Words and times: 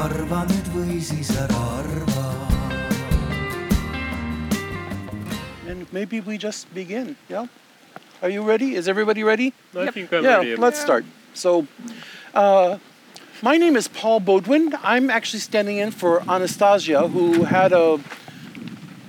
arva 0.00 0.44
nüüd 0.48 0.68
või 0.72 0.98
siis 1.04 1.28
ära 1.36 1.56
arva. 1.76 2.28
And 5.68 5.86
maybe 5.92 6.20
we 6.20 6.38
just 6.38 6.72
begin. 6.74 7.16
Yeah. 7.28 7.46
Are 8.22 8.30
you 8.30 8.42
ready? 8.42 8.76
Is 8.76 8.88
everybody 8.88 9.24
ready? 9.24 9.52
I 9.76 9.90
think 9.90 10.12
I'm 10.12 10.24
yeah, 10.24 10.38
ready. 10.38 10.56
let's 10.56 10.80
start. 10.80 11.04
So, 11.34 11.66
uh, 12.34 12.78
my 13.42 13.58
name 13.58 13.76
is 13.76 13.88
Paul 13.88 14.20
Bodwin. 14.20 14.74
I'm 14.82 15.10
actually 15.10 15.40
standing 15.40 15.76
in 15.76 15.90
for 15.90 16.22
Anastasia, 16.28 17.06
who 17.08 17.44
had 17.44 17.72
a 17.72 18.00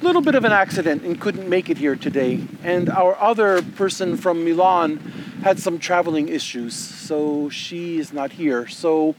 little 0.01 0.21
bit 0.21 0.35
of 0.35 0.43
an 0.43 0.51
accident 0.51 1.03
and 1.03 1.19
couldn't 1.21 1.47
make 1.47 1.69
it 1.69 1.77
here 1.77 1.95
today. 1.95 2.43
And 2.63 2.89
our 2.89 3.15
other 3.19 3.61
person 3.61 4.17
from 4.17 4.43
Milan 4.43 4.97
had 5.43 5.57
some 5.57 5.79
traveling 5.79 6.27
issues, 6.27 6.75
so 6.75 7.49
she 7.49 7.97
is 7.97 8.11
not 8.11 8.33
here. 8.33 8.67
So, 8.67 9.15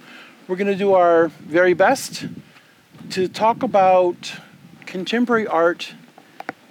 we're 0.49 0.57
going 0.57 0.67
to 0.67 0.77
do 0.77 0.95
our 0.95 1.29
very 1.29 1.75
best 1.75 2.27
to 3.11 3.29
talk 3.29 3.63
about 3.63 4.35
contemporary 4.87 5.47
art 5.47 5.95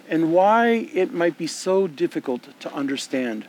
and 0.10 0.34
why 0.34 0.90
it 0.94 1.14
might 1.14 1.38
be 1.38 1.48
so 1.48 1.88
difficult 1.88 2.48
to 2.60 2.74
understand. 2.74 3.46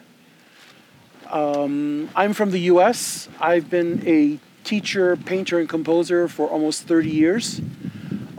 Um, 1.29 2.09
I'm 2.15 2.35
from 2.35 2.53
the 2.53 2.61
US. 2.61 3.29
I've 3.41 3.69
been 3.69 4.03
a 4.07 4.39
teacher, 4.65 5.17
painter, 5.17 5.59
and 5.59 5.69
composer 5.69 6.29
for 6.29 6.48
almost 6.48 6.84
30 6.84 7.11
years. 7.11 7.61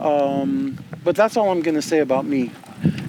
Um, 0.00 0.78
but 1.02 1.14
that's 1.16 1.36
all 1.36 1.50
I'm 1.50 1.60
going 1.60 1.74
to 1.74 1.82
say 1.82 1.98
about 1.98 2.24
me. 2.24 2.50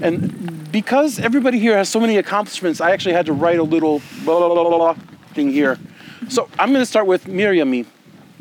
And 0.01 0.69
because 0.71 1.19
everybody 1.19 1.59
here 1.59 1.77
has 1.77 1.87
so 1.87 1.99
many 1.99 2.17
accomplishments, 2.17 2.81
I 2.81 2.91
actually 2.91 3.13
had 3.13 3.25
to 3.27 3.33
write 3.33 3.59
a 3.59 3.63
little 3.63 4.01
blah, 4.25 4.39
blah, 4.53 4.69
blah, 4.69 4.95
thing 5.33 5.49
here. 5.49 5.79
So 6.27 6.49
I'm 6.59 6.69
going 6.69 6.81
to 6.81 6.85
start 6.85 7.07
with 7.07 7.27
Miriam. 7.27 7.85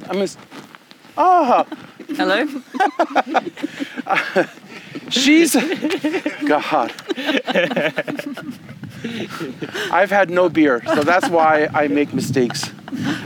I'm 0.09 0.15
going 0.17 0.29
to. 0.29 0.37
Ah! 1.17 1.65
Hello. 2.17 2.47
She's 5.11 5.55
God. 6.47 6.93
I've 9.93 10.11
had 10.11 10.31
no 10.31 10.49
beer, 10.49 10.83
so 10.87 11.03
that's 11.03 11.29
why 11.29 11.69
I 11.75 11.89
make 11.89 12.15
mistakes. 12.15 12.71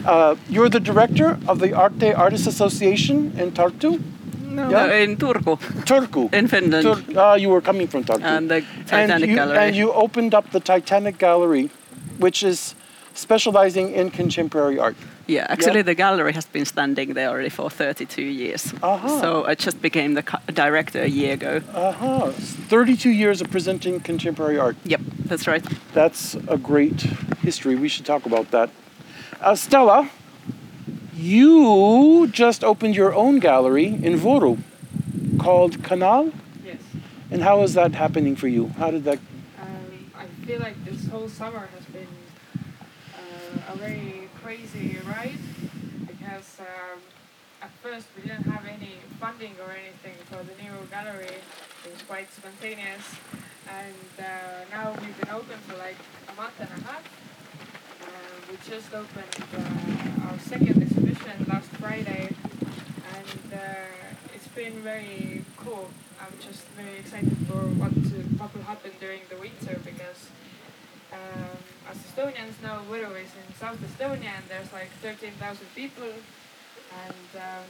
Uh, 0.04 0.34
you're 0.48 0.68
the 0.68 0.80
director 0.80 1.38
of 1.46 1.60
the 1.60 1.72
Arte 1.74 2.12
Artists 2.12 2.46
Association 2.46 3.32
in 3.38 3.52
Tartu, 3.52 4.00
No, 4.42 4.70
Yeah. 4.70 4.92
in 5.04 5.16
Turku, 5.16 5.58
Turku. 5.84 6.32
in 6.34 6.48
Finland, 6.48 6.82
Tur- 6.84 7.20
uh, 7.20 7.34
you 7.36 7.48
were 7.50 7.60
coming 7.60 7.86
from 7.86 8.02
Tartu. 8.04 8.24
and 8.24 8.50
the 8.50 8.56
and 8.90 9.12
Titanik 9.12 9.28
you, 9.28 9.34
Gallery. 9.36 9.58
and 9.58 9.76
you 9.76 9.92
opened 9.92 10.34
up 10.34 10.50
the 10.50 10.60
Titanik 10.60 11.18
Gallery, 11.18 11.70
which 12.18 12.42
is 12.42 12.74
specializing 13.14 13.92
in 13.92 14.10
contemporary 14.10 14.78
art. 14.78 14.96
Yeah, 15.28 15.46
actually, 15.50 15.82
the 15.82 15.94
gallery 15.94 16.32
has 16.32 16.46
been 16.46 16.64
standing 16.64 17.12
there 17.12 17.28
already 17.28 17.50
for 17.50 17.68
32 17.68 18.22
years. 18.22 18.72
Uh-huh. 18.82 19.20
So 19.20 19.44
I 19.44 19.54
just 19.54 19.82
became 19.82 20.14
the 20.14 20.24
director 20.54 21.02
a 21.02 21.06
year 21.06 21.34
ago. 21.34 21.60
Uh-huh. 21.74 22.32
32 22.32 23.10
years 23.10 23.42
of 23.42 23.50
presenting 23.50 24.00
contemporary 24.00 24.58
art. 24.58 24.76
Yep, 24.84 25.02
that's 25.26 25.46
right. 25.46 25.62
That's 25.92 26.34
a 26.48 26.56
great 26.56 27.02
history. 27.42 27.76
We 27.76 27.88
should 27.88 28.06
talk 28.06 28.24
about 28.24 28.50
that. 28.52 28.70
Uh, 29.40 29.54
Stella, 29.54 30.10
you 31.14 32.28
just 32.28 32.64
opened 32.64 32.96
your 32.96 33.14
own 33.14 33.38
gallery 33.38 33.86
in 33.86 34.18
Voru 34.18 34.58
called 35.38 35.84
Canal. 35.84 36.32
Yes. 36.64 36.78
And 37.30 37.42
how 37.42 37.62
is 37.62 37.74
that 37.74 37.94
happening 37.94 38.34
for 38.34 38.48
you? 38.48 38.68
How 38.78 38.90
did 38.90 39.04
that? 39.04 39.18
Um, 39.60 40.10
I 40.16 40.24
feel 40.46 40.60
like 40.60 40.82
this 40.86 41.06
whole 41.08 41.28
summer 41.28 41.68
has 41.76 41.84
been 41.86 42.08
uh, 43.14 43.74
a 43.74 43.76
very 43.76 44.17
crazy 44.48 44.96
ride 45.04 45.44
because 46.06 46.56
um, 46.60 46.98
at 47.60 47.70
first 47.82 48.06
we 48.16 48.22
didn't 48.22 48.48
have 48.48 48.64
any 48.64 48.96
funding 49.20 49.52
or 49.60 49.70
anything 49.76 50.16
for 50.24 50.40
the 50.42 50.56
new 50.62 50.72
gallery. 50.90 51.36
It 51.84 51.92
was 51.92 52.00
quite 52.08 52.32
spontaneous, 52.32 53.04
and 53.68 54.08
uh, 54.18 54.24
now 54.72 54.96
we've 55.02 55.20
been 55.20 55.28
open 55.28 55.58
for 55.68 55.76
like 55.76 56.00
a 56.32 56.34
month 56.40 56.56
and 56.60 56.70
a 56.70 56.80
half. 56.88 57.04
Uh, 58.00 58.08
we 58.48 58.56
just 58.64 58.88
opened 58.94 59.36
uh, 59.52 60.26
our 60.32 60.38
second 60.38 60.80
exhibition 60.80 61.44
last 61.46 61.68
Friday, 61.76 62.32
and 63.16 63.52
uh, 63.52 64.32
it's 64.34 64.48
been 64.56 64.80
very 64.80 65.44
cool. 65.58 65.90
I'm 66.22 66.32
just 66.40 66.64
very 66.72 66.96
excited 67.00 67.36
for 67.46 67.68
what 67.76 67.92
will 68.54 68.62
happen 68.62 68.92
during 68.98 69.20
the 69.28 69.36
winter 69.36 69.78
because 69.84 70.17
as 71.90 71.96
Estonians 71.96 72.60
know, 72.62 72.80
Võru 72.90 73.10
is 73.12 73.30
in 73.34 73.54
South 73.58 73.78
Estonia 73.78 74.32
and 74.36 74.44
there's 74.48 74.72
like 74.72 74.90
13,000 75.02 75.66
people 75.74 76.04
and 76.04 77.28
um, 77.36 77.64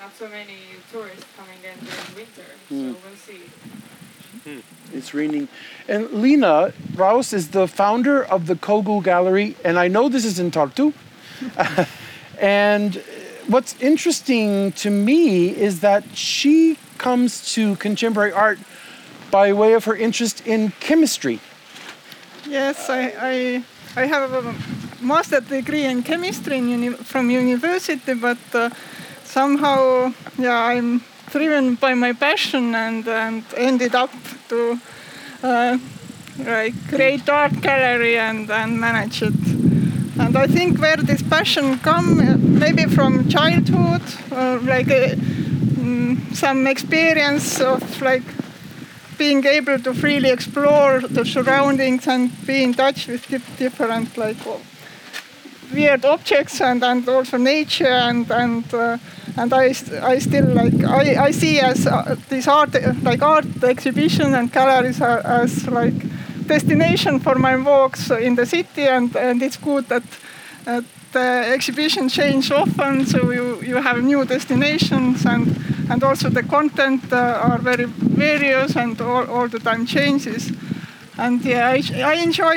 not 0.00 0.14
so 0.16 0.28
many 0.28 0.58
tourists 0.90 1.24
coming 1.36 1.58
in 1.62 1.84
during 1.84 2.14
winter. 2.16 2.48
So 2.68 2.74
Mm. 2.74 2.96
we'll 3.04 3.16
see. 3.16 3.42
It's 4.92 5.12
raining. 5.14 5.48
And 5.88 6.10
Lena 6.10 6.72
Raus 6.94 7.32
is 7.32 7.50
the 7.50 7.68
founder 7.68 8.24
of 8.24 8.46
the 8.46 8.54
Kogo 8.56 9.02
Gallery, 9.02 9.56
and 9.64 9.78
I 9.78 9.88
know 9.88 10.08
this 10.08 10.24
is 10.24 10.38
in 10.38 10.50
Tartu. 10.50 10.92
and 12.40 13.02
what's 13.46 13.80
interesting 13.80 14.72
to 14.72 14.90
me 14.90 15.50
is 15.50 15.80
that 15.80 16.02
she 16.16 16.78
comes 16.98 17.52
to 17.54 17.76
contemporary 17.76 18.32
art 18.32 18.58
by 19.30 19.52
way 19.52 19.74
of 19.74 19.84
her 19.84 19.94
interest 19.94 20.46
in 20.46 20.72
chemistry. 20.80 21.38
Yes, 22.52 22.90
I, 22.90 23.14
I, 23.18 23.64
I 23.96 24.04
have 24.04 24.30
a 24.30 24.54
master 25.02 25.40
degree 25.40 25.86
in 25.86 26.02
chemistry 26.02 26.58
in 26.58 26.68
uni- 26.68 26.90
from 26.90 27.30
university, 27.30 28.12
but 28.12 28.36
uh, 28.52 28.68
somehow, 29.24 30.12
yeah, 30.36 30.58
I'm 30.58 31.02
driven 31.30 31.76
by 31.76 31.94
my 31.94 32.12
passion 32.12 32.74
and, 32.74 33.08
and 33.08 33.42
ended 33.56 33.94
up 33.94 34.10
to 34.50 34.78
uh, 35.42 35.78
like 36.40 36.74
create 36.90 37.26
art 37.30 37.58
gallery 37.62 38.18
and, 38.18 38.50
and 38.50 38.78
manage 38.78 39.22
it. 39.22 39.32
And 40.20 40.36
I 40.36 40.46
think 40.46 40.78
where 40.78 40.98
this 40.98 41.22
passion 41.22 41.78
come, 41.78 42.20
uh, 42.20 42.36
maybe 42.36 42.84
from 42.84 43.30
childhood, 43.30 44.02
or 44.30 44.58
like 44.58 44.88
uh, 44.90 45.16
mm, 45.80 46.36
some 46.36 46.66
experience 46.66 47.62
of 47.62 48.02
like 48.02 48.24
being 49.22 49.46
able 49.46 49.78
to 49.78 49.94
freely 49.94 50.30
explore 50.30 51.00
the 51.16 51.24
surroundings 51.24 52.08
and 52.08 52.30
be 52.44 52.64
in 52.64 52.74
touch 52.74 53.06
with 53.06 53.22
different 53.58 54.16
like 54.16 54.36
weird 55.72 56.04
objects 56.04 56.60
and, 56.60 56.82
and 56.82 57.08
also 57.08 57.36
nature 57.38 57.96
and 58.08 58.30
and 58.30 58.64
uh, 58.74 58.98
and 59.36 59.52
I, 59.54 59.66
I 60.12 60.18
still 60.18 60.48
like 60.62 60.78
I, 61.00 61.26
I 61.28 61.30
see 61.32 61.60
as 61.60 61.86
uh, 61.86 62.16
these 62.30 62.48
art 62.48 62.74
like 63.04 63.22
art 63.22 63.62
exhibition 63.62 64.34
and 64.34 64.52
galleries 64.52 65.00
are, 65.00 65.20
as 65.42 65.68
like 65.68 65.98
destination 66.46 67.20
for 67.20 67.36
my 67.36 67.56
walks 67.56 68.10
in 68.10 68.34
the 68.34 68.46
city 68.46 68.88
and, 68.88 69.16
and 69.16 69.42
it's 69.42 69.56
good 69.56 69.88
that 69.88 70.02
the 71.12 71.52
exhibition 71.54 72.08
change 72.08 72.50
often 72.50 73.06
so 73.06 73.30
you, 73.30 73.60
you 73.62 73.76
have 73.76 74.02
new 74.02 74.24
destinations 74.24 75.24
and 75.26 75.56
and 75.90 76.02
also 76.04 76.28
the 76.30 76.42
content 76.42 77.02
uh, 77.12 77.16
are 77.42 77.58
very 77.58 77.84
various 77.84 78.76
and 78.76 79.00
all, 79.00 79.26
all 79.30 79.48
the 79.48 79.58
time 79.58 79.84
changes 79.86 80.50
and 81.18 81.44
yeah 81.44 81.68
I, 81.68 81.82
I 82.04 82.14
enjoy 82.14 82.56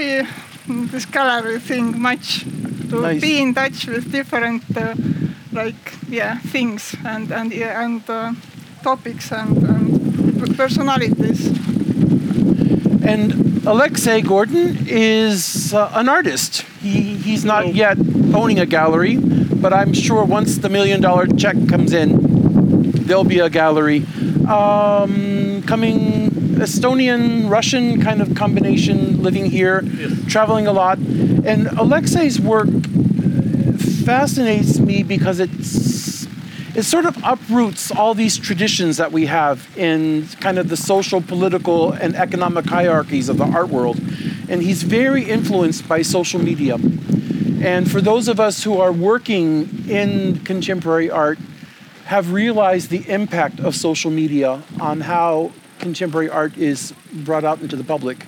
mm, 0.68 0.90
this 0.92 1.06
gallery 1.06 1.60
thing 1.60 2.00
much 2.02 2.46
to 2.90 3.02
Nice. 3.02 3.22
be 3.22 3.42
in 3.42 3.54
touch 3.54 3.88
with 3.88 4.12
different 4.12 4.64
uh, 4.78 4.96
like 5.52 5.94
yeah 6.10 6.38
things 6.40 6.96
and 7.06 7.32
and 7.32 7.52
yeah, 7.54 7.84
and 7.84 8.02
uh, 8.10 8.34
topics 8.84 9.32
and, 9.32 9.58
and 9.64 10.58
personalities 10.58 11.52
And 13.06 13.45
Alexei 13.68 14.22
Gordin 14.22 14.86
is 14.88 15.74
uh, 15.74 15.92
an 15.96 16.08
artist. 16.08 16.62
He, 16.82 17.16
he's 17.16 17.44
not 17.44 17.74
yet 17.74 17.98
owning 18.34 18.60
a 18.60 18.66
gallery, 18.68 19.18
but 19.18 19.74
I'm 19.74 19.92
sure 19.92 20.24
once 20.24 20.60
the 20.60 20.70
million 20.70 21.02
dollar 21.02 21.26
check 21.26 21.56
comes 21.68 21.92
in, 21.92 22.92
there'll 23.08 23.24
be 23.24 23.40
a 23.40 23.50
gallery. 23.50 24.06
Um, 24.48 25.64
coming 25.64 26.30
Estonian, 26.60 27.50
Russian 27.50 28.02
kind 28.02 28.22
of 28.22 28.36
combination, 28.36 29.24
living 29.24 29.46
here, 29.46 29.84
traveling 30.28 30.68
a 30.68 30.72
lot. 30.72 31.00
And 31.00 31.68
Alexei's 31.68 32.40
work 32.40 32.70
fascinates 34.06 34.80
me 34.80 35.02
because 35.02 35.40
it's 35.40 35.95
it 36.76 36.84
sort 36.84 37.06
of 37.06 37.18
uproots 37.24 37.90
all 37.90 38.14
these 38.14 38.38
traditions 38.38 38.98
that 38.98 39.12
we 39.14 39.28
have 39.28 39.66
in 39.78 40.28
kind 40.42 40.60
of 40.60 40.68
the 40.68 40.76
social, 40.76 41.22
political, 41.22 41.94
and 41.94 42.16
economic 42.16 42.66
hierarchies 42.66 43.30
of 43.30 43.38
the 43.38 43.46
art 43.46 43.70
world. 43.70 43.98
And 44.50 44.62
he's 44.62 44.84
very 44.84 45.24
influenced 45.24 45.88
by 45.88 46.02
social 46.02 46.40
media. 46.40 46.76
And 47.62 47.90
for 47.90 48.02
those 48.02 48.28
of 48.28 48.42
us 48.42 48.64
who 48.64 48.80
are 48.80 48.92
working 48.92 49.88
in 49.90 50.42
contemporary 50.42 51.10
art, 51.10 51.40
have 52.06 52.34
realized 52.34 52.90
the 52.90 53.10
impact 53.10 53.60
of 53.60 53.74
social 53.76 54.12
media 54.12 54.62
on 54.80 55.02
how 55.02 55.52
contemporary 55.80 56.30
art 56.30 56.58
is 56.58 56.94
brought 57.12 57.44
out 57.44 57.62
into 57.62 57.76
the 57.76 57.84
public. 57.84 58.26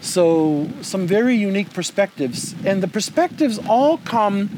So, 0.00 0.68
some 0.80 1.06
very 1.06 1.34
unique 1.34 1.72
perspectives. 1.72 2.54
And 2.64 2.82
the 2.82 2.88
perspectives 2.88 3.58
all 3.58 3.98
come 3.98 4.48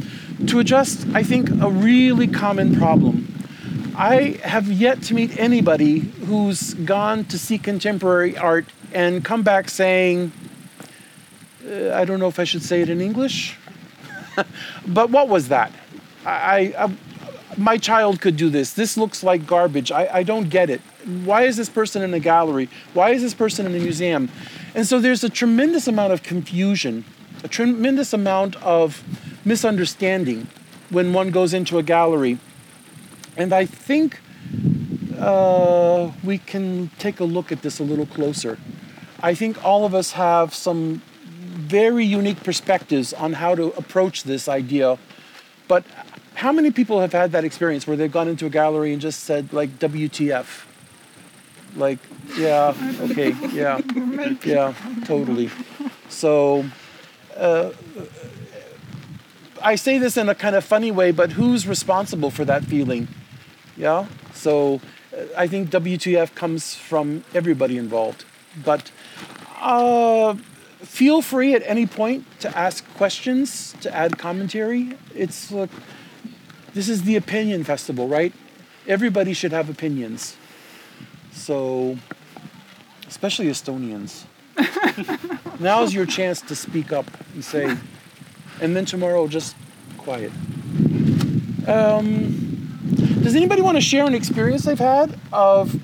to 0.47 0.59
address, 0.59 1.07
I 1.15 1.23
think, 1.23 1.51
a 1.51 1.71
really 1.71 2.27
common 2.27 2.77
problem. 2.77 3.33
I 3.97 4.39
have 4.43 4.71
yet 4.71 5.03
to 5.05 5.15
meet 5.15 5.39
anybody 5.39 6.01
who's 6.01 6.75
gone 6.75 7.25
to 7.27 7.39
see 7.39 7.57
contemporary 7.57 8.37
art 8.37 8.67
and 8.93 9.25
come 9.25 9.43
back 9.43 9.71
saying, 9.71 10.33
uh, 11.67 11.95
I 11.95 12.05
don't 12.05 12.21
know 12.21 12.29
if 12.29 12.39
I 12.39 12.45
should 12.45 12.63
say 12.63 12.83
it 12.83 12.91
in 12.91 13.01
English, 13.01 13.57
but 14.87 15.11
what 15.11 15.29
was 15.29 15.49
that? 15.49 15.73
I, 16.27 16.75
I, 16.79 16.97
my 17.57 17.79
child 17.79 18.21
could 18.21 18.37
do 18.37 18.51
this. 18.51 18.75
This 18.75 18.97
looks 18.97 19.23
like 19.23 19.47
garbage. 19.47 19.91
I, 19.91 20.09
I 20.19 20.23
don't 20.23 20.51
get 20.51 20.69
it. 20.69 20.81
Why 21.25 21.43
is 21.43 21.57
this 21.57 21.71
person 21.71 22.03
in 22.03 22.13
a 22.13 22.21
gallery? 22.21 22.69
Why 22.93 23.11
is 23.11 23.23
this 23.23 23.35
person 23.35 23.65
in 23.65 23.75
a 23.75 23.79
museum? 23.79 24.29
And 24.75 24.87
so 24.87 25.01
there's 25.01 25.25
a 25.25 25.31
tremendous 25.31 25.89
amount 25.89 26.13
of 26.13 26.23
confusion, 26.23 27.05
a 27.45 27.49
tremendous 27.49 28.13
amount 28.13 28.57
of 28.57 29.03
misunderstanding 29.45 30.47
when 30.91 31.13
one 31.13 31.31
goes 31.31 31.55
into 31.55 31.79
a 31.79 31.83
gallery. 31.83 32.39
And 33.37 33.53
I 33.53 33.67
think 33.67 34.21
uh, 35.19 36.11
we 36.25 36.39
can 36.39 36.91
take 36.99 37.21
a 37.21 37.25
look 37.25 37.53
at 37.53 37.63
this 37.63 37.79
a 37.81 37.83
little 37.85 38.07
closer. 38.07 38.59
I 39.23 39.35
think 39.35 39.65
all 39.65 39.85
of 39.85 39.95
us 39.95 40.13
have 40.13 40.55
some 40.55 41.03
very 41.57 42.05
unique 42.05 42.43
perspectives 42.45 43.13
on 43.13 43.35
how 43.35 43.55
to 43.55 43.73
approach 43.73 44.25
this 44.25 44.49
idea. 44.49 44.99
But 45.69 45.85
how 46.35 46.53
many 46.53 46.71
people 46.71 47.01
have 47.01 47.13
had 47.13 47.33
that 47.33 47.45
experience 47.45 47.87
where 47.87 47.97
they've 47.97 48.13
gone 48.13 48.29
into 48.29 48.47
a 48.47 48.51
gallery 48.51 48.93
and 48.93 49.01
just 49.01 49.25
said, 49.25 49.53
like, 49.53 49.79
WTF? 49.79 50.65
Like, 51.75 51.99
yeah, 52.37 52.75
okay, 53.01 53.35
yeah, 53.53 53.81
yeah, 54.45 54.75
totally. 55.05 55.51
So, 56.09 56.65
uh, 57.37 57.73
I 59.63 59.75
say 59.75 59.99
this 59.99 60.17
in 60.17 60.29
a 60.29 60.35
kind 60.35 60.55
of 60.55 60.65
funny 60.65 60.91
way, 60.91 61.11
but 61.11 61.33
who's 61.33 61.67
responsible 61.67 62.31
for 62.31 62.45
that 62.45 62.65
feeling? 62.65 63.09
Yeah? 63.77 64.07
So, 64.33 64.81
uh, 65.13 65.25
I 65.37 65.47
think 65.47 65.71
WTF 65.71 66.35
comes 66.35 66.75
from 66.75 67.25
everybody 67.35 67.79
involved. 67.79 68.25
But 68.65 68.91
uh, 69.61 70.35
feel 70.83 71.23
free 71.23 71.55
at 71.55 71.63
any 71.65 71.87
point 71.87 72.25
to 72.41 72.57
ask 72.57 72.87
questions, 72.95 73.75
to 73.81 73.95
add 73.95 74.19
commentary. 74.19 74.93
It's 75.15 75.51
like, 75.51 75.71
this 76.75 76.89
is 76.89 77.03
the 77.03 77.17
opinion 77.17 77.65
festival, 77.65 78.09
right? 78.09 78.33
Everybody 78.87 79.33
should 79.33 79.53
have 79.53 79.69
opinions. 79.69 80.37
So, 81.33 81.99
especially 83.09 83.47
Estonians. 83.47 84.25
Now's 85.61 85.93
your 85.95 86.07
chance 86.07 86.41
to 86.43 86.57
speak 86.57 86.93
up 86.93 87.07
and 87.35 87.45
say, 87.45 87.77
and 88.61 88.77
then 88.77 88.85
tomorrow 88.85 89.27
just 89.29 89.57
quiet. 89.99 90.33
Um, 91.67 92.47
does 93.23 93.35
anybody 93.35 93.63
want 93.63 93.77
to 93.77 93.81
share 93.81 94.07
an 94.07 94.15
experience 94.15 94.65
they've 94.65 94.79
had 94.79 95.19
of 95.33 95.75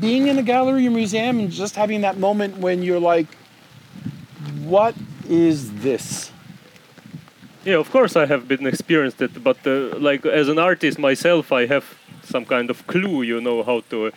being 0.00 0.26
in 0.28 0.38
a 0.38 0.42
gallery 0.42 0.86
or 0.86 0.90
museum 0.90 1.38
and 1.38 1.50
just 1.50 1.76
having 1.76 2.00
that 2.00 2.18
moment 2.18 2.58
when 2.58 2.82
you're 2.82 3.00
like, 3.00 3.28
what 4.64 4.94
is 5.28 5.72
this? 5.82 6.32
Yeah, 7.64 7.76
of 7.76 7.90
course 7.90 8.16
I 8.16 8.26
have 8.26 8.48
been 8.48 8.66
experienced 8.66 9.22
it, 9.22 9.42
but 9.42 9.64
uh, 9.66 9.96
like 9.98 10.26
as 10.26 10.48
an 10.48 10.58
artist 10.58 10.98
myself, 10.98 11.52
I 11.52 11.66
have 11.66 11.84
some 12.24 12.44
kind 12.44 12.70
of 12.70 12.84
clue, 12.88 13.22
you 13.22 13.40
know, 13.40 13.62
how 13.62 13.82
to 13.90 14.06
uh, 14.06 14.10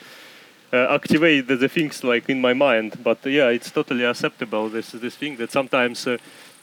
activate 0.73 1.47
the, 1.47 1.56
the 1.56 1.69
things 1.69 2.03
like 2.03 2.29
in 2.29 2.41
my 2.41 2.53
mind. 2.53 3.03
But 3.03 3.19
uh, 3.25 3.29
yeah, 3.29 3.50
it's 3.50 3.71
totally 3.71 4.03
acceptable. 4.03 4.69
This 4.69 4.91
this 4.91 5.15
thing 5.15 5.38
that 5.38 5.51
sometimes 5.51 6.07
uh, 6.07 6.17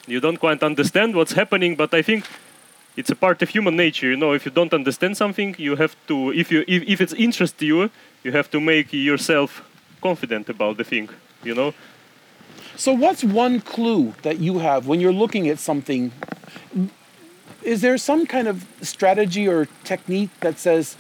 you 0.07 0.21
don't 0.21 0.39
quite 0.39 0.63
understand 0.63 1.15
what's 1.15 1.33
happening, 1.33 1.77
but 1.77 1.95
I 1.95 2.03
think 2.03 2.25
it's 2.97 3.11
a 3.11 3.17
part 3.17 3.43
of 3.43 3.49
human 3.49 3.77
nature. 3.77 4.11
You 4.11 4.17
know, 4.17 4.33
if 4.33 4.45
you 4.45 4.53
don't 4.53 4.75
understand 4.75 5.17
something, 5.17 5.55
you 5.59 5.77
have 5.77 5.97
to. 6.07 6.33
If 6.33 6.51
you 6.53 6.65
if, 6.67 6.83
if 6.83 7.01
it's 7.01 7.13
interest 7.13 7.63
you, 7.63 7.91
you 8.25 8.33
have 8.33 8.51
to 8.51 8.61
make 8.61 8.93
yourself 8.93 9.63
confident 10.01 10.49
about 10.49 10.77
the 10.77 10.85
thing. 10.85 11.09
You 11.43 11.55
know. 11.55 11.75
So, 12.77 12.93
what's 12.93 13.23
one 13.23 13.61
clue 13.61 14.15
that 14.23 14.39
you 14.39 14.59
have 14.59 14.87
when 14.87 15.01
you're 15.01 15.13
looking 15.13 15.49
at 15.49 15.59
something? 15.59 16.13
Is 17.63 17.81
there 17.81 17.97
some 17.97 18.27
kind 18.27 18.49
of 18.49 18.67
strategy 18.81 19.47
or 19.47 19.69
technique 19.85 20.31
that 20.41 20.59
says, 20.59 20.97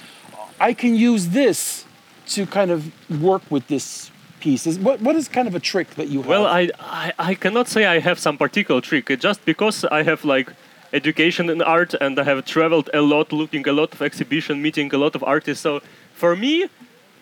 I 0.60 0.74
can 0.74 0.94
use 0.94 1.28
this 1.28 1.84
to 2.28 2.46
kind 2.46 2.70
of 2.70 2.90
work 3.22 3.42
with 3.50 3.66
this 3.68 4.10
piece? 4.40 4.66
Is, 4.66 4.78
what, 4.78 5.00
what 5.00 5.16
is 5.16 5.28
kind 5.28 5.48
of 5.48 5.54
a 5.54 5.60
trick 5.60 5.94
that 5.94 6.08
you 6.08 6.18
have? 6.20 6.28
Well, 6.28 6.46
I, 6.46 6.70
I 6.80 7.12
I 7.18 7.34
cannot 7.34 7.68
say 7.68 7.86
I 7.86 8.00
have 8.00 8.18
some 8.18 8.36
particular 8.36 8.80
trick. 8.80 9.10
It 9.10 9.20
Just 9.20 9.44
because 9.44 9.84
I 9.84 10.02
have 10.02 10.24
like 10.24 10.52
education 10.92 11.48
in 11.50 11.62
art 11.62 11.94
and 12.00 12.18
I 12.18 12.24
have 12.24 12.44
traveled 12.44 12.90
a 12.92 13.00
lot, 13.00 13.32
looking 13.32 13.66
a 13.68 13.72
lot 13.72 13.92
of 13.94 14.02
exhibition, 14.02 14.60
meeting 14.60 14.92
a 14.94 14.98
lot 14.98 15.14
of 15.14 15.22
artists. 15.24 15.62
So 15.62 15.80
for 16.14 16.36
me, 16.36 16.68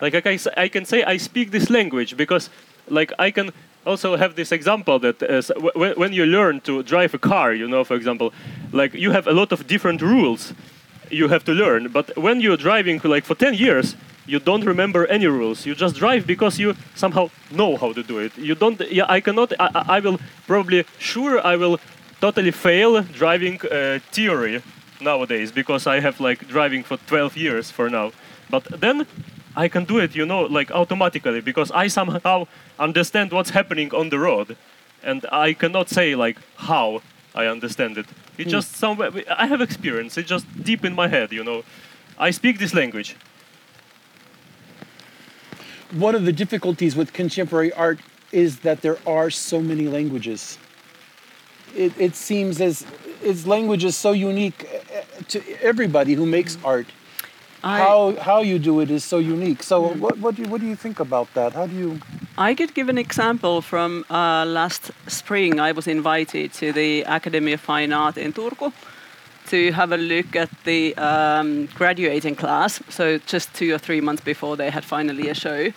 like 0.01 0.13
I 0.15 0.21
can, 0.21 0.39
I 0.57 0.67
can 0.67 0.85
say 0.85 1.03
I 1.03 1.17
speak 1.17 1.51
this 1.51 1.69
language 1.69 2.17
because 2.17 2.49
like 2.89 3.11
I 3.19 3.31
can 3.31 3.51
also 3.85 4.15
have 4.17 4.35
this 4.35 4.51
example 4.51 4.99
that 4.99 5.23
uh, 5.23 5.41
when, 5.73 5.93
when 5.93 6.13
you 6.13 6.25
learn 6.25 6.59
to 6.61 6.83
drive 6.83 7.13
a 7.13 7.17
car, 7.17 7.53
you 7.53 7.67
know, 7.67 7.83
for 7.83 7.95
example, 7.95 8.33
like 8.71 8.93
you 8.93 9.11
have 9.11 9.27
a 9.27 9.33
lot 9.33 9.51
of 9.51 9.67
different 9.67 10.01
rules 10.01 10.53
you 11.11 11.27
have 11.27 11.43
to 11.45 11.51
learn. 11.51 11.89
But 11.89 12.15
when 12.17 12.41
you're 12.41 12.57
driving 12.57 12.99
like 13.03 13.25
for 13.25 13.35
10 13.35 13.53
years, 13.53 13.95
you 14.25 14.39
don't 14.39 14.65
remember 14.65 15.05
any 15.07 15.27
rules. 15.27 15.65
You 15.65 15.75
just 15.75 15.95
drive 15.95 16.25
because 16.27 16.59
you 16.59 16.75
somehow 16.95 17.29
know 17.51 17.77
how 17.77 17.93
to 17.93 18.03
do 18.03 18.19
it. 18.19 18.37
You 18.37 18.55
don't. 18.55 18.79
Yeah, 18.91 19.05
I 19.09 19.21
cannot. 19.21 19.53
I, 19.59 19.85
I 19.97 19.99
will 19.99 20.19
probably 20.47 20.85
sure 20.99 21.45
I 21.45 21.55
will 21.55 21.79
totally 22.19 22.51
fail 22.51 23.01
driving 23.01 23.59
uh, 23.65 23.99
theory 24.11 24.61
nowadays 25.01 25.51
because 25.51 25.87
I 25.87 25.99
have 25.99 26.19
like 26.19 26.47
driving 26.47 26.83
for 26.83 26.97
12 26.97 27.35
years 27.35 27.71
for 27.71 27.89
now. 27.89 28.11
But 28.49 28.63
then 28.79 29.07
I 29.55 29.67
can 29.67 29.85
do 29.85 29.97
it, 29.97 30.15
you 30.15 30.25
know, 30.25 30.41
like 30.43 30.71
automatically 30.71 31.41
because 31.41 31.71
I 31.71 31.87
somehow 31.87 32.47
understand 32.79 33.31
what's 33.31 33.49
happening 33.49 33.93
on 33.93 34.09
the 34.09 34.19
road, 34.19 34.55
and 35.03 35.25
I 35.31 35.53
cannot 35.53 35.89
say 35.89 36.15
like 36.15 36.37
how 36.55 37.01
I 37.33 37.47
understand 37.47 37.97
it. 37.97 38.05
It 38.37 38.47
just 38.47 38.71
somewhere 38.75 39.11
I 39.37 39.47
have 39.47 39.61
experience. 39.61 40.17
It's 40.17 40.29
just 40.29 40.45
deep 40.63 40.85
in 40.85 40.95
my 40.95 41.07
head, 41.07 41.31
you 41.31 41.43
know. 41.43 41.63
I 42.17 42.31
speak 42.31 42.59
this 42.59 42.73
language. 42.73 43.15
One 45.93 46.15
of 46.15 46.25
the 46.25 46.31
difficulties 46.31 46.95
with 46.95 47.13
contemporary 47.13 47.73
art 47.73 47.99
is 48.31 48.59
that 48.59 48.81
there 48.81 48.97
are 49.05 49.29
so 49.29 49.61
many 49.61 49.87
languages. 49.87 50.57
It, 51.75 51.93
it 51.99 52.15
seems 52.15 52.61
as 52.61 52.85
its 53.21 53.45
language 53.45 53.83
is 53.83 53.95
so 53.95 54.11
unique 54.11 54.67
uh, 54.69 55.01
to 55.29 55.41
everybody 55.61 56.13
who 56.13 56.25
makes 56.25 56.57
art. 56.63 56.87
I, 57.63 57.77
How 57.77 58.15
how 58.15 58.41
you 58.41 58.57
do 58.57 58.79
it 58.79 58.89
is 58.89 59.03
so 59.03 59.19
unique. 59.19 59.61
So 59.61 59.93
what 59.93 60.17
what 60.17 60.35
do 60.35 60.41
you, 60.41 60.49
what 60.49 60.61
do 60.61 60.67
you 60.67 60.75
think 60.75 60.99
about 60.99 61.31
that? 61.35 61.53
How 61.53 61.67
do 61.67 61.75
you? 61.75 61.99
I 62.37 62.55
could 62.55 62.73
give 62.73 62.89
an 62.89 62.97
example 62.97 63.61
from 63.61 64.03
uh, 64.09 64.45
last 64.45 64.91
spring. 65.07 65.59
I 65.59 65.71
was 65.71 65.87
invited 65.87 66.53
to 66.53 66.73
the 66.73 67.03
Academy 67.03 67.53
of 67.53 67.61
Fine 67.61 67.93
Art 67.93 68.17
in 68.17 68.33
Turku 68.33 68.73
to 69.51 69.71
have 69.73 69.91
a 69.91 69.97
look 69.97 70.35
at 70.35 70.49
the 70.63 70.95
um, 70.95 71.67
graduating 71.75 72.35
class. 72.35 72.81
So 72.89 73.17
just 73.19 73.53
two 73.53 73.73
or 73.73 73.77
three 73.77 74.01
months 74.01 74.23
before 74.23 74.55
they 74.57 74.69
had 74.69 74.83
finally 74.85 75.29
a 75.29 75.33
show. 75.33 75.71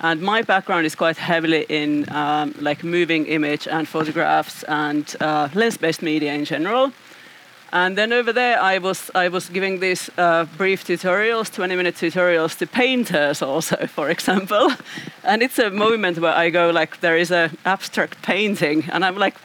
And 0.00 0.20
my 0.20 0.42
background 0.42 0.86
is 0.86 0.96
quite 0.96 1.16
heavily 1.16 1.64
in 1.68 2.04
um, 2.12 2.54
like 2.60 2.82
moving 2.82 3.26
image 3.26 3.68
and 3.68 3.86
photographs 3.86 4.64
and 4.64 5.04
uh, 5.20 5.48
lens-based 5.54 6.02
media 6.02 6.32
in 6.34 6.44
general. 6.44 6.92
And 7.72 7.96
then 7.96 8.12
over 8.12 8.32
there, 8.32 8.60
I 8.60 8.78
was 8.78 9.10
I 9.14 9.28
was 9.28 9.48
giving 9.48 9.80
these 9.80 10.10
uh, 10.18 10.44
brief 10.58 10.84
tutorials, 10.84 11.50
20-minute 11.50 11.94
tutorials 11.94 12.58
to 12.58 12.66
painters, 12.66 13.42
also, 13.42 13.86
for 13.96 14.10
example. 14.10 14.72
And 15.24 15.42
it's 15.42 15.58
a 15.58 15.70
moment 15.70 16.18
where 16.18 16.34
I 16.34 16.50
go 16.50 16.70
like, 16.70 17.00
there 17.00 17.16
is 17.16 17.30
a 17.30 17.50
abstract 17.64 18.20
painting, 18.22 18.90
and 18.92 19.04
I'm 19.04 19.16
like, 19.16 19.36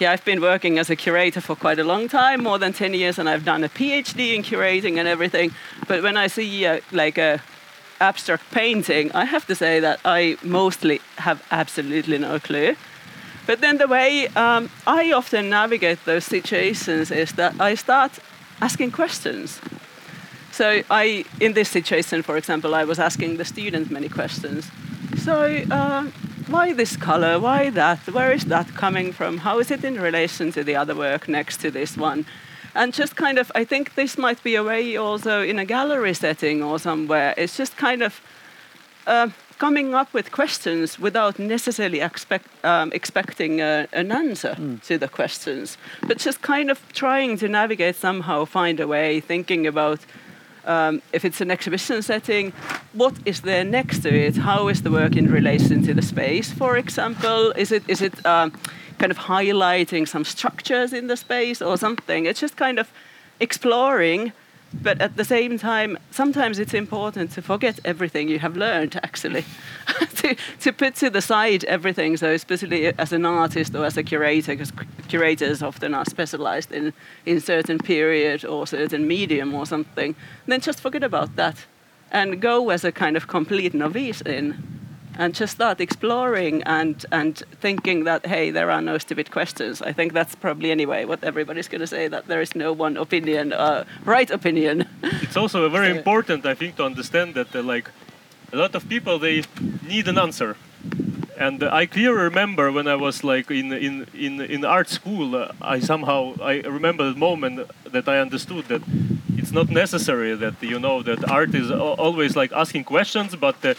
yeah, 0.00 0.12
I've 0.12 0.24
been 0.24 0.40
working 0.40 0.78
as 0.78 0.88
a 0.88 0.96
curator 0.96 1.42
for 1.42 1.54
quite 1.54 1.78
a 1.78 1.84
long 1.84 2.08
time, 2.08 2.42
more 2.42 2.58
than 2.58 2.72
10 2.72 2.94
years, 2.94 3.18
and 3.18 3.28
I've 3.28 3.44
done 3.44 3.62
a 3.62 3.68
PhD 3.68 4.34
in 4.34 4.42
curating 4.42 4.98
and 4.98 5.06
everything. 5.06 5.52
But 5.86 6.02
when 6.02 6.16
I 6.16 6.26
see 6.26 6.66
uh, 6.66 6.80
like 6.90 7.18
a 7.18 7.42
abstract 8.00 8.50
painting, 8.50 9.12
I 9.12 9.26
have 9.26 9.46
to 9.46 9.54
say 9.54 9.78
that 9.80 10.00
I 10.06 10.38
mostly 10.42 11.02
have 11.18 11.44
absolutely 11.50 12.16
no 12.16 12.38
clue. 12.38 12.76
But 13.46 13.60
then 13.60 13.76
the 13.76 13.86
way 13.86 14.28
um, 14.28 14.70
I 14.86 15.12
often 15.12 15.50
navigate 15.50 16.02
those 16.06 16.24
situations 16.24 17.10
is 17.10 17.32
that 17.32 17.60
I 17.60 17.74
start 17.74 18.18
asking 18.62 18.92
questions. 18.92 19.60
So 20.50 20.82
I, 20.90 21.24
in 21.40 21.52
this 21.52 21.68
situation, 21.68 22.22
for 22.22 22.38
example, 22.38 22.74
I 22.74 22.84
was 22.84 22.98
asking 22.98 23.36
the 23.36 23.44
students 23.44 23.90
many 23.90 24.08
questions. 24.08 24.70
So 25.18 25.62
uh, 25.70 26.06
why 26.50 26.72
this 26.72 26.96
color? 26.96 27.38
Why 27.38 27.70
that? 27.70 27.98
Where 28.08 28.32
is 28.32 28.44
that 28.46 28.74
coming 28.74 29.12
from? 29.12 29.38
How 29.38 29.60
is 29.60 29.70
it 29.70 29.84
in 29.84 30.00
relation 30.00 30.50
to 30.52 30.64
the 30.64 30.76
other 30.76 30.94
work 30.94 31.28
next 31.28 31.58
to 31.58 31.70
this 31.70 31.96
one? 31.96 32.26
And 32.74 32.92
just 32.92 33.16
kind 33.16 33.38
of, 33.38 33.50
I 33.54 33.64
think 33.64 33.94
this 33.94 34.18
might 34.18 34.42
be 34.42 34.54
a 34.56 34.62
way 34.62 34.96
also 34.96 35.42
in 35.42 35.58
a 35.58 35.64
gallery 35.64 36.14
setting 36.14 36.62
or 36.62 36.78
somewhere. 36.78 37.34
It's 37.36 37.56
just 37.56 37.76
kind 37.76 38.02
of 38.02 38.20
uh, 39.06 39.28
coming 39.58 39.94
up 39.94 40.12
with 40.12 40.32
questions 40.32 40.98
without 40.98 41.38
necessarily 41.38 42.00
expect, 42.00 42.46
um, 42.64 42.90
expecting 42.92 43.60
uh, 43.60 43.86
an 43.92 44.10
answer 44.10 44.56
to 44.84 44.98
the 44.98 45.08
questions, 45.08 45.76
but 46.06 46.18
just 46.18 46.42
kind 46.42 46.70
of 46.70 46.80
trying 46.92 47.36
to 47.38 47.48
navigate 47.48 47.96
somehow, 47.96 48.44
find 48.44 48.80
a 48.80 48.86
way, 48.86 49.20
thinking 49.20 49.66
about 49.66 50.00
um, 50.64 51.02
if 51.12 51.24
it's 51.24 51.40
an 51.40 51.50
exhibition 51.50 52.02
setting, 52.02 52.52
what 52.92 53.14
is 53.24 53.40
there 53.42 53.64
next 53.64 54.00
to 54.00 54.14
it? 54.14 54.36
How 54.36 54.68
is 54.68 54.82
the 54.82 54.90
work 54.90 55.16
in 55.16 55.30
relation 55.30 55.82
to 55.84 55.94
the 55.94 56.02
space, 56.02 56.52
for 56.52 56.76
example? 56.76 57.52
Is 57.52 57.72
it 57.72 57.82
is 57.88 58.02
it 58.02 58.24
um, 58.26 58.52
kind 58.98 59.10
of 59.10 59.18
highlighting 59.18 60.06
some 60.06 60.24
structures 60.24 60.92
in 60.92 61.06
the 61.06 61.16
space 61.16 61.62
or 61.62 61.76
something? 61.76 62.26
It's 62.26 62.40
just 62.40 62.56
kind 62.56 62.78
of 62.78 62.92
exploring 63.40 64.32
but 64.72 65.00
at 65.00 65.16
the 65.16 65.24
same 65.24 65.58
time, 65.58 65.98
sometimes 66.10 66.58
it's 66.58 66.74
important 66.74 67.32
to 67.32 67.42
forget 67.42 67.80
everything 67.84 68.28
you 68.28 68.38
have 68.38 68.56
learned, 68.56 68.98
actually, 69.02 69.44
to, 70.16 70.36
to 70.60 70.72
put 70.72 70.94
to 70.96 71.10
the 71.10 71.20
side 71.20 71.64
everything. 71.64 72.16
So, 72.16 72.30
especially 72.30 72.86
as 72.86 73.12
an 73.12 73.26
artist 73.26 73.74
or 73.74 73.84
as 73.84 73.96
a 73.96 74.02
curator, 74.02 74.52
because 74.52 74.72
curators 75.08 75.62
often 75.62 75.92
are 75.94 76.04
specialized 76.04 76.70
in, 76.72 76.92
in 77.26 77.40
certain 77.40 77.78
period 77.78 78.44
or 78.44 78.66
certain 78.66 79.08
medium 79.08 79.54
or 79.54 79.66
something, 79.66 80.14
then 80.46 80.60
just 80.60 80.80
forget 80.80 81.02
about 81.02 81.34
that 81.36 81.66
and 82.12 82.40
go 82.40 82.70
as 82.70 82.84
a 82.84 82.92
kind 82.92 83.16
of 83.16 83.28
complete 83.28 83.74
novice 83.74 84.20
in 84.22 84.79
and 85.18 85.34
just 85.34 85.54
start 85.54 85.80
exploring 85.80 86.62
and 86.64 87.04
and 87.12 87.42
thinking 87.60 88.04
that 88.04 88.26
hey 88.26 88.50
there 88.50 88.70
are 88.70 88.82
no 88.82 88.98
stupid 88.98 89.30
questions. 89.30 89.82
I 89.82 89.92
think 89.92 90.12
that's 90.12 90.34
probably 90.34 90.70
anyway 90.70 91.04
what 91.04 91.24
everybody's 91.24 91.68
going 91.68 91.80
to 91.80 91.86
say 91.86 92.08
that 92.08 92.26
there 92.26 92.40
is 92.40 92.54
no 92.54 92.72
one 92.72 92.96
opinion 92.96 93.52
uh, 93.52 93.84
right 94.04 94.30
opinion. 94.30 94.86
It's 95.22 95.36
also 95.36 95.68
very 95.68 95.90
important 95.90 96.44
i 96.46 96.54
think 96.54 96.76
to 96.76 96.84
understand 96.84 97.34
that 97.34 97.54
uh, 97.54 97.62
like 97.62 97.90
a 98.52 98.56
lot 98.56 98.74
of 98.74 98.88
people 98.88 99.18
they 99.18 99.44
need 99.88 100.08
an 100.08 100.18
answer. 100.18 100.56
And 101.38 101.62
uh, 101.62 101.80
i 101.82 101.86
clearly 101.86 102.22
remember 102.30 102.72
when 102.72 102.86
i 102.86 102.94
was 102.94 103.24
like 103.24 103.50
in 103.50 103.72
in 103.72 104.06
in, 104.14 104.40
in 104.40 104.64
art 104.64 104.88
school 104.88 105.34
uh, 105.36 105.74
i 105.74 105.80
somehow 105.80 106.34
i 106.52 106.54
remember 106.78 107.04
the 107.12 107.18
moment 107.18 107.54
that 107.92 108.06
i 108.08 108.20
understood 108.20 108.64
that 108.68 108.82
it's 109.40 109.52
not 109.52 109.68
necessary 109.70 110.36
that 110.36 110.54
you 110.62 110.78
know 110.78 111.02
that 111.02 111.30
art 111.30 111.54
is 111.54 111.70
always 111.70 112.36
like 112.36 112.52
asking 112.52 112.84
questions 112.84 113.36
but 113.36 113.56
uh, 113.64 113.74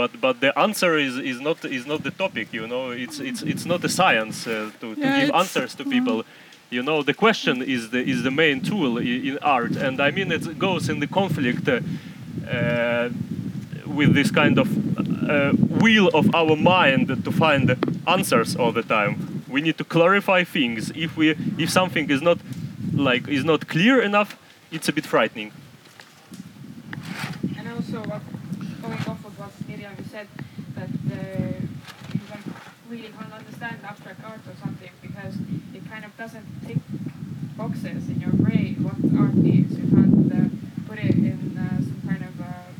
but 0.00 0.20
but 0.26 0.36
the 0.40 0.52
answer 0.66 0.92
is, 1.06 1.14
is 1.32 1.38
not 1.40 1.64
is 1.64 1.84
not 1.92 2.00
the 2.08 2.14
topic 2.24 2.46
you 2.58 2.66
know? 2.72 2.84
It's 3.04 3.18
it's 3.30 3.42
it's 3.52 3.66
not 3.72 3.80
a 3.84 3.88
science 3.88 4.38
uh, 4.46 4.70
to, 4.80 4.94
to 4.94 5.00
yeah, 5.00 5.20
give 5.20 5.34
answers 5.42 5.74
to 5.78 5.84
people. 5.84 6.18
You 6.76 6.82
know 6.88 6.98
the 7.10 7.16
question 7.24 7.54
is 7.74 7.90
the 7.94 8.02
is 8.12 8.18
the 8.28 8.34
main 8.42 8.58
tool 8.68 8.92
in, 8.98 9.18
in 9.28 9.38
art. 9.58 9.74
And 9.86 10.00
i 10.00 10.10
mean 10.16 10.28
it 10.32 10.58
goes 10.58 10.88
in 10.92 11.00
the 11.04 11.10
conflict 11.20 11.64
uh, 11.68 11.80
uh, 12.56 13.08
with 13.98 14.10
this 14.18 14.30
kind 14.30 14.56
of 14.62 14.68
uh, 15.34 15.52
wheel 15.82 16.06
of 16.20 16.24
our 16.40 16.56
mind 16.56 17.06
to 17.26 17.30
find 17.44 17.64
answers 18.06 18.50
all 18.60 18.72
the 18.80 18.86
time. 18.96 19.12
We 19.54 19.60
need 19.66 19.76
to 19.82 19.84
clarify 19.84 20.40
things. 20.44 20.80
If 20.94 21.10
we 21.18 21.26
if 21.64 21.68
something 21.80 22.10
is 22.16 22.22
not 22.28 22.38
like 23.08 23.22
is 23.28 23.44
not 23.44 23.60
clear 23.74 23.96
enough 24.10 24.30
it's 24.70 24.88
a 24.88 24.92
bit 24.92 25.06
frightening. 25.06 25.50
And 27.58 27.66
also 27.76 27.98
what 28.10 28.22
going 28.82 28.98
off 28.98 29.24
of 29.24 29.38
what 29.38 29.52
Miriam 29.68 29.94
said, 30.10 30.26
that 30.74 30.90
uh, 30.90 31.54
you 32.12 32.20
like 32.30 32.46
really 32.88 33.10
can't 33.14 33.32
understand 33.32 33.78
abstract 33.84 34.20
art 34.24 34.40
or 34.44 34.56
something 34.58 34.90
because 35.02 35.34
it 35.72 35.88
kind 35.88 36.04
of 36.04 36.16
doesn't 36.16 36.46
tick 36.66 36.78
boxes 37.56 38.08
in 38.08 38.20
your 38.20 38.32
brain 38.32 38.82
what 38.82 38.98
art 39.20 39.38
is. 39.46 39.70
You 39.78 39.86
can't 39.86 40.32
uh, 40.34 40.50
put 40.88 40.98
it 40.98 41.14
in 41.14 41.54
uh, 41.54 41.78
some 41.78 42.02
kind 42.08 42.24
of 42.26 42.34
uh, 42.40 42.74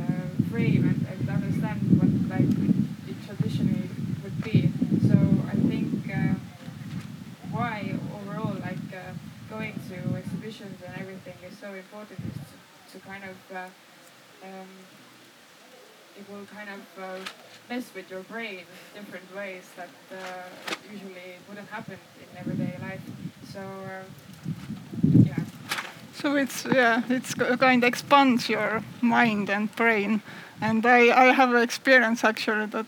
uh, 0.00 0.50
frame 0.50 0.88
and, 0.88 1.04
and, 1.04 1.28
understand 1.28 2.00
what 2.00 2.08
like 2.32 2.48
it 2.48 3.18
traditionally 3.28 3.90
would 4.24 4.40
be. 4.42 4.72
So 5.04 5.16
I 5.52 5.56
think 5.68 6.08
uh, 6.08 6.40
why 7.52 7.92
overall 8.16 8.56
like 8.64 8.80
going 9.50 9.74
to 9.90 10.16
exhibitions 10.16 10.80
and 10.80 10.96
everything 10.96 11.36
is 11.46 11.58
so 11.58 11.74
important 11.74 12.20
is 12.24 12.40
to, 12.40 12.98
to 12.98 13.04
kind 13.04 13.24
of 13.24 13.36
um, 14.42 14.68
it 16.18 16.24
will 16.30 16.46
kind 16.54 16.68
of 16.68 17.02
uh, 17.02 17.18
mess 17.68 17.84
with 17.94 18.10
your 18.10 18.22
brain 18.22 18.64
in 18.96 19.02
different 19.04 19.34
ways 19.34 19.64
that 19.76 19.88
uh, 20.10 20.16
usually 20.92 21.36
wouldn't 21.48 21.68
happen 21.68 21.98
in 22.20 22.38
everyday 22.38 22.76
life. 22.80 23.00
So 23.52 23.60
uh, 23.60 24.02
yeah. 25.24 25.44
So 26.14 26.36
it's 26.36 26.64
yeah, 26.64 27.02
it's 27.08 27.34
kind 27.34 27.82
of 27.84 27.88
expands 27.88 28.48
your 28.48 28.82
mind 29.00 29.50
and 29.50 29.74
brain, 29.76 30.22
and 30.60 30.84
I 30.86 31.00
I 31.10 31.32
have 31.32 31.54
an 31.54 31.62
experience 31.62 32.24
actually 32.24 32.66
that. 32.66 32.86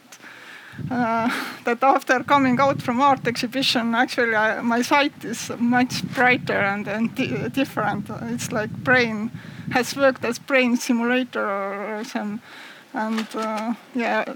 Uh, 0.90 1.30
that 1.62 1.80
after 1.84 2.24
coming 2.24 2.58
out 2.58 2.82
from 2.82 3.00
art 3.00 3.28
exhibition, 3.28 3.94
actually 3.94 4.34
I, 4.34 4.60
my 4.60 4.82
sight 4.82 5.24
is 5.24 5.48
much 5.56 6.02
brighter 6.14 6.58
and, 6.58 6.88
and 6.88 7.14
different. 7.54 8.10
It's 8.22 8.50
like 8.50 8.70
brain 8.82 9.30
has 9.70 9.94
worked 9.94 10.24
as 10.24 10.40
brain 10.40 10.76
simulator 10.76 11.48
or, 11.48 12.00
or 12.00 12.04
some 12.04 12.40
and 12.94 13.26
uh, 13.34 13.74
yeah, 13.94 14.34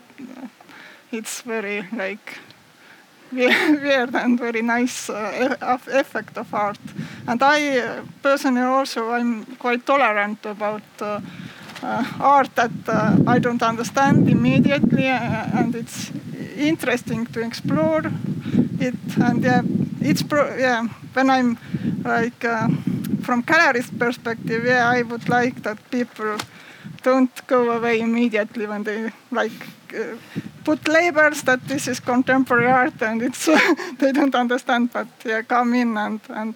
it's 1.13 1.43
very 1.43 1.87
like 1.93 2.39
weird 3.33 4.15
and 4.15 4.39
very 4.47 4.63
nice 4.63 5.11
uh, 5.11 5.57
effect 5.89 6.37
of 6.37 6.53
art. 6.53 6.79
And 7.27 7.43
I 7.43 7.79
uh, 7.79 8.03
personally 8.23 8.63
also 8.63 9.11
I'm 9.11 9.45
quite 9.59 9.87
tolerant 9.87 10.45
about 10.45 10.83
uh, 11.01 11.21
uh 11.83 12.05
art 12.21 12.55
that 12.57 12.89
uh, 12.89 13.17
I 13.27 13.39
don't 13.39 13.63
understand 13.63 14.29
immediately, 14.29 15.09
uh, 15.09 15.59
and 15.59 15.75
it's 15.75 16.11
interesting 16.57 17.27
to 17.27 17.41
explore 17.41 18.03
it. 18.81 19.19
And 19.21 19.45
yeah, 19.45 19.63
it's 20.01 20.25
yeah 20.59 20.89
when 21.13 21.31
I'm 21.31 21.59
like 22.05 22.41
from 23.23 23.43
gallery's 23.43 23.91
perspective, 23.91 24.65
yeah, 24.65 24.89
I 24.89 25.03
would 25.03 25.29
like 25.29 25.63
that 25.63 25.79
people 25.91 26.39
don't 27.03 27.47
go 27.47 27.71
away 27.71 28.01
immediately 28.01 28.67
when 28.67 28.85
they 28.85 29.11
like 29.31 29.69
uh, 29.95 30.17
put 30.65 30.89
labels 30.89 31.43
that 31.43 31.61
this 31.69 31.89
is 31.89 32.01
contemporary 32.01 32.71
art 32.71 33.03
and 33.03 33.23
it's 33.23 33.47
they 33.99 34.13
don't 34.13 34.35
understand 34.35 34.93
but 34.93 35.09
yeah 35.25 35.43
come 35.43 35.75
in 35.75 35.97
and 35.97 36.21
and 36.29 36.55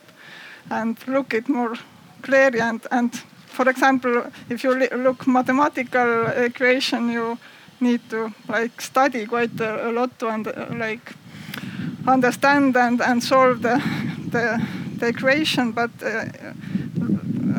and 0.71 0.97
look 1.07 1.35
it 1.35 1.49
more 1.49 1.75
clearly 2.23 2.61
and 2.61 2.87
and 2.91 3.15
for 3.47 3.69
example 3.69 4.25
if 4.49 4.65
you 4.65 4.75
look 4.97 5.27
mathematical 5.27 6.27
equation 6.27 7.11
you 7.11 7.39
need 7.81 8.01
to 8.11 8.33
like 8.49 8.81
study 8.81 9.27
quite 9.27 9.61
a, 9.61 9.89
a 9.89 9.91
lot 9.91 10.19
to 10.19 10.27
like 10.79 11.15
understand 12.07 12.77
and 12.77 13.01
and 13.01 13.23
solve 13.23 13.63
the 13.63 13.83
the, 14.31 14.61
the 14.99 15.07
equation 15.09 15.73
but 15.73 15.91
uh, 16.03 16.25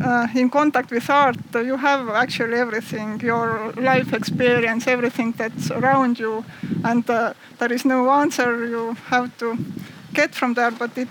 uh, 0.04 0.28
in 0.36 0.50
contact 0.50 0.92
with 0.92 1.10
art, 1.10 1.38
uh, 1.56 1.60
you 1.60 1.78
have 1.78 2.10
actually 2.10 2.58
everything, 2.58 3.20
your 3.22 3.74
life 3.78 4.14
experience, 4.14 4.88
everything 4.88 5.32
that's 5.38 5.72
around 5.72 6.20
you, 6.20 6.44
and 6.84 7.10
uh, 7.10 7.34
there 7.60 7.72
is 7.72 7.86
no 7.86 8.10
answer 8.12 8.66
you 8.66 8.96
have 9.10 9.36
to 9.38 9.58
get 10.14 10.36
from 10.36 10.54
there, 10.54 10.72
but 10.72 10.96
it, 10.98 11.08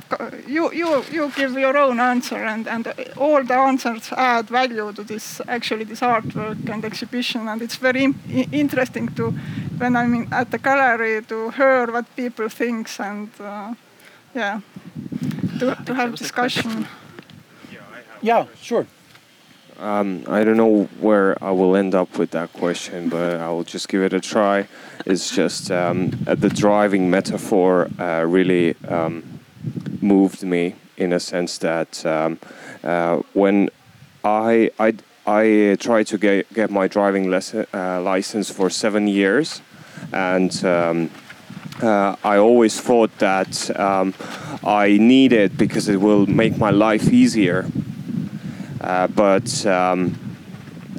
you, 0.47 0.73
you, 0.73 1.05
you 1.11 1.33
give 1.35 1.53
your 1.55 1.77
own 1.77 1.99
answer, 1.99 2.37
and, 2.37 2.69
and 2.69 2.95
all 3.17 3.43
the 3.43 3.55
answers 3.55 4.13
add 4.13 4.49
value 4.49 4.93
to 4.93 5.03
this, 5.03 5.41
actually, 5.49 5.85
this 5.85 6.01
artwork 6.01 6.69
and 6.69 6.85
exhibition, 6.85 7.49
and 7.49 7.63
it's 7.63 7.77
very 7.77 8.15
interesting 8.53 9.09
to, 9.15 9.31
when 9.79 9.97
I'm 9.97 10.15
in, 10.15 10.33
at 10.33 10.51
the 10.51 10.59
gallery, 10.59 11.23
to 11.23 11.51
hear 11.51 11.91
what 11.91 12.05
people 12.15 12.49
think, 12.49 12.89
and 13.01 13.29
uh, 13.41 13.75
yeah, 14.35 14.61
to, 15.59 15.77
to 15.87 15.95
have 15.95 16.15
discussion. 16.15 16.87
Yeah, 18.23 18.47
sure. 18.61 18.87
Um, 19.81 20.23
I 20.29 20.45
don't 20.45 20.57
know 20.57 20.85
where 21.01 21.37
I 21.43 21.51
will 21.51 21.75
end 21.75 21.95
up 21.95 22.17
with 22.17 22.31
that 22.31 22.53
question, 22.53 23.09
but 23.09 23.41
I 23.41 23.49
will 23.49 23.65
just 23.65 23.89
give 23.89 24.03
it 24.03 24.13
a 24.13 24.21
try. 24.21 24.69
It's 25.07 25.35
just 25.35 25.73
um, 25.73 26.13
uh, 26.27 26.37
the 26.37 26.49
driving 26.49 27.11
metaphor 27.11 27.91
uh, 27.99 28.23
really 28.23 28.77
um, 28.87 29.41
moved 30.01 30.45
me 30.45 30.77
in 30.97 31.13
a 31.13 31.19
sense 31.19 31.59
that 31.59 32.07
um, 32.07 32.39
uh, 32.85 33.23
when 33.33 33.71
I 34.23 34.71
I 34.79 34.95
I 35.27 35.77
tried 35.81 36.07
to 36.09 36.19
get 36.19 36.53
get 36.55 36.71
my 36.71 36.87
driving 36.87 37.29
lesson, 37.29 37.67
uh, 37.75 38.01
license 38.03 38.51
for 38.51 38.71
seven 38.71 39.09
years, 39.09 39.63
and 40.13 40.65
um, 40.65 41.11
uh, 41.83 42.15
I 42.23 42.37
always 42.37 42.81
thought 42.81 43.19
that 43.19 43.77
um, 43.81 44.15
I 44.63 44.97
need 44.99 45.33
it 45.33 45.57
because 45.57 45.89
it 45.89 46.01
will 46.01 46.27
make 46.27 46.57
my 46.57 46.71
life 46.71 47.13
easier. 47.13 47.67
Uh, 48.83 49.07
but 49.07 49.65
um, 49.65 50.19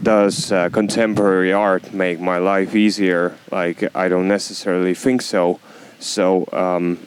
does 0.01 0.51
uh, 0.51 0.69
contemporary 0.69 1.51
art 1.51 1.93
make 1.93 2.19
my 2.19 2.37
life 2.37 2.75
easier? 2.75 3.37
Like, 3.51 3.93
I 3.95 4.07
don't 4.07 4.27
necessarily 4.27 4.93
think 4.93 5.21
so. 5.21 5.59
So, 5.99 6.47
um, 6.53 6.99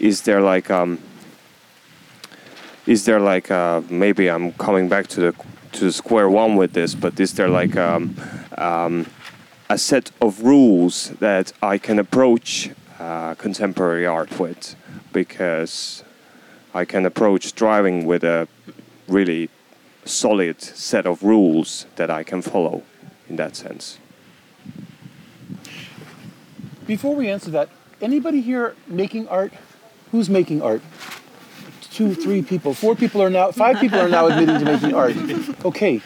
is 0.00 0.22
there 0.22 0.40
like 0.40 0.70
um, 0.70 0.98
is 2.86 3.04
there 3.04 3.20
like 3.20 3.50
uh, 3.50 3.82
maybe 3.90 4.28
I'm 4.28 4.52
coming 4.52 4.88
back 4.88 5.06
to 5.08 5.20
the 5.20 5.34
to 5.72 5.92
square 5.92 6.30
one 6.30 6.56
with 6.56 6.72
this, 6.72 6.94
but 6.94 7.20
is 7.20 7.34
there 7.34 7.48
like 7.48 7.76
um, 7.76 8.16
um, 8.56 9.06
a 9.68 9.76
set 9.76 10.10
of 10.22 10.42
rules 10.42 11.10
that 11.20 11.52
I 11.62 11.76
can 11.76 11.98
approach 11.98 12.70
uh, 12.98 13.34
contemporary 13.34 14.06
art 14.06 14.38
with? 14.38 14.74
Because 15.12 16.02
I 16.72 16.86
can 16.86 17.04
approach 17.04 17.54
driving 17.54 18.06
with 18.06 18.24
a 18.24 18.48
really 19.08 19.50
solid 20.08 20.60
set 20.60 21.06
of 21.06 21.22
rules 21.22 21.86
that 21.96 22.10
I 22.10 22.22
can 22.24 22.42
follow 22.42 22.82
in 23.28 23.36
that 23.36 23.56
sense. 23.56 23.98
Before 26.86 27.14
we 27.14 27.28
answer 27.28 27.50
that, 27.50 27.68
anybody 28.00 28.40
here 28.40 28.74
making 28.86 29.28
art? 29.28 29.52
Who's 30.10 30.30
making 30.30 30.62
art? 30.62 30.82
Two, 31.90 32.14
three 32.14 32.42
people, 32.42 32.74
four 32.74 32.94
people 32.94 33.20
are 33.20 33.30
now, 33.30 33.50
five 33.50 33.78
people 33.80 33.98
are 33.98 34.08
now 34.08 34.26
admitting 34.26 34.58
to 34.58 34.64
making 34.64 34.94
art. 34.94 35.16
Okay, 35.64 36.00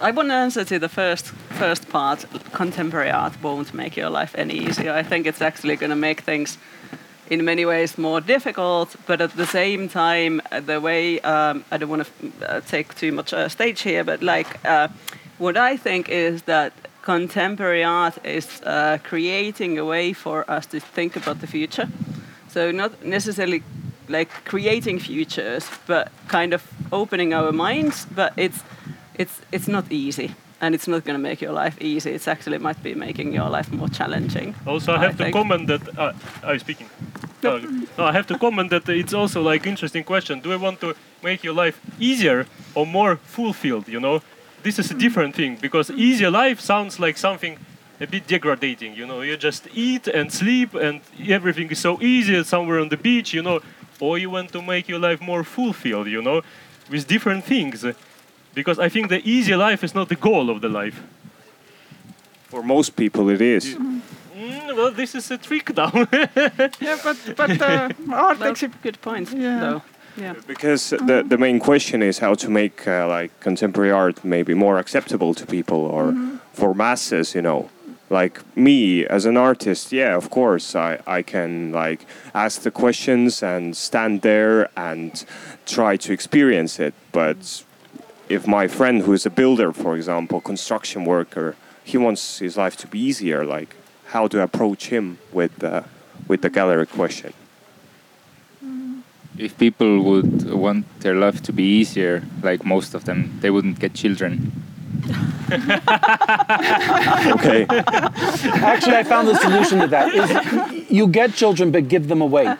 I 0.00 0.10
want 0.10 0.28
to 0.28 0.34
answer 0.34 0.64
to 0.64 0.78
the 0.78 0.88
first 0.88 1.26
first 1.58 1.88
part. 1.88 2.24
Contemporary 2.52 3.10
art 3.10 3.42
won't 3.42 3.72
make 3.72 3.96
your 3.96 4.10
life 4.10 4.34
any 4.36 4.54
easier. 4.54 4.92
I 4.92 5.02
think 5.02 5.26
it's 5.26 5.40
actually 5.40 5.76
going 5.76 5.90
to 5.90 5.96
make 5.96 6.20
things, 6.20 6.58
in 7.30 7.44
many 7.44 7.64
ways, 7.64 7.98
more 7.98 8.20
difficult. 8.20 8.96
But 9.06 9.20
at 9.20 9.36
the 9.36 9.46
same 9.46 9.88
time, 9.88 10.40
the 10.50 10.80
way 10.80 11.20
um, 11.20 11.64
I 11.70 11.76
don't 11.78 11.88
want 11.88 12.06
to 12.06 12.48
uh, 12.48 12.60
take 12.60 12.94
too 12.94 13.12
much 13.12 13.32
uh, 13.32 13.48
stage 13.48 13.82
here, 13.82 14.04
but 14.04 14.22
like 14.22 14.64
uh, 14.64 14.88
what 15.38 15.56
I 15.56 15.76
think 15.76 16.08
is 16.08 16.42
that 16.42 16.72
contemporary 17.02 17.84
art 17.84 18.18
is 18.24 18.60
uh, 18.62 18.98
creating 19.02 19.78
a 19.78 19.84
way 19.84 20.12
for 20.12 20.50
us 20.50 20.66
to 20.66 20.80
think 20.80 21.16
about 21.16 21.40
the 21.40 21.46
future. 21.46 21.88
So 22.48 22.70
not 22.70 23.04
necessarily 23.04 23.62
like 24.08 24.30
creating 24.44 25.00
futures, 25.00 25.68
but 25.86 26.10
kind 26.28 26.52
of 26.52 26.62
opening 26.92 27.34
our 27.34 27.52
minds. 27.52 28.06
But 28.14 28.32
it's 28.36 28.62
it's 29.14 29.40
it's 29.52 29.68
not 29.68 29.84
easy 29.90 30.34
and 30.60 30.74
it's 30.74 30.88
not 30.88 31.04
going 31.04 31.18
to 31.18 31.22
make 31.22 31.40
your 31.40 31.52
life 31.52 31.76
easy 31.80 32.10
it's 32.10 32.28
actually 32.28 32.58
might 32.58 32.82
be 32.82 32.94
making 32.94 33.32
your 33.32 33.48
life 33.50 33.70
more 33.72 33.88
challenging 33.88 34.54
Also, 34.66 34.92
I 34.92 34.98
have 34.98 35.16
to 35.18 35.24
think. 35.24 35.34
comment 35.34 35.66
that. 35.66 35.82
Uh, 35.98 36.12
are 36.42 36.54
you 36.54 36.60
speaking? 36.60 36.88
No. 37.42 37.58
no, 37.98 38.04
I 38.04 38.12
have 38.12 38.26
to 38.26 38.38
comment 38.38 38.70
that 38.70 38.88
it's 38.88 39.14
also 39.14 39.40
like 39.42 39.66
interesting 39.68 40.04
question. 40.04 40.40
Do 40.40 40.52
I 40.52 40.56
want 40.56 40.80
to 40.80 40.94
make 41.22 41.44
your 41.44 41.54
life 41.54 41.78
easier 42.00 42.46
or 42.74 42.86
more 42.86 43.16
fulfilled? 43.16 43.86
You 43.88 44.00
know, 44.00 44.20
this 44.62 44.78
is 44.78 44.90
a 44.90 44.94
different 44.94 45.34
thing 45.34 45.58
because 45.60 45.90
easier 45.90 46.30
life 46.30 46.58
sounds 46.60 46.98
like 46.98 47.16
something 47.18 47.58
a 48.00 48.06
bit 48.06 48.26
degrading. 48.26 48.96
You 48.96 49.06
know, 49.06 49.20
you 49.20 49.36
just 49.36 49.68
eat 49.74 50.08
and 50.08 50.32
sleep 50.32 50.74
and 50.74 51.00
everything 51.28 51.70
is 51.70 51.78
so 51.78 52.00
easy 52.02 52.42
somewhere 52.44 52.80
on 52.80 52.88
the 52.88 52.96
beach. 52.96 53.32
You 53.34 53.42
know, 53.42 53.60
or 54.00 54.18
you 54.18 54.30
want 54.30 54.50
to 54.52 54.62
make 54.62 54.88
your 54.88 54.98
life 54.98 55.20
more 55.20 55.44
fulfilled. 55.44 56.08
You 56.08 56.22
know, 56.22 56.42
with 56.90 57.06
different 57.06 57.44
things. 57.44 57.84
Because 58.56 58.78
I 58.86 58.88
think 58.88 59.08
the 59.08 59.20
easy 59.24 59.54
life 59.54 59.84
is 59.84 59.94
not 59.94 60.08
the 60.08 60.16
goal 60.16 60.48
of 60.50 60.60
the 60.60 60.68
life. 60.68 61.02
For 62.48 62.62
most 62.62 62.96
people, 62.96 63.28
it 63.34 63.40
is. 63.40 63.74
Mm, 63.74 64.76
well, 64.76 64.90
this 64.92 65.14
is 65.14 65.30
a 65.30 65.36
trick 65.38 65.76
now. 65.76 65.90
Yeah, 66.80 66.98
but 67.04 67.16
but 67.36 67.50
uh, 67.60 67.88
art 68.12 68.38
Well, 68.40 68.52
exhib- 68.52 68.82
good 68.82 68.98
point 69.00 69.28
Yeah. 69.32 69.60
though 69.60 69.82
yeah 70.22 70.34
Because 70.46 70.90
the, 71.06 71.22
the 71.28 71.36
main 71.38 71.58
question 71.60 72.02
is 72.02 72.18
how 72.20 72.34
to 72.36 72.48
make 72.50 72.88
uh, 72.88 73.06
like 73.06 73.30
contemporary 73.40 73.90
art 73.92 74.24
maybe 74.24 74.54
more 74.54 74.78
acceptable 74.78 75.34
to 75.34 75.44
people 75.46 75.76
or 75.78 76.14
for 76.54 76.74
masses, 76.74 77.34
you 77.34 77.42
know. 77.42 77.68
Like 78.10 78.40
me 78.56 79.04
as 79.10 79.26
an 79.26 79.36
artist, 79.36 79.92
yeah, 79.92 80.16
of 80.16 80.30
course, 80.30 80.74
I, 80.78 80.98
I 81.18 81.22
can 81.22 81.72
like 81.72 82.06
ask 82.34 82.62
the 82.62 82.70
questions 82.70 83.42
and 83.42 83.76
stand 83.76 84.22
there 84.22 84.68
and 84.76 85.24
try 85.66 85.96
to 85.98 86.12
experience 86.12 86.78
it. 86.86 86.94
But 87.12 87.64
if 88.28 88.46
my 88.46 88.68
friend 88.68 89.02
who 89.02 89.12
is 89.12 89.26
a 89.26 89.30
builder, 89.30 89.72
for 89.72 89.96
example, 89.96 90.40
construction 90.40 91.04
worker, 91.04 91.56
he 91.84 91.96
wants 91.96 92.38
his 92.38 92.56
life 92.56 92.76
to 92.78 92.86
be 92.86 92.98
easier, 92.98 93.44
like 93.44 93.76
how 94.06 94.26
to 94.28 94.42
approach 94.42 94.88
him 94.88 95.18
with 95.32 95.56
the, 95.58 95.84
with 96.28 96.42
the 96.42 96.50
gallery 96.50 96.86
question. 96.86 97.32
If 99.38 99.58
people 99.58 100.02
would 100.02 100.50
want 100.50 100.86
their 101.00 101.14
life 101.14 101.42
to 101.42 101.52
be 101.52 101.62
easier, 101.62 102.22
like 102.42 102.64
most 102.64 102.94
of 102.94 103.04
them, 103.04 103.38
they 103.40 103.50
wouldn't 103.50 103.78
get 103.78 103.92
children. 103.94 104.52
Okay. 107.36 107.66
actually, 107.68 108.96
I 108.96 109.04
found 109.04 109.28
the 109.28 109.36
solution 109.36 109.80
to 109.80 109.86
that 109.88 110.14
is 110.14 110.90
you 110.90 111.06
get 111.06 111.34
children, 111.34 111.70
but 111.70 111.88
give 111.88 112.08
them 112.08 112.20
away. 112.22 112.46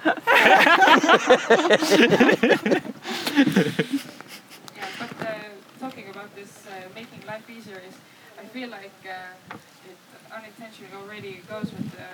Yeah, 4.77 4.87
but 4.99 5.11
uh, 5.21 5.35
talking 5.81 6.09
about 6.11 6.35
this 6.35 6.67
uh, 6.67 6.89
easier 7.57 7.81
is, 7.89 7.97
I 8.39 8.45
feel 8.45 8.69
like 8.69 8.93
uh, 9.09 9.57
it 9.89 9.97
unintentionally 10.31 10.93
already 10.95 11.41
goes 11.49 11.73
with 11.73 11.91
the, 11.97 12.11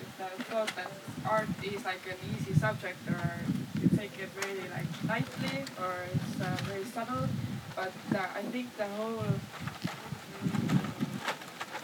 with 0.00 0.12
the 0.16 0.44
thought 0.44 0.72
that 0.76 0.90
art 1.28 1.48
is 1.62 1.84
like 1.84 2.00
an 2.08 2.16
easy 2.32 2.54
subject 2.54 2.96
or 3.08 3.20
you 3.80 3.88
take 3.96 4.16
it 4.18 4.30
really 4.40 4.68
like 4.72 4.88
lightly 5.06 5.64
or 5.76 5.92
it's 6.08 6.40
uh, 6.40 6.56
very 6.64 6.84
subtle. 6.84 7.28
But 7.76 7.92
uh, 8.16 8.38
I 8.40 8.42
think 8.52 8.76
the 8.78 8.88
whole 8.96 9.20
mm, 9.20 9.32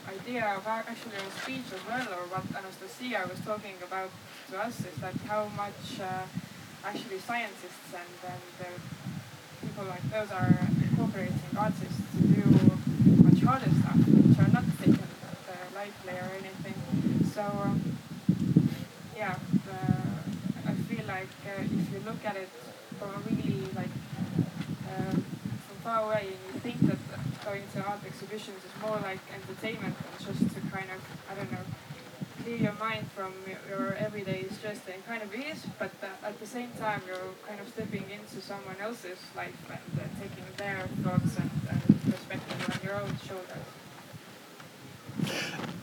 idea 0.09 0.44
of 0.57 0.66
actually 0.66 1.16
our 1.16 1.33
speech 1.42 1.68
as 1.74 1.83
well, 1.88 2.07
or 2.16 2.24
what 2.33 2.44
Anastasia 2.57 3.29
was 3.29 3.40
talking 3.40 3.77
about 3.83 4.11
to 4.51 4.61
us, 4.61 4.81
is 4.81 4.96
that 5.01 5.16
how 5.29 5.48
much 5.57 6.01
uh, 6.01 6.24
actually 6.85 7.18
scientists 7.18 7.92
and, 7.92 8.33
and 8.33 8.55
uh, 8.61 8.66
people 9.61 9.85
like 9.85 10.05
those 10.11 10.31
are 10.31 10.57
incorporating 10.83 11.53
artists 11.57 12.08
stuff, 13.56 13.96
which 13.96 14.38
are 14.38 14.52
not 14.52 14.64
taken 14.78 15.00
uh, 15.00 15.52
lightly 15.74 16.12
or 16.12 16.30
anything. 16.37 16.76
So 17.32 17.40
um, 17.40 17.80
yeah, 19.16 19.37
the, 19.64 20.68
I 20.68 20.74
feel 20.84 21.06
like 21.06 21.32
uh, 21.48 21.64
if 21.64 21.92
you 21.92 22.00
look 22.04 22.22
at 22.26 22.37
it 22.37 22.50
from 22.98 23.08
a 23.08 23.18
really 23.24 23.64
like 23.74 23.88
um, 24.92 25.24
from 25.64 25.76
far 25.82 26.04
away, 26.04 26.28
and 26.28 26.54
you 26.54 26.61
think 26.61 26.80
that 26.88 26.98
going 27.42 27.62
to 27.72 27.82
art 27.84 28.00
exhibitions 28.04 28.58
is 28.58 28.82
more 28.82 29.00
like 29.00 29.20
entertainment 29.32 29.96
and 29.96 30.26
just 30.26 30.54
to 30.54 30.61
kind 30.68 30.90
of 30.92 31.00
I 31.30 31.34
don't 31.34 31.50
know 31.50 31.64
clear 32.48 32.62
your 32.62 32.72
mind 32.80 33.06
from 33.14 33.34
your, 33.68 33.92
everyday 33.96 34.46
stress 34.48 34.80
and 34.90 35.04
kind 35.06 35.22
of 35.22 35.34
is, 35.34 35.66
but 35.78 35.90
uh, 36.02 36.26
at 36.26 36.40
the 36.40 36.46
same 36.46 36.70
time 36.78 37.02
you're 37.06 37.18
kind 37.46 37.61
of 37.61 37.68
stepping 37.68 38.04
into 38.11 38.40
someone 38.40 38.76
else's 38.80 39.18
life 39.37 39.52
and 39.68 40.00
uh, 40.00 40.04
taking 40.18 40.44
their 40.56 40.88
thoughts 41.02 41.37
and, 41.37 41.50
and 41.68 42.02
perspective 42.11 42.74
on 42.74 42.87
your 42.87 42.94
own 43.02 43.18
shoulders. 43.26 43.66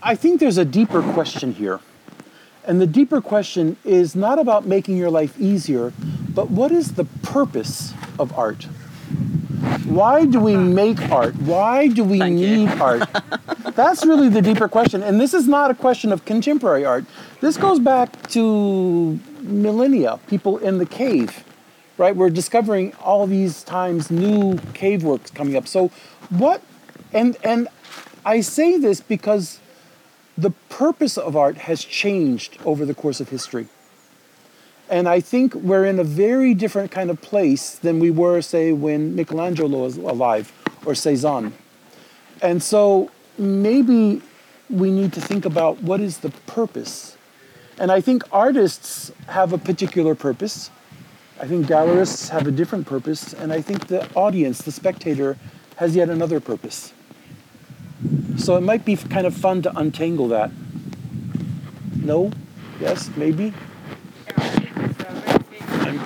I 0.01 0.15
think 0.15 0.39
there's 0.39 0.57
a 0.57 0.65
deeper 0.65 1.03
question 1.13 1.53
here. 1.53 1.81
And 2.63 2.81
the 2.81 2.87
deeper 2.87 3.21
question 3.21 3.77
is 3.85 4.15
not 4.15 4.39
about 4.39 4.65
making 4.65 4.97
your 4.97 5.11
life 5.11 5.39
easier, 5.39 5.93
but 6.33 6.49
what 6.49 6.71
is 6.71 6.93
the 6.93 7.05
purpose 7.05 7.93
of 8.17 8.35
art? 8.35 8.65
Why 9.85 10.25
do 10.25 10.39
we 10.39 10.55
make 10.55 10.99
art? 11.11 11.35
Why 11.35 11.87
do 11.87 12.03
we 12.03 12.19
Thank 12.19 12.35
need 12.35 12.69
art? 12.69 13.07
That's 13.75 14.05
really 14.05 14.29
the 14.29 14.41
deeper 14.41 14.67
question. 14.67 15.03
And 15.03 15.19
this 15.19 15.33
is 15.33 15.47
not 15.47 15.71
a 15.71 15.75
question 15.75 16.11
of 16.11 16.25
contemporary 16.25 16.85
art. 16.85 17.05
This 17.41 17.57
goes 17.57 17.79
back 17.79 18.29
to 18.29 19.19
millennia, 19.41 20.19
people 20.27 20.57
in 20.57 20.77
the 20.77 20.85
cave, 20.85 21.43
right? 21.97 22.15
We're 22.15 22.29
discovering 22.29 22.93
all 22.95 23.27
these 23.27 23.63
times 23.63 24.09
new 24.09 24.57
cave 24.73 25.03
works 25.03 25.31
coming 25.31 25.55
up. 25.55 25.67
So 25.67 25.91
what 26.29 26.61
and 27.13 27.37
and 27.43 27.67
I 28.25 28.41
say 28.41 28.77
this 28.77 29.01
because 29.01 29.59
the 30.37 30.51
purpose 30.69 31.17
of 31.17 31.35
art 31.35 31.57
has 31.57 31.83
changed 31.83 32.57
over 32.65 32.85
the 32.85 32.93
course 32.93 33.19
of 33.19 33.29
history. 33.29 33.67
And 34.89 35.07
I 35.07 35.19
think 35.19 35.55
we're 35.55 35.85
in 35.85 35.99
a 35.99 36.03
very 36.03 36.53
different 36.53 36.91
kind 36.91 37.09
of 37.09 37.21
place 37.21 37.75
than 37.75 37.99
we 37.99 38.11
were, 38.11 38.41
say, 38.41 38.71
when 38.71 39.15
Michelangelo 39.15 39.83
was 39.83 39.97
alive 39.97 40.51
or 40.85 40.93
Cezanne. 40.93 41.53
And 42.41 42.61
so 42.61 43.09
maybe 43.37 44.21
we 44.69 44.91
need 44.91 45.13
to 45.13 45.21
think 45.21 45.45
about 45.45 45.81
what 45.81 46.01
is 46.01 46.19
the 46.19 46.29
purpose. 46.47 47.17
And 47.77 47.91
I 47.91 48.01
think 48.01 48.23
artists 48.31 49.11
have 49.27 49.53
a 49.53 49.57
particular 49.57 50.15
purpose. 50.15 50.69
I 51.39 51.47
think 51.47 51.65
gallerists 51.65 52.29
have 52.29 52.47
a 52.47 52.51
different 52.51 52.87
purpose. 52.87 53.33
And 53.33 53.51
I 53.51 53.61
think 53.61 53.87
the 53.87 54.07
audience, 54.13 54.61
the 54.61 54.71
spectator, 54.71 55.37
has 55.77 55.95
yet 55.95 56.09
another 56.09 56.39
purpose. 56.39 56.93
So 58.37 58.55
it 58.55 58.61
might 58.61 58.85
be 58.85 58.95
kind 58.95 59.25
of 59.25 59.35
fun 59.35 59.61
to 59.63 59.77
untangle 59.77 60.27
that. 60.29 60.51
No? 61.95 62.31
Yes? 62.79 63.09
Maybe? 63.17 63.53
Yeah, 64.25 64.33
I 64.37 64.49
think 64.49 64.69
it's 64.77 64.99
a 64.99 65.13
very 65.13 65.39
big 65.49 65.61
question. 65.65 65.99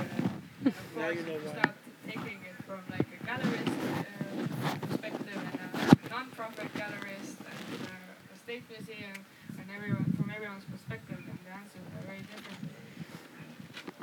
And 1.10 1.19
of 1.19 1.26
course, 1.26 1.38
if 1.38 1.43
you 1.43 1.50
start 1.50 1.76
taking 2.06 2.39
it 2.45 2.58
from 2.67 2.80
like 2.91 3.08
a 3.10 3.26
gallerist 3.26 3.78
uh, 3.98 4.88
perspective 4.88 5.41
and 5.62 6.06
a 6.06 6.10
non-profit 6.10 6.74
gallerist 6.76 7.38
and 7.39 7.82
uh, 7.88 8.34
a 8.34 8.38
state 8.38 8.63
museum 8.69 9.13
and 9.58 9.65
everyone 9.76 10.06
from 10.17 10.30
everyone's 10.36 10.65
perspective, 10.65 11.17
then 11.26 11.39
the 11.45 11.52
answers 11.52 11.86
are 11.98 12.06
very 12.06 12.22
different. 12.30 12.62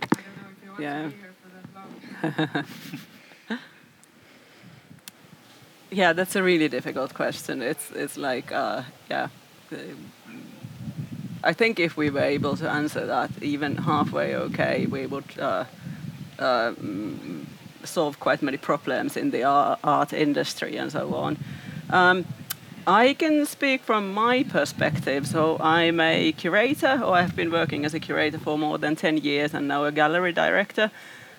I 0.02 0.20
don't 0.24 0.36
know 0.42 0.50
if 0.50 0.58
you 0.64 0.70
want 0.70 0.82
Yeah. 0.82 1.02
to 1.02 1.08
be 1.08 1.16
here 1.16 1.34
for 1.42 1.48
that 1.54 1.66
long. 1.78 3.58
yeah 5.90 6.12
that's 6.12 6.34
a 6.34 6.42
really 6.42 6.66
difficult 6.68 7.14
question 7.14 7.62
it's 7.62 7.92
it's 7.92 8.16
like 8.16 8.50
uh, 8.50 8.82
yeah 9.08 9.28
I 11.44 11.52
think 11.52 11.78
if 11.78 11.96
we 11.96 12.10
were 12.10 12.20
able 12.20 12.56
to 12.56 12.68
answer 12.68 13.06
that 13.06 13.30
even 13.40 13.76
halfway 13.76 14.34
okay, 14.34 14.86
we 14.86 15.06
would 15.06 15.38
uh, 15.38 15.64
uh, 16.38 16.72
solved 17.84 18.20
quite 18.20 18.42
many 18.42 18.56
problems 18.56 19.16
in 19.16 19.30
the 19.30 19.44
art 19.44 20.12
industry 20.12 20.76
and 20.76 20.90
so 20.92 21.14
on. 21.14 21.38
Um, 21.90 22.24
I 22.86 23.14
can 23.14 23.46
speak 23.46 23.82
from 23.82 24.14
my 24.14 24.44
perspective. 24.44 25.26
So 25.26 25.58
I'm 25.58 25.98
a 25.98 26.32
curator, 26.32 27.00
or 27.02 27.16
I've 27.16 27.34
been 27.34 27.50
working 27.50 27.84
as 27.84 27.94
a 27.94 28.00
curator 28.00 28.38
for 28.38 28.56
more 28.56 28.78
than 28.78 28.94
10 28.94 29.18
years 29.18 29.54
and 29.54 29.66
now 29.66 29.84
a 29.84 29.92
gallery 29.92 30.32
director. 30.32 30.92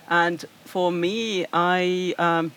And 0.09 0.43
for 0.65 0.91
me, 0.91 1.45
I, 1.53 2.13
um, 2.17 2.51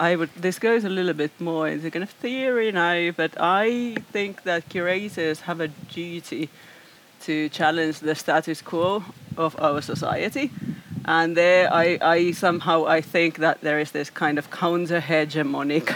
I 0.00 0.16
would, 0.16 0.30
this 0.34 0.58
goes 0.58 0.84
a 0.84 0.88
little 0.88 1.14
bit 1.14 1.30
more 1.40 1.68
into 1.68 1.88
kind 1.90 2.02
of 2.02 2.10
theory 2.10 2.72
now, 2.72 3.12
but 3.12 3.32
I 3.38 3.96
think 4.10 4.42
that 4.42 4.68
curators 4.68 5.40
have 5.42 5.60
a 5.60 5.68
duty 5.68 6.48
to 7.22 7.48
challenge 7.48 8.00
the 8.00 8.14
status 8.14 8.60
quo 8.60 9.04
of 9.36 9.58
our 9.60 9.80
society. 9.82 10.50
And 11.06 11.36
there, 11.36 11.72
I, 11.72 11.98
I 12.02 12.30
somehow 12.32 12.84
I 12.84 13.00
think 13.00 13.38
that 13.38 13.60
there 13.60 13.78
is 13.78 13.92
this 13.92 14.10
kind 14.10 14.38
of 14.38 14.50
counter-hegemonic 14.50 15.94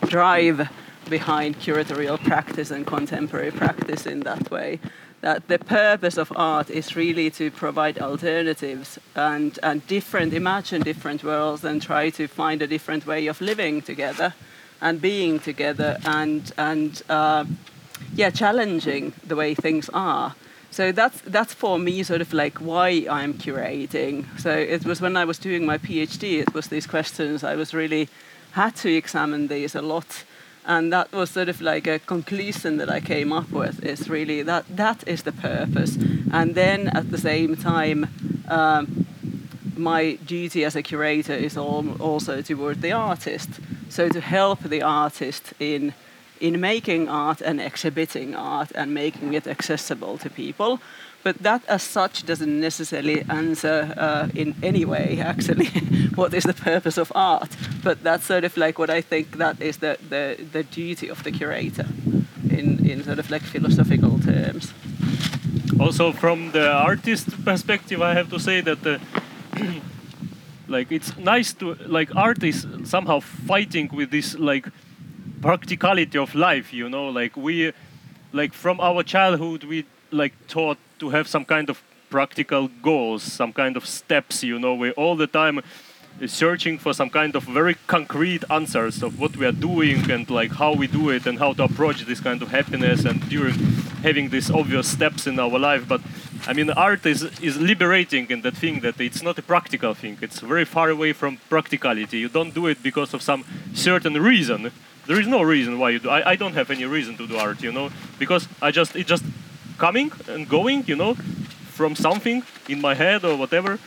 drive 0.08 0.68
behind 1.08 1.60
curatorial 1.60 2.18
practice 2.22 2.72
and 2.72 2.84
contemporary 2.84 3.52
practice 3.52 4.06
in 4.06 4.20
that 4.20 4.50
way. 4.50 4.80
That 5.20 5.46
the 5.46 5.60
purpose 5.60 6.18
of 6.18 6.32
art 6.34 6.68
is 6.68 6.96
really 6.96 7.30
to 7.30 7.52
provide 7.52 7.98
alternatives 7.98 8.98
and, 9.14 9.56
and 9.62 9.86
different, 9.86 10.34
imagine 10.34 10.82
different 10.82 11.22
worlds 11.22 11.64
and 11.64 11.80
try 11.80 12.10
to 12.10 12.26
find 12.26 12.60
a 12.60 12.66
different 12.66 13.06
way 13.06 13.28
of 13.28 13.40
living 13.40 13.82
together 13.82 14.34
and 14.80 15.00
being 15.00 15.38
together 15.38 15.98
and, 16.04 16.52
and 16.58 17.02
uh, 17.08 17.44
yeah, 18.14 18.30
challenging 18.30 19.12
the 19.26 19.36
way 19.36 19.54
things 19.54 19.88
are. 19.94 20.34
So 20.74 20.90
that's 20.90 21.20
that's 21.20 21.54
for 21.54 21.78
me 21.78 22.02
sort 22.02 22.20
of 22.20 22.32
like 22.32 22.58
why 22.58 23.06
I'm 23.08 23.34
curating. 23.34 24.26
So 24.40 24.50
it 24.50 24.84
was 24.84 25.00
when 25.00 25.16
I 25.16 25.24
was 25.24 25.38
doing 25.38 25.64
my 25.64 25.78
PhD, 25.78 26.40
it 26.40 26.52
was 26.52 26.66
these 26.66 26.84
questions. 26.84 27.44
I 27.44 27.54
was 27.54 27.72
really 27.72 28.08
had 28.54 28.74
to 28.82 28.88
examine 28.88 29.46
these 29.46 29.76
a 29.76 29.82
lot. 29.82 30.24
And 30.66 30.92
that 30.92 31.12
was 31.12 31.30
sort 31.30 31.48
of 31.48 31.60
like 31.60 31.86
a 31.86 32.00
conclusion 32.00 32.78
that 32.78 32.90
I 32.90 32.98
came 32.98 33.32
up 33.32 33.52
with 33.52 33.84
is 33.84 34.10
really 34.10 34.42
that 34.42 34.64
that 34.76 35.06
is 35.06 35.22
the 35.22 35.30
purpose. 35.30 35.96
And 36.32 36.56
then 36.56 36.88
at 36.88 37.08
the 37.12 37.18
same 37.18 37.54
time 37.54 38.08
um, 38.48 39.06
my 39.76 40.18
duty 40.26 40.64
as 40.64 40.74
a 40.74 40.82
curator 40.82 41.34
is 41.34 41.56
also 41.56 42.42
toward 42.42 42.82
the 42.82 42.90
artist. 42.90 43.48
So 43.90 44.08
to 44.08 44.20
help 44.20 44.64
the 44.64 44.82
artist 44.82 45.54
in 45.60 45.94
in 46.40 46.60
making 46.60 47.08
art 47.08 47.40
and 47.40 47.60
exhibiting 47.60 48.34
art 48.34 48.72
and 48.74 48.92
making 48.92 49.34
it 49.34 49.46
accessible 49.46 50.18
to 50.18 50.30
people. 50.30 50.80
But 51.22 51.42
that 51.42 51.62
as 51.68 51.82
such 51.82 52.26
doesn't 52.26 52.60
necessarily 52.60 53.24
answer 53.30 53.94
uh, 53.96 54.28
in 54.34 54.54
any 54.62 54.84
way 54.84 55.20
actually 55.24 55.70
what 56.14 56.34
is 56.34 56.44
the 56.44 56.52
purpose 56.52 56.98
of 56.98 57.10
art. 57.14 57.56
But 57.82 58.02
that's 58.02 58.26
sort 58.26 58.44
of 58.44 58.56
like 58.56 58.78
what 58.78 58.90
i 58.90 59.00
think 59.00 59.38
that 59.38 59.60
is 59.60 59.78
the, 59.78 59.96
the, 60.08 60.36
the 60.52 60.62
duty 60.62 61.08
of 61.08 61.22
the 61.24 61.32
curator 61.32 61.86
in, 62.50 62.86
in 62.86 63.02
sort 63.04 63.18
of 63.18 63.30
like 63.30 63.42
philosophical 63.42 64.18
terms. 64.18 64.72
Also 65.80 66.12
from 66.12 66.52
the 66.52 66.70
artist 66.70 67.44
perspective 67.44 68.02
i 68.02 68.12
have 68.14 68.28
to 68.28 68.38
say 68.38 68.60
that 68.60 68.86
uh, 68.86 68.98
like 70.68 70.92
it's 70.92 71.16
nice 71.16 71.54
to 71.54 71.74
like 71.86 72.14
art 72.16 72.42
is 72.42 72.66
somehow 72.84 73.20
fighting 73.20 73.88
with 73.92 74.10
this 74.10 74.34
like 74.38 74.68
practicality 75.44 76.16
of 76.16 76.34
life 76.34 76.72
you 76.72 76.88
know 76.88 77.06
like 77.20 77.36
we 77.36 77.70
like 78.32 78.54
from 78.54 78.80
our 78.80 79.02
childhood 79.02 79.62
we 79.64 79.84
like 80.10 80.32
taught 80.48 80.78
to 80.98 81.10
have 81.10 81.28
some 81.28 81.44
kind 81.44 81.68
of 81.68 81.82
practical 82.08 82.68
goals 82.82 83.22
some 83.22 83.52
kind 83.52 83.76
of 83.76 83.84
steps 83.84 84.42
you 84.42 84.58
know 84.58 84.74
we 84.74 84.90
all 84.92 85.16
the 85.16 85.26
time 85.26 85.60
searching 86.26 86.78
for 86.78 86.94
some 86.94 87.10
kind 87.10 87.36
of 87.36 87.42
very 87.42 87.74
concrete 87.86 88.42
answers 88.48 89.02
of 89.02 89.20
what 89.20 89.36
we 89.36 89.44
are 89.44 89.58
doing 89.70 90.10
and 90.10 90.30
like 90.30 90.52
how 90.52 90.72
we 90.72 90.86
do 90.86 91.10
it 91.10 91.26
and 91.26 91.38
how 91.38 91.52
to 91.52 91.64
approach 91.64 92.06
this 92.06 92.20
kind 92.20 92.40
of 92.40 92.48
happiness 92.48 93.04
and 93.04 93.28
during 93.28 93.54
having 94.02 94.30
these 94.30 94.50
obvious 94.50 94.86
steps 94.88 95.26
in 95.26 95.38
our 95.38 95.58
life. 95.58 95.88
But 95.88 96.00
i 96.46 96.52
mean 96.52 96.70
art 96.70 97.04
is 97.04 97.22
is 97.48 97.56
liberating 97.60 98.24
in 98.30 98.42
that 98.42 98.56
thing 98.62 98.80
that 98.80 99.00
it's 99.00 99.22
not 99.22 99.38
a 99.38 99.42
practical 99.42 99.92
thing. 99.92 100.16
It's 100.26 100.40
very 100.40 100.64
far 100.64 100.88
away 100.88 101.12
from 101.12 101.38
practicality. 101.48 102.18
You 102.24 102.28
don't 102.28 102.54
do 102.54 102.68
it 102.72 102.78
because 102.82 103.12
of 103.16 103.20
some 103.20 103.44
certain 103.74 104.14
reason 104.32 104.70
there 105.06 105.20
is 105.20 105.26
no 105.26 105.42
reason 105.42 105.78
why 105.78 105.90
you 105.90 105.98
do 105.98 106.08
I, 106.10 106.32
I 106.32 106.36
don't 106.36 106.54
have 106.54 106.70
any 106.70 106.84
reason 106.84 107.16
to 107.16 107.26
do 107.26 107.36
art 107.36 107.62
you 107.62 107.72
know 107.72 107.90
because 108.18 108.48
i 108.62 108.70
just 108.70 108.96
it 108.96 109.06
just 109.06 109.24
coming 109.78 110.12
and 110.28 110.48
going 110.48 110.84
you 110.86 110.96
know 110.96 111.14
from 111.74 111.96
something 111.96 112.42
in 112.68 112.80
my 112.80 112.94
head 112.94 113.24
or 113.24 113.36
whatever. 113.36 113.78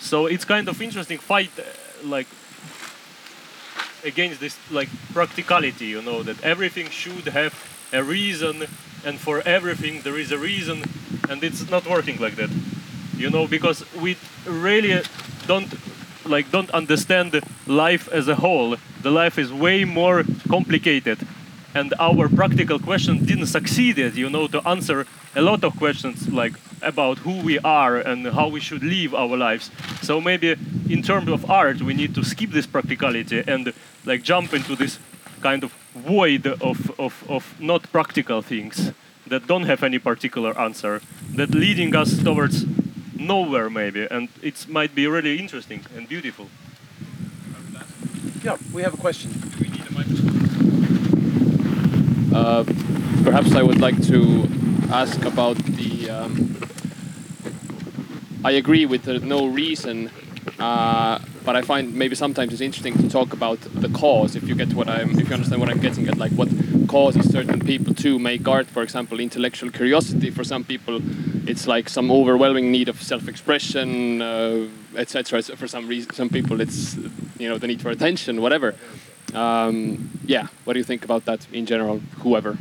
So 0.00 0.26
it's 0.26 0.44
kind 0.44 0.68
of 0.68 0.82
interesting 0.82 1.18
fight 1.18 1.50
uh, 1.58 1.62
like 2.04 2.26
against 4.04 4.40
this 4.40 4.58
like 4.70 4.88
practicality 5.12 5.86
you 5.86 6.02
know 6.02 6.22
that 6.22 6.40
everything 6.42 6.88
should 6.88 7.26
have 7.40 7.52
a 7.92 8.02
reason 8.02 8.66
and 9.04 9.18
for 9.18 9.40
everything 9.40 10.02
there 10.02 10.18
is 10.18 10.30
a 10.30 10.38
reason 10.38 10.84
and 11.28 11.42
it's 11.42 11.68
not 11.70 11.86
working 11.86 12.18
like 12.18 12.36
that. 12.36 12.50
You 13.16 13.30
know 13.30 13.46
because 13.46 13.84
we 13.94 14.16
really 14.46 15.02
don't 15.46 15.70
like 16.28 16.50
don't 16.50 16.70
understand 16.70 17.40
life 17.66 18.08
as 18.08 18.28
a 18.28 18.36
whole. 18.36 18.76
The 19.02 19.10
life 19.10 19.38
is 19.38 19.52
way 19.52 19.84
more 19.84 20.24
complicated. 20.48 21.18
And 21.74 21.94
our 21.98 22.28
practical 22.28 22.78
question 22.78 23.24
didn't 23.24 23.46
succeed 23.46 23.98
you 23.98 24.30
know 24.30 24.46
to 24.48 24.66
answer 24.66 25.06
a 25.36 25.42
lot 25.42 25.64
of 25.64 25.76
questions 25.76 26.28
like 26.28 26.54
about 26.82 27.18
who 27.18 27.40
we 27.42 27.58
are 27.60 27.98
and 27.98 28.26
how 28.26 28.48
we 28.48 28.60
should 28.60 28.82
live 28.82 29.14
our 29.14 29.36
lives. 29.36 29.70
So 30.02 30.20
maybe 30.20 30.56
in 30.88 31.02
terms 31.02 31.28
of 31.28 31.50
art 31.50 31.82
we 31.82 31.94
need 31.94 32.14
to 32.14 32.24
skip 32.24 32.50
this 32.50 32.66
practicality 32.66 33.42
and 33.46 33.72
like 34.04 34.22
jump 34.22 34.54
into 34.54 34.74
this 34.76 34.98
kind 35.40 35.62
of 35.62 35.72
void 35.94 36.46
of, 36.46 36.98
of, 36.98 37.24
of 37.28 37.54
not 37.60 37.90
practical 37.92 38.42
things 38.42 38.92
that 39.26 39.46
don't 39.46 39.64
have 39.64 39.82
any 39.82 39.98
particular 39.98 40.58
answer 40.58 41.00
that 41.34 41.50
leading 41.50 41.94
us 41.94 42.22
towards 42.22 42.64
nowhere 43.18 43.68
maybe 43.68 44.06
and 44.10 44.28
it 44.42 44.66
might 44.68 44.94
be 44.94 45.06
really 45.06 45.38
interesting 45.38 45.84
and 45.96 46.08
beautiful 46.08 46.46
Yeah, 48.42 48.56
we 48.72 48.82
have 48.82 48.94
a 48.94 48.96
question. 48.96 49.32
Uh, 52.32 52.62
perhaps 53.24 53.54
I 53.54 53.62
would 53.62 53.80
like 53.80 54.00
to 54.06 54.46
ask 54.90 55.24
about 55.24 55.56
the. 55.56 56.10
Um, 56.10 56.56
I 58.44 58.52
agree 58.52 58.86
with 58.86 59.02
the 59.02 59.18
no 59.18 59.46
reason, 59.46 60.10
uh, 60.60 61.18
but 61.48 61.56
I 61.56 61.62
find 61.62 61.94
maybe 61.94 62.14
sometimes 62.14 62.52
it's 62.52 62.60
interesting 62.60 62.94
to 62.98 63.08
talk 63.08 63.32
about 63.32 63.58
the 63.84 63.88
cause. 63.88 64.36
If 64.36 64.46
you 64.46 64.54
get 64.54 64.74
what 64.74 64.86
I'm, 64.86 65.18
if 65.18 65.26
you 65.28 65.34
understand 65.34 65.62
what 65.62 65.70
I'm 65.70 65.80
getting 65.80 66.06
at, 66.06 66.18
like 66.18 66.32
what 66.32 66.50
causes 66.88 67.32
certain 67.32 67.60
people 67.60 67.94
to 68.04 68.18
make 68.18 68.46
art. 68.46 68.66
For 68.66 68.82
example, 68.82 69.18
intellectual 69.18 69.70
curiosity. 69.70 70.28
For 70.30 70.44
some 70.44 70.62
people, 70.62 71.00
it's 71.48 71.66
like 71.66 71.88
some 71.88 72.10
overwhelming 72.10 72.70
need 72.70 72.90
of 72.90 73.02
self-expression, 73.02 74.20
uh, 74.20 74.68
etc. 75.02 75.40
For 75.56 75.66
some 75.66 75.88
reason, 75.88 76.12
some 76.12 76.28
people, 76.28 76.60
it's 76.60 76.96
you 77.42 77.48
know 77.48 77.56
the 77.56 77.66
need 77.66 77.80
for 77.80 77.88
attention, 77.88 78.42
whatever. 78.42 78.74
Um, 79.32 80.10
yeah, 80.26 80.48
what 80.64 80.74
do 80.74 80.80
you 80.80 80.84
think 80.84 81.02
about 81.02 81.24
that 81.24 81.40
in 81.50 81.64
general? 81.64 81.96
Whoever. 82.24 82.58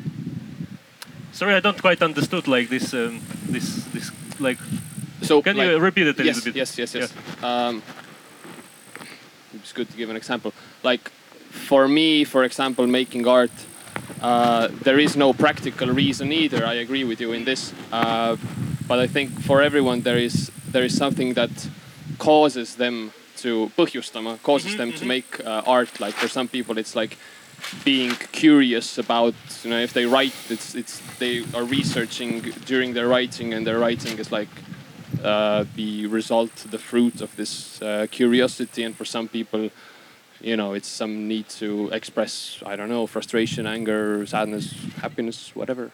sorry 1.40 1.54
i 1.60 1.60
don't 1.60 1.82
quite 1.88 2.02
understood 2.10 2.48
like 2.48 2.68
this 2.70 2.94
um, 2.94 3.20
this 3.54 3.68
this 3.94 4.12
like 4.40 4.60
So 5.30 5.42
can 5.42 5.58
like- 5.58 5.70
you 5.70 5.80
repeat 5.90 6.08
it 6.08 6.20
a 6.20 6.24
yes, 6.24 6.36
little 6.36 6.52
bit 6.52 6.56
Yes, 6.62 6.78
yes, 6.78 6.94
yes. 6.96 7.10
Um, 7.44 7.82
it's 9.62 9.74
good 9.74 9.90
to 9.90 9.98
give 9.98 10.10
an 10.10 10.16
example. 10.16 10.54
Like 10.84 11.10
for 11.50 11.88
me, 11.88 12.24
for 12.24 12.44
example, 12.44 12.88
making 12.88 13.28
art, 13.28 13.52
uh, 14.22 14.70
there 14.84 15.00
is 15.00 15.16
no 15.16 15.34
practical 15.34 15.90
reason 15.90 16.32
either. 16.32 16.66
I 16.66 16.76
agree 16.76 17.04
with 17.04 17.20
you 17.22 17.34
in 17.34 17.46
this, 17.46 17.74
uh, 17.92 18.38
but 18.88 19.00
I 19.00 19.08
think 19.08 19.42
for 19.42 19.62
everyone 19.62 20.02
there 20.02 20.18
is 20.18 20.52
there 20.72 20.84
is 20.84 20.96
something 20.98 21.34
that 21.34 21.70
causes 22.18 22.76
them 22.76 23.12
to 23.38 23.72
põhjustama, 23.78 24.42
causes 24.42 24.76
them 24.78 24.92
to 24.94 25.06
make 25.06 25.46
uh, 25.46 25.62
art. 25.66 26.00
Like 26.00 26.16
for 26.16 26.28
some 26.28 26.48
people, 26.48 26.78
it's 26.78 26.96
like 26.96 27.18
being 27.84 28.12
curious 28.32 28.98
about 28.98 29.34
you 29.64 29.70
know 29.70 29.80
if 29.80 29.94
they 29.94 30.06
write 30.06 30.34
it's 30.50 30.76
it's 30.76 31.02
they 31.18 31.44
are 31.54 31.64
researching 31.64 32.42
during 32.66 32.94
their 32.94 33.08
writing 33.08 33.54
and 33.54 33.66
their 33.66 33.80
writing 33.80 34.18
is 34.20 34.32
like 34.32 34.50
uh, 35.24 35.66
the 35.76 36.08
result 36.08 36.56
the 36.72 36.80
fruit 36.80 37.22
of 37.22 37.36
this 37.36 37.82
uh, 37.82 38.08
curiosity. 38.12 38.84
And 38.84 38.96
for 38.96 39.06
some 39.06 39.28
people 39.28 39.70
you 40.40 40.56
know 40.56 40.74
it's 40.74 40.88
some 40.88 41.28
need 41.28 41.50
to 41.50 41.90
express 41.90 42.62
i 42.64 42.76
don't 42.76 42.90
know 42.90 43.08
frustration 43.08 43.66
anger 43.66 44.24
sadness 44.28 44.72
happiness 45.02 45.52
whatever. 45.56 45.92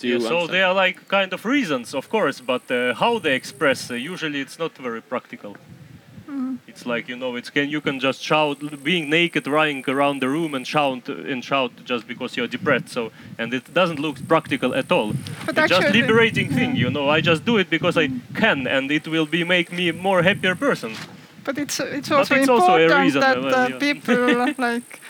Do 0.00 0.08
you 0.08 0.18
Yeah, 0.18 0.28
so 0.28 0.46
they 0.46 0.62
are 0.62 0.72
like 0.72 1.08
kind 1.08 1.32
of 1.34 1.44
reasons, 1.44 1.94
of 1.94 2.08
course, 2.08 2.40
but 2.40 2.70
uh, 2.70 2.94
how 2.94 3.18
they 3.18 3.34
express, 3.34 3.90
uh, 3.90 3.94
usually 3.94 4.40
it's 4.40 4.58
not 4.58 4.74
very 4.78 5.02
practical. 5.02 5.56
It's 6.66 6.86
like 6.86 7.08
you 7.08 7.16
know, 7.16 7.36
it's 7.36 7.50
can 7.50 7.68
you 7.68 7.80
can 7.80 7.98
just 8.00 8.22
shout, 8.22 8.58
being 8.84 9.10
naked, 9.10 9.46
running 9.46 9.84
around 9.88 10.20
the 10.20 10.28
room 10.28 10.54
and 10.54 10.66
shout 10.66 11.08
and 11.08 11.44
shout 11.44 11.72
just 11.84 12.06
because 12.06 12.36
you're 12.36 12.48
depressed. 12.48 12.88
So 12.88 13.10
and 13.38 13.52
it 13.54 13.74
doesn't 13.74 13.98
look 13.98 14.16
practical 14.28 14.74
at 14.74 14.90
all. 14.92 15.12
But 15.46 15.58
it's 15.58 15.68
just 15.68 15.94
liberating 15.94 16.48
thing, 16.50 16.76
you 16.76 16.90
know. 16.90 17.08
I 17.08 17.20
just 17.20 17.44
do 17.44 17.58
it 17.58 17.68
because 17.70 17.96
I 17.96 18.08
can, 18.34 18.66
and 18.66 18.90
it 18.90 19.06
will 19.08 19.26
be 19.26 19.44
make 19.44 19.72
me 19.72 19.92
more 19.92 20.22
happier 20.22 20.54
person. 20.54 20.92
but 21.44 21.58
it's 21.58 21.80
it's 21.80 22.10
also 22.10 22.34
it's 22.34 22.48
also 22.48 22.74
a 22.74 22.82
important 22.82 23.04
reason, 23.04 23.20
that 23.20 23.42
well, 23.42 23.70
yeah. 23.70 23.78
people 23.78 24.54
like 24.68 25.00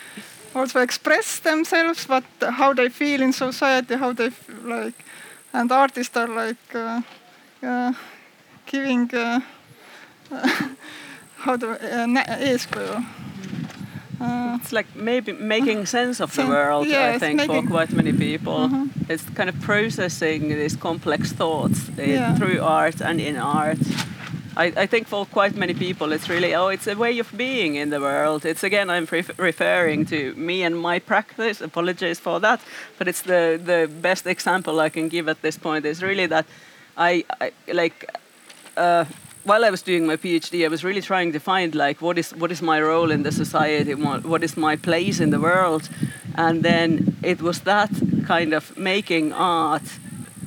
also 0.55 0.79
express 0.81 1.39
themselves, 1.39 2.07
what 2.09 2.23
how 2.59 2.73
they 2.73 2.89
feel 2.89 3.21
in 3.21 3.33
society, 3.33 3.95
how 3.95 4.13
they 4.13 4.27
f- 4.27 4.49
like, 4.63 5.05
and 5.53 5.71
artists 5.71 6.17
are 6.17 6.27
like 6.27 6.75
uh, 6.75 7.01
uh, 7.63 7.93
giving 8.65 9.09
uh, 9.13 9.39
how 11.43 11.57
the 11.57 11.67
uh, 11.69 12.37
eeskuju. 12.39 13.03
Uh, 14.21 14.57
It's 14.61 14.71
like 14.71 14.87
maybe 14.95 15.31
making 15.33 15.85
sense 15.87 16.23
of 16.23 16.35
the 16.35 16.45
world, 16.45 16.87
I 16.87 17.17
think, 17.19 17.41
for 17.41 17.61
quite 17.63 17.91
many 17.95 18.13
people. 18.13 18.69
Mhm. 18.69 18.89
It's 19.09 19.25
kind 19.35 19.49
of 19.49 19.55
processing 19.61 20.49
these 20.49 20.77
complex 20.79 21.31
thoughts 21.33 21.89
in, 21.97 22.09
Yeah. 22.09 22.35
through 22.37 22.61
art 22.61 23.01
and 23.01 23.19
in 23.19 23.37
art. 23.37 23.79
I, 24.57 24.65
I 24.83 24.87
think 24.87 25.07
for 25.07 25.25
quite 25.25 25.55
many 25.57 25.73
people, 25.73 26.11
it's 26.15 26.29
really, 26.29 26.53
oh, 26.55 26.67
it's 26.67 26.87
a 26.87 26.95
way 26.95 27.19
of 27.19 27.31
being 27.37 27.75
in 27.75 27.89
the 27.89 27.99
world. 27.99 28.45
It's 28.45 28.63
again, 28.63 28.89
I'm 28.89 29.07
ref- 29.11 29.39
referring 29.39 30.05
to 30.07 30.33
me 30.35 30.65
and 30.65 30.75
my 30.75 30.99
practice. 30.99 31.63
Apologies 31.63 32.19
for 32.19 32.39
that. 32.41 32.59
But 32.97 33.07
it's 33.07 33.21
the, 33.23 33.59
the 33.65 33.87
best 34.01 34.27
example 34.27 34.85
I 34.85 34.89
can 34.89 35.07
give 35.09 35.31
at 35.31 35.41
this 35.41 35.57
point 35.57 35.85
is 35.85 36.01
really 36.03 36.27
that 36.27 36.45
I, 36.97 37.23
I 37.41 37.51
like, 37.73 38.05
uh, 38.77 39.05
while 39.43 39.65
I 39.65 39.69
was 39.69 39.81
doing 39.81 40.05
my 40.05 40.17
PhD, 40.17 40.65
I 40.65 40.67
was 40.67 40.83
really 40.83 41.01
trying 41.01 41.31
to 41.33 41.39
find 41.39 41.73
like 41.73 42.01
what 42.01 42.17
is 42.17 42.31
what 42.31 42.51
is 42.51 42.61
my 42.61 42.81
role 42.81 43.11
in 43.11 43.23
the 43.23 43.31
society, 43.31 43.95
what, 43.95 44.25
what 44.25 44.43
is 44.43 44.55
my 44.57 44.75
place 44.75 45.19
in 45.19 45.31
the 45.31 45.39
world, 45.39 45.89
and 46.35 46.63
then 46.63 47.15
it 47.23 47.41
was 47.41 47.61
that 47.61 47.89
kind 48.25 48.53
of 48.53 48.77
making 48.77 49.33
art. 49.33 49.83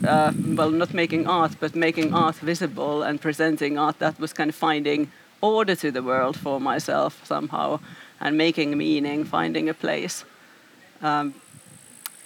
Uh, 0.07 0.33
well, 0.57 0.71
not 0.71 0.93
making 0.93 1.27
art, 1.27 1.57
but 1.61 1.75
making 1.75 2.13
art 2.13 2.37
visible 2.37 3.03
and 3.03 3.21
presenting 3.21 3.79
art 3.79 3.99
that 4.01 4.21
was 4.21 4.35
kind 4.35 4.51
of 4.51 4.55
finding 4.55 5.11
order 5.41 5.75
to 5.75 5.91
the 5.91 6.03
world 6.03 6.37
for 6.37 6.61
myself 6.61 7.25
somehow, 7.25 7.81
and 8.21 8.37
making 8.37 8.77
meaning, 8.77 9.25
finding 9.25 9.69
a 9.69 9.75
place, 9.75 10.25
um, 11.01 11.35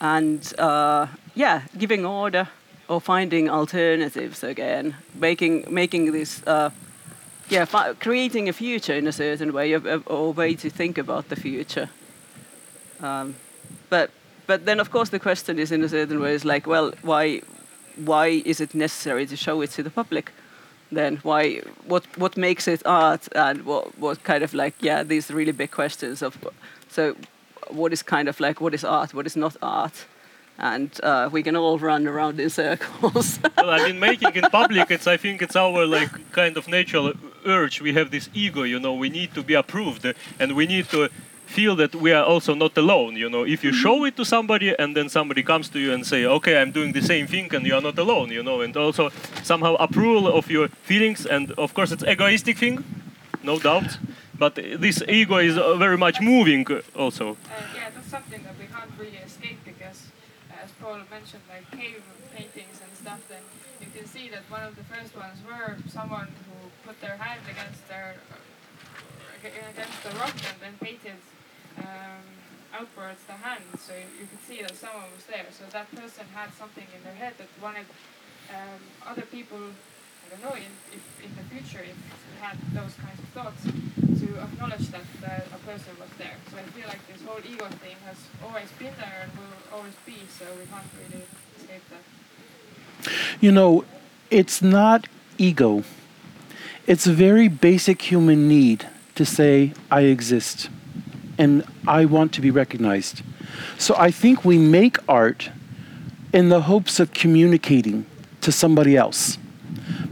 and 0.00 0.52
uh, 0.58 1.06
yeah, 1.34 1.62
giving 1.78 2.04
order 2.04 2.48
or 2.88 3.00
finding 3.00 3.50
alternatives 3.50 4.42
again, 4.42 4.96
making 5.14 5.66
making 5.68 6.12
this 6.12 6.42
uh, 6.46 6.70
yeah, 7.48 7.64
creating 8.00 8.48
a 8.48 8.52
future 8.52 8.94
in 8.94 9.06
a 9.06 9.12
certain 9.12 9.52
way, 9.52 9.74
or 10.06 10.32
way 10.32 10.54
to 10.54 10.70
think 10.70 10.98
about 10.98 11.28
the 11.28 11.36
future. 11.36 11.88
Um, 13.00 13.34
but 13.88 14.10
but 14.46 14.64
then 14.64 14.80
of 14.80 14.90
course 14.90 15.10
the 15.10 15.18
question 15.18 15.58
is 15.58 15.72
in 15.72 15.82
a 15.84 15.88
certain 15.88 16.20
way 16.20 16.34
is 16.34 16.44
like, 16.44 16.66
well, 16.66 16.92
why 17.02 17.40
why 17.96 18.42
is 18.44 18.60
it 18.60 18.74
necessary 18.74 19.26
to 19.26 19.36
show 19.36 19.60
it 19.60 19.70
to 19.70 19.82
the 19.82 19.90
public? 19.90 20.32
Then 20.90 21.18
why 21.22 21.60
what 21.86 22.04
what 22.18 22.36
makes 22.36 22.68
it 22.68 22.82
art 22.86 23.28
and 23.34 23.64
what 23.64 23.98
what 23.98 24.24
kind 24.24 24.42
of 24.42 24.54
like 24.54 24.74
yeah 24.80 25.02
these 25.02 25.30
really 25.30 25.52
big 25.52 25.70
questions 25.70 26.22
of 26.22 26.36
so 26.88 27.14
what 27.70 27.92
is 27.92 28.02
kind 28.02 28.28
of 28.28 28.40
like 28.40 28.60
what 28.60 28.74
is 28.74 28.84
art 28.84 29.12
what 29.12 29.26
is 29.26 29.36
not 29.36 29.56
art 29.60 30.06
and 30.58 30.90
uh, 31.02 31.28
we 31.32 31.42
can 31.42 31.56
all 31.56 31.78
run 31.78 32.06
around 32.06 32.40
in 32.40 32.50
circles. 32.50 33.38
well, 33.56 33.70
I 33.70 33.86
mean, 33.86 33.98
making 33.98 34.34
in 34.34 34.42
public, 34.50 34.90
it's 34.90 35.06
I 35.06 35.16
think 35.16 35.42
it's 35.42 35.56
our 35.56 35.86
like 35.86 36.32
kind 36.32 36.56
of 36.56 36.68
natural 36.68 37.12
urge. 37.46 37.80
We 37.80 37.92
have 37.94 38.10
this 38.10 38.28
ego, 38.34 38.62
you 38.62 38.80
know. 38.80 38.94
We 38.94 39.08
need 39.08 39.34
to 39.34 39.42
be 39.42 39.54
approved, 39.54 40.06
and 40.40 40.56
we 40.56 40.66
need 40.66 40.88
to 40.90 41.08
feel 41.46 41.74
that 41.76 41.94
we 41.94 42.12
are 42.12 42.24
also 42.24 42.54
not 42.54 42.76
alone. 42.76 43.16
You 43.16 43.30
know, 43.30 43.44
if 43.44 43.64
you 43.64 43.72
show 43.72 44.04
it 44.04 44.16
to 44.16 44.24
somebody, 44.24 44.74
and 44.78 44.96
then 44.96 45.08
somebody 45.08 45.42
comes 45.42 45.68
to 45.70 45.78
you 45.78 45.92
and 45.92 46.06
say, 46.06 46.24
"Okay, 46.26 46.60
I'm 46.60 46.72
doing 46.72 46.92
the 46.92 47.02
same 47.02 47.26
thing," 47.26 47.54
and 47.54 47.66
you 47.66 47.74
are 47.74 47.82
not 47.82 47.98
alone. 47.98 48.30
You 48.30 48.42
know, 48.42 48.60
and 48.60 48.76
also 48.76 49.10
somehow 49.42 49.74
approval 49.76 50.26
of 50.38 50.50
your 50.50 50.68
feelings, 50.82 51.26
and 51.26 51.52
of 51.52 51.72
course, 51.74 51.92
it's 51.92 52.04
egoistic 52.04 52.58
thing, 52.58 52.84
no 53.42 53.58
doubt. 53.58 53.98
But 54.38 54.58
uh, 54.58 54.62
this 54.78 55.02
ego 55.08 55.38
is 55.38 55.58
uh, 55.58 55.74
very 55.76 55.96
much 55.96 56.20
moving 56.20 56.66
uh, 56.70 56.80
also. 56.94 57.30
Uh, 57.30 57.34
yeah, 57.74 57.90
that's 57.94 58.08
something 58.08 58.42
that 58.44 58.54
we 58.58 58.66
can't 58.66 58.90
really 58.98 59.18
escape 59.26 59.58
because, 59.64 60.06
uh, 60.50 60.64
as 60.64 60.70
Paul 60.88 61.04
mentioned, 61.10 61.44
like 61.52 61.68
cave 61.68 62.00
paintings 62.32 62.80
and 62.80 62.88
stuff, 62.96 63.20
then 63.28 63.44
you 63.76 63.92
can 63.92 64.08
see 64.08 64.30
that 64.32 64.48
one 64.48 64.64
of 64.64 64.72
the 64.72 64.84
first 64.84 65.12
ones 65.12 65.36
were 65.44 65.76
someone 65.84 66.32
who 66.48 66.72
put 66.88 66.98
their 67.02 67.20
hand 67.20 67.44
against 67.44 67.86
their 67.92 68.16
uh, 68.32 69.68
against 69.68 70.00
the 70.02 70.16
rock 70.16 70.32
and 70.32 70.56
then 70.64 70.72
painted 70.80 71.20
um, 71.76 72.24
outwards 72.72 73.20
the 73.28 73.36
hand. 73.36 73.68
So 73.76 73.92
you, 73.92 74.24
could 74.32 74.40
see 74.48 74.64
that 74.64 74.74
someone 74.76 75.12
was 75.12 75.28
there. 75.28 75.44
So 75.52 75.68
that 75.76 75.92
person 75.94 76.24
had 76.32 76.54
something 76.54 76.88
in 76.96 77.04
their 77.04 77.20
head 77.20 77.34
that 77.36 77.48
wanted 77.60 77.84
um, 78.48 78.80
other 79.04 79.28
people. 79.28 79.60
I 80.28 80.36
don't 80.36 80.50
know 80.50 80.56
in, 80.56 80.72
if 80.92 81.24
in 81.24 81.30
the 81.36 81.44
future 81.54 81.82
if 81.82 81.96
they 81.96 82.40
had 82.40 82.58
those 82.74 82.92
kinds 83.00 83.18
of 83.18 83.28
thoughts 83.32 83.62
to 83.64 84.42
acknowledge 84.42 84.88
that 84.88 85.08
uh, 85.24 85.56
a 85.56 85.58
person 85.66 85.92
was 85.98 86.10
there. 86.18 86.36
So 86.50 86.58
I 86.58 86.62
feel 86.62 86.86
like 86.86 87.00
this 87.06 87.22
whole 87.26 87.40
ego 87.40 87.64
thing 87.80 87.96
has 88.04 88.18
always 88.44 88.70
been 88.78 88.92
there 88.98 89.24
and 89.24 89.32
will 89.38 89.78
always 89.78 89.94
be. 90.04 90.16
So 90.38 90.44
we 90.58 90.66
can't 90.66 90.84
really 91.00 91.24
escape 91.56 91.82
that. 91.88 93.12
You 93.40 93.52
know, 93.52 93.84
it's 94.30 94.60
not 94.60 95.06
ego. 95.38 95.84
It's 96.86 97.06
a 97.06 97.12
very 97.12 97.48
basic 97.48 98.02
human 98.02 98.48
need 98.48 98.86
to 99.14 99.24
say, 99.24 99.72
I 99.90 100.02
exist 100.02 100.68
and 101.38 101.64
I 101.86 102.04
want 102.04 102.34
to 102.34 102.42
be 102.42 102.50
recognized. 102.50 103.22
So 103.78 103.94
I 103.96 104.10
think 104.10 104.44
we 104.44 104.58
make 104.58 104.98
art 105.08 105.50
in 106.34 106.50
the 106.50 106.62
hopes 106.62 107.00
of 107.00 107.14
communicating 107.14 108.04
to 108.42 108.52
somebody 108.52 108.94
else. 108.94 109.38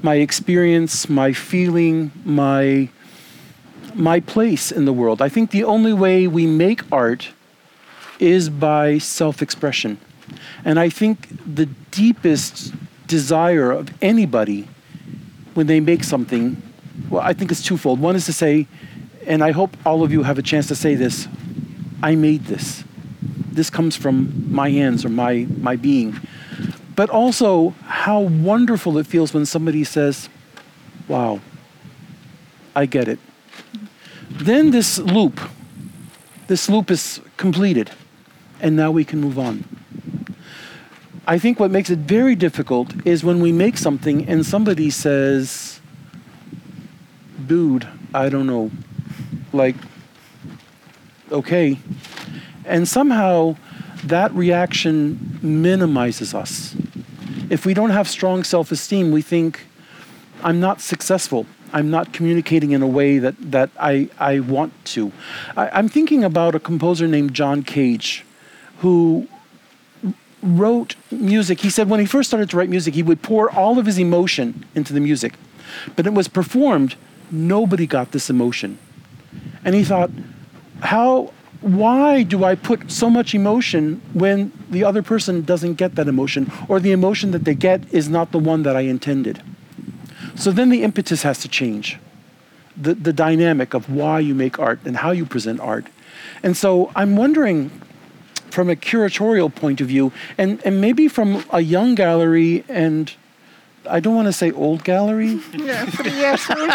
My 0.06 0.14
experience, 0.28 1.08
my 1.08 1.32
feeling, 1.32 2.12
my 2.24 2.90
my 3.92 4.20
place 4.20 4.70
in 4.70 4.84
the 4.84 4.92
world. 4.92 5.20
I 5.20 5.28
think 5.28 5.50
the 5.50 5.64
only 5.64 5.92
way 5.92 6.28
we 6.28 6.46
make 6.46 6.80
art 6.92 7.30
is 8.20 8.48
by 8.48 8.98
self-expression. 8.98 9.98
And 10.64 10.78
I 10.78 10.90
think 10.90 11.16
the 11.44 11.66
deepest 11.90 12.72
desire 13.08 13.72
of 13.72 13.88
anybody 14.00 14.68
when 15.54 15.66
they 15.66 15.80
make 15.80 16.04
something, 16.04 16.62
well, 17.10 17.22
I 17.22 17.32
think 17.32 17.50
it's 17.50 17.64
twofold. 17.64 17.98
One 17.98 18.14
is 18.14 18.26
to 18.26 18.32
say, 18.32 18.68
and 19.26 19.42
I 19.42 19.50
hope 19.50 19.76
all 19.84 20.04
of 20.04 20.12
you 20.12 20.22
have 20.22 20.38
a 20.38 20.42
chance 20.42 20.68
to 20.68 20.76
say 20.76 20.94
this 20.94 21.26
I 22.00 22.14
made 22.14 22.44
this. 22.44 22.84
This 23.50 23.70
comes 23.70 23.96
from 23.96 24.54
my 24.54 24.70
hands 24.70 25.04
or 25.04 25.08
my, 25.08 25.48
my 25.58 25.74
being. 25.74 26.14
But 26.96 27.10
also, 27.10 27.74
how 27.84 28.20
wonderful 28.20 28.96
it 28.98 29.06
feels 29.06 29.34
when 29.34 29.44
somebody 29.46 29.84
says, 29.84 30.28
Wow, 31.08 31.40
I 32.74 32.86
get 32.86 33.06
it. 33.06 33.18
Then 34.30 34.70
this 34.70 34.98
loop, 34.98 35.40
this 36.48 36.68
loop 36.68 36.90
is 36.90 37.20
completed, 37.36 37.90
and 38.60 38.74
now 38.74 38.90
we 38.90 39.04
can 39.04 39.20
move 39.20 39.38
on. 39.38 39.64
I 41.28 41.38
think 41.38 41.58
what 41.58 41.70
makes 41.70 41.90
it 41.90 41.98
very 42.00 42.34
difficult 42.34 42.94
is 43.04 43.24
when 43.24 43.40
we 43.40 43.52
make 43.52 43.76
something 43.78 44.28
and 44.28 44.46
somebody 44.46 44.90
says, 44.90 45.80
dude, 47.46 47.86
I 48.14 48.28
don't 48.28 48.46
know, 48.46 48.70
like, 49.52 49.74
okay. 51.32 51.78
And 52.64 52.86
somehow 52.86 53.56
that 54.04 54.32
reaction 54.32 55.38
minimizes 55.42 56.34
us. 56.34 56.74
If 57.48 57.64
we 57.64 57.74
don't 57.74 57.90
have 57.90 58.08
strong 58.08 58.44
self 58.44 58.72
esteem, 58.72 59.12
we 59.12 59.22
think, 59.22 59.66
I'm 60.42 60.60
not 60.60 60.80
successful. 60.80 61.46
I'm 61.72 61.90
not 61.90 62.12
communicating 62.12 62.70
in 62.70 62.82
a 62.82 62.86
way 62.86 63.18
that, 63.18 63.34
that 63.50 63.70
I, 63.78 64.08
I 64.18 64.40
want 64.40 64.72
to. 64.86 65.12
I, 65.56 65.68
I'm 65.70 65.88
thinking 65.88 66.24
about 66.24 66.54
a 66.54 66.60
composer 66.60 67.08
named 67.08 67.34
John 67.34 67.62
Cage 67.62 68.24
who 68.78 69.28
wrote 70.42 70.96
music. 71.10 71.60
He 71.60 71.70
said 71.70 71.88
when 71.88 72.00
he 72.00 72.06
first 72.06 72.28
started 72.28 72.50
to 72.50 72.56
write 72.56 72.68
music, 72.68 72.94
he 72.94 73.02
would 73.02 73.22
pour 73.22 73.50
all 73.50 73.78
of 73.78 73.86
his 73.86 73.98
emotion 73.98 74.64
into 74.74 74.92
the 74.92 75.00
music. 75.00 75.34
But 75.96 76.06
it 76.06 76.14
was 76.14 76.28
performed, 76.28 76.94
nobody 77.30 77.86
got 77.86 78.12
this 78.12 78.30
emotion. 78.30 78.78
And 79.64 79.74
he 79.74 79.82
thought, 79.82 80.10
how, 80.80 81.32
why 81.66 82.22
do 82.22 82.44
I 82.44 82.54
put 82.54 82.92
so 82.92 83.10
much 83.10 83.34
emotion 83.34 84.00
when 84.12 84.52
the 84.70 84.84
other 84.84 85.02
person 85.02 85.42
doesn't 85.42 85.74
get 85.74 85.96
that 85.96 86.06
emotion, 86.06 86.50
or 86.68 86.78
the 86.78 86.92
emotion 86.92 87.32
that 87.32 87.44
they 87.44 87.56
get 87.56 87.92
is 87.92 88.08
not 88.08 88.30
the 88.30 88.38
one 88.38 88.62
that 88.62 88.76
I 88.76 88.82
intended? 88.82 89.42
So 90.36 90.52
then 90.52 90.68
the 90.68 90.84
impetus 90.84 91.22
has 91.22 91.40
to 91.40 91.48
change. 91.48 91.98
The, 92.76 92.94
the 92.94 93.12
dynamic 93.12 93.74
of 93.74 93.90
why 93.90 94.20
you 94.20 94.34
make 94.34 94.60
art 94.60 94.78
and 94.84 94.98
how 94.98 95.10
you 95.10 95.26
present 95.26 95.58
art. 95.58 95.86
And 96.42 96.56
so 96.56 96.92
I'm 96.94 97.16
wondering, 97.16 97.70
from 98.50 98.70
a 98.70 98.76
curatorial 98.76 99.52
point 99.52 99.80
of 99.80 99.88
view, 99.88 100.12
and, 100.38 100.62
and 100.64 100.80
maybe 100.80 101.08
from 101.08 101.44
a 101.50 101.60
young 101.60 101.96
gallery 101.96 102.64
and 102.68 103.12
I 103.88 104.00
don't 104.00 104.14
want 104.14 104.26
to 104.26 104.32
say 104.32 104.52
old 104.52 104.84
gallery. 104.84 105.40
Yeah, 105.56 105.86
three 105.86 106.12
years 106.12 106.48
old. 106.48 106.58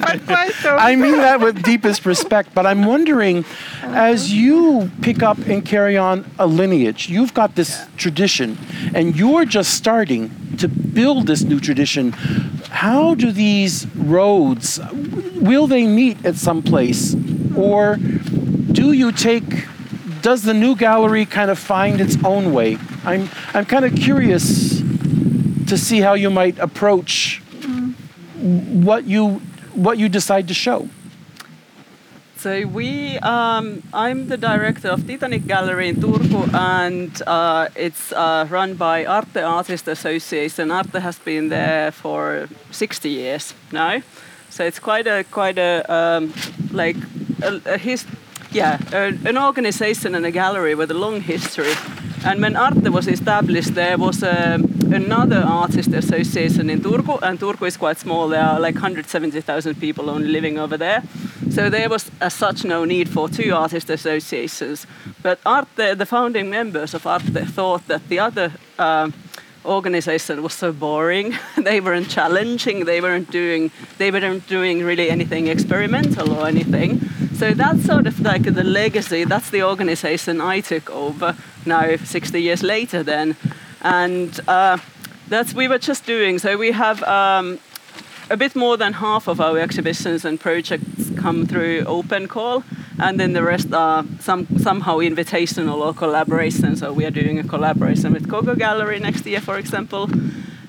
but 0.00 0.26
quite 0.26 0.52
old. 0.66 0.80
I 0.80 0.96
mean 0.96 1.16
that 1.18 1.40
with 1.40 1.62
deepest 1.62 2.04
respect, 2.04 2.52
but 2.54 2.66
I'm 2.66 2.84
wondering, 2.84 3.44
as 3.82 4.32
you 4.32 4.90
pick 5.00 5.22
up 5.22 5.38
and 5.46 5.64
carry 5.64 5.96
on 5.96 6.26
a 6.38 6.46
lineage, 6.46 7.08
you've 7.08 7.32
got 7.32 7.54
this 7.54 7.86
tradition, 7.96 8.58
and 8.94 9.16
you're 9.16 9.46
just 9.46 9.72
starting 9.74 10.30
to 10.58 10.68
build 10.68 11.26
this 11.26 11.42
new 11.42 11.60
tradition. 11.60 12.12
How 12.70 13.14
do 13.14 13.32
these 13.32 13.86
roads, 13.96 14.78
will 15.36 15.66
they 15.66 15.86
meet 15.86 16.24
at 16.26 16.36
some 16.36 16.62
place? 16.62 17.16
Or 17.56 17.96
do 17.96 18.92
you 18.92 19.12
take, 19.12 19.66
does 20.20 20.42
the 20.42 20.54
new 20.54 20.76
gallery 20.76 21.24
kind 21.24 21.50
of 21.50 21.58
find 21.58 22.00
its 22.00 22.22
own 22.24 22.52
way? 22.52 22.78
I'm, 23.04 23.28
I'm 23.54 23.64
kind 23.64 23.84
of 23.84 23.94
curious 23.94 24.77
to 25.68 25.76
see 25.76 26.00
how 26.00 26.14
you 26.14 26.30
might 26.30 26.58
approach 26.58 27.42
what 28.38 29.04
you 29.04 29.40
what 29.74 29.98
you 29.98 30.08
decide 30.08 30.48
to 30.48 30.54
show. 30.54 30.88
So 32.36 32.68
we, 32.68 33.18
um, 33.18 33.82
I'm 33.92 34.28
the 34.28 34.36
director 34.36 34.88
of 34.88 35.00
Titanik 35.00 35.48
Gallery 35.48 35.88
in 35.88 35.96
Turku, 35.96 36.54
and 36.54 37.10
uh, 37.26 37.66
it's 37.74 38.12
uh, 38.12 38.46
run 38.48 38.74
by 38.74 39.04
Arte 39.04 39.42
Artist 39.42 39.88
Association. 39.88 40.70
Arte 40.70 41.00
has 41.00 41.18
been 41.18 41.48
there 41.48 41.90
for 41.90 42.48
60 42.70 43.10
years 43.10 43.54
now, 43.72 44.02
so 44.50 44.64
it's 44.64 44.78
quite 44.78 45.08
a 45.08 45.24
quite 45.24 45.58
a 45.58 45.82
um, 45.92 46.32
like 46.70 46.96
a, 47.42 47.60
a 47.66 47.76
his, 47.76 48.06
yeah, 48.52 48.78
a, 48.92 49.08
an 49.28 49.36
organization 49.36 50.14
and 50.14 50.24
a 50.24 50.30
gallery 50.30 50.76
with 50.76 50.92
a 50.92 50.98
long 50.98 51.20
history. 51.20 51.74
And 52.24 52.40
when 52.40 52.56
Arte 52.56 52.88
was 52.88 53.08
established, 53.08 53.74
there 53.74 53.98
was 53.98 54.22
a, 54.22 54.60
another 54.92 55.42
artist 55.46 55.92
association 55.92 56.70
in 56.70 56.80
Turku, 56.80 57.18
and 57.22 57.38
Turku 57.38 57.66
is 57.66 57.76
quite 57.76 57.98
small. 57.98 58.28
There 58.28 58.42
are 58.42 58.60
like 58.60 58.74
170,000 58.74 59.80
people 59.80 60.10
only 60.10 60.28
living 60.28 60.58
over 60.58 60.76
there. 60.76 61.02
So 61.50 61.70
there 61.70 61.88
was, 61.88 62.10
as 62.20 62.34
such, 62.34 62.64
no 62.64 62.84
need 62.84 63.08
for 63.08 63.28
two 63.28 63.54
artist 63.54 63.90
associations. 63.90 64.86
But 65.22 65.38
Arte, 65.44 65.94
the 65.94 66.06
founding 66.06 66.50
members 66.50 66.94
of 66.94 67.06
Arte, 67.06 67.44
thought 67.44 67.86
that 67.88 68.08
the 68.08 68.18
other 68.18 68.52
uh, 68.78 69.10
organization 69.64 70.42
was 70.42 70.54
so 70.54 70.72
boring. 70.72 71.34
they 71.56 71.80
weren't 71.80 72.08
challenging. 72.08 72.84
They 72.84 73.00
weren't 73.00 73.30
doing. 73.30 73.70
They 73.98 74.10
weren't 74.10 74.46
doing 74.48 74.82
really 74.84 75.10
anything 75.10 75.48
experimental 75.48 76.32
or 76.32 76.46
anything. 76.46 77.00
So 77.34 77.54
that's 77.54 77.84
sort 77.84 78.06
of 78.06 78.20
like 78.20 78.42
the 78.42 78.64
legacy. 78.64 79.24
That's 79.24 79.50
the 79.50 79.62
organization 79.62 80.40
I 80.40 80.60
took 80.60 80.90
over 80.90 81.36
now, 81.64 81.96
60 81.96 82.42
years 82.42 82.62
later. 82.62 83.02
Then, 83.02 83.36
and 83.82 84.40
uh, 84.48 84.78
that's 85.28 85.54
we 85.54 85.68
were 85.68 85.78
just 85.78 86.06
doing. 86.06 86.38
So 86.38 86.56
we 86.56 86.72
have. 86.72 87.02
Um, 87.02 87.58
a 88.30 88.36
bit 88.36 88.54
more 88.54 88.76
than 88.76 88.92
half 88.92 89.26
of 89.26 89.40
our 89.40 89.58
exhibitions 89.58 90.24
and 90.24 90.38
projects 90.38 91.10
come 91.16 91.46
through 91.46 91.84
open 91.86 92.28
call, 92.28 92.62
and 92.98 93.18
then 93.18 93.32
the 93.32 93.42
rest 93.42 93.72
are 93.72 94.04
some 94.20 94.46
somehow 94.58 94.98
invitational 94.98 95.80
or 95.80 95.94
collaboration. 95.94 96.76
So 96.76 96.92
we 96.92 97.06
are 97.06 97.10
doing 97.10 97.38
a 97.38 97.44
collaboration 97.44 98.12
with 98.12 98.28
Kogo 98.28 98.56
Gallery 98.56 98.98
next 99.00 99.26
year, 99.26 99.40
for 99.40 99.58
example. 99.58 100.10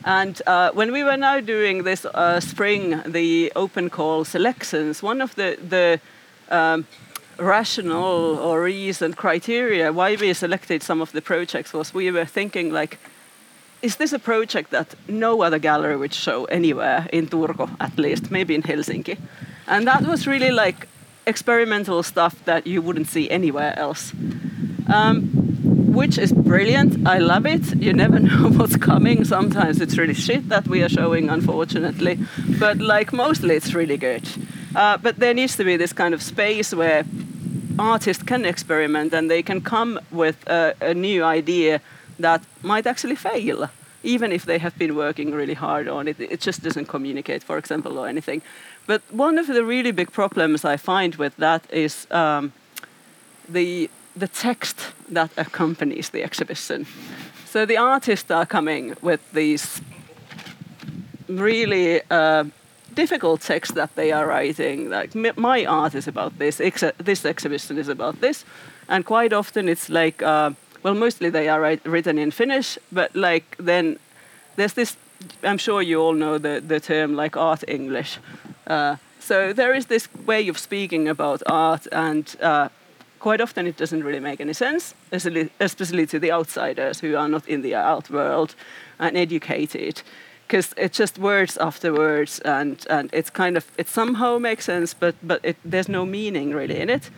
And 0.06 0.42
uh, 0.48 0.72
when 0.72 0.92
we 0.92 1.04
were 1.04 1.18
now 1.18 1.42
doing 1.42 1.84
this 1.84 2.06
uh, 2.06 2.40
spring, 2.40 3.02
the 3.06 3.52
open 3.56 3.90
call 3.90 4.24
selections, 4.24 5.04
one 5.04 5.22
of 5.22 5.36
the 5.36 5.58
the 5.70 6.00
um, 6.50 6.86
rational 7.40 8.38
or 8.40 8.64
reason 8.64 9.14
criteria 9.14 9.92
why 9.92 10.16
we 10.16 10.34
selected 10.34 10.84
some 10.84 11.02
of 11.02 11.12
the 11.12 11.22
projects 11.22 11.74
was 11.74 11.94
we 11.94 12.12
were 12.12 12.26
thinking 12.26 12.72
like 12.72 12.98
is 13.82 13.96
this 13.96 14.14
a 14.14 14.20
project 14.20 14.72
that 14.72 14.96
no 15.08 15.42
other 15.42 15.60
gallery 15.60 15.96
would 15.96 16.14
show 16.14 16.46
anywhere 16.46 17.08
in 17.14 17.28
Turku, 17.28 17.70
at 17.80 17.98
least, 17.98 18.30
maybe 18.30 18.54
in 18.54 18.62
Helsinki? 18.62 19.18
And 19.68 19.88
that 19.88 20.04
was 20.04 20.28
really 20.28 20.52
like 20.52 20.88
experimental 21.26 22.04
stuff 22.04 22.44
that 22.46 22.68
you 22.68 22.82
wouldn't 22.82 23.08
see 23.08 23.30
anywhere 23.30 23.78
else. 23.78 24.12
Um, 24.94 25.30
which 25.94 26.18
is 26.18 26.32
brilliant. 26.32 27.08
I 27.08 27.20
love 27.20 27.46
it. 27.46 27.76
You 27.76 27.94
never 27.94 28.20
know 28.30 28.50
what's 28.50 28.76
coming. 28.76 29.24
Sometimes 29.24 29.80
it's 29.82 29.98
really 29.98 30.14
shit 30.14 30.50
that 30.50 30.68
we 30.68 30.84
are 30.84 30.90
showing, 30.90 31.30
unfortunately. 31.30 32.20
But 32.60 32.80
like 32.80 33.14
mostly, 33.14 33.56
it's 33.56 33.74
really 33.74 33.98
good. 33.98 34.28
Uh, 34.76 34.98
but 34.98 35.18
there 35.18 35.34
needs 35.34 35.56
to 35.58 35.64
be 35.64 35.78
this 35.78 35.94
kind 35.94 36.14
of 36.14 36.22
space 36.22 36.74
where 36.74 37.04
artists 37.78 38.24
can 38.24 38.46
experiment 38.46 39.14
and 39.14 39.30
they 39.30 39.42
can 39.42 39.62
come 39.62 40.00
with 40.12 40.36
a, 40.48 40.74
a 40.82 40.94
new 40.94 41.24
idea 41.24 41.82
that 42.20 42.42
might 42.62 42.86
actually 42.86 43.16
fail, 43.16 43.70
even 44.04 44.32
if 44.32 44.46
they 44.46 44.60
have 44.60 44.78
been 44.78 44.96
working 44.96 45.32
really 45.32 45.54
hard 45.54 45.88
on 45.88 46.08
it. 46.08 46.20
It 46.20 46.42
just 46.42 46.62
doesn't 46.62 46.88
communicate, 46.88 47.44
for 47.44 47.58
example, 47.58 47.98
or 47.98 48.08
anything. 48.08 48.42
But 48.86 49.02
one 49.12 49.38
of 49.38 49.48
the 49.48 49.64
really 49.64 49.92
big 49.92 50.12
problems 50.12 50.66
I 50.66 50.78
find 50.78 51.16
with 51.16 51.36
that 51.38 51.64
is 51.72 52.08
um, 52.12 52.52
the 53.48 53.90
the 54.16 54.28
text 54.28 54.94
that 55.14 55.32
accompanies 55.38 56.10
the 56.10 56.24
exhibition. 56.24 56.86
So 57.46 57.66
the 57.66 57.78
artists 57.78 58.32
are 58.32 58.46
coming 58.46 58.96
with 59.02 59.22
these 59.32 59.82
really 61.28 62.02
uh, 62.12 62.46
difficult 63.02 63.42
text 63.42 63.74
that 63.76 63.90
they 63.96 64.12
are 64.12 64.28
writing. 64.28 64.90
Like 64.90 65.38
my 65.38 65.66
art 65.66 65.96
is 65.96 66.08
about 66.08 66.38
this. 66.38 66.60
Ex- 66.60 66.96
this 67.06 67.26
exhibition 67.26 67.78
is 67.78 67.90
about 67.90 68.20
this, 68.22 68.46
and 68.88 69.06
quite 69.06 69.34
often 69.34 69.70
it's 69.70 69.90
like. 69.90 70.24
Uh, 70.24 70.52
well, 70.84 70.96
mostly 70.96 71.30
they 71.30 71.50
are 71.50 71.60
write, 71.62 71.86
written 71.86 72.18
in 72.18 72.32
Finnish, 72.32 72.80
but 72.92 73.14
like 73.14 73.44
then 73.58 73.98
there's 74.56 74.74
this. 74.74 74.98
I'm 75.44 75.58
sure 75.58 75.82
you 75.82 76.02
all 76.02 76.14
know 76.14 76.40
the 76.40 76.62
the 76.68 76.80
term 76.80 77.16
like 77.16 77.38
art 77.38 77.64
English. 77.68 78.20
Uh, 78.68 78.96
so 79.20 79.54
there 79.54 79.78
is 79.78 79.86
this 79.86 80.08
way 80.26 80.50
of 80.50 80.58
speaking 80.58 81.10
about 81.10 81.44
art, 81.46 81.88
and 81.92 82.36
uh, 82.42 82.70
quite 83.20 83.42
often 83.42 83.68
it 83.68 83.78
doesn't 83.78 84.04
really 84.04 84.22
make 84.22 84.42
any 84.42 84.54
sense, 84.54 84.96
especially, 85.12 85.50
especially 85.60 86.06
to 86.08 86.20
the 86.20 86.32
outsiders 86.32 87.02
who 87.02 87.18
are 87.18 87.28
not 87.28 87.48
in 87.48 87.62
the 87.62 87.76
art 87.76 88.10
world 88.10 88.56
and 88.98 89.18
educated 89.18 90.02
because 90.50 90.74
it's 90.78 90.98
just 90.98 91.20
words 91.20 91.58
after 91.58 91.94
words 91.94 92.40
and, 92.40 92.86
and 92.90 93.10
it's 93.14 93.30
kind 93.30 93.56
of 93.56 93.64
it 93.78 93.88
somehow 93.88 94.40
makes 94.40 94.66
sense 94.66 94.96
but 94.96 95.16
but 95.22 95.40
it, 95.44 95.56
there's 95.64 95.88
no 95.88 96.06
meaning 96.06 96.56
really 96.56 96.80
in 96.80 96.90
it 96.90 97.12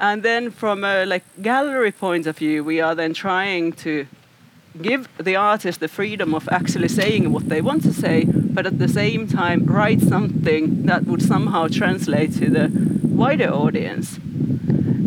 and 0.00 0.22
then 0.22 0.50
from 0.50 0.82
a 0.82 1.04
like 1.04 1.24
gallery 1.42 1.92
point 1.92 2.26
of 2.26 2.38
view, 2.38 2.64
we 2.64 2.80
are 2.80 2.94
then 2.94 3.12
trying 3.12 3.72
to 3.84 4.06
give 4.80 5.08
the 5.18 5.36
artist 5.36 5.80
the 5.80 5.88
freedom 5.88 6.34
of 6.34 6.48
actually 6.50 6.88
saying 6.88 7.32
what 7.32 7.50
they 7.50 7.60
want 7.60 7.82
to 7.82 7.92
say, 7.92 8.24
but 8.24 8.64
at 8.64 8.78
the 8.78 8.88
same 8.88 9.28
time 9.28 9.66
write 9.66 10.00
something 10.00 10.86
that 10.86 11.04
would 11.04 11.20
somehow 11.20 11.68
translate 11.68 12.32
to 12.36 12.48
the 12.48 12.70
wider 13.02 13.52
audience. 13.52 14.18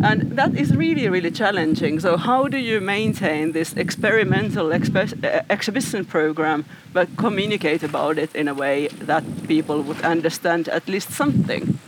And 0.04 0.36
that 0.36 0.54
is 0.54 0.76
really, 0.76 1.08
really 1.08 1.30
challenging. 1.30 1.98
So, 1.98 2.18
how 2.18 2.46
do 2.46 2.58
you 2.58 2.78
maintain 2.80 3.52
this 3.52 3.72
experimental 3.72 4.66
expe- 4.66 5.24
uh, 5.24 5.40
exhibition 5.48 6.04
program 6.04 6.66
but 6.92 7.08
communicate 7.16 7.82
about 7.82 8.18
it 8.18 8.34
in 8.34 8.46
a 8.48 8.52
way 8.52 8.88
that 9.06 9.24
people 9.48 9.80
would 9.80 10.02
understand 10.02 10.68
at 10.68 10.86
least 10.88 11.10
something? 11.10 11.78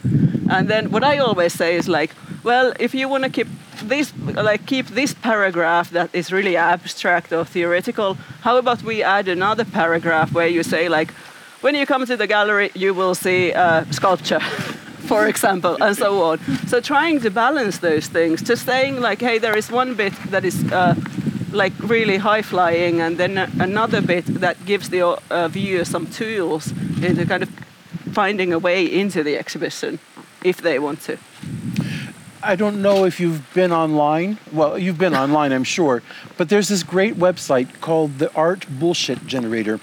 And 0.48 0.68
then, 0.68 0.90
what 0.90 1.05
I 1.05 1.18
always 1.18 1.52
say 1.52 1.76
is 1.76 1.88
like, 1.88 2.14
well, 2.42 2.72
if 2.81 2.94
you 2.94 3.07
want 3.07 3.24
to 3.24 3.31
keep 3.31 3.48
this, 3.83 4.14
like 4.16 4.64
keep 4.64 4.87
this 4.87 5.12
paragraph 5.12 5.90
that 5.90 6.09
is 6.14 6.33
really 6.33 6.57
abstract 6.57 7.33
or 7.33 7.44
theoretical, 7.44 8.16
how 8.40 8.57
about 8.57 8.83
we 8.83 9.02
add 9.02 9.29
another 9.29 9.66
paragraph 9.66 10.33
where 10.33 10.48
you 10.48 10.62
say 10.62 10.88
like, 10.88 11.11
when 11.61 11.74
you 11.74 11.85
come 11.85 12.07
to 12.07 12.16
the 12.16 12.26
gallery, 12.26 12.70
you 12.74 12.94
will 12.94 13.14
see 13.14 13.52
uh, 13.52 13.85
sculpture. 13.90 14.40
for 15.07 15.27
example, 15.27 15.77
and 15.81 15.97
so 15.97 16.23
on. 16.23 16.38
So 16.66 16.81
trying 16.81 17.21
to 17.21 17.31
balance 17.31 17.79
those 17.79 18.07
things, 18.09 18.42
to 18.42 18.57
saying 18.57 19.01
like, 19.01 19.21
hey, 19.21 19.38
there 19.38 19.57
is 19.57 19.71
one 19.71 19.95
bit 19.95 20.12
that 20.31 20.45
is 20.45 20.64
uh, 20.73 20.95
like 21.53 21.73
really 21.79 22.16
high 22.19 22.42
flying, 22.42 23.01
and 23.01 23.16
then 23.16 23.38
another 23.61 24.03
bit 24.03 24.27
that 24.40 24.57
gives 24.66 24.88
the 24.90 25.03
uh, 25.31 25.49
viewer 25.49 25.85
some 25.85 26.07
tools 26.07 26.73
into 27.03 27.25
kind 27.27 27.42
of 27.42 27.51
finding 28.12 28.53
a 28.53 28.59
way 28.59 28.85
into 28.85 29.23
the 29.23 29.37
exhibition 29.38 29.99
if 30.42 30.61
they 30.62 30.79
want 30.79 31.01
to. 31.03 31.19
I 32.42 32.55
don't 32.55 32.81
know 32.81 33.05
if 33.05 33.19
you've 33.19 33.42
been 33.55 33.73
online. 33.73 34.38
Well, 34.53 34.79
you've 34.79 34.99
been 34.99 35.16
online, 35.16 35.53
I'm 35.53 35.64
sure. 35.64 36.03
But 36.37 36.49
there's 36.49 36.68
this 36.68 36.85
great 36.85 37.14
website 37.16 37.80
called 37.80 38.18
the 38.18 38.33
Art 38.35 38.66
Bullshit 38.68 39.26
Generator. 39.26 39.80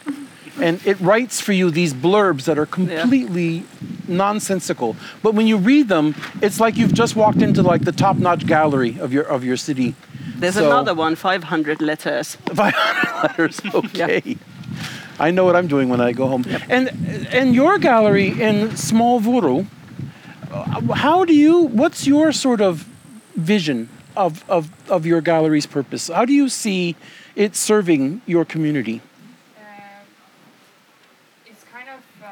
And 0.61 0.85
it 0.85 0.99
writes 0.99 1.41
for 1.41 1.51
you 1.51 1.71
these 1.71 1.93
blurbs 1.93 2.45
that 2.45 2.59
are 2.59 2.65
completely 2.65 3.49
yeah. 3.49 3.63
nonsensical. 4.07 4.95
But 5.21 5.33
when 5.33 5.47
you 5.47 5.57
read 5.57 5.87
them, 5.87 6.15
it's 6.41 6.59
like 6.59 6.77
you've 6.77 6.93
just 6.93 7.15
walked 7.15 7.41
into 7.41 7.63
like 7.63 7.85
the 7.85 7.91
top-notch 7.91 8.45
gallery 8.45 8.99
of 8.99 9.11
your 9.11 9.23
of 9.23 9.43
your 9.43 9.57
city. 9.57 9.95
There's 10.35 10.55
so, 10.55 10.65
another 10.65 10.93
one, 10.93 11.15
500 11.15 11.81
letters. 11.81 12.35
500 12.53 13.23
letters, 13.23 13.61
okay. 13.73 14.21
yeah. 14.23 14.35
I 15.19 15.31
know 15.31 15.45
what 15.45 15.55
I'm 15.55 15.67
doing 15.67 15.89
when 15.89 16.01
I 16.01 16.11
go 16.11 16.27
home. 16.27 16.43
Yep. 16.47 16.61
And 16.69 16.89
and 17.31 17.55
your 17.55 17.77
gallery 17.77 18.29
in 18.41 18.75
Small 18.75 19.21
Võru, 19.21 19.65
uh, 20.53 20.93
how 20.93 21.25
do 21.25 21.33
you 21.33 21.63
what's 21.63 22.05
your 22.05 22.31
sort 22.31 22.61
of 22.61 22.87
vision 23.35 23.89
of, 24.15 24.47
of, 24.49 24.69
of 24.89 25.05
your 25.05 25.21
gallery's 25.21 25.65
purpose 25.65 26.07
how 26.07 26.25
do 26.25 26.33
you 26.33 26.47
see 26.47 26.95
it 27.35 27.55
serving 27.55 28.21
your 28.27 28.45
community 28.45 29.01
uh, 31.49 32.29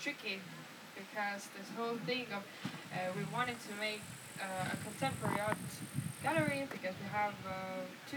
tricky 0.00 0.40
because 0.94 1.48
this 1.58 1.68
whole 1.76 1.96
thing 2.06 2.26
of 2.32 2.42
uh, 2.94 3.12
we 3.16 3.24
wanted 3.34 3.56
to 3.60 3.74
make 3.78 4.00
uh, 4.40 4.72
a 4.72 4.76
contemporary 4.82 5.40
art 5.40 5.58
gallery 6.22 6.66
because 6.70 6.94
we 7.02 7.08
have 7.12 7.34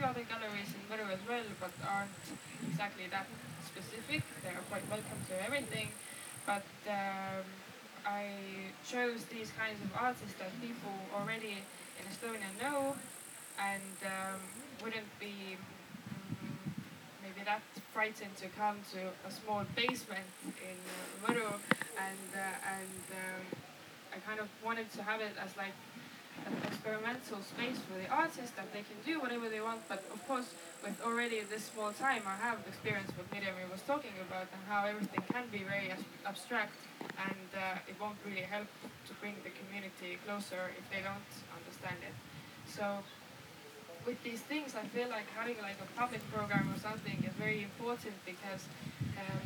other 0.04 0.24
galleries 0.24 0.72
in 0.72 0.82
Võru 0.88 1.12
as 1.12 1.20
well, 1.28 1.44
but 1.60 1.72
aren't 1.88 2.12
exactly 2.68 3.06
that 3.12 3.28
specific. 3.66 4.24
They 4.44 4.50
are 4.50 4.66
quite 4.70 4.84
welcome 4.90 5.20
to 5.30 5.36
everything, 5.44 5.90
but 6.46 6.66
um, 6.88 7.46
I 8.06 8.32
chose 8.88 9.26
these 9.26 9.52
kinds 9.58 9.80
of 9.84 9.92
artists 10.00 10.36
that 10.40 10.52
people 10.62 10.94
already 11.14 11.62
in 12.00 12.04
Estonia 12.08 12.50
know 12.62 12.96
and 13.60 13.98
um, 14.06 14.40
wouldn't 14.84 15.12
be 15.20 15.58
mm, 15.58 16.72
maybe 17.22 17.44
that 17.46 17.62
frightened 17.94 18.36
to 18.38 18.48
come 18.58 18.78
to 18.94 19.00
a 19.28 19.32
small 19.32 19.66
basement 19.76 20.30
in 20.46 20.78
uh, 21.28 21.32
and 22.00 22.30
uh, 22.36 22.74
and 22.76 23.04
um, 23.12 23.44
I 24.16 24.18
kind 24.26 24.40
of 24.40 24.48
wanted 24.64 24.92
to 24.94 25.04
have 25.04 25.22
it 25.22 25.36
as 25.44 25.56
like 25.58 25.76
an 26.48 26.56
experimental 26.68 27.40
space 27.42 27.80
for 27.88 27.98
the 28.00 28.08
artists 28.08 28.52
that 28.56 28.72
they 28.74 28.84
can 28.84 29.00
do 29.06 29.20
whatever 29.20 29.50
they 29.50 29.62
want 29.62 29.82
but 29.88 30.04
of 30.14 30.20
course 30.28 30.54
with 30.84 30.96
already 31.04 31.42
this 31.50 31.66
small 31.72 31.92
time 31.92 32.24
I 32.26 32.38
have 32.40 32.60
experienced 32.68 33.12
what 33.18 33.28
Mirjam 33.32 33.56
was 33.72 33.82
talking 33.84 34.16
about 34.28 34.48
and 34.54 34.62
how 34.68 34.86
everything 34.86 35.24
can 35.32 35.46
be 35.52 35.64
very 35.64 35.92
abstract 36.26 36.76
and 37.20 37.50
uh, 37.56 37.90
it 37.90 37.96
won't 38.00 38.18
really 38.26 38.48
help 38.48 38.68
to 39.08 39.12
bring 39.20 39.36
the 39.44 39.52
community 39.60 40.18
closer 40.26 40.72
if 40.78 40.86
they 40.92 41.02
don't 41.04 41.32
understand 41.52 42.00
it. 42.04 42.16
So 42.68 43.04
with 44.06 44.22
these 44.24 44.42
things, 44.42 44.76
I 44.76 44.86
feel 44.96 45.10
like 45.10 45.28
having 45.36 45.58
like 45.62 45.78
a 45.82 45.90
public 46.00 46.22
program 46.32 46.72
or 46.74 46.80
something 46.80 47.18
is 47.28 47.34
very 47.36 47.64
important 47.64 48.16
because, 48.26 48.64
um, 49.18 49.44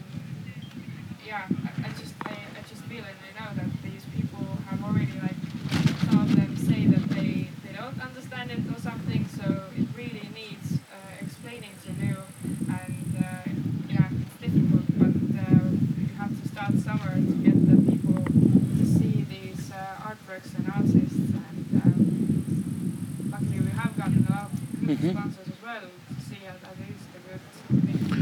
yeah, 1.25 1.47
I, 1.49 1.87
I 1.87 1.89
just 1.97 2.13
I, 2.25 2.35
I 2.35 2.61
just 2.69 2.83
feel 2.85 3.03
and 3.03 3.17
I 3.27 3.31
know 3.39 3.49
that 3.55 3.69
these 3.81 4.05
people 4.15 4.45
have 4.69 4.83
already 4.83 5.17
like 5.21 5.42
say 6.67 6.85
that 6.87 7.05
they 7.09 7.47
they 7.65 7.73
don't 7.75 7.99
understand 8.01 8.51
it 8.51 8.59
or 8.73 8.79
something. 8.79 9.25
So 9.37 9.45
it 9.77 9.87
really 9.97 10.27
needs 10.33 10.79
uh, 10.91 11.23
explaining 11.25 11.73
to 11.85 11.91
do, 12.05 12.15
and 12.69 13.05
uh, 13.17 13.49
yeah, 13.89 14.07
it's 14.21 14.37
difficult, 14.41 14.85
but 15.01 15.15
uh, 15.39 15.69
you 15.99 16.09
have 16.17 16.33
to 16.41 16.47
start 16.47 16.73
somewhere 16.79 17.15
to 17.15 17.33
get 17.47 17.57
the 17.69 17.77
people 17.91 18.23
to 18.79 18.85
see 18.97 19.25
these 19.29 19.71
uh, 19.71 20.07
artworks 20.09 20.51
and 20.57 20.65
artists 20.73 21.19
and. 21.19 21.81
Um, 21.83 23.29
luckily 23.31 23.59
we 23.61 23.71
have 23.71 23.97
gotten 23.97 24.25
a 24.29 24.31
lot 24.31 24.51
of 24.53 24.79
good 24.85 24.97
Mhm. 24.97 25.03
responses 25.03 25.47
as 25.47 25.59
well 25.63 25.81
to 25.81 26.21
see 26.27 26.39
that 26.45 26.61
that 26.61 26.77
is 26.85 27.01
the 27.13 27.19
good 27.27 27.43
thing 27.85 27.99
to. 28.09 28.21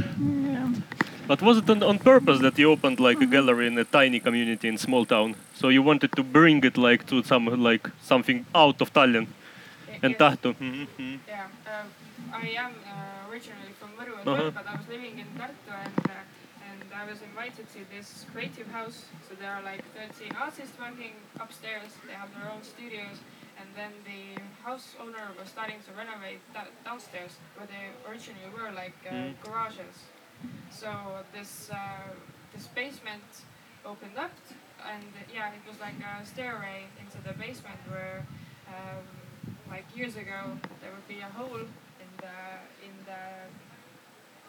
Yeah. 0.51 1.00
But 1.31 1.41
was 1.41 1.59
it 1.59 1.69
on, 1.69 1.81
on 1.81 1.97
purpose 1.97 2.39
that 2.41 2.59
you 2.59 2.69
opened 2.69 2.99
like 2.99 3.21
a 3.21 3.25
gallery 3.25 3.65
in 3.67 3.77
a 3.77 3.85
tiny 3.85 4.19
community 4.19 4.67
in 4.67 4.77
small 4.77 5.05
town? 5.05 5.35
So 5.55 5.69
you 5.69 5.81
wanted 5.81 6.11
to 6.17 6.23
bring 6.23 6.61
it 6.65 6.77
like 6.77 7.07
to 7.07 7.23
some 7.23 7.45
like 7.69 7.87
something 8.01 8.45
out 8.53 8.81
of 8.81 8.91
Tallinn 8.91 9.27
Y- 9.27 9.99
and 10.03 10.11
yes, 10.11 10.19
Tartu. 10.19 10.49
Mhm, 10.59 10.87
mhm. 10.99 11.19
Yeah, 11.29 11.47
um, 11.71 11.87
I 12.43 12.47
am 12.65 12.73
uh, 12.83 13.31
originally 13.31 13.71
from 13.79 13.89
Võru 13.97 14.13
Uh-huh. 14.27 14.51
but 14.57 14.65
I 14.71 14.75
was 14.75 14.87
living 14.95 15.15
in 15.23 15.27
Tartu 15.39 15.71
and 15.85 15.99
uh, 16.11 16.67
and 16.67 16.83
I 17.01 17.03
was 17.11 17.19
invited 17.29 17.65
to 17.75 17.79
this 17.95 18.07
creative 18.33 18.67
house. 18.77 18.99
So 19.25 19.31
there 19.41 19.53
are 19.55 19.63
like 19.71 19.83
30 19.95 20.35
artists 20.35 20.75
working 20.85 21.15
upstairs. 21.39 21.89
They 22.07 22.17
have 22.23 22.31
their 22.35 22.47
own 22.53 22.63
studios, 22.75 23.17
and 23.59 23.67
then 23.79 23.91
the 24.11 24.21
house 24.67 24.87
owner 25.03 25.25
was 25.39 25.47
starting 25.55 25.79
to 25.87 25.91
renovate 26.01 26.41
that 26.55 26.67
downstairs 26.83 27.33
where 27.55 27.69
they 27.73 27.83
originally 28.09 28.49
were 28.57 28.71
like 28.83 28.99
uh, 29.07 29.15
Mm. 29.15 29.31
garages. 29.47 29.95
So 30.71 30.89
this 31.33 31.69
uh, 31.71 31.77
this 32.53 32.67
basement 32.67 33.23
opened 33.85 34.17
up, 34.17 34.31
and 34.85 35.03
uh, 35.03 35.33
yeah, 35.33 35.49
it 35.57 35.61
was 35.69 35.79
like 35.79 35.95
a 36.01 36.25
stairway 36.25 36.85
into 36.99 37.17
the 37.27 37.33
basement 37.33 37.79
where, 37.89 38.25
um, 38.67 39.05
like 39.69 39.85
years 39.95 40.15
ago, 40.15 40.57
there 40.81 40.91
would 40.91 41.07
be 41.07 41.19
a 41.21 41.29
hole 41.37 41.59
in 42.03 42.09
the 42.17 42.37
in 42.87 42.93
the 43.05 43.21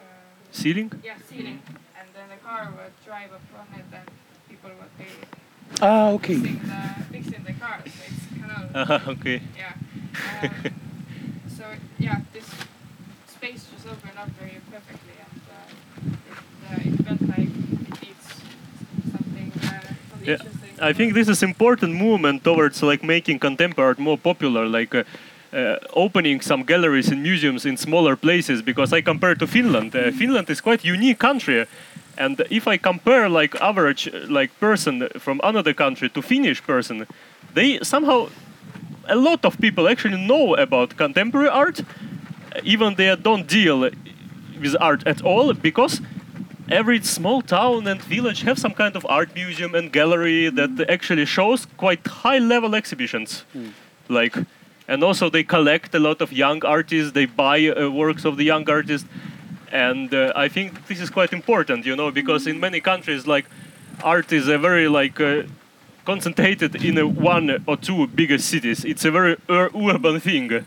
um, 0.01 0.33
Ceiling? 0.51 0.91
yeah 1.05 1.17
ceiling, 1.29 1.61
and 1.99 2.09
then 2.15 2.29
the 2.29 2.37
car 2.47 2.73
would 2.77 2.93
drive 3.05 3.33
up 3.33 3.43
on 3.59 3.67
it, 3.79 3.85
and 3.93 4.09
people 4.49 4.71
would 4.81 4.97
be 4.99 5.11
Ah, 5.81 6.11
okay. 6.11 6.37
fixing 6.37 6.59
the 6.69 6.83
fixing 7.13 7.45
the 7.45 7.53
cars. 7.55 7.83
So 7.97 8.03
it's 8.09 8.27
kind 8.41 8.53
of 8.53 8.77
Uh-huh, 8.77 9.11
okay. 9.17 9.41
yeah. 9.57 9.75
Um, 10.43 10.75
so 11.57 11.65
yeah, 11.99 12.21
this 12.33 12.49
space 13.29 13.67
just 13.75 13.87
opened 13.87 14.19
up 14.19 14.29
very 14.41 14.61
perfectly, 14.71 15.17
and 15.25 15.32
Yeah. 20.25 20.39
I 20.81 20.93
think 20.93 21.15
this 21.15 21.29
is 21.29 21.43
an 21.43 21.49
important 21.49 21.95
movement 21.95 22.45
towards 22.45 22.83
like 22.83 23.05
making 23.05 23.39
contemporary 23.39 23.89
art 23.89 23.99
more 23.99 24.19
popular, 24.19 24.67
like 24.67 24.95
uh, 24.95 25.05
uh, 25.53 25.77
opening 25.95 26.41
some 26.41 26.65
galleries 26.65 27.09
and 27.09 27.23
museums 27.23 27.65
in 27.67 27.77
smaller 27.77 28.17
places. 28.17 28.63
Because 28.63 28.93
I 28.93 29.01
compare 29.01 29.35
to 29.35 29.47
Finland, 29.47 29.95
uh, 29.95 30.11
Finland 30.11 30.51
is 30.51 30.61
quite 30.61 30.85
unique 30.85 31.19
country, 31.19 31.67
and 32.19 32.41
if 32.51 32.67
I 32.67 32.79
compare 32.79 33.29
like 33.29 33.61
average 33.61 34.09
uh, 34.09 34.27
like 34.29 34.51
person 34.61 35.09
from 35.19 35.41
another 35.43 35.75
country 35.75 36.09
to 36.11 36.23
Finnish 36.23 36.63
person, 36.63 37.07
they 37.55 37.79
somehow 37.83 38.29
a 39.09 39.17
lot 39.17 39.45
of 39.45 39.59
people 39.59 39.89
actually 39.89 40.19
know 40.27 40.55
about 40.55 40.97
contemporary 40.97 41.49
art, 41.49 41.81
even 42.65 42.95
they 42.95 43.17
don't 43.17 43.47
deal 43.47 43.91
with 44.63 44.77
art 44.81 45.07
at 45.07 45.21
all 45.23 45.53
because 45.55 46.01
every 46.71 47.01
small 47.03 47.43
town 47.43 47.87
and 47.87 48.01
village 48.03 48.43
have 48.43 48.59
some 48.59 48.73
kind 48.73 48.97
of 48.97 49.05
art 49.09 49.35
museum 49.35 49.75
and 49.75 49.93
gallery 49.93 50.49
that 50.49 50.71
actually 50.89 51.27
shows 51.27 51.67
quite 51.77 52.07
high 52.07 52.39
level 52.39 52.75
exhibitions. 52.75 53.45
Like 54.09 54.37
and 54.89 55.03
also 55.05 55.31
they 55.31 55.45
collect 55.45 55.95
a 55.95 55.99
lot 55.99 56.21
of 56.21 56.33
young 56.33 56.65
artists 56.65 57.13
they 57.13 57.27
buy 57.27 57.59
uh, 57.69 57.89
works 57.91 58.25
of 58.25 58.37
the 58.37 58.45
young 58.45 58.69
artists. 58.71 59.09
And 59.73 60.13
uh, 60.13 60.33
i 60.45 60.49
think 60.49 60.87
this 60.89 61.01
is 61.01 61.09
quite 61.19 61.33
important 61.33 61.87
you 61.87 61.97
know 61.97 62.11
because 62.11 62.47
in 62.47 62.61
many 62.61 62.81
countries 62.81 63.27
like 63.27 63.47
art 64.05 64.31
is 64.33 64.47
a 64.49 64.59
very 64.59 64.87
like 65.01 65.19
uh, 65.21 65.43
concentrated 66.05 66.75
in 66.89 66.99
a 66.99 67.07
one 67.07 67.63
or 67.67 67.77
two 67.77 68.07
biggest 68.09 68.49
cities. 68.49 68.85
It's 68.85 69.05
a 69.05 69.11
very 69.11 69.37
ur- 69.49 69.71
urban 69.75 70.21
thing 70.21 70.67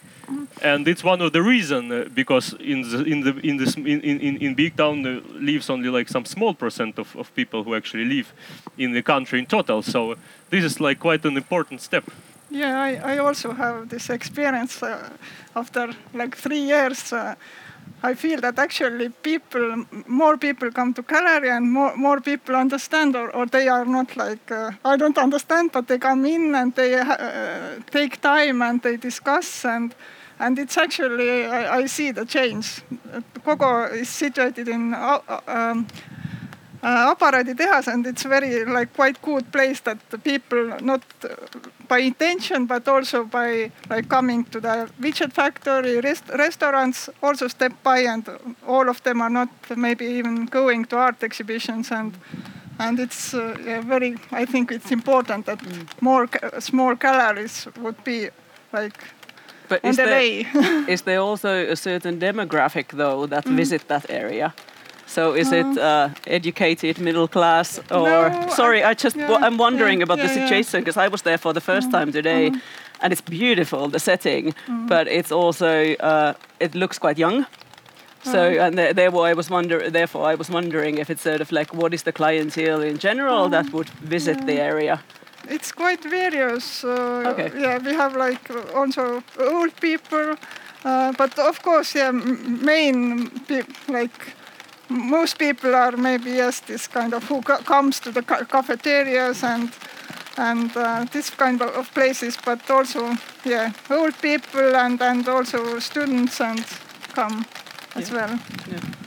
and 0.61 0.88
it's 0.88 1.03
one 1.03 1.21
of 1.21 1.32
the 1.32 1.41
reason 1.41 1.91
uh, 1.91 2.05
because 2.13 2.53
in 2.59 2.82
the 2.82 3.03
in 3.03 3.21
the 3.21 3.39
in 3.43 3.57
this 3.57 3.76
in, 3.76 4.01
in, 4.01 4.38
in 4.38 4.55
big 4.55 4.76
town 4.76 5.05
uh, 5.05 5.21
lives 5.39 5.69
only 5.69 5.89
like 5.89 6.09
some 6.09 6.26
small 6.26 6.53
percent 6.53 6.99
of, 6.99 7.15
of 7.15 7.34
people 7.36 7.63
who 7.63 7.76
actually 7.76 8.05
live 8.05 8.34
in 8.78 8.93
the 8.93 9.01
country 9.01 9.39
in 9.39 9.45
total 9.45 9.82
so 9.82 10.15
this 10.49 10.63
is 10.63 10.80
like 10.80 10.99
quite 10.99 11.26
an 11.26 11.38
important 11.38 11.82
step 11.82 12.03
Yeah, 12.51 12.80
I, 12.80 13.15
I 13.15 13.17
also 13.17 13.53
have 13.53 13.89
this 13.89 14.09
experience 14.09 14.84
uh, 14.84 15.09
after 15.55 15.93
like 16.13 16.38
three 16.38 16.59
years. 16.59 17.11
Uh, 17.11 17.36
I 18.03 18.13
feel 18.13 18.39
that 18.41 18.59
actually 18.59 19.09
people, 19.09 19.86
more 20.07 20.38
people 20.38 20.71
come 20.71 20.93
to 20.93 21.01
gallery 21.01 21.49
and 21.49 21.71
more, 21.71 21.95
more 21.97 22.21
people 22.21 22.55
understand 22.55 23.15
or, 23.15 23.30
or 23.36 23.45
they 23.47 23.67
are 23.67 23.86
not 23.86 24.15
like, 24.15 24.51
uh, 24.51 24.71
I 24.84 24.95
don't 24.95 25.17
understand, 25.17 25.71
but 25.71 25.88
they 25.88 25.97
come 25.97 26.26
in 26.26 26.53
and 26.55 26.73
they 26.76 26.95
uh, 26.95 27.80
take 27.89 28.21
time 28.21 28.61
and 28.61 28.82
they 28.82 28.97
discuss 28.97 29.65
and 29.65 29.95
and 30.39 30.59
it's 30.59 30.77
actually, 30.77 31.45
I, 31.45 31.77
I 31.77 31.86
see 31.86 32.11
the 32.11 32.25
change. 32.25 32.81
Kogo 33.45 33.91
is 33.93 34.09
situated 34.09 34.67
in 34.67 34.93
uh, 34.93 35.19
um, 35.47 35.88
uh, 36.83 37.15
aparaaditehas 37.15 37.88
and 37.88 38.05
it's 38.05 38.23
very 38.23 38.63
like 38.65 38.93
quite 38.93 39.21
good 39.21 39.51
place 39.51 39.79
that 39.81 39.97
the 40.11 40.17
people 40.17 40.77
not 40.81 41.01
by 41.88 41.99
intention 41.99 42.65
but 42.65 42.88
also 42.88 43.23
by 43.23 43.71
like 43.89 44.07
coming 44.09 44.43
to 44.45 44.59
the 44.59 44.89
widget 45.01 45.33
factory 45.33 45.99
rest- 45.99 46.29
restaurants 46.38 47.09
also 47.23 47.47
step 47.47 47.73
by 47.83 47.99
and 47.99 48.29
all 48.67 48.89
of 48.89 49.01
them 49.03 49.21
are 49.21 49.29
not 49.29 49.49
maybe 49.75 50.05
even 50.05 50.45
going 50.45 50.86
to 50.86 50.97
art 50.97 51.23
exhibitions 51.23 51.91
and 51.91 52.13
and 52.79 52.99
it's 52.99 53.33
uh, 53.33 53.55
yeah, 53.65 53.81
very 53.81 54.15
i 54.31 54.45
think 54.45 54.71
it's 54.71 54.91
important 54.91 55.45
that 55.45 55.59
more 56.01 56.27
ca- 56.27 56.59
small 56.59 56.95
galleries 56.95 57.67
would 57.81 58.03
be 58.03 58.29
like 58.73 58.97
But 59.68 59.84
is 59.84 59.97
the 59.97 60.05
there, 60.05 61.01
there 61.05 61.20
also 61.20 61.72
a 61.72 61.76
certain 61.76 62.20
demographic 62.20 62.89
though 62.89 63.28
that 63.28 63.45
mm. 63.45 63.55
visit 63.55 63.88
that 63.88 64.05
area? 64.09 64.53
So 65.07 65.34
is 65.34 65.51
it 65.51 65.78
uh. 65.78 65.82
uh, 65.82 66.09
educated 66.28 66.99
middle 66.99 67.28
class 67.28 67.80
or 67.91 68.30
No, 68.30 68.47
sorry? 68.49 68.84
I- 68.84 68.89
I 68.89 68.93
just 68.93 69.16
yeah, 69.16 69.45
I'm 69.45 69.57
wondering 69.57 69.99
yeah, 69.99 70.03
about 70.03 70.18
the 70.18 70.26
yeah, 70.26 70.36
yeah. 70.36 70.45
situation 70.45 70.82
because 70.82 70.97
I 70.97 71.07
was 71.07 71.22
there 71.22 71.38
for 71.38 71.53
the 71.53 71.61
first 71.61 71.88
mm-hmm, 71.88 71.97
time 71.97 72.11
today, 72.11 72.49
mm-hmm. 72.49 73.01
and 73.01 73.13
it's 73.13 73.22
beautiful 73.22 73.88
the 73.88 73.99
setting, 73.99 74.53
mm-hmm. 74.53 74.88
but 74.88 75.07
it's 75.07 75.32
also 75.32 75.95
uh, 75.99 76.34
it 76.59 76.76
looks 76.76 76.99
quite 76.99 77.18
young. 77.18 77.45
So 78.24 78.39
uh-huh. 78.39 78.66
and 78.66 78.78
th- 78.78 78.95
therefore 78.95 79.28
I 79.28 79.34
was 79.34 79.49
wonder 79.49 79.89
therefore 79.89 80.32
I 80.32 80.36
was 80.36 80.49
wondering 80.49 80.97
if 80.97 81.09
it's 81.09 81.22
sort 81.22 81.41
of 81.41 81.51
like 81.51 81.74
what 81.74 81.93
is 81.93 82.03
the 82.03 82.11
clientele 82.11 82.82
in 82.82 82.97
general 82.97 83.49
that 83.49 83.66
mm. 83.66 83.74
would 83.74 83.89
visit 84.09 84.45
the 84.45 84.59
area? 84.59 84.99
It's 85.49 85.71
quite 85.71 86.03
various. 86.03 86.83
Uh, 86.83 87.31
Okay. 87.31 87.51
Yeah, 87.61 87.77
we 87.85 87.93
have 87.95 88.15
like 88.15 88.49
also 88.75 89.23
old 89.39 89.71
people, 89.81 90.35
uh, 90.85 91.11
but 91.17 91.39
of 91.39 91.61
course, 91.61 91.95
yeah, 91.99 92.11
main 92.11 93.29
like 93.87 94.33
most 94.89 95.37
people 95.39 95.75
are 95.75 95.97
maybe 95.97 96.29
yes 96.31 96.61
this 96.61 96.87
kind 96.87 97.13
of 97.13 97.23
who 97.29 97.41
co- 97.41 97.63
comes 97.63 97.99
to 97.99 98.11
the 98.11 98.21
ca- 98.21 98.45
cafeterias 98.45 99.43
and 99.43 99.69
and 100.37 100.77
uh, 100.77 101.05
this 101.11 101.29
kind 101.29 101.61
of, 101.61 101.89
places, 101.93 102.37
but 102.45 102.59
also 102.69 103.15
yeah 103.45 103.71
old 103.89 104.13
people 104.21 104.75
and 104.75 105.01
and 105.01 105.27
also 105.27 105.79
students 105.79 106.41
and 106.41 106.65
come 107.15 107.45
as 107.95 108.09
Yeah. 108.09 108.15
well. 108.17 108.39
Yeah. 108.71 109.04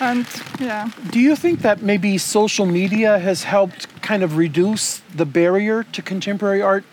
And 0.00 0.26
yeah, 0.58 0.88
Do 1.10 1.20
you 1.20 1.36
think 1.36 1.60
that 1.60 1.82
maybe 1.82 2.16
social 2.18 2.66
media 2.66 3.18
has 3.18 3.44
helped 3.44 3.86
kind 4.02 4.22
of 4.22 4.36
reduce 4.36 5.02
the 5.14 5.26
barrier 5.26 5.84
to 5.92 6.02
contemporary 6.02 6.62
art? 6.62 6.84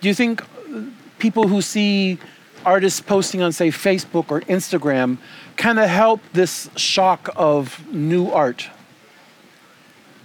Do 0.00 0.08
you 0.08 0.14
think 0.14 0.42
uh, 0.42 0.82
people 1.18 1.48
who 1.48 1.62
see 1.62 2.18
artists 2.66 3.00
posting 3.00 3.42
on, 3.42 3.52
say, 3.52 3.68
Facebook 3.70 4.30
or 4.30 4.40
Instagram 4.42 5.16
kind 5.56 5.78
of 5.78 5.88
help 5.88 6.20
this 6.32 6.68
shock 6.76 7.30
of 7.36 7.80
new 7.92 8.30
art? 8.30 8.68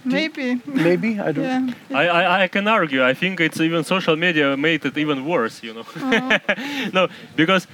maybe 0.04 0.60
Maybe? 0.66 1.18
I 1.18 1.32
don't 1.32 1.44
yeah. 1.90 1.98
I, 1.98 2.06
I, 2.08 2.42
I 2.44 2.48
can 2.48 2.68
argue. 2.68 3.02
I 3.04 3.14
think 3.14 3.40
it's 3.40 3.60
even 3.60 3.82
social 3.84 4.14
media 4.16 4.56
made 4.56 4.84
it 4.84 4.96
even 4.96 5.24
worse. 5.26 5.62
You 5.64 5.74
know, 5.74 5.84
no, 6.92 7.08
because 7.34 7.66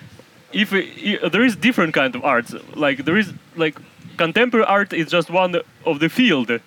if 0.52 0.72
we, 0.72 1.18
i- 1.22 1.28
there 1.28 1.44
is 1.44 1.56
different 1.56 1.92
kind 1.94 2.14
of 2.14 2.24
arts, 2.24 2.54
like 2.74 3.04
there 3.04 3.18
is 3.18 3.32
like 3.56 3.76
contemporary 4.16 4.66
art 4.66 4.92
is 4.92 5.10
just 5.10 5.30
one 5.30 5.56
of 5.84 6.00
the 6.00 6.08
field, 6.08 6.60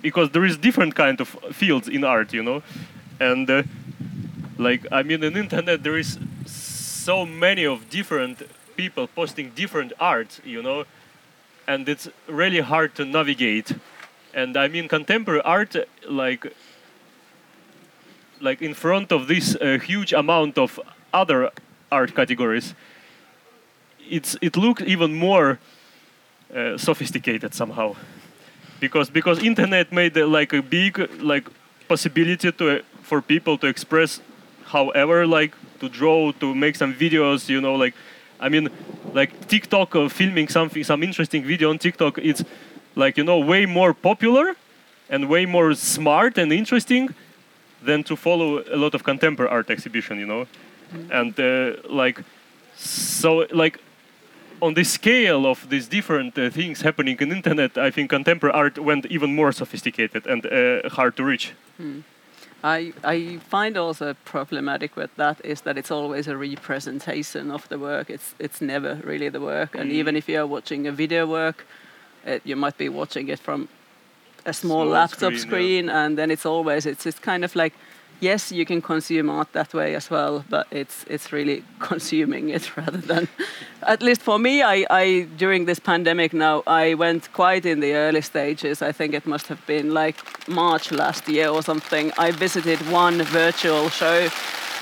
because 0.00 0.30
there 0.30 0.44
is 0.44 0.56
different 0.56 0.94
kind 0.94 1.20
of 1.20 1.28
fields 1.52 1.88
in 1.88 2.04
art. 2.04 2.32
You 2.32 2.42
know, 2.42 2.62
and 3.20 3.48
uh, 3.50 3.62
like 4.58 4.86
I 4.92 5.02
mean, 5.02 5.22
in 5.22 5.36
internet 5.36 5.82
there 5.82 5.98
is 5.98 6.18
so 6.46 7.26
many 7.26 7.64
of 7.64 7.88
different 7.90 8.42
people 8.76 9.06
posting 9.06 9.50
different 9.50 9.92
art. 10.00 10.40
You 10.44 10.62
know, 10.62 10.84
and 11.66 11.88
it's 11.88 12.08
really 12.26 12.60
hard 12.60 12.94
to 12.94 13.04
navigate 13.04 13.74
and 14.34 14.56
i 14.56 14.68
mean 14.68 14.88
contemporary 14.88 15.42
art 15.42 15.76
like 16.08 16.46
like 18.40 18.60
in 18.62 18.74
front 18.74 19.12
of 19.12 19.28
this 19.28 19.56
uh, 19.56 19.78
huge 19.78 20.12
amount 20.12 20.58
of 20.58 20.80
other 21.12 21.50
art 21.90 22.14
categories 22.14 22.74
it's 24.08 24.36
it 24.40 24.56
looks 24.56 24.82
even 24.82 25.14
more 25.14 25.58
uh, 26.54 26.76
sophisticated 26.78 27.54
somehow. 27.54 27.94
Because 28.80 29.10
because 29.10 29.42
internet 29.42 29.92
made 29.92 30.16
like 30.16 30.52
a 30.52 30.62
big 30.62 30.98
like 31.20 31.48
possibility 31.88 32.52
to 32.52 32.82
for 33.02 33.20
people 33.20 33.58
to 33.58 33.66
express 33.66 34.20
however 34.64 35.26
like 35.26 35.54
to 35.80 35.88
draw 35.88 36.32
to 36.32 36.54
make 36.54 36.76
some 36.76 36.94
videos 36.94 37.48
you 37.48 37.60
know 37.60 37.74
like 37.74 37.94
i 38.40 38.48
mean 38.48 38.70
like 39.12 39.30
tiktok 39.48 39.94
uh, 39.94 40.08
filming 40.08 40.48
something 40.48 40.84
some 40.84 41.02
interesting 41.02 41.42
video 41.44 41.68
on 41.70 41.78
tiktok 41.78 42.18
it's 42.18 42.42
like 42.94 43.18
you 43.18 43.24
know 43.24 43.38
way 43.38 43.66
more 43.66 43.92
popular 43.92 44.56
and 45.10 45.28
way 45.28 45.44
more 45.44 45.74
smart 45.74 46.38
and 46.38 46.52
interesting 46.52 47.14
than 47.82 48.02
to 48.04 48.16
follow 48.16 48.62
a 48.72 48.76
lot 48.76 48.94
of 48.94 49.02
contemporary 49.04 49.50
art 49.50 49.70
exhibition 49.70 50.18
you 50.18 50.26
know? 50.26 50.46
And 51.10 51.38
uh, 51.40 51.76
like 51.88 52.20
so 52.76 53.46
like 53.50 53.80
on 54.62 54.74
the 54.74 54.84
scale 54.84 55.44
of 55.46 55.68
these 55.68 55.88
different 55.88 56.38
uh, 56.38 56.48
things 56.50 56.82
happening 56.82 57.16
in 57.20 57.32
internet 57.32 57.76
i 57.76 57.90
think 57.90 58.10
contemporary 58.10 58.54
art 58.54 58.78
went 58.78 59.04
even 59.06 59.34
more 59.34 59.52
sophisticated 59.52 60.26
and 60.26 60.46
uh, 60.46 60.88
hard 60.88 61.16
to 61.16 61.24
reach 61.24 61.52
I, 62.64 62.92
I 63.02 63.38
find 63.38 63.76
also 63.76 64.14
problematic 64.24 64.96
with 64.96 65.10
that 65.16 65.44
is 65.44 65.62
that 65.62 65.76
it's 65.76 65.90
always 65.90 66.28
a 66.28 66.36
representation 66.36 67.50
of 67.50 67.68
the 67.68 67.78
work. 67.78 68.08
It's 68.08 68.34
it's 68.38 68.60
never 68.60 69.00
really 69.02 69.30
the 69.30 69.40
work. 69.40 69.74
And 69.74 69.90
even 69.90 70.16
if 70.16 70.28
you're 70.28 70.46
watching 70.46 70.86
a 70.86 70.92
video 70.92 71.26
work, 71.26 71.66
it, 72.24 72.42
you 72.44 72.56
might 72.56 72.78
be 72.78 72.88
watching 72.88 73.28
it 73.28 73.40
from 73.40 73.68
a 74.46 74.52
small, 74.52 74.82
Small 74.82 74.86
laptop 74.86 75.32
screen, 75.34 75.38
screen, 75.38 75.84
yeah. 75.86 76.04
and 76.04 76.18
then 76.18 76.30
it's 76.30 76.46
always 76.46 76.86
it's 76.86 77.06
it's 77.06 77.18
kind 77.18 77.44
of 77.44 77.56
like 77.56 77.74
yes, 78.22 78.52
you 78.52 78.64
can 78.64 78.80
consume 78.80 79.28
art 79.28 79.52
that 79.52 79.74
way 79.74 79.94
as 79.94 80.10
well, 80.10 80.44
but 80.48 80.66
it's 80.70 81.04
it's 81.08 81.32
really 81.32 81.62
consuming 81.80 82.48
it 82.50 82.76
rather 82.76 82.98
than. 82.98 83.28
At 83.82 84.02
least 84.02 84.22
for 84.22 84.38
me, 84.38 84.62
I, 84.62 84.86
I 84.90 85.26
during 85.36 85.66
this 85.66 85.80
pandemic 85.80 86.32
now, 86.32 86.62
I 86.66 86.94
went 86.94 87.32
quite 87.32 87.66
in 87.66 87.80
the 87.80 87.94
early 87.94 88.22
stages. 88.22 88.82
I 88.82 88.92
think 88.92 89.14
it 89.14 89.26
must 89.26 89.48
have 89.48 89.66
been 89.66 89.92
like 89.92 90.16
March 90.48 90.92
last 90.92 91.28
year 91.28 91.48
or 91.48 91.62
something. 91.62 92.12
I 92.16 92.30
visited 92.30 92.78
one 92.90 93.22
virtual 93.24 93.90
show, 93.90 94.28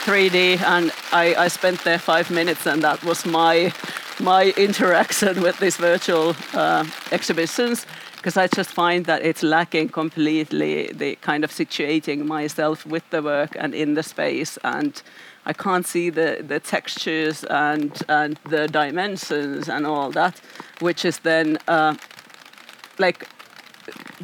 3D, 0.04 0.60
and 0.60 0.92
I, 1.12 1.34
I 1.46 1.48
spent 1.48 1.82
there 1.84 1.98
five 1.98 2.30
minutes, 2.30 2.66
and 2.66 2.82
that 2.82 3.02
was 3.02 3.24
my 3.24 3.72
my 4.20 4.52
interaction 4.56 5.42
with 5.46 5.58
these 5.58 5.76
virtual 5.76 6.36
uh, 6.52 6.84
exhibitions 7.10 7.86
because 8.20 8.36
I 8.36 8.48
just 8.48 8.70
find 8.70 9.06
that 9.06 9.22
it's 9.22 9.42
lacking 9.42 9.88
completely 9.88 10.92
the 10.92 11.16
kind 11.16 11.42
of 11.42 11.50
situating 11.50 12.26
myself 12.26 12.84
with 12.84 13.08
the 13.08 13.22
work 13.22 13.56
and 13.58 13.74
in 13.74 13.94
the 13.94 14.02
space 14.02 14.58
and 14.62 15.02
I 15.46 15.54
can't 15.54 15.86
see 15.86 16.10
the, 16.10 16.44
the 16.46 16.60
textures 16.60 17.44
and 17.44 17.90
and 18.08 18.38
the 18.44 18.68
dimensions 18.68 19.70
and 19.70 19.86
all 19.86 20.10
that, 20.10 20.38
which 20.80 21.04
is 21.04 21.20
then 21.20 21.58
uh, 21.66 21.94
like 22.98 23.26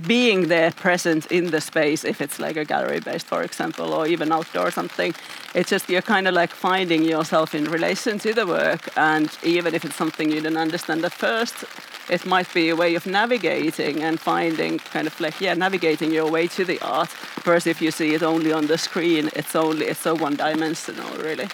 being 0.06 0.48
there 0.48 0.70
present 0.72 1.26
in 1.26 1.50
the 1.50 1.60
space 1.60 2.04
if 2.04 2.20
it's 2.20 2.38
like 2.38 2.56
a 2.56 2.64
gallery 2.64 3.00
based 3.00 3.26
for 3.26 3.42
example 3.42 3.92
or 3.92 4.06
even 4.06 4.32
outdoor 4.32 4.70
something 4.70 5.14
it's 5.54 5.70
just 5.70 5.88
you're 5.88 6.02
kind 6.02 6.28
of 6.28 6.34
like 6.34 6.50
finding 6.50 7.02
yourself 7.02 7.54
in 7.54 7.64
relation 7.64 8.18
to 8.18 8.32
the 8.32 8.46
work 8.46 8.88
and 8.96 9.30
even 9.42 9.74
if 9.74 9.84
it's 9.84 9.96
something 9.96 10.30
you 10.30 10.40
didn't 10.40 10.58
understand 10.58 11.04
at 11.04 11.12
first 11.12 11.64
it 12.10 12.24
might 12.26 12.52
be 12.54 12.68
a 12.68 12.76
way 12.76 12.94
of 12.94 13.06
navigating 13.06 14.02
and 14.02 14.20
finding 14.20 14.78
kind 14.78 15.06
of 15.06 15.20
like 15.20 15.40
yeah 15.40 15.54
navigating 15.54 16.12
your 16.12 16.30
way 16.30 16.46
to 16.46 16.64
the 16.64 16.80
art 16.80 17.10
whereas 17.44 17.66
if 17.66 17.80
you 17.80 17.90
see 17.90 18.14
it 18.14 18.22
only 18.22 18.52
on 18.52 18.66
the 18.66 18.78
screen 18.78 19.30
it's 19.34 19.56
only 19.56 19.86
it's 19.86 20.00
so 20.00 20.14
one 20.14 20.36
dimensional 20.36 21.10
really 21.18 21.48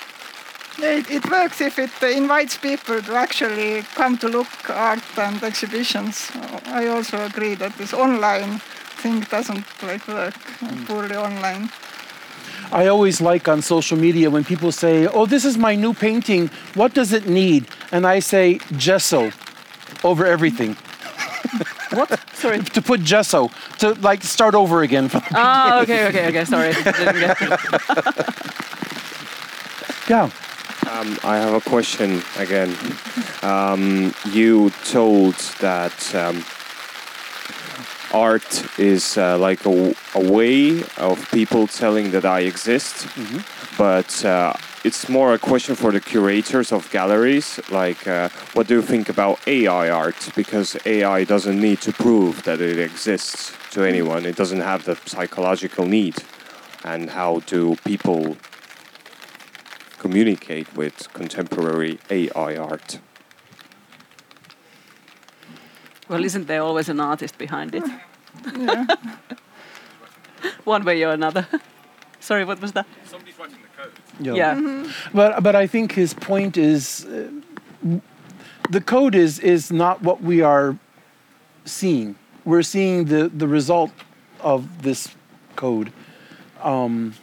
It, 0.78 1.10
it 1.10 1.30
works 1.30 1.60
if 1.60 1.78
it 1.78 1.90
uh, 2.02 2.06
invites 2.06 2.56
people 2.56 3.02
to 3.02 3.14
actually 3.14 3.82
come 3.94 4.16
to 4.18 4.28
look 4.28 4.70
art 4.70 5.02
and 5.18 5.42
exhibitions. 5.42 6.30
I 6.66 6.86
also 6.86 7.24
agree 7.24 7.54
that 7.56 7.76
this 7.76 7.92
online 7.92 8.58
thing 9.02 9.20
doesn't 9.20 9.66
like 9.82 10.06
work 10.08 10.34
uh, 10.62 10.74
poorly 10.86 11.16
online. 11.16 11.70
I 12.72 12.86
always 12.86 13.20
like 13.20 13.48
on 13.48 13.60
social 13.60 13.98
media 13.98 14.30
when 14.30 14.44
people 14.44 14.72
say, 14.72 15.06
"Oh, 15.06 15.26
this 15.26 15.44
is 15.44 15.58
my 15.58 15.74
new 15.74 15.92
painting. 15.92 16.50
What 16.74 16.94
does 16.94 17.12
it 17.12 17.26
need?" 17.26 17.66
And 17.90 18.06
I 18.06 18.20
say 18.20 18.60
gesso 18.76 19.30
over 20.02 20.24
everything. 20.24 20.76
what 21.92 22.08
sorry 22.32 22.60
to 22.60 22.80
put 22.80 23.00
gesso 23.04 23.50
to 23.78 23.92
like 24.00 24.22
start 24.22 24.54
over 24.54 24.82
again. 24.82 25.10
ah 25.34 25.82
okay 25.82 26.06
okay 26.08 26.28
okay 26.28 26.44
sorry 26.44 26.72
didn't 26.72 27.20
get 27.20 27.36
it. 27.42 27.50
yeah. 30.08 30.30
Um, 30.92 31.18
I 31.24 31.38
have 31.38 31.54
a 31.54 31.60
question 31.70 32.22
again. 32.36 32.76
Um, 33.42 34.14
you 34.30 34.68
told 34.84 35.36
that 35.60 36.14
um, 36.14 36.44
art 38.12 38.78
is 38.78 39.16
uh, 39.16 39.38
like 39.38 39.64
a, 39.64 39.94
a 40.14 40.30
way 40.30 40.82
of 40.98 41.26
people 41.30 41.66
telling 41.66 42.10
that 42.10 42.26
I 42.26 42.40
exist, 42.40 43.08
but 43.78 44.22
uh, 44.22 44.52
it's 44.84 45.08
more 45.08 45.32
a 45.32 45.38
question 45.38 45.76
for 45.76 45.92
the 45.92 46.00
curators 46.00 46.72
of 46.72 46.90
galleries. 46.90 47.58
Like, 47.70 48.06
uh, 48.06 48.28
what 48.52 48.66
do 48.66 48.74
you 48.74 48.82
think 48.82 49.08
about 49.08 49.40
AI 49.48 49.88
art? 49.88 50.28
Because 50.36 50.76
AI 50.84 51.24
doesn't 51.24 51.58
need 51.58 51.80
to 51.80 51.92
prove 51.94 52.42
that 52.42 52.60
it 52.60 52.78
exists 52.78 53.54
to 53.70 53.82
anyone, 53.82 54.26
it 54.26 54.36
doesn't 54.36 54.60
have 54.60 54.84
the 54.84 54.96
psychological 55.06 55.86
need. 55.86 56.22
And 56.84 57.08
how 57.08 57.40
do 57.46 57.76
people 57.76 58.36
communicate 60.02 60.66
with 60.76 60.94
contemporary 61.12 61.98
AI 62.10 62.56
art. 62.56 62.98
well 66.08 66.24
isn't 66.24 66.46
there 66.46 66.62
always 66.62 66.88
an 66.88 67.00
artist 67.00 67.38
behind 67.38 67.74
it 67.74 67.84
Yeah. 68.56 68.86
one 70.64 70.84
way 70.84 71.04
or 71.04 71.12
another 71.12 71.46
sorry 72.20 72.44
what 72.44 72.60
was 72.60 72.72
that 72.72 72.86
Somebody's 73.04 73.38
writing 73.38 73.58
the 73.66 73.82
code. 73.82 73.92
Yeah. 74.26 74.34
yeah 74.34 74.84
But 75.14 75.42
but 75.42 75.54
I 75.64 75.66
think 75.68 75.92
his 75.92 76.14
point 76.14 76.56
is 76.56 77.06
uh, 77.06 77.28
the 78.70 78.80
code 78.80 79.14
is 79.24 79.38
is 79.38 79.70
not 79.70 79.96
what 80.02 80.18
we 80.22 80.42
are 80.44 80.76
seeing. 81.64 82.14
We're 82.44 82.62
seeing 82.64 83.06
the 83.08 83.28
the 83.38 83.46
result 83.46 83.90
of 84.40 84.60
this 84.82 85.08
code. 85.56 85.92
Um, 86.62 86.94
I 86.94 87.08
was 87.08 87.21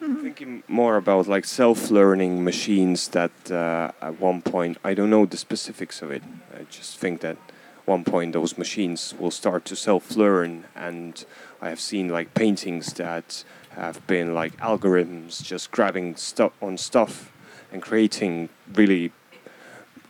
thinking 0.00 0.62
more 0.66 0.96
about 0.96 1.28
like 1.28 1.44
self-learning 1.44 2.42
machines 2.42 3.08
that 3.08 3.50
uh, 3.50 3.92
at 4.00 4.18
one 4.18 4.40
point 4.40 4.78
I 4.82 4.94
don't 4.94 5.10
know 5.10 5.26
the 5.26 5.36
specifics 5.36 6.00
of 6.00 6.10
it. 6.10 6.22
I 6.54 6.64
just 6.70 6.98
think 6.98 7.20
that 7.20 7.36
one 7.84 8.04
point 8.04 8.32
those 8.32 8.56
machines 8.56 9.14
will 9.18 9.30
start 9.30 9.64
to 9.66 9.76
self-learn, 9.76 10.64
and 10.74 11.24
I 11.60 11.68
have 11.68 11.80
seen 11.80 12.08
like 12.08 12.34
paintings 12.34 12.92
that 12.94 13.44
have 13.70 14.06
been 14.06 14.34
like 14.34 14.56
algorithms 14.58 15.42
just 15.42 15.70
grabbing 15.70 16.16
stuff 16.16 16.52
on 16.62 16.78
stuff 16.78 17.32
and 17.72 17.82
creating 17.82 18.48
really 18.72 19.12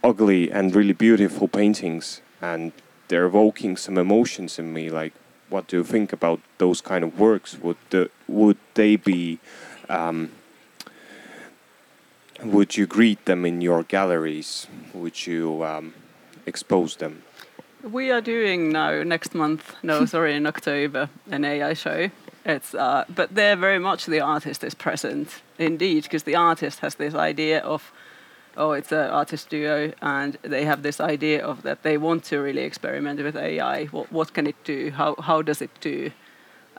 ugly 0.05 0.51
and 0.51 0.75
really 0.75 0.93
beautiful 0.93 1.49
paintings, 1.49 2.21
and 2.41 2.73
they're 3.09 3.27
evoking 3.27 3.77
some 3.77 3.99
emotions 3.99 4.59
in 4.59 4.73
me. 4.73 4.89
Like, 4.89 5.13
what 5.49 5.67
do 5.67 5.79
you 5.79 5.85
think 5.85 6.13
about 6.13 6.41
those 6.59 6.81
kind 6.81 7.03
of 7.03 7.19
works? 7.19 7.59
Would 7.59 7.77
the, 7.91 8.11
would 8.29 8.59
they 8.75 8.97
be 8.97 9.41
um, 9.91 10.31
would 12.43 12.77
you 12.77 12.87
greet 12.87 13.25
them 13.27 13.45
in 13.45 13.61
your 13.61 13.83
galleries? 13.83 14.67
Would 14.95 15.27
you 15.27 15.65
um, 15.65 15.95
expose 16.47 16.97
them? 16.97 17.23
We 17.83 18.11
are 18.11 18.21
doing 18.21 18.71
now 18.71 19.03
next 19.03 19.35
month. 19.35 19.75
No, 19.83 20.05
sorry, 20.15 20.35
in 20.35 20.47
October, 20.47 21.11
an 21.31 21.45
AI 21.45 21.75
show. 21.75 22.11
It's 22.45 22.75
uh, 22.75 23.05
but 23.15 23.35
there 23.35 23.57
very 23.57 23.79
much 23.79 24.07
the 24.07 24.21
artist 24.21 24.65
is 24.65 24.75
present 24.75 25.43
indeed 25.59 26.05
because 26.05 26.23
the 26.23 26.37
artist 26.37 26.81
has 26.81 26.95
this 26.95 27.15
idea 27.15 27.61
of 27.61 27.93
oh 28.57 28.73
it's 28.73 28.93
an 28.93 29.11
artist 29.11 29.51
duo 29.51 29.93
and 30.01 30.39
they 30.41 30.65
have 30.65 30.83
this 30.83 31.01
idea 31.01 31.45
of 31.45 31.63
that 31.63 31.83
they 31.83 31.99
want 31.99 32.25
to 32.25 32.39
really 32.39 32.63
experiment 32.63 33.23
with 33.23 33.37
AI. 33.37 33.85
What 33.87 34.11
what 34.11 34.33
can 34.33 34.47
it 34.47 34.57
do? 34.65 34.91
How 34.91 35.17
how 35.21 35.43
does 35.43 35.61
it 35.61 35.71
do? 35.81 36.11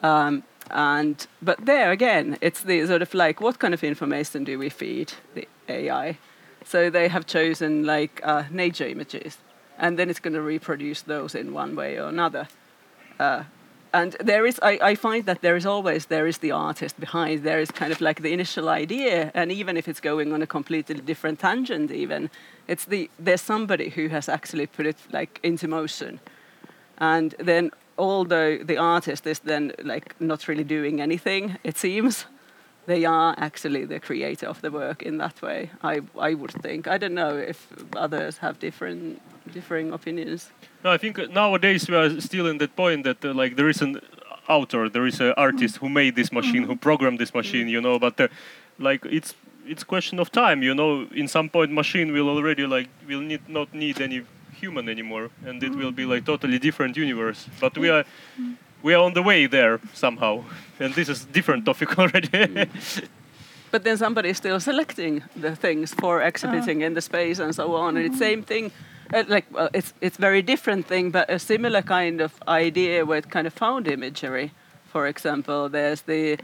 Um, 0.01 0.43
and 0.74 1.28
but 1.41 1.65
there 1.65 1.91
again, 1.91 2.38
it's 2.41 2.61
the 2.61 2.86
sort 2.88 3.01
of 3.01 3.13
like 3.13 3.41
what 3.41 3.59
kind 3.59 3.74
of 3.74 3.84
information 3.84 4.43
do 4.43 4.57
we 4.57 4.69
feed 4.69 5.13
the 5.36 5.47
AI? 5.67 6.17
So 6.65 6.89
they 6.89 7.07
have 7.07 7.26
chosen 7.26 7.86
like 7.86 8.22
uh, 8.24 8.43
nature 8.49 8.88
images, 8.88 9.38
and 9.78 9.97
then 9.97 10.09
it's 10.09 10.19
going 10.19 10.34
to 10.34 10.41
reproduce 10.41 11.01
those 11.01 11.36
in 11.36 11.53
one 11.53 11.76
way 11.76 11.97
or 11.97 12.07
another. 12.07 12.47
Uh, 13.19 13.43
and 13.93 14.15
there 14.22 14.45
is, 14.45 14.57
I, 14.63 14.80
I 14.82 14.95
find 14.95 15.26
that 15.26 15.41
there 15.41 15.57
is 15.57 15.65
always 15.65 16.05
there 16.05 16.26
is 16.26 16.38
the 16.38 16.51
artist 16.51 16.97
behind. 16.99 17.43
There 17.43 17.59
is 17.59 17.72
kind 17.72 17.91
of 17.91 17.99
like 17.99 18.22
the 18.22 18.32
initial 18.32 18.69
idea, 18.69 19.32
and 19.34 19.51
even 19.51 19.76
if 19.76 19.88
it's 19.88 19.99
going 19.99 20.32
on 20.32 20.41
a 20.41 20.47
completely 20.47 20.95
different 20.95 21.39
tangent, 21.39 21.91
even 21.91 22.30
it's 22.67 22.86
the 22.86 23.09
there's 23.19 23.41
somebody 23.41 23.89
who 23.89 24.07
has 24.07 24.30
actually 24.30 24.67
put 24.67 24.86
it 24.86 24.97
like 25.11 25.39
into 25.43 25.67
motion, 25.67 26.22
and 26.99 27.36
then 27.38 27.72
although 28.01 28.57
the 28.57 28.77
artist 28.77 29.27
is 29.27 29.39
then 29.39 29.71
like 29.83 30.15
not 30.19 30.47
really 30.47 30.63
doing 30.63 30.99
anything, 31.01 31.57
it 31.63 31.77
seems, 31.77 32.25
they 32.87 33.05
are 33.05 33.35
actually 33.37 33.85
the 33.85 33.99
creator 33.99 34.47
of 34.47 34.61
the 34.61 34.71
work 34.71 35.03
in 35.03 35.17
that 35.19 35.41
way. 35.41 35.69
I 35.83 36.01
I 36.29 36.33
would 36.33 36.53
think. 36.63 36.87
I 36.87 36.97
don't 36.97 37.13
know 37.13 37.37
if 37.37 37.67
others 37.95 38.37
have 38.37 38.55
different 38.59 39.21
differing 39.53 39.93
opinions. 39.93 40.51
No, 40.83 40.89
I 40.95 40.97
think 40.97 41.17
nowadays 41.29 41.89
we 41.89 41.95
are 41.95 42.21
still 42.21 42.47
in 42.47 42.57
that 42.57 42.75
point 42.75 43.03
that 43.03 43.23
uh, 43.23 43.33
like 43.41 43.55
there 43.55 43.69
is 43.69 43.81
an 43.81 43.99
author, 44.47 44.89
there 44.89 45.07
is 45.07 45.21
an 45.21 45.33
artist 45.37 45.77
who 45.77 45.89
made 45.89 46.15
this 46.15 46.31
machine, 46.31 46.63
who 46.63 46.75
programmed 46.75 47.19
this 47.19 47.33
machine, 47.33 47.67
you 47.69 47.81
know. 47.81 47.99
But 47.99 48.19
uh, 48.19 48.27
like 48.79 49.05
it's 49.05 49.35
it's 49.67 49.83
question 49.83 50.19
of 50.19 50.31
time, 50.31 50.63
you 50.63 50.73
know. 50.73 51.07
In 51.13 51.27
some 51.27 51.49
point, 51.49 51.71
machine 51.71 52.13
will 52.13 52.29
already 52.29 52.65
like 52.65 52.89
will 53.07 53.21
need 53.21 53.47
not 53.47 53.73
need 53.73 54.01
any 54.01 54.21
human 54.62 54.89
anymore, 54.89 55.30
and 55.45 55.64
it 55.64 55.76
will 55.76 55.91
be 55.91 56.05
like 56.05 56.26
totally 56.26 56.59
different 56.59 56.95
universe. 56.97 57.47
But 57.59 57.78
we 57.78 57.89
are 57.89 58.05
we 58.84 58.93
are 58.93 59.03
on 59.03 59.14
the 59.14 59.22
way 59.22 59.47
there 59.47 59.80
somehow, 59.93 60.43
and 60.80 60.93
this 60.93 61.09
is 61.09 61.26
different 61.26 61.66
topic 61.66 61.97
already. 61.99 62.70
But 63.72 63.84
then 63.84 63.97
somebody 63.97 64.30
is 64.30 64.38
still 64.38 64.59
selecting 64.59 65.24
the 65.34 65.55
things 65.55 65.93
for 65.93 66.22
exhibiting 66.22 66.82
in 66.82 66.93
the 66.93 67.01
space 67.01 67.39
and 67.39 67.55
so 67.55 67.74
on. 67.76 67.95
And 67.95 68.05
it's 68.05 68.20
same 68.20 68.43
thing. 68.43 68.72
Uh, 69.14 69.24
like 69.28 69.45
well, 69.51 69.70
it's 69.74 69.93
it's 70.01 70.18
very 70.18 70.41
different 70.41 70.88
thing, 70.88 71.12
but 71.12 71.30
a 71.30 71.39
similar 71.39 71.82
kind 71.82 72.22
of 72.22 72.32
idea 72.47 73.05
with 73.05 73.30
kind 73.30 73.47
of 73.47 73.53
found 73.53 73.88
imagery. 73.88 74.51
For 74.91 75.07
example, 75.07 75.70
there's 75.70 76.01
the 76.01 76.38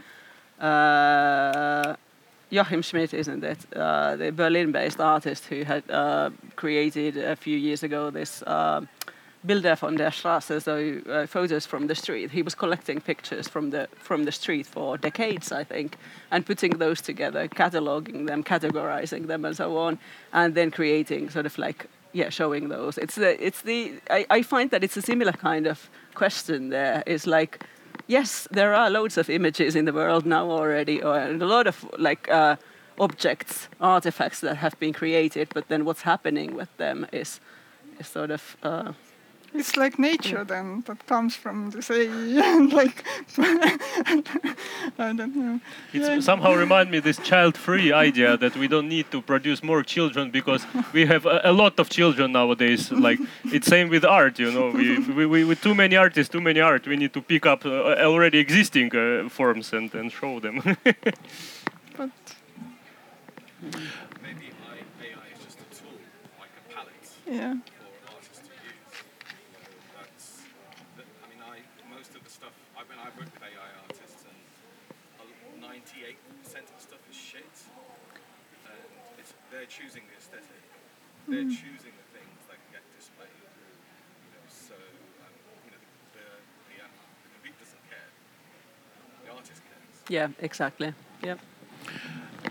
uh, 0.58 1.96
Joachim 2.50 2.82
Schmid, 2.82 3.12
isn't 3.14 3.44
it? 3.44 3.58
Uh, 3.74 4.16
the 4.16 4.32
Berlin-based 4.32 5.00
artist 5.00 5.44
who 5.46 5.64
had 5.64 5.82
uh, 5.90 6.30
created 6.56 7.16
a 7.16 7.36
few 7.36 7.56
years 7.56 7.82
ago 7.82 8.10
this 8.10 8.42
uh, 8.42 8.80
Bilder 9.46 9.76
von 9.76 9.96
der 9.96 10.10
Straße, 10.10 10.60
so 10.60 11.12
uh, 11.12 11.26
photos 11.26 11.64
from 11.66 11.86
the 11.86 11.94
street. 11.94 12.30
He 12.30 12.42
was 12.42 12.54
collecting 12.54 13.00
pictures 13.00 13.48
from 13.48 13.70
the 13.70 13.88
from 13.96 14.24
the 14.24 14.32
street 14.32 14.66
for 14.66 14.98
decades, 14.98 15.52
I 15.52 15.64
think, 15.64 15.96
and 16.30 16.44
putting 16.44 16.78
those 16.78 17.00
together, 17.00 17.48
cataloging 17.48 18.26
them, 18.26 18.42
categorizing 18.42 19.26
them, 19.28 19.44
and 19.44 19.56
so 19.56 19.76
on, 19.76 19.98
and 20.32 20.54
then 20.54 20.70
creating 20.70 21.30
sort 21.30 21.46
of 21.46 21.56
like 21.56 21.86
yeah, 22.12 22.30
showing 22.30 22.68
those. 22.68 22.98
It's 22.98 23.14
the 23.14 23.46
it's 23.46 23.62
the 23.62 24.00
I, 24.10 24.26
I 24.30 24.42
find 24.42 24.70
that 24.70 24.82
it's 24.82 24.96
a 24.96 25.02
similar 25.02 25.32
kind 25.32 25.66
of 25.66 25.88
question. 26.14 26.70
there. 26.70 27.04
It's 27.06 27.26
like 27.26 27.64
yes, 28.06 28.48
there 28.50 28.74
are 28.74 28.90
loads 28.90 29.18
of 29.18 29.30
images 29.30 29.74
in 29.74 29.84
the 29.84 29.92
world 29.92 30.26
now 30.26 30.50
already, 30.50 31.02
or 31.02 31.18
and 31.18 31.42
a 31.42 31.46
lot 31.46 31.66
of 31.66 31.84
like 31.98 32.28
uh, 32.30 32.56
objects, 32.98 33.68
artifacts 33.80 34.40
that 34.40 34.56
have 34.56 34.78
been 34.78 34.92
created. 34.92 35.48
But 35.54 35.68
then 35.68 35.84
what's 35.84 36.02
happening 36.02 36.54
with 36.54 36.74
them 36.76 37.06
is, 37.12 37.40
is 37.98 38.06
sort 38.06 38.30
of. 38.30 38.56
Uh, 38.62 38.92
It's 39.54 39.76
like 39.76 39.98
nature 39.98 40.44
then 40.44 40.82
that 40.86 41.06
comes 41.06 41.34
from 41.34 41.70
the 41.70 41.82
sea 41.82 42.08
and 42.44 42.72
like 42.72 43.02
I 44.98 45.12
don't 45.12 45.34
know. 45.34 45.60
It's 45.92 46.08
Yeah. 46.08 46.20
somehow 46.20 46.54
remind 46.54 46.90
me 46.90 47.00
this 47.00 47.16
child-free 47.18 47.92
idea 47.92 48.36
that 48.36 48.56
we 48.56 48.68
don't 48.68 48.88
need 48.88 49.10
to 49.10 49.22
produce 49.22 49.62
more 49.62 49.82
children 49.82 50.30
because 50.30 50.66
we 50.92 51.06
have 51.06 51.24
a, 51.26 51.40
a 51.44 51.52
lot 51.52 51.78
of 51.80 51.88
children 51.88 52.32
nowadays. 52.32 52.90
Like 52.92 53.18
it's 53.52 53.66
same 53.66 53.88
with 53.88 54.04
art, 54.04 54.38
you 54.38 54.50
know. 54.52 54.70
We, 54.70 54.98
we, 54.98 55.26
we 55.26 55.44
with 55.44 55.60
too 55.62 55.74
many 55.74 55.96
artists, 55.96 56.30
too 56.32 56.40
many 56.40 56.60
art. 56.60 56.86
We 56.86 56.96
need 56.96 57.12
to 57.14 57.22
pick 57.22 57.46
up 57.46 57.64
uh, 57.64 57.94
already 58.04 58.38
existing 58.38 58.94
uh, 58.94 59.28
forms 59.28 59.72
and, 59.72 59.92
and 59.94 60.12
show 60.12 60.40
them. 60.40 60.62
But 61.96 62.10
Maybe 64.22 64.46
I, 64.70 64.78
AI 65.02 65.26
is 65.34 65.44
just 65.44 65.58
a 65.58 65.68
tool, 65.74 65.98
like 66.38 66.52
a 66.60 66.72
palette 66.72 67.08
yeah. 67.26 67.54
for 67.58 68.14
artists 68.14 68.38
to 68.46 68.54
use. 68.54 68.94
That's, 69.98 70.26
that, 70.96 71.06
I 71.24 71.26
mean, 71.26 71.42
I 71.42 71.58
most 71.90 72.14
of 72.14 72.22
the 72.22 72.30
stuff 72.30 72.54
I 72.78 72.82
mean, 72.86 72.98
I 73.02 73.10
work 73.18 73.26
with 73.34 73.42
AI 73.42 73.70
artists, 73.82 74.22
and 74.30 74.38
ninety-eight 75.60 76.18
percent 76.44 76.70
of 76.70 76.74
the 76.78 76.82
stuff 76.86 77.02
is 77.10 77.16
shit, 77.18 77.54
and 78.70 78.78
it's 79.18 79.34
they're 79.50 79.66
choosing 79.66 80.02
the 80.06 80.14
aesthetic, 80.22 80.62
they're 81.28 81.42
choosing 81.44 81.92
the 81.92 82.08
things 82.16 82.40
that 82.48 82.56
can 82.56 82.70
get 82.72 82.84
displayed. 82.96 83.28
You 83.28 84.32
know, 84.32 84.44
so 84.48 84.74
um, 84.74 85.32
you 85.64 85.72
know, 85.72 85.80
the 86.12 86.24
the, 86.72 86.82
uh, 86.82 86.88
the 87.22 87.30
computer 87.36 87.58
doesn't 87.60 87.84
care, 87.88 88.08
the 89.24 89.32
artist 89.32 89.60
cares. 89.68 90.02
yeah, 90.08 90.28
exactly. 90.40 90.94
Yeah. 91.22 91.34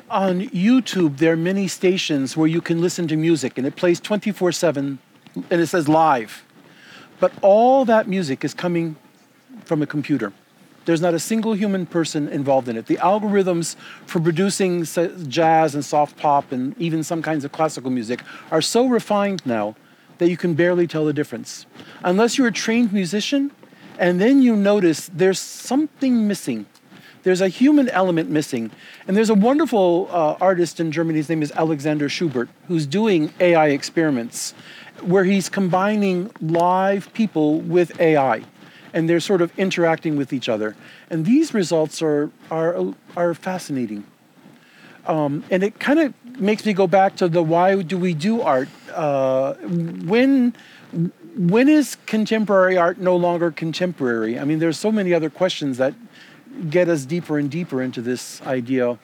On 0.09 0.41
YouTube, 0.41 1.17
there 1.17 1.33
are 1.33 1.37
many 1.37 1.67
stations 1.67 2.37
where 2.37 2.47
you 2.47 2.61
can 2.61 2.79
listen 2.81 3.07
to 3.07 3.17
music 3.17 3.57
and 3.57 3.65
it 3.67 3.75
plays 3.75 3.99
24 3.99 4.51
7 4.51 4.99
and 5.49 5.61
it 5.61 5.67
says 5.67 5.89
live. 5.89 6.43
But 7.19 7.33
all 7.41 7.83
that 7.85 8.07
music 8.07 8.45
is 8.45 8.53
coming 8.53 8.95
from 9.65 9.81
a 9.81 9.87
computer. 9.87 10.33
There's 10.87 11.01
not 11.01 11.13
a 11.13 11.19
single 11.19 11.51
human 11.51 11.85
person 11.85 12.29
involved 12.29 12.69
in 12.69 12.77
it. 12.77 12.85
The 12.85 12.95
algorithms 12.95 13.75
for 14.05 14.21
producing 14.21 14.85
jazz 15.27 15.75
and 15.75 15.83
soft 15.83 16.15
pop 16.15 16.53
and 16.53 16.79
even 16.79 17.03
some 17.03 17.21
kinds 17.21 17.43
of 17.43 17.51
classical 17.51 17.91
music 17.91 18.21
are 18.51 18.61
so 18.61 18.87
refined 18.87 19.45
now 19.45 19.75
that 20.19 20.29
you 20.29 20.37
can 20.37 20.53
barely 20.53 20.87
tell 20.87 21.03
the 21.03 21.11
difference. 21.11 21.65
Unless 22.05 22.37
you're 22.37 22.47
a 22.47 22.53
trained 22.53 22.93
musician 22.93 23.51
and 23.99 24.21
then 24.21 24.41
you 24.41 24.55
notice 24.55 25.11
there's 25.13 25.41
something 25.41 26.25
missing. 26.25 26.65
There's 27.23 27.41
a 27.41 27.49
human 27.49 27.89
element 27.89 28.29
missing. 28.29 28.71
And 29.09 29.17
there's 29.17 29.29
a 29.29 29.35
wonderful 29.35 30.07
uh, 30.09 30.37
artist 30.39 30.79
in 30.79 30.93
Germany, 30.93 31.17
his 31.17 31.27
name 31.27 31.43
is 31.43 31.51
Alexander 31.51 32.07
Schubert, 32.07 32.47
who's 32.69 32.85
doing 32.85 33.33
AI 33.41 33.67
experiments 33.71 34.53
where 35.01 35.25
he's 35.25 35.49
combining 35.49 36.31
live 36.39 37.11
people 37.13 37.59
with 37.59 37.99
AI 37.99 38.45
and 38.97 39.07
they're 39.07 39.19
sort 39.19 39.43
of 39.43 39.51
interacting 39.59 40.17
with 40.17 40.33
each 40.33 40.49
other. 40.49 40.75
And 41.11 41.23
these 41.23 41.53
results 41.53 42.01
are, 42.01 42.31
are, 42.49 42.95
are 43.15 43.35
fascinating. 43.35 44.03
Um, 45.05 45.43
and 45.51 45.61
it 45.61 45.79
kind 45.79 45.99
of 45.99 46.15
makes 46.39 46.65
me 46.65 46.73
go 46.73 46.87
back 46.87 47.15
to 47.17 47.27
the 47.27 47.43
why 47.43 47.79
do 47.83 47.95
we 47.95 48.15
do 48.15 48.41
art? 48.41 48.69
Uh, 48.91 49.53
when, 49.53 50.55
when 51.37 51.69
is 51.69 51.95
contemporary 52.07 52.75
art 52.75 52.97
no 52.97 53.15
longer 53.15 53.51
contemporary? 53.51 54.39
I 54.39 54.45
mean, 54.45 54.57
there's 54.57 54.79
so 54.79 54.91
many 54.91 55.13
other 55.13 55.29
questions 55.29 55.77
that 55.77 55.93
get 56.67 56.89
us 56.89 57.05
deeper 57.05 57.37
and 57.37 57.51
deeper 57.51 57.83
into 57.83 58.01
this 58.01 58.41
idea. 58.47 58.97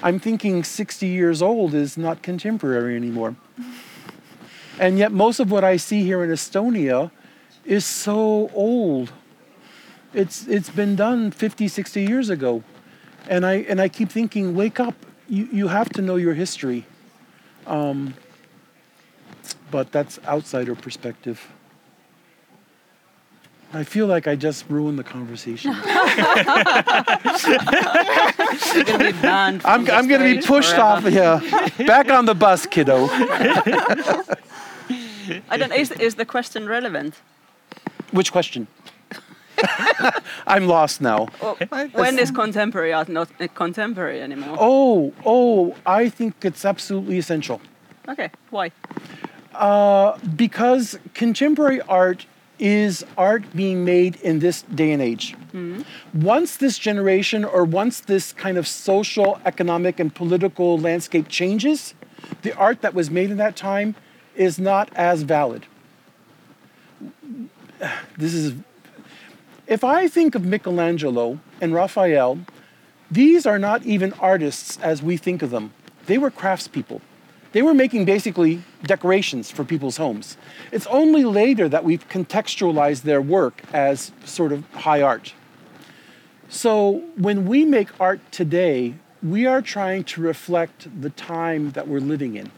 I'm 0.00 0.20
thinking 0.20 0.62
60 0.62 1.08
years 1.08 1.42
old 1.42 1.74
is 1.74 1.98
not 1.98 2.22
contemporary 2.22 2.94
anymore. 2.94 3.34
And 4.78 4.96
yet, 4.96 5.10
most 5.10 5.40
of 5.40 5.50
what 5.50 5.64
I 5.64 5.76
see 5.76 6.04
here 6.04 6.22
in 6.22 6.30
Estonia 6.30 7.10
is 7.64 7.84
so 7.84 8.48
old. 8.54 9.12
It's, 10.12 10.46
it's 10.46 10.70
been 10.70 10.96
done 10.96 11.30
50, 11.30 11.68
60 11.68 12.02
years 12.02 12.30
ago. 12.30 12.62
And 13.28 13.46
I, 13.46 13.54
and 13.68 13.80
I 13.80 13.88
keep 13.88 14.10
thinking, 14.10 14.54
wake 14.54 14.80
up. 14.80 14.94
You, 15.28 15.48
you 15.52 15.68
have 15.68 15.88
to 15.90 16.02
know 16.02 16.16
your 16.16 16.34
history. 16.34 16.86
Um, 17.66 18.14
but 19.70 19.92
that's 19.92 20.18
outsider 20.26 20.74
perspective. 20.74 21.46
I 23.72 23.84
feel 23.84 24.08
like 24.08 24.26
I 24.26 24.34
just 24.34 24.68
ruined 24.68 24.98
the 24.98 25.04
conversation. 25.04 25.72
Gonna 25.72 25.84
be 28.98 29.12
banned 29.22 29.62
from 29.62 29.70
I'm, 29.70 29.88
I'm 29.90 30.08
going 30.08 30.20
to 30.20 30.40
be 30.40 30.44
pushed 30.44 30.74
forever. 30.74 31.06
off 31.06 31.06
here. 31.06 31.40
Back 31.86 32.10
on 32.10 32.24
the 32.24 32.34
bus, 32.34 32.66
kiddo. 32.66 33.08
I 35.48 35.56
don't. 35.56 35.72
Is, 35.72 35.92
is 35.92 36.16
the 36.16 36.24
question 36.24 36.66
relevant? 36.66 37.14
Which 38.10 38.32
question? 38.32 38.66
I'm 40.46 40.66
lost 40.66 41.00
now. 41.00 41.28
Or 41.40 41.56
when 41.92 42.18
is 42.18 42.30
contemporary 42.30 42.92
art 42.92 43.08
not 43.08 43.28
uh, 43.40 43.48
contemporary 43.48 44.20
anymore? 44.20 44.56
Oh, 44.58 45.12
oh, 45.24 45.76
I 45.86 46.08
think 46.08 46.44
it's 46.44 46.64
absolutely 46.64 47.18
essential. 47.18 47.60
Okay, 48.08 48.30
why? 48.50 48.72
Uh, 49.54 50.18
because 50.36 50.98
contemporary 51.14 51.80
art 51.82 52.26
is 52.58 53.04
art 53.16 53.42
being 53.56 53.84
made 53.84 54.16
in 54.16 54.38
this 54.38 54.62
day 54.62 54.92
and 54.92 55.02
age. 55.02 55.34
Once 56.14 56.56
this 56.56 56.78
generation 56.78 57.44
or 57.44 57.64
once 57.64 58.00
this 58.00 58.32
kind 58.32 58.56
of 58.58 58.68
social, 58.68 59.40
economic, 59.44 59.98
and 59.98 60.14
political 60.14 60.78
landscape 60.78 61.26
changes, 61.28 61.94
the 62.42 62.54
art 62.56 62.82
that 62.82 62.94
was 62.94 63.10
made 63.10 63.30
in 63.30 63.36
that 63.38 63.56
time 63.56 63.94
is 64.36 64.58
not 64.58 64.90
as 64.94 65.22
valid. 65.22 65.66
This 68.16 68.34
is 68.34 68.54
if 69.70 69.84
I 69.84 70.08
think 70.08 70.34
of 70.34 70.44
Michelangelo 70.44 71.38
and 71.60 71.72
Raphael, 71.72 72.40
these 73.08 73.46
are 73.46 73.58
not 73.58 73.86
even 73.86 74.12
artists 74.14 74.76
as 74.82 75.00
we 75.00 75.16
think 75.16 75.42
of 75.42 75.50
them. 75.50 75.72
They 76.06 76.18
were 76.18 76.30
craftspeople. 76.30 77.00
They 77.52 77.62
were 77.62 77.72
making 77.72 78.04
basically 78.04 78.62
decorations 78.82 79.50
for 79.50 79.64
people's 79.64 79.96
homes. 79.96 80.36
It's 80.72 80.88
only 80.88 81.24
later 81.24 81.68
that 81.68 81.84
we've 81.84 82.06
contextualized 82.08 83.02
their 83.02 83.22
work 83.22 83.62
as 83.72 84.10
sort 84.24 84.52
of 84.52 84.68
high 84.72 85.02
art. 85.02 85.34
So 86.48 87.04
when 87.16 87.46
we 87.46 87.64
make 87.64 87.88
art 88.00 88.20
today, 88.32 88.94
we 89.22 89.46
are 89.46 89.62
trying 89.62 90.02
to 90.04 90.20
reflect 90.20 90.88
the 91.00 91.10
time 91.10 91.70
that 91.72 91.86
we're 91.86 92.00
living 92.00 92.34
in. 92.34 92.50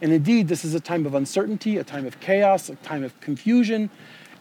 And 0.00 0.10
indeed, 0.10 0.48
this 0.48 0.64
is 0.64 0.74
a 0.74 0.80
time 0.80 1.04
of 1.04 1.14
uncertainty, 1.14 1.76
a 1.76 1.84
time 1.84 2.06
of 2.06 2.18
chaos, 2.20 2.70
a 2.70 2.76
time 2.76 3.04
of 3.04 3.18
confusion. 3.20 3.90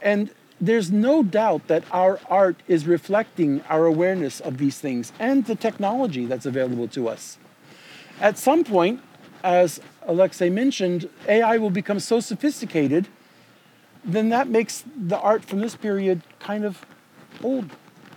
And 0.01 0.29
there's 0.61 0.91
no 0.91 1.23
doubt 1.23 1.67
that 1.67 1.83
our 1.91 2.19
art 2.29 2.57
is 2.67 2.85
reflecting 2.85 3.61
our 3.69 3.85
awareness 3.85 4.39
of 4.39 4.57
these 4.57 4.79
things 4.79 5.13
and 5.19 5.45
the 5.45 5.55
technology 5.55 6.25
that's 6.25 6.45
available 6.45 6.87
to 6.89 7.07
us. 7.07 7.37
At 8.19 8.37
some 8.37 8.63
point, 8.63 9.01
as 9.43 9.79
Alexei 10.05 10.49
mentioned, 10.49 11.09
AI 11.27 11.57
will 11.57 11.69
become 11.69 11.99
so 11.99 12.19
sophisticated, 12.19 13.07
then 14.03 14.29
that 14.29 14.49
makes 14.49 14.83
the 14.95 15.17
art 15.19 15.45
from 15.45 15.59
this 15.59 15.75
period 15.75 16.21
kind 16.39 16.65
of 16.65 16.85
old. 17.43 17.69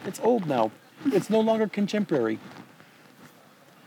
It's 0.05 0.21
old 0.21 0.47
now. 0.47 0.73
It's 1.07 1.31
no 1.31 1.41
longer 1.41 1.69
contemporary. 1.69 2.39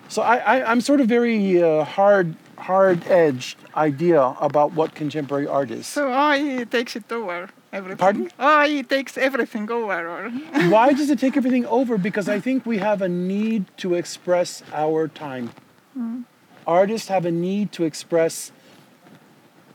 So 0.08 0.22
I, 0.22 0.70
I'm 0.70 0.82
sort 0.82 1.02
of 1.02 1.08
very 1.08 1.62
uh, 1.62 1.84
hard, 1.84 2.36
hard-edged 2.58 3.58
idea 3.76 4.22
about 4.40 4.74
what 4.74 4.94
contemporary 4.94 5.48
art 5.48 5.72
is. 5.72 5.88
So 5.88 6.10
AI 6.10 6.66
takes 6.70 6.96
it 6.96 7.12
over 7.12 7.50
everything. 7.76 7.98
Pardon? 7.98 8.32
Ah, 8.40 8.64
AI 8.64 8.82
takes 8.82 9.18
everything 9.18 9.70
over, 9.70 10.30
Why 10.70 10.94
does 10.94 11.10
it 11.10 11.20
take 11.20 11.38
everything 11.38 11.66
over? 11.66 11.98
Because 11.98 12.28
I 12.30 12.40
think 12.40 12.66
we 12.66 12.78
have 12.78 13.02
a 13.02 13.10
need 13.10 13.66
to 13.78 13.94
express 13.94 14.64
our 14.74 15.08
time. 15.08 15.52
Hmm. 15.94 16.22
Artists 16.66 17.10
have 17.10 17.26
a 17.26 17.32
need 17.32 17.72
to 17.74 17.84
express 17.84 18.52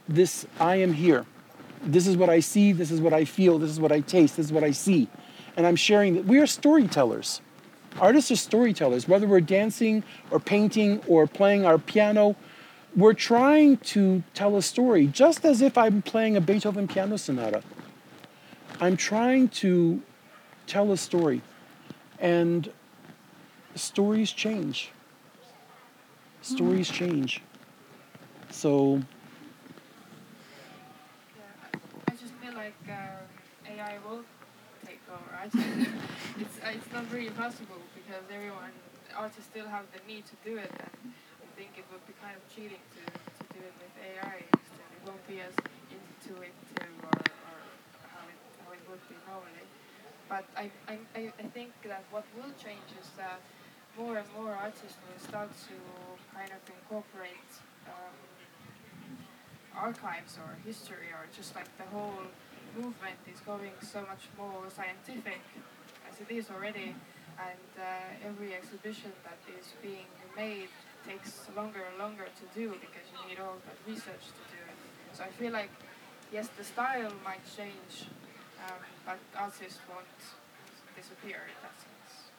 this 0.09 0.45
I 0.59 0.75
am 0.75 0.93
here. 0.93 1.25
This 1.83 2.05
is 2.05 2.17
what 2.17 2.29
I 2.29 2.41
see, 2.41 2.73
this 2.73 2.91
is 2.91 2.99
what 2.99 3.13
I 3.13 3.25
feel, 3.25 3.57
this 3.57 3.69
is 3.69 3.79
what 3.79 3.91
I 3.91 4.01
taste, 4.01 4.37
this 4.37 4.47
is 4.47 4.51
what 4.51 4.63
I 4.63 4.71
see. 4.71 5.07
And 5.55 5.65
I'm 5.65 5.75
sharing 5.75 6.15
that 6.15 6.25
we 6.25 6.39
are 6.39 6.47
storytellers. 6.47 7.41
Artists 7.99 8.31
are 8.31 8.35
storytellers, 8.35 9.07
whether 9.07 9.27
we're 9.27 9.41
dancing 9.41 10.03
or 10.29 10.39
painting 10.39 11.01
or 11.07 11.27
playing 11.27 11.65
our 11.65 11.77
piano, 11.77 12.35
we're 12.95 13.13
trying 13.13 13.77
to 13.77 14.23
tell 14.33 14.57
a 14.57 14.61
story, 14.61 15.07
just 15.07 15.45
as 15.45 15.61
if 15.61 15.77
I'm 15.77 16.01
playing 16.01 16.35
a 16.35 16.41
Beethoven 16.41 16.87
piano 16.87 17.17
sonata. 17.17 17.63
I'm 18.81 18.97
trying 18.97 19.49
to 19.61 20.01
tell 20.65 20.91
a 20.91 20.97
story. 20.97 21.43
And 22.17 22.71
stories 23.75 24.31
change. 24.31 24.89
Stories 26.41 26.89
change. 26.89 27.41
So, 28.49 29.01
Yeah. 31.37 31.43
I 32.09 32.11
just 32.11 32.33
feel 32.41 32.53
like 32.53 32.73
uh, 32.89 33.69
AI 33.69 33.97
will 34.03 34.23
take 34.83 35.01
over. 35.13 35.29
I 35.37 35.45
just, 35.47 35.61
it's 36.41 36.57
uh, 36.65 36.73
it's 36.73 36.91
not 36.91 37.05
really 37.13 37.29
possible 37.29 37.77
because 37.93 38.23
everyone 38.33 38.73
artists 39.15 39.45
still 39.45 39.67
have 39.67 39.85
the 39.93 40.01
need 40.11 40.25
to 40.25 40.35
do 40.43 40.57
it, 40.57 40.71
and 40.71 41.13
I 41.13 41.47
think 41.55 41.69
it 41.77 41.85
would 41.91 42.05
be 42.07 42.13
kind 42.21 42.35
of 42.35 42.43
cheating 42.53 42.81
to, 42.97 43.01
to 43.05 43.43
do 43.53 43.59
it 43.61 43.73
with 43.77 43.93
AI. 44.09 44.41
Instead. 44.41 44.89
It 44.97 45.01
won't 45.05 45.25
be 45.27 45.39
as 45.41 45.53
intuitive 45.93 46.53
or, 47.05 47.17
or 47.17 47.21
how 47.21 47.40
normally. 49.27 49.67
But 50.27 50.45
I, 50.55 50.71
I, 50.87 50.95
I 51.15 51.21
I 51.43 51.45
think 51.55 51.71
that 51.83 52.03
what 52.11 52.25
will 52.35 52.53
change 52.55 52.89
is 52.99 53.07
that 53.17 53.39
more 53.97 54.17
and 54.17 54.27
more 54.37 54.53
artists 54.55 54.97
will 55.03 55.19
start 55.19 55.51
to 55.67 55.75
kind 56.33 56.51
of 56.51 56.61
incorporate. 56.77 57.51
Um, 57.87 58.15
archives 59.75 60.37
or 60.37 60.57
history 60.65 61.09
or 61.13 61.25
just 61.35 61.55
like 61.55 61.65
the 61.77 61.87
whole 61.95 62.23
movement 62.75 63.19
is 63.31 63.39
going 63.41 63.71
so 63.81 64.01
much 64.01 64.27
more 64.37 64.63
scientific 64.69 65.41
as 66.09 66.19
it 66.19 66.29
is 66.31 66.49
already 66.49 66.95
and 67.39 67.69
uh, 67.79 68.27
every 68.27 68.53
exhibition 68.53 69.11
that 69.23 69.39
is 69.59 69.73
being 69.81 70.07
made 70.35 70.69
takes 71.07 71.47
longer 71.55 71.81
and 71.89 71.97
longer 71.97 72.27
to 72.39 72.45
do 72.53 72.69
because 72.79 73.07
you 73.11 73.29
need 73.29 73.39
all 73.39 73.57
that 73.65 73.77
research 73.87 74.25
to 74.37 74.43
do 74.51 74.59
it 74.69 74.77
so 75.13 75.23
I 75.23 75.29
feel 75.29 75.51
like 75.51 75.71
yes 76.31 76.49
the 76.57 76.63
style 76.63 77.11
might 77.23 77.43
change 77.57 78.07
um, 78.67 78.77
but 79.05 79.19
artists 79.37 79.79
won't 79.89 80.05
disappear 80.95 81.37
in 81.47 81.57
that 81.61 81.75
sense 81.81 82.31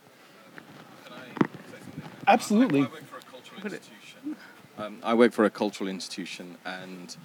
Can 1.04 1.12
I 1.12 1.26
say 1.70 1.78
something? 1.84 2.02
Absolutely. 2.26 2.80
I, 2.80 2.84
I 2.84 2.88
work 2.88 3.06
for 3.06 3.18
a 3.18 3.22
cultural 3.22 3.62
institution. 3.64 4.36
Um, 4.78 4.98
I 5.02 5.14
work 5.14 5.32
for 5.32 5.44
a 5.44 5.50
cultural 5.50 5.88
institution, 5.88 6.56
and 6.64 7.16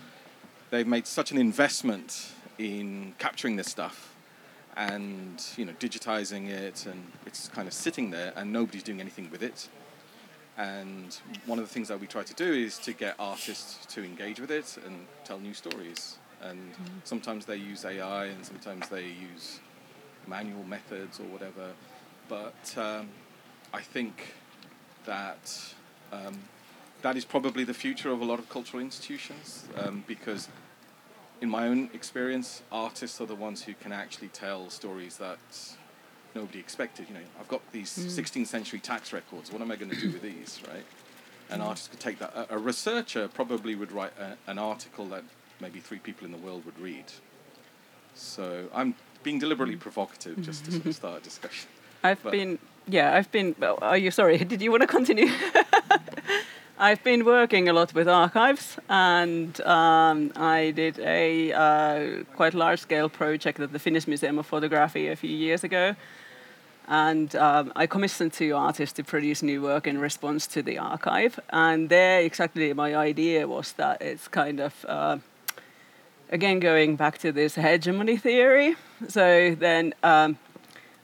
they've 0.69 0.87
made 0.87 1.07
such 1.07 1.31
an 1.31 1.37
investment 1.37 2.31
in 2.57 3.13
capturing 3.19 3.55
this 3.55 3.67
stuff 3.67 4.15
and 4.75 5.43
you 5.57 5.65
know 5.65 5.73
digitizing 5.73 6.49
it, 6.49 6.85
and 6.85 7.11
it's 7.25 7.47
kind 7.49 7.67
of 7.67 7.73
sitting 7.73 8.11
there, 8.11 8.33
and 8.35 8.51
nobody's 8.51 8.83
doing 8.83 9.01
anything 9.01 9.29
with 9.31 9.41
it. 9.41 9.69
And 10.57 11.15
one 11.45 11.59
of 11.59 11.67
the 11.67 11.73
things 11.73 11.87
that 11.87 11.99
we 11.99 12.07
try 12.07 12.23
to 12.23 12.33
do 12.33 12.51
is 12.51 12.77
to 12.79 12.93
get 12.93 13.15
artists 13.19 13.85
to 13.93 14.03
engage 14.03 14.39
with 14.39 14.51
it 14.51 14.77
and 14.85 15.05
tell 15.23 15.39
new 15.39 15.53
stories. 15.53 16.17
And 16.41 16.71
sometimes 17.03 17.45
they 17.45 17.55
use 17.55 17.83
AI, 17.83 18.25
and 18.25 18.45
sometimes 18.45 18.87
they 18.89 19.05
use 19.05 19.59
manual 20.27 20.63
methods 20.63 21.19
or 21.19 21.23
whatever. 21.23 21.71
But 22.29 22.75
um, 22.77 23.09
I 23.73 23.81
think 23.81 24.33
that 25.05 25.73
um, 26.11 26.39
that 27.01 27.15
is 27.15 27.25
probably 27.25 27.63
the 27.63 27.73
future 27.73 28.11
of 28.11 28.21
a 28.21 28.25
lot 28.25 28.39
of 28.39 28.49
cultural 28.49 28.81
institutions 28.81 29.65
um, 29.77 30.03
because, 30.07 30.49
in 31.41 31.49
my 31.49 31.67
own 31.67 31.89
experience, 31.93 32.61
artists 32.71 33.21
are 33.21 33.27
the 33.27 33.35
ones 33.35 33.63
who 33.63 33.73
can 33.73 33.91
actually 33.91 34.29
tell 34.29 34.69
stories 34.69 35.17
that 35.17 35.39
nobody 36.35 36.59
expected. 36.59 37.07
You 37.07 37.15
know, 37.15 37.21
I've 37.39 37.47
got 37.47 37.61
these 37.71 37.89
16th 37.89 38.47
century 38.47 38.79
tax 38.79 39.13
records. 39.13 39.51
What 39.51 39.61
am 39.61 39.71
I 39.71 39.75
going 39.75 39.91
to 39.91 39.99
do 39.99 40.11
with 40.11 40.21
these, 40.21 40.61
right? 40.67 40.85
An 41.49 41.61
artist 41.61 41.91
could 41.91 41.99
take 41.99 42.19
that. 42.19 42.33
A, 42.35 42.55
a 42.55 42.57
researcher 42.57 43.27
probably 43.27 43.75
would 43.75 43.91
write 43.91 44.13
a, 44.19 44.37
an 44.49 44.57
article 44.57 45.05
that 45.07 45.23
maybe 45.59 45.79
three 45.79 45.99
people 45.99 46.25
in 46.25 46.31
the 46.31 46.37
world 46.37 46.65
would 46.65 46.79
read. 46.79 47.05
So 48.15 48.67
I'm 48.73 48.95
being 49.23 49.39
deliberately 49.39 49.75
provocative 49.75 50.41
just 50.41 50.65
to 50.65 50.71
sort 50.71 50.85
of 50.85 50.95
start 50.95 51.21
a 51.21 51.23
discussion. 51.23 51.69
I've 52.03 52.21
But- 52.23 52.31
been, 52.31 52.59
yeah, 52.87 53.15
I've 53.15 53.31
been. 53.31 53.55
well, 53.59 53.77
Are 53.81 53.97
you 53.97 54.11
sorry? 54.11 54.37
Did 54.53 54.61
you 54.61 54.71
want 54.71 54.81
to 54.81 54.87
continue? 54.87 55.29
I've 56.79 57.03
been 57.03 57.25
working 57.25 57.69
a 57.69 57.73
lot 57.73 57.91
with 57.95 58.07
archives, 58.07 58.77
and 58.87 59.59
um, 59.61 60.31
I 60.35 60.69
did 60.75 60.99
a 60.99 61.51
uh, 61.51 62.23
quite 62.35 62.53
large-scale 62.53 63.09
project 63.09 63.59
at 63.59 63.71
the 63.73 63.79
Finnish 63.79 64.05
Museum 64.07 64.37
of 64.37 64.45
Photography 64.45 65.07
a 65.07 65.15
few 65.15 65.31
years 65.35 65.63
ago, 65.63 65.95
and 66.87 67.35
um, 67.35 67.73
I 67.75 67.87
commissioned 67.87 68.33
two 68.33 68.55
artists 68.55 68.93
to 68.97 69.03
produce 69.03 69.41
new 69.41 69.63
work 69.63 69.87
in 69.87 69.97
response 69.99 70.45
to 70.53 70.61
the 70.61 70.77
archive. 70.77 71.39
And 71.49 71.89
there, 71.89 72.21
exactly, 72.21 72.71
my 72.73 72.95
idea 72.95 73.47
was 73.47 73.71
that 73.73 73.99
it's 74.03 74.27
kind 74.27 74.59
of 74.59 74.85
uh, 74.87 75.17
again 76.29 76.59
going 76.59 76.95
back 76.95 77.17
to 77.19 77.31
this 77.31 77.55
hegemony 77.55 78.17
theory. 78.17 78.75
So 79.07 79.55
then. 79.55 79.93
Um, 80.03 80.37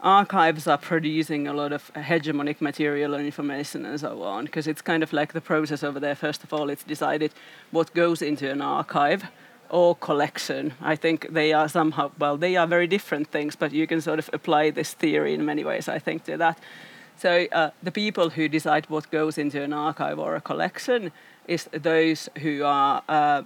archives 0.03 0.67
are 0.67 0.77
producing 0.77 1.47
a 1.47 1.53
lot 1.53 1.71
of 1.71 1.91
hegemonic 1.93 2.59
material 2.59 3.13
and 3.13 3.25
information 3.25 3.85
and 3.85 3.97
so 3.97 4.21
on 4.21 4.43
because 4.43 4.67
it's 4.67 4.81
kind 4.81 5.01
of 5.01 5.13
like 5.13 5.31
the 5.31 5.39
process 5.39 5.81
over 5.81 5.97
there 5.97 6.13
first 6.13 6.43
of 6.43 6.53
all 6.53 6.69
it's 6.69 6.83
decided 6.83 7.33
what 7.71 7.93
goes 7.93 8.21
into 8.21 8.51
an 8.51 8.61
archive 8.61 9.23
or 9.69 9.95
collection 9.95 10.73
i 10.81 10.93
think 10.93 11.25
they 11.29 11.53
are 11.53 11.69
somehow 11.69 12.11
well 12.19 12.35
they 12.35 12.57
are 12.57 12.67
very 12.67 12.85
different 12.85 13.29
things 13.29 13.55
but 13.55 13.71
you 13.71 13.87
can 13.87 14.01
sort 14.01 14.19
of 14.19 14.29
apply 14.33 14.69
this 14.69 14.93
theory 14.93 15.33
in 15.33 15.45
many 15.45 15.63
ways 15.63 15.87
i 15.87 15.97
think 15.97 16.25
to 16.25 16.35
that 16.35 16.59
so 17.17 17.47
uh, 17.53 17.69
the 17.81 17.91
people 17.91 18.31
who 18.31 18.49
decide 18.49 18.85
what 18.89 19.09
goes 19.09 19.37
into 19.37 19.61
an 19.61 19.71
archive 19.71 20.19
or 20.19 20.35
a 20.35 20.41
collection 20.41 21.13
is 21.47 21.69
those 21.71 22.27
who 22.39 22.63
are 22.65 23.01
uh, 23.07 23.41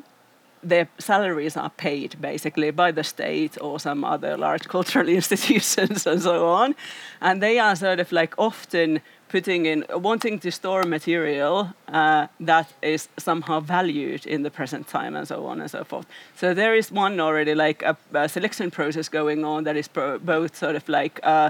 their 0.64 0.88
salaries 0.98 1.56
are 1.58 1.70
paid 1.70 2.16
basically 2.22 2.72
by 2.72 2.92
the 2.92 3.04
state 3.04 3.58
or 3.62 3.80
some 3.80 4.04
other 4.04 4.38
large 4.38 4.68
cultural 4.76 5.08
institutions 5.10 6.08
and 6.08 6.22
so 6.22 6.48
on. 6.48 6.76
And 7.22 7.42
they 7.42 7.60
are 7.60 7.76
sort 7.76 8.00
of 8.00 8.12
like 8.12 8.34
often 8.38 9.02
putting 9.30 9.66
in, 9.66 9.86
wanting 9.90 10.40
to 10.40 10.52
store 10.52 10.84
material 10.84 11.74
uh, 11.90 12.28
that 12.40 12.72
is 12.82 13.10
somehow 13.18 13.60
valued 13.60 14.26
in 14.26 14.44
the 14.44 14.50
present 14.50 14.88
time 14.88 15.16
and 15.16 15.28
so 15.28 15.46
on 15.46 15.60
and 15.62 15.70
so 15.70 15.84
forth. 15.84 16.06
So 16.36 16.54
there 16.54 16.76
is 16.76 16.92
one 16.92 17.20
already 17.20 17.54
like 17.54 17.84
a, 17.84 17.98
a 18.14 18.30
selection 18.30 18.72
process 18.72 19.10
going 19.10 19.44
on 19.44 19.64
that 19.66 19.76
is 19.76 19.88
pro- 19.88 20.20
both 20.20 20.56
sort 20.56 20.76
of 20.76 20.88
like 20.88 21.20
uh, 21.24 21.50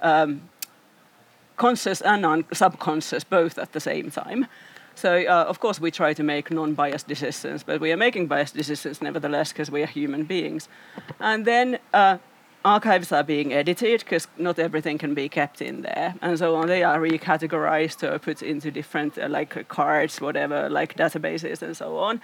um, 0.00 0.42
conscious 1.56 2.00
and 2.00 2.24
un- 2.24 2.44
subconscious 2.52 3.24
both 3.24 3.58
at 3.58 3.72
the 3.72 3.80
same 3.80 4.10
time. 4.10 4.46
So 4.94 5.24
uh, 5.26 5.44
of 5.48 5.60
course 5.60 5.80
we 5.80 5.90
try 5.90 6.14
to 6.14 6.22
make 6.22 6.50
non-biased 6.50 7.08
decisions, 7.08 7.62
but 7.62 7.80
we 7.80 7.92
are 7.92 7.96
making 7.96 8.26
biased 8.26 8.54
decisions 8.54 9.00
nevertheless 9.00 9.52
because 9.52 9.70
we 9.70 9.82
are 9.82 9.86
human 9.86 10.24
beings. 10.24 10.68
And 11.18 11.44
then 11.44 11.78
uh, 11.94 12.18
archives 12.64 13.12
are 13.12 13.22
being 13.22 13.52
edited 13.52 14.00
because 14.00 14.28
not 14.36 14.58
everything 14.58 14.98
can 14.98 15.14
be 15.14 15.28
kept 15.28 15.62
in 15.62 15.82
there, 15.82 16.14
and 16.20 16.38
so 16.38 16.54
on. 16.56 16.66
They 16.66 16.82
are 16.82 16.98
recategorized 16.98 18.02
or 18.02 18.18
put 18.18 18.42
into 18.42 18.70
different 18.70 19.18
uh, 19.18 19.28
like 19.28 19.68
cards, 19.68 20.20
whatever, 20.20 20.68
like 20.68 20.96
databases 20.96 21.62
and 21.62 21.76
so 21.76 21.98
on. 21.98 22.20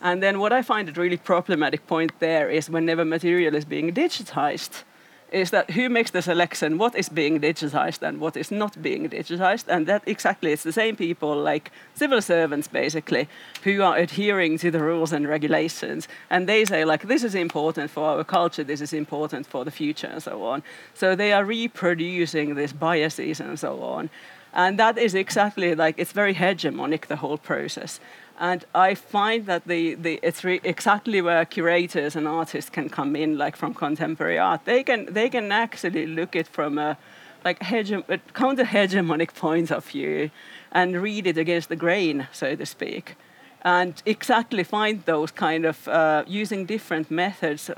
And 0.00 0.22
then 0.22 0.38
what 0.38 0.52
I 0.52 0.62
find 0.62 0.88
a 0.88 0.92
really 0.92 1.16
problematic 1.16 1.86
point 1.86 2.12
there 2.20 2.48
is 2.48 2.70
whenever 2.70 3.04
material 3.04 3.54
is 3.54 3.64
being 3.64 3.92
digitized 3.92 4.84
is 5.32 5.50
that 5.50 5.70
who 5.70 5.88
makes 5.88 6.10
the 6.10 6.22
selection? 6.22 6.78
What 6.78 6.94
is 6.94 7.08
being 7.08 7.40
digitized 7.40 8.02
and 8.02 8.20
what 8.20 8.36
is 8.36 8.50
not 8.50 8.82
being 8.82 9.08
digitized? 9.08 9.64
And 9.68 9.86
that 9.86 10.02
exactly 10.06 10.52
it's 10.52 10.62
the 10.62 10.72
same 10.72 10.96
people 10.96 11.36
like 11.36 11.70
civil 11.94 12.20
servants 12.20 12.68
basically 12.68 13.28
who 13.62 13.82
are 13.82 13.96
adhering 13.96 14.58
to 14.58 14.70
the 14.70 14.80
rules 14.80 15.12
and 15.12 15.28
regulations. 15.28 16.08
And 16.30 16.48
they 16.48 16.64
say 16.64 16.84
like 16.84 17.06
this 17.06 17.22
is 17.22 17.34
important 17.34 17.90
for 17.90 18.04
our 18.04 18.24
culture 18.24 18.64
this 18.64 18.80
is 18.80 18.92
important 18.92 19.46
for 19.46 19.64
the 19.64 19.70
future 19.70 20.08
and 20.08 20.22
so 20.22 20.44
on. 20.44 20.62
So 20.94 21.14
they 21.14 21.32
are 21.32 21.44
reproducing 21.44 22.54
these 22.54 22.72
biases 22.72 23.40
and 23.40 23.58
so 23.58 23.82
on. 23.82 24.10
And 24.52 24.78
that 24.80 24.98
is 24.98 25.14
exactly 25.14 25.74
like 25.74 25.94
it's 25.98 26.12
very 26.12 26.34
hegemonic 26.34 27.06
the 27.06 27.16
whole 27.16 27.38
process 27.38 28.00
and 28.40 28.64
I 28.74 28.94
find 28.94 29.44
that 29.46 29.68
the, 29.68 29.94
the 29.94 30.18
it's 30.22 30.42
re- 30.44 30.62
exactly 30.64 31.20
where 31.20 31.44
curators 31.44 32.16
and 32.16 32.26
artists 32.26 32.70
can 32.70 32.88
come 32.88 33.14
in, 33.14 33.36
like 33.36 33.54
from 33.54 33.74
contemporary 33.74 34.38
art. 34.38 34.64
They 34.64 34.82
can 34.82 35.12
they 35.12 35.28
can 35.28 35.52
actually 35.52 36.06
look 36.06 36.34
it 36.34 36.48
from 36.48 36.78
a 36.78 36.96
like 37.44 37.60
hege- 37.60 38.08
a 38.08 38.18
counter 38.32 38.64
hegemonic 38.64 39.34
point 39.34 39.70
of 39.70 39.84
view, 39.84 40.30
and 40.72 41.02
read 41.02 41.26
it 41.26 41.36
against 41.36 41.68
the 41.68 41.76
grain, 41.76 42.28
so 42.32 42.56
to 42.56 42.64
speak, 42.64 43.14
and 43.62 44.02
exactly 44.06 44.64
find 44.64 45.04
those 45.04 45.30
kind 45.30 45.66
of 45.66 45.86
uh, 45.86 46.24
using 46.26 46.64
different 46.64 47.10
methods, 47.10 47.70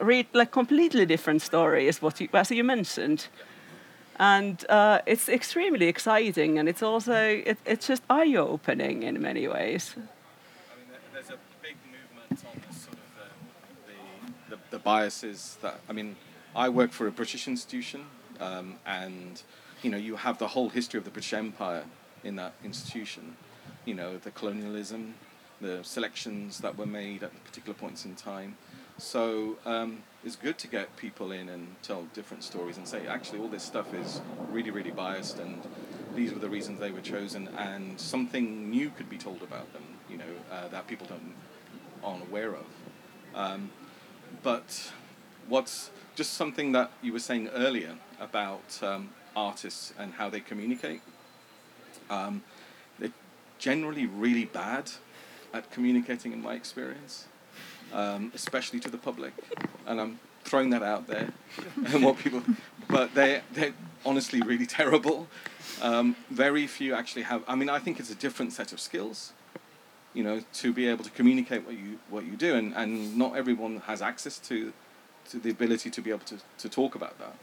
read 0.00 0.26
like 0.32 0.50
completely 0.50 1.04
different 1.04 1.42
stories. 1.42 2.00
What 2.00 2.20
you, 2.20 2.28
as 2.32 2.50
you 2.50 2.64
mentioned 2.64 3.28
and 4.18 4.64
uh, 4.68 5.00
it's 5.06 5.28
extremely 5.28 5.86
exciting 5.86 6.58
and 6.58 6.68
it's 6.68 6.82
also 6.82 7.14
it, 7.14 7.58
it's 7.66 7.86
just 7.86 8.02
eye-opening 8.08 9.02
in 9.02 9.20
many 9.20 9.46
ways 9.46 9.94
I 9.94 9.98
mean, 9.98 10.06
there's 11.12 11.30
a 11.30 11.38
big 11.62 11.76
movement 11.86 12.44
on 12.46 12.72
sort 12.72 12.94
of 12.94 13.10
um, 13.22 14.34
the, 14.48 14.56
the, 14.56 14.62
the 14.70 14.78
biases 14.78 15.58
that 15.62 15.80
I 15.88 15.92
mean, 15.92 16.16
I 16.56 16.70
work 16.70 16.92
for 16.92 17.06
a 17.06 17.10
British 17.10 17.48
institution, 17.48 18.06
um, 18.40 18.76
and 18.86 19.42
you 19.82 19.90
know, 19.90 19.98
you 19.98 20.16
have 20.16 20.38
the 20.38 20.48
whole 20.48 20.70
history 20.70 20.96
of 20.96 21.04
the 21.04 21.10
British 21.10 21.34
Empire 21.34 21.84
in 22.24 22.36
that 22.36 22.54
institution. 22.64 23.36
You 23.84 23.94
know, 23.94 24.16
the 24.16 24.30
colonialism, 24.30 25.14
the 25.60 25.84
selections 25.84 26.58
that 26.58 26.76
were 26.78 26.86
made 26.86 27.22
at 27.22 27.44
particular 27.44 27.74
points 27.74 28.06
in 28.06 28.14
time. 28.14 28.56
So 28.98 29.58
um, 29.66 30.02
it's 30.26 30.34
good 30.34 30.58
to 30.58 30.66
get 30.66 30.96
people 30.96 31.30
in 31.30 31.48
and 31.48 31.76
tell 31.84 32.02
different 32.12 32.42
stories 32.42 32.76
and 32.76 32.86
say, 32.86 33.06
actually, 33.06 33.38
all 33.38 33.46
this 33.46 33.62
stuff 33.62 33.94
is 33.94 34.20
really, 34.50 34.72
really 34.72 34.90
biased, 34.90 35.38
and 35.38 35.62
these 36.16 36.32
were 36.32 36.40
the 36.40 36.48
reasons 36.48 36.80
they 36.80 36.90
were 36.90 37.00
chosen, 37.00 37.48
and 37.56 37.98
something 38.00 38.68
new 38.68 38.90
could 38.90 39.08
be 39.08 39.18
told 39.18 39.40
about 39.40 39.72
them. 39.72 39.84
You 40.10 40.18
know, 40.18 40.24
uh, 40.50 40.66
that 40.68 40.88
people 40.88 41.06
don't 41.06 41.32
aren't 42.02 42.24
aware 42.28 42.54
of. 42.54 42.66
Um, 43.36 43.70
but 44.42 44.90
what's 45.48 45.90
just 46.16 46.32
something 46.34 46.72
that 46.72 46.90
you 47.02 47.12
were 47.12 47.20
saying 47.20 47.48
earlier 47.54 47.94
about 48.18 48.82
um, 48.82 49.10
artists 49.36 49.92
and 49.96 50.14
how 50.14 50.28
they 50.28 50.40
communicate. 50.40 51.02
Um, 52.10 52.42
they're 52.98 53.12
generally 53.58 54.06
really 54.06 54.46
bad 54.46 54.90
at 55.54 55.70
communicating, 55.70 56.32
in 56.32 56.42
my 56.42 56.54
experience, 56.54 57.26
um, 57.92 58.32
especially 58.34 58.80
to 58.80 58.90
the 58.90 58.98
public. 58.98 59.32
And 59.86 60.00
I'm 60.00 60.20
throwing 60.44 60.70
that 60.70 60.82
out 60.82 61.06
there, 61.06 61.32
and 61.86 62.04
what 62.04 62.18
people, 62.18 62.42
but 62.88 63.14
they 63.14 63.42
they're 63.52 63.74
honestly 64.04 64.40
really 64.40 64.66
terrible. 64.66 65.28
Um, 65.82 66.16
very 66.30 66.66
few 66.66 66.94
actually 66.94 67.22
have. 67.22 67.42
I 67.46 67.54
mean, 67.54 67.68
I 67.68 67.78
think 67.78 68.00
it's 68.00 68.10
a 68.10 68.14
different 68.14 68.52
set 68.52 68.72
of 68.72 68.80
skills 68.80 69.32
you 70.16 70.24
know, 70.24 70.42
to 70.54 70.72
be 70.72 70.88
able 70.88 71.04
to 71.04 71.10
communicate 71.10 71.66
what 71.66 71.76
you 71.76 71.98
what 72.08 72.24
you 72.24 72.36
do, 72.36 72.54
and, 72.54 72.74
and 72.74 73.16
not 73.18 73.36
everyone 73.36 73.82
has 73.86 74.00
access 74.00 74.38
to 74.38 74.72
to 75.28 75.38
the 75.38 75.50
ability 75.50 75.90
to 75.90 76.00
be 76.00 76.10
able 76.10 76.24
to, 76.24 76.38
to 76.56 76.68
talk 76.70 76.94
about 76.94 77.18
that, 77.18 77.36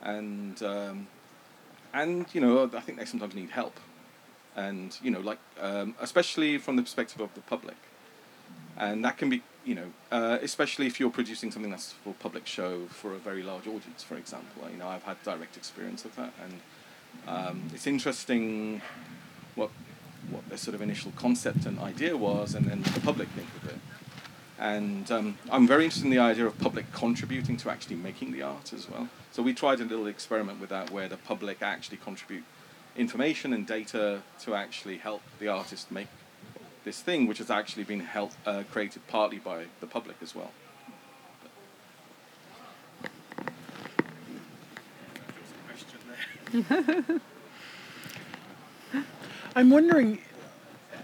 and 0.00 0.62
um, 0.62 1.08
and 1.92 2.26
you 2.32 2.40
know, 2.40 2.70
I 2.72 2.80
think 2.80 2.98
they 2.98 3.04
sometimes 3.04 3.34
need 3.34 3.50
help, 3.50 3.80
and 4.54 4.96
you 5.02 5.10
know, 5.10 5.18
like 5.18 5.40
um, 5.60 5.96
especially 6.00 6.56
from 6.56 6.76
the 6.76 6.82
perspective 6.82 7.20
of 7.20 7.34
the 7.34 7.40
public, 7.40 7.76
and 8.76 9.04
that 9.04 9.18
can 9.18 9.30
be 9.30 9.42
you 9.64 9.74
know, 9.74 9.92
uh, 10.10 10.38
especially 10.42 10.86
if 10.86 10.98
you're 10.98 11.10
producing 11.10 11.50
something 11.50 11.70
that's 11.70 11.92
for 11.92 12.14
public 12.14 12.46
show 12.46 12.86
for 12.86 13.14
a 13.14 13.18
very 13.18 13.42
large 13.42 13.66
audience, 13.66 14.02
for 14.02 14.16
example. 14.16 14.68
You 14.70 14.78
know, 14.78 14.88
I've 14.88 15.04
had 15.04 15.22
direct 15.22 15.56
experience 15.56 16.04
of 16.04 16.16
that, 16.16 16.32
and 16.42 16.60
um, 17.28 17.62
it's 17.72 17.86
interesting 17.86 18.82
what 19.54 19.70
what 20.30 20.48
their 20.48 20.58
sort 20.58 20.74
of 20.74 20.82
initial 20.82 21.12
concept 21.16 21.66
and 21.66 21.78
idea 21.78 22.16
was, 22.16 22.54
and 22.54 22.66
then 22.66 22.82
the 22.82 23.00
public 23.00 23.28
think 23.28 23.48
of 23.62 23.68
it. 23.68 23.78
And 24.58 25.10
um, 25.10 25.38
I'm 25.50 25.66
very 25.66 25.84
interested 25.84 26.04
in 26.04 26.10
the 26.10 26.20
idea 26.20 26.46
of 26.46 26.58
public 26.58 26.92
contributing 26.92 27.56
to 27.58 27.70
actually 27.70 27.96
making 27.96 28.32
the 28.32 28.42
art 28.42 28.72
as 28.72 28.88
well. 28.88 29.08
So 29.32 29.42
we 29.42 29.54
tried 29.54 29.80
a 29.80 29.84
little 29.84 30.06
experiment 30.06 30.60
with 30.60 30.70
that, 30.70 30.90
where 30.90 31.08
the 31.08 31.16
public 31.16 31.62
actually 31.62 31.96
contribute 31.96 32.44
information 32.96 33.52
and 33.52 33.66
data 33.66 34.22
to 34.40 34.54
actually 34.54 34.98
help 34.98 35.22
the 35.40 35.48
artist 35.48 35.90
make 35.90 36.08
this 36.84 37.00
thing, 37.00 37.26
which 37.26 37.38
has 37.38 37.50
actually 37.50 37.84
been 37.84 38.00
help, 38.00 38.32
uh, 38.44 38.64
created 38.70 39.06
partly 39.06 39.38
by 39.38 39.66
the 39.80 39.86
public 39.86 40.16
as 40.20 40.34
well. 40.34 40.50
I'm 49.56 49.70
wondering, 49.70 50.18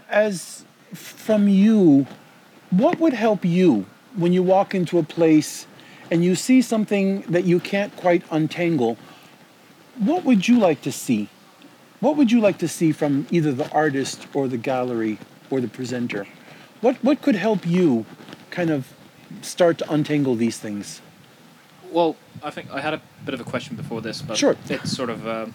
as 0.09 0.63
from 0.93 1.47
you, 1.47 2.05
what 2.69 2.99
would 2.99 3.13
help 3.13 3.45
you 3.45 3.85
when 4.15 4.33
you 4.33 4.43
walk 4.43 4.75
into 4.75 4.99
a 4.99 5.03
place 5.03 5.65
and 6.11 6.23
you 6.23 6.35
see 6.35 6.61
something 6.61 7.21
that 7.21 7.45
you 7.45 7.59
can't 7.59 7.95
quite 7.95 8.23
untangle? 8.31 8.97
What 9.97 10.23
would 10.23 10.47
you 10.47 10.59
like 10.59 10.81
to 10.83 10.91
see? 10.91 11.29
What 11.99 12.15
would 12.15 12.31
you 12.31 12.39
like 12.39 12.59
to 12.59 12.67
see 12.67 12.91
from 12.91 13.25
either 13.31 13.51
the 13.51 13.69
artist 13.71 14.27
or 14.33 14.47
the 14.47 14.57
gallery 14.57 15.17
or 15.49 15.61
the 15.61 15.67
presenter? 15.67 16.27
What, 16.81 16.95
what 17.03 17.21
could 17.21 17.35
help 17.35 17.65
you 17.65 18.05
kind 18.51 18.69
of 18.69 18.93
start 19.41 19.77
to 19.79 19.91
untangle 19.91 20.35
these 20.35 20.57
things? 20.57 21.01
Well, 21.91 22.15
I 22.43 22.51
think 22.51 22.71
I 22.71 22.81
had 22.81 22.93
a 22.93 23.01
bit 23.25 23.33
of 23.33 23.41
a 23.41 23.43
question 23.43 23.75
before 23.75 24.01
this, 24.01 24.21
but 24.21 24.37
Sure. 24.37 24.55
it 24.69 24.87
sort 24.87 25.09
of 25.09 25.27
uh, 25.27 25.47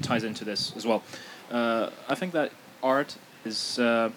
ties 0.00 0.24
into 0.24 0.44
this 0.44 0.72
as 0.76 0.86
well. 0.86 1.02
Uh, 1.50 1.90
I 2.08 2.14
think 2.14 2.32
that 2.32 2.52
art 2.82 3.16
is, 3.44 3.78
uh, 3.78 4.10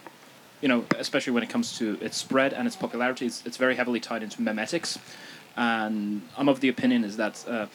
you 0.61 0.67
know, 0.67 0.86
especially 0.97 1.33
when 1.33 1.43
it 1.43 1.49
comes 1.49 1.77
to 1.77 1.97
its 2.01 2.17
spread 2.17 2.53
and 2.53 2.65
its 2.65 2.75
popularity, 2.75 3.25
it's, 3.25 3.43
it's 3.45 3.57
very 3.57 3.75
heavily 3.75 3.99
tied 3.99 4.23
into 4.23 4.41
memetics. 4.41 4.97
And 5.57 6.21
I'm 6.38 6.49
of 6.49 6.61
the 6.61 6.69
opinion 6.69 7.03
is 7.03 7.17
that 7.17 7.45
uh, 7.47 7.67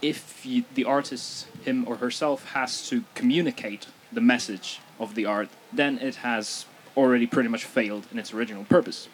if 0.00 0.44
you, 0.44 0.64
the 0.74 0.84
artist, 0.84 1.46
him 1.64 1.86
or 1.86 1.96
herself, 1.96 2.52
has 2.52 2.88
to 2.88 3.04
communicate 3.14 3.86
the 4.12 4.20
message 4.20 4.80
of 4.98 5.14
the 5.14 5.26
art, 5.26 5.48
then 5.72 5.98
it 5.98 6.16
has 6.16 6.64
already 6.96 7.26
pretty 7.26 7.48
much 7.48 7.64
failed 7.64 8.06
in 8.12 8.18
its 8.18 8.32
original 8.32 8.64
purpose. 8.64 9.08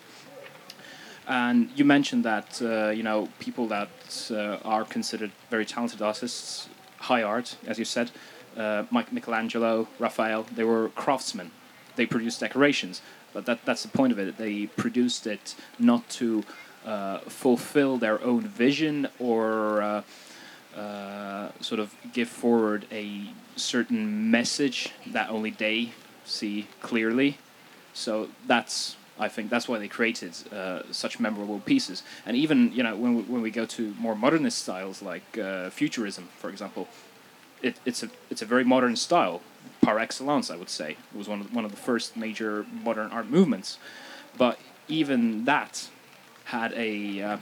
And 1.26 1.70
you 1.74 1.84
mentioned 1.84 2.24
that 2.24 2.60
uh, 2.60 2.90
you 2.90 3.02
know 3.02 3.28
people 3.38 3.66
that 3.68 3.88
uh, 4.30 4.58
are 4.64 4.84
considered 4.84 5.32
very 5.50 5.64
talented 5.64 6.02
artists, 6.02 6.68
high 6.98 7.22
art, 7.22 7.56
as 7.66 7.78
you 7.78 7.84
said, 7.84 8.10
uh, 8.56 8.84
Mike 8.90 9.12
Michelangelo, 9.12 9.88
Raphael, 9.98 10.44
they 10.54 10.64
were 10.64 10.90
craftsmen. 10.90 11.50
They 11.96 12.06
produced 12.06 12.40
decorations, 12.40 13.02
but 13.32 13.46
that, 13.46 13.64
that's 13.64 13.82
the 13.82 13.88
point 13.88 14.12
of 14.12 14.18
it. 14.18 14.36
They 14.36 14.66
produced 14.66 15.26
it 15.26 15.54
not 15.78 16.08
to 16.10 16.44
uh, 16.84 17.18
fulfill 17.20 17.96
their 17.98 18.22
own 18.22 18.42
vision 18.42 19.08
or 19.18 19.82
uh, 19.82 20.02
uh, 20.78 21.50
sort 21.60 21.80
of 21.80 21.94
give 22.12 22.28
forward 22.28 22.86
a 22.90 23.30
certain 23.56 24.30
message 24.30 24.90
that 25.06 25.30
only 25.30 25.50
they 25.50 25.92
see 26.24 26.66
clearly. 26.80 27.38
So 27.94 28.28
that's 28.46 28.96
I 29.18 29.28
think 29.28 29.48
that's 29.48 29.68
why 29.68 29.78
they 29.78 29.88
created 29.88 30.34
uh, 30.52 30.82
such 30.90 31.20
memorable 31.20 31.60
pieces. 31.60 32.02
And 32.26 32.36
even 32.36 32.72
you 32.72 32.82
know 32.82 32.96
when 32.96 33.14
we, 33.16 33.22
when 33.22 33.42
we 33.42 33.50
go 33.50 33.64
to 33.64 33.94
more 33.98 34.16
modernist 34.16 34.58
styles 34.58 35.00
like 35.02 35.38
uh, 35.38 35.70
futurism, 35.70 36.28
for 36.36 36.50
example, 36.50 36.88
it, 37.62 37.76
it's 37.84 38.02
a 38.02 38.10
it's 38.28 38.42
a 38.42 38.46
very 38.46 38.64
modern 38.64 38.96
style 38.96 39.40
par 39.80 39.98
excellence. 39.98 40.50
I 40.50 40.56
would 40.56 40.70
say 40.70 40.92
it 40.92 41.16
was 41.16 41.28
one 41.28 41.40
of 41.40 41.54
one 41.54 41.64
of 41.64 41.70
the 41.70 41.76
first 41.76 42.16
major 42.16 42.66
modern 42.82 43.10
art 43.12 43.30
movements. 43.30 43.78
But 44.36 44.58
even 44.88 45.44
that 45.44 45.88
had 46.46 46.72
a 46.72 47.22
uh, 47.22 47.36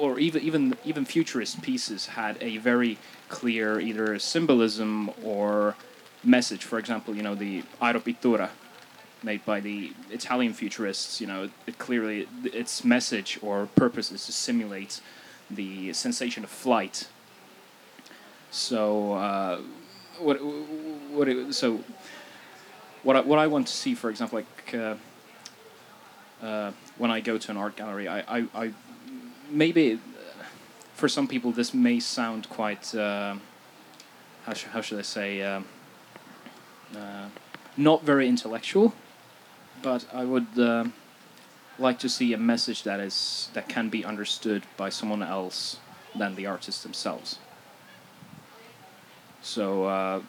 or 0.00 0.18
even 0.18 0.42
even 0.42 0.76
even 0.86 1.04
futurist 1.04 1.60
pieces 1.60 2.06
had 2.06 2.38
a 2.40 2.56
very 2.56 2.96
clear 3.28 3.78
either 3.78 4.18
symbolism 4.18 5.10
or 5.22 5.76
message. 6.22 6.64
For 6.64 6.78
example, 6.78 7.14
you 7.14 7.22
know 7.22 7.34
the 7.34 7.62
Aeropittura 7.82 8.48
made 9.24 9.44
by 9.44 9.60
the 9.60 9.92
Italian 10.10 10.52
futurists. 10.52 11.20
You 11.20 11.26
know, 11.26 11.50
it 11.66 11.78
clearly 11.78 12.28
its 12.44 12.84
message 12.84 13.38
or 13.42 13.66
purpose 13.74 14.12
is 14.12 14.26
to 14.26 14.32
simulate 14.32 15.00
the 15.50 15.92
sensation 15.92 16.44
of 16.44 16.50
flight. 16.50 17.08
So 18.50 19.14
uh, 19.14 19.60
what 20.20 20.36
what 20.36 21.28
it, 21.28 21.54
so 21.54 21.80
what 23.02 23.16
I, 23.16 23.20
what 23.20 23.38
I 23.38 23.46
want 23.46 23.66
to 23.66 23.72
see, 23.72 23.94
for 23.94 24.10
example, 24.10 24.38
like. 24.38 24.74
Uh, 24.74 24.96
uh, 26.42 26.72
when 26.98 27.10
I 27.10 27.20
go 27.20 27.38
to 27.38 27.50
an 27.50 27.56
art 27.56 27.74
gallery, 27.76 28.06
I, 28.06 28.20
I, 28.20 28.46
I 28.54 28.72
maybe 29.50 29.98
for 30.94 31.08
some 31.08 31.26
people 31.26 31.52
this 31.52 31.72
may 31.72 32.00
sound 32.00 32.48
quite 32.48 32.94
uh, 32.94 33.36
how, 34.44 34.52
sh- 34.52 34.64
how 34.64 34.80
should 34.80 34.98
I 34.98 35.02
say 35.02 35.42
um, 35.42 35.64
uh, 36.94 37.28
not 37.76 38.02
very 38.02 38.28
intellectual, 38.28 38.94
but 39.84 40.06
I 40.14 40.24
would 40.24 40.58
uh, 40.58 40.86
like 41.78 41.98
to 41.98 42.08
see 42.08 42.32
a 42.32 42.38
message 42.38 42.82
that 42.84 42.98
is 42.98 43.50
that 43.52 43.68
can 43.68 43.90
be 43.90 44.04
understood 44.04 44.62
by 44.78 44.88
someone 44.88 45.22
else 45.22 45.76
than 46.16 46.34
the 46.34 46.46
artists 46.46 46.82
themselves. 46.82 47.38
So 49.42 49.84
uh, 49.84 50.22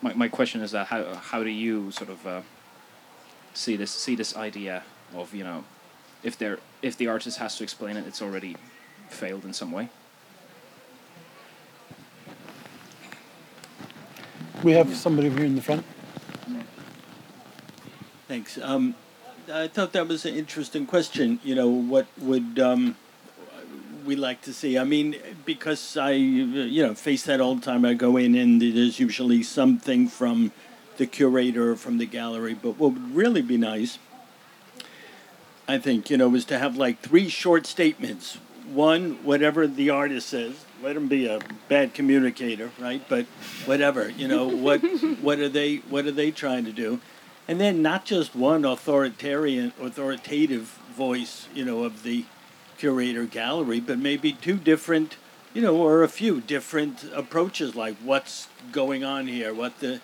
my 0.00 0.14
my 0.14 0.28
question 0.28 0.62
is 0.62 0.70
that 0.70 0.86
how 0.86 1.14
how 1.14 1.44
do 1.44 1.50
you 1.50 1.90
sort 1.90 2.10
of 2.10 2.26
uh, 2.26 2.40
see 3.52 3.76
this 3.76 3.90
see 3.90 4.16
this 4.16 4.34
idea 4.34 4.82
of 5.14 5.34
you 5.34 5.44
know 5.44 5.64
if 6.22 6.38
they're 6.38 6.58
if 6.80 6.96
the 6.96 7.08
artist 7.08 7.38
has 7.38 7.58
to 7.58 7.64
explain 7.64 7.96
it, 7.98 8.06
it's 8.06 8.22
already 8.22 8.56
failed 9.10 9.44
in 9.44 9.52
some 9.52 9.70
way. 9.70 9.90
We 14.62 14.72
have 14.72 14.96
somebody 14.96 15.28
here 15.28 15.44
in 15.44 15.54
the 15.54 15.62
front. 15.62 15.84
Thanks. 18.28 18.58
Um, 18.60 18.94
I 19.50 19.68
thought 19.68 19.92
that 19.92 20.06
was 20.06 20.26
an 20.26 20.34
interesting 20.34 20.84
question. 20.84 21.40
You 21.42 21.54
know, 21.54 21.68
what 21.70 22.06
would 22.18 22.58
um, 22.58 22.94
we 24.04 24.16
like 24.16 24.42
to 24.42 24.52
see? 24.52 24.76
I 24.76 24.84
mean, 24.84 25.16
because 25.46 25.96
I, 25.96 26.10
you 26.10 26.86
know, 26.86 26.94
face 26.94 27.22
that 27.22 27.40
all 27.40 27.54
the 27.54 27.62
time. 27.62 27.86
I 27.86 27.94
go 27.94 28.18
in 28.18 28.34
and 28.34 28.60
there's 28.60 29.00
usually 29.00 29.42
something 29.42 30.08
from 30.08 30.52
the 30.98 31.06
curator 31.06 31.72
or 31.72 31.76
from 31.76 31.96
the 31.96 32.04
gallery. 32.04 32.52
But 32.52 32.72
what 32.72 32.92
would 32.92 33.14
really 33.14 33.40
be 33.40 33.56
nice, 33.56 33.98
I 35.66 35.78
think, 35.78 36.10
you 36.10 36.18
know, 36.18 36.34
is 36.34 36.44
to 36.46 36.58
have 36.58 36.76
like 36.76 37.00
three 37.00 37.30
short 37.30 37.66
statements. 37.66 38.36
One, 38.70 39.24
whatever 39.24 39.66
the 39.66 39.88
artist 39.88 40.28
says, 40.28 40.66
let 40.82 40.96
him 40.96 41.08
be 41.08 41.24
a 41.24 41.40
bad 41.68 41.94
communicator, 41.94 42.72
right? 42.78 43.02
But 43.08 43.24
whatever, 43.64 44.10
you 44.10 44.28
know, 44.28 44.48
what 44.48 44.80
what 45.22 45.38
are 45.38 45.48
they 45.48 45.76
what 45.76 46.04
are 46.04 46.12
they 46.12 46.30
trying 46.30 46.66
to 46.66 46.72
do? 46.72 47.00
And 47.48 47.58
then 47.58 47.80
not 47.80 48.04
just 48.04 48.36
one 48.36 48.64
authoritarian 48.66 49.72
authoritative 49.80 50.78
voice, 50.94 51.48
you 51.54 51.64
know, 51.64 51.84
of 51.84 52.02
the 52.02 52.26
curator 52.76 53.24
gallery, 53.24 53.80
but 53.80 53.98
maybe 53.98 54.32
two 54.32 54.56
different, 54.58 55.16
you 55.54 55.62
know, 55.62 55.76
or 55.76 56.02
a 56.02 56.08
few 56.08 56.42
different 56.42 57.04
approaches 57.14 57.74
like 57.74 57.96
what's 58.04 58.48
going 58.70 59.02
on 59.02 59.26
here, 59.26 59.54
what 59.54 59.80
the 59.80 60.00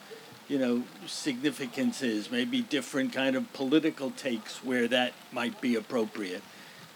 you 0.49 0.59
know 0.59 0.82
significance 1.07 2.03
is, 2.03 2.30
maybe 2.30 2.62
different 2.62 3.12
kind 3.12 3.36
of 3.36 3.51
political 3.53 4.11
takes 4.11 4.64
where 4.64 4.88
that 4.88 5.12
might 5.32 5.61
be 5.61 5.74
appropriate. 5.76 6.42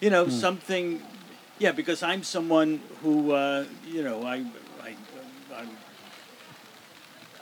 You 0.00 0.10
know, 0.10 0.24
Hmm. 0.24 0.30
something 0.30 1.02
yeah, 1.58 1.72
because 1.72 2.02
I'm 2.04 2.22
someone 2.22 2.80
who, 3.02 3.32
uh, 3.32 3.64
you 3.86 4.02
know, 4.02 4.22
I, 4.24 4.46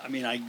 I 0.07 0.09
mean, 0.09 0.25
I 0.25 0.41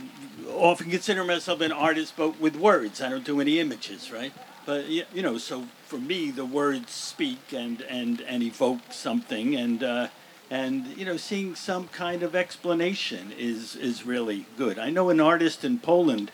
often 0.54 0.92
consider 0.92 1.24
myself 1.24 1.62
an 1.62 1.72
artist, 1.72 2.14
but 2.16 2.40
with 2.40 2.56
words. 2.56 3.02
I 3.02 3.10
don't 3.10 3.24
do 3.26 3.42
any 3.42 3.60
images, 3.60 4.12
right? 4.12 4.32
But 4.68 4.86
you 4.88 5.06
know, 5.16 5.40
so 5.40 5.66
for 5.86 5.98
me, 5.98 6.30
the 6.30 6.46
words 6.46 6.92
speak 6.92 7.54
and 7.54 7.82
and 7.82 8.22
and 8.22 8.44
evoke 8.44 8.92
something, 8.92 9.56
and 9.56 9.84
uh, 9.84 10.08
and 10.52 10.86
you 10.98 11.06
know, 11.06 11.18
seeing 11.18 11.56
some 11.56 11.88
kind 11.88 12.22
of 12.22 12.36
explanation 12.36 13.34
is 13.38 13.76
is 13.76 14.06
really 14.06 14.46
good. 14.58 14.78
I 14.78 14.92
know 14.92 15.10
an 15.10 15.20
artist 15.20 15.64
in 15.64 15.80
Poland 15.80 16.32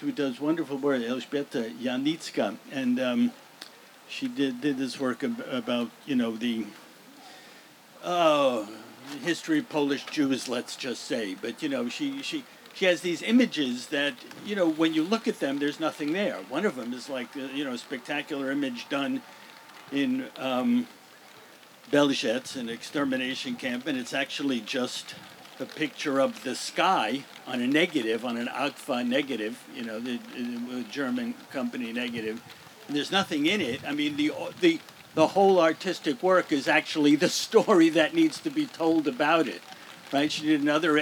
who 0.00 0.10
does 0.10 0.40
wonderful 0.40 0.78
work, 0.78 1.02
Elżbieta 1.02 1.78
Janicka, 1.78 2.56
and. 2.72 2.98
Um, 2.98 3.32
she 4.08 4.26
did 4.26 4.60
did 4.60 4.78
this 4.78 4.98
work 4.98 5.22
ab- 5.22 5.44
about 5.50 5.90
you 6.06 6.16
know 6.16 6.34
the 6.34 6.64
oh 8.02 8.68
history 9.22 9.60
of 9.60 9.68
Polish 9.68 10.04
Jews, 10.06 10.48
let's 10.48 10.76
just 10.76 11.04
say. 11.04 11.34
But 11.34 11.62
you 11.62 11.68
know 11.68 11.88
she 11.88 12.22
she 12.22 12.44
she 12.74 12.84
has 12.84 13.00
these 13.00 13.22
images 13.22 13.88
that 13.88 14.14
you 14.44 14.54
know 14.54 14.68
when 14.68 14.94
you 14.94 15.02
look 15.02 15.26
at 15.26 15.40
them, 15.40 15.58
there's 15.58 15.80
nothing 15.80 16.12
there. 16.12 16.36
One 16.48 16.64
of 16.64 16.76
them 16.76 16.92
is 16.92 17.08
like 17.08 17.36
uh, 17.36 17.48
you 17.54 17.64
know 17.64 17.72
a 17.72 17.78
spectacular 17.78 18.50
image 18.50 18.88
done 18.88 19.22
in 19.92 20.28
um, 20.36 20.86
Belzec, 21.90 22.56
an 22.56 22.68
extermination 22.68 23.56
camp, 23.56 23.86
and 23.86 23.98
it's 23.98 24.12
actually 24.12 24.60
just 24.60 25.14
a 25.60 25.66
picture 25.66 26.20
of 26.20 26.44
the 26.44 26.54
sky 26.54 27.24
on 27.46 27.60
a 27.60 27.66
negative, 27.66 28.24
on 28.24 28.36
an 28.36 28.46
Agfa 28.46 29.06
negative, 29.06 29.62
you 29.74 29.82
know, 29.82 29.98
the, 29.98 30.18
the 30.36 30.84
German 30.90 31.34
company 31.50 31.92
negative. 31.92 32.42
And 32.86 32.96
there's 32.96 33.10
nothing 33.10 33.46
in 33.46 33.60
it. 33.60 33.80
I 33.86 33.92
mean, 33.92 34.16
the 34.16 34.32
the 34.60 34.80
the 35.18 35.26
whole 35.26 35.58
artistic 35.58 36.22
work 36.22 36.52
is 36.52 36.68
actually 36.68 37.16
the 37.16 37.28
story 37.28 37.88
that 37.88 38.14
needs 38.14 38.38
to 38.38 38.50
be 38.50 38.66
told 38.66 39.08
about 39.08 39.48
it, 39.48 39.60
right? 40.12 40.30
She 40.30 40.46
did 40.46 40.62
another 40.62 40.96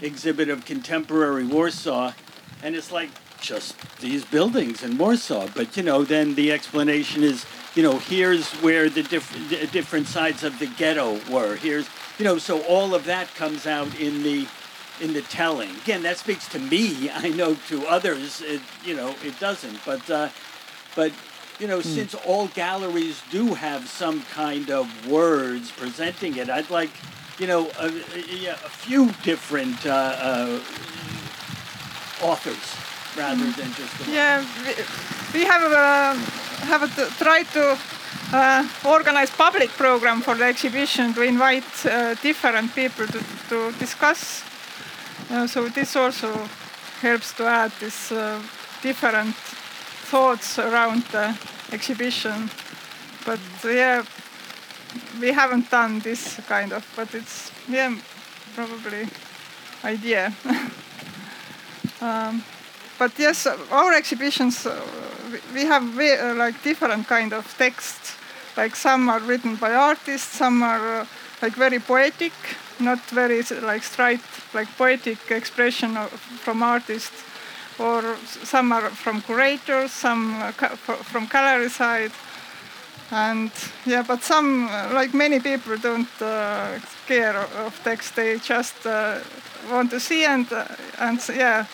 exhibit 0.00 0.48
of 0.48 0.64
contemporary 0.64 1.46
Warsaw, 1.46 2.12
and 2.60 2.74
it's 2.74 2.90
like 2.90 3.10
just 3.40 3.76
these 4.00 4.24
buildings 4.24 4.82
in 4.82 4.98
Warsaw. 4.98 5.46
But 5.54 5.76
you 5.76 5.84
know, 5.84 6.02
then 6.02 6.34
the 6.34 6.50
explanation 6.50 7.22
is, 7.22 7.46
you 7.76 7.84
know, 7.84 8.00
here's 8.00 8.50
where 8.54 8.90
the 8.90 9.04
diff- 9.04 9.48
the 9.48 9.68
different 9.68 10.08
sides 10.08 10.42
of 10.42 10.58
the 10.58 10.66
ghetto 10.66 11.20
were. 11.30 11.54
Here's, 11.54 11.88
you 12.18 12.24
know, 12.24 12.38
so 12.38 12.62
all 12.62 12.96
of 12.96 13.04
that 13.04 13.32
comes 13.36 13.64
out 13.64 13.94
in 14.00 14.24
the 14.24 14.48
in 15.00 15.12
the 15.12 15.22
telling. 15.22 15.70
Again, 15.84 16.02
that 16.02 16.18
speaks 16.18 16.48
to 16.48 16.58
me. 16.58 17.10
I 17.10 17.28
know 17.28 17.54
to 17.68 17.86
others, 17.86 18.42
it, 18.42 18.60
you 18.84 18.96
know, 18.96 19.14
it 19.24 19.38
doesn't. 19.38 19.78
But 19.86 20.10
uh, 20.10 20.30
but 20.96 21.12
you 21.62 21.68
know, 21.68 21.80
since 21.80 22.16
all 22.26 22.48
galleries 22.48 23.22
do 23.30 23.54
have 23.54 23.88
some 23.88 24.22
kind 24.34 24.68
of 24.68 24.84
words 25.06 25.70
presenting 25.70 26.36
it, 26.36 26.50
I'd 26.50 26.68
like, 26.70 26.90
you 27.38 27.46
know, 27.46 27.70
a, 27.78 27.86
a, 27.86 28.48
a 28.48 28.70
few 28.84 29.12
different 29.22 29.86
uh, 29.86 29.90
uh, 29.90 30.60
authors 32.20 32.66
rather 33.16 33.44
than 33.52 33.72
just 33.74 33.96
the. 33.98 34.10
Yeah, 34.10 34.44
we, 34.66 35.38
we 35.38 35.44
have 35.46 35.62
uh, 35.62 36.14
have 36.66 36.82
to 36.96 37.24
try 37.24 37.44
to 37.44 37.78
uh, 38.32 38.68
organize 38.84 39.30
public 39.30 39.70
program 39.70 40.20
for 40.20 40.34
the 40.34 40.44
exhibition 40.44 41.14
to 41.14 41.22
invite 41.22 41.86
uh, 41.86 42.14
different 42.14 42.74
people 42.74 43.06
to, 43.06 43.20
to 43.48 43.72
discuss. 43.78 44.42
Uh, 45.30 45.46
so 45.46 45.68
this 45.68 45.94
also 45.94 46.32
helps 47.00 47.32
to 47.34 47.46
add 47.46 47.70
this 47.78 48.10
uh, 48.10 48.42
different 48.82 49.36
thoughts 50.10 50.58
around 50.58 51.04
the 51.12 51.51
exhibition. 51.72 52.50
But 53.24 53.40
yeah, 53.64 54.02
we 55.20 55.32
haven't 55.32 55.70
done 55.70 56.00
this 56.00 56.40
kind 56.48 56.72
of, 56.72 56.84
but 56.96 57.14
it's 57.14 57.50
yeah 57.68 57.94
probably 58.54 59.08
idea. 59.84 60.32
um, 62.00 62.42
but 62.98 63.12
yes, 63.18 63.46
our 63.70 63.94
exhibitions 63.94 64.66
uh, 64.66 64.80
we- 65.32 65.40
we 65.54 65.66
have 65.66 65.82
ve- 65.82 66.18
uh, 66.18 66.34
like 66.34 66.62
different 66.62 67.06
kind 67.08 67.32
of 67.32 67.46
texts. 67.58 68.16
Like 68.56 68.76
some 68.76 69.08
are 69.08 69.20
written 69.20 69.56
by 69.56 69.72
artists, 69.74 70.36
some 70.38 70.62
are 70.62 71.00
uh, 71.00 71.06
like 71.40 71.54
very 71.56 71.78
poetic, 71.78 72.32
not 72.78 72.98
very 73.10 73.42
like 73.62 73.82
straight 73.82 74.20
like 74.54 74.68
poetic 74.76 75.30
expression 75.30 75.96
of, 75.96 76.10
from 76.44 76.62
artists, 76.62 77.22
or 77.82 78.16
some 78.44 78.72
are 78.72 78.90
from 78.90 79.20
curators, 79.22 79.90
some 79.90 80.40
uh, 80.42 80.52
from 80.52 81.26
gallery 81.26 81.68
side. 81.68 82.12
And 83.10 83.50
yeah, 83.84 84.02
but 84.02 84.22
some, 84.22 84.68
uh, 84.68 84.94
like 84.94 85.12
many 85.12 85.38
people, 85.38 85.76
don't 85.76 86.22
uh, 86.22 86.78
care 87.06 87.36
of 87.36 87.78
text. 87.84 88.16
They 88.16 88.38
just 88.38 88.86
uh, 88.86 89.18
want 89.70 89.90
to 89.90 90.00
see 90.00 90.24
and 90.24 90.50
uh, 90.50 90.64
and 90.98 91.20
yeah. 91.28 91.66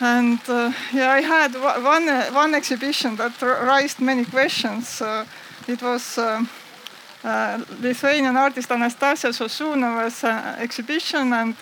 and 0.00 0.38
uh, 0.48 0.72
yeah, 0.92 1.12
I 1.12 1.22
had 1.22 1.54
one 1.54 2.08
one 2.34 2.54
exhibition 2.54 3.16
that 3.16 3.40
raised 3.40 4.00
many 4.00 4.26
questions. 4.26 5.02
It 5.66 5.80
was 5.80 6.18
um, 6.18 6.48
Lithuanian 7.80 8.36
artist 8.36 8.70
Anastasia 8.70 9.28
Sosunova's 9.28 10.24
exhibition, 10.58 11.32
and 11.32 11.56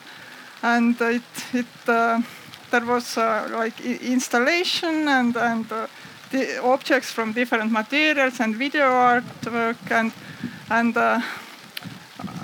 and 0.62 1.00
it 1.00 1.22
it 1.52 1.66
there 2.70 2.84
was 2.84 3.16
uh, 3.18 3.48
like 3.52 3.80
installation 3.80 5.08
and 5.08 5.36
and 5.36 5.72
uh, 5.72 5.86
the 6.30 6.62
objects 6.62 7.10
from 7.12 7.32
different 7.32 7.72
materials 7.72 8.40
and 8.40 8.56
video 8.56 8.88
artwork 8.88 9.90
and 9.90 10.12
and 10.70 10.96
uh, 10.96 11.20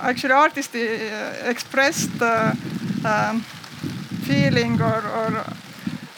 actually 0.02 0.34
artist 0.34 0.74
uh, 0.74 1.48
expressed 1.48 2.20
uh, 2.20 2.52
um, 3.04 3.40
feeling 4.26 4.80
or, 4.80 5.02
or 5.06 5.44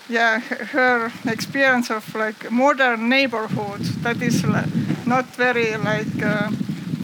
yeah 0.08 0.40
her 0.40 1.12
experience 1.26 1.90
of 1.90 2.14
like 2.14 2.50
modern 2.50 3.08
neighborhood 3.08 3.80
that 4.02 4.22
is 4.22 4.44
not 5.06 5.26
very 5.36 5.76
like 5.76 6.22
uh, 6.22 6.50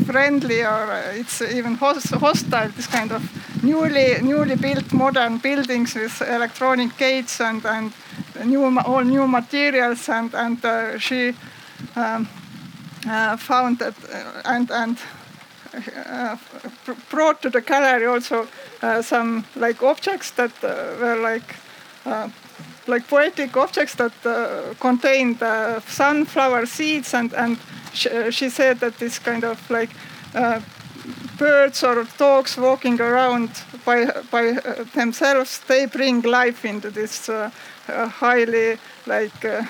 friendly 0.06 0.62
or 0.62 0.92
uh, 0.92 1.20
it's 1.20 1.40
even 1.40 1.74
hostile 1.74 2.68
this 2.76 2.86
kind 2.86 3.12
of 3.12 3.22
newly 3.62 4.20
newly 4.22 4.56
built 4.56 4.92
modern 4.92 5.38
buildings 5.38 5.94
with 5.94 6.22
electronic 6.22 6.96
gates 6.96 7.40
and 7.40 7.64
and 7.64 7.92
new 8.44 8.80
all 8.80 9.04
new 9.04 9.26
materials 9.26 10.08
and 10.08 10.34
and 10.34 10.64
uh, 10.64 10.98
she 10.98 11.34
um, 11.96 12.28
uh, 13.08 13.36
found 13.36 13.78
that 13.78 13.94
uh, 14.12 14.42
and 14.44 14.70
and 14.70 14.98
uh, 16.06 16.36
brought 17.10 17.42
to 17.42 17.50
the 17.50 17.60
gallery 17.60 18.06
also 18.06 18.46
some 19.02 19.44
like 19.56 19.82
objects 19.82 20.30
that 20.32 20.52
were 21.00 21.16
like 21.16 21.54
like 22.86 23.08
poetic 23.08 23.56
objects 23.56 23.94
that 23.94 24.12
contained 24.80 25.38
sunflower 25.86 26.66
seeds 26.66 27.14
and 27.14 27.32
and 27.34 27.58
sh- 27.94 28.06
uh, 28.06 28.30
she 28.30 28.50
said 28.50 28.80
that 28.80 28.98
this 28.98 29.18
kind 29.18 29.44
of 29.44 29.70
like 29.70 29.90
uh, 30.34 30.60
birds 31.38 31.82
or 31.82 32.06
dogs 32.18 32.56
walking 32.56 33.00
around 33.00 33.50
by 33.84 34.06
by 34.30 34.48
uh, 34.48 34.84
themselves 34.94 35.60
they 35.66 35.86
bring 35.86 36.22
life 36.22 36.64
into 36.64 36.90
this 36.90 37.28
uh, 37.28 37.50
uh, 37.88 38.08
highly 38.08 38.78
like 39.06 39.44
uh, 39.44 39.64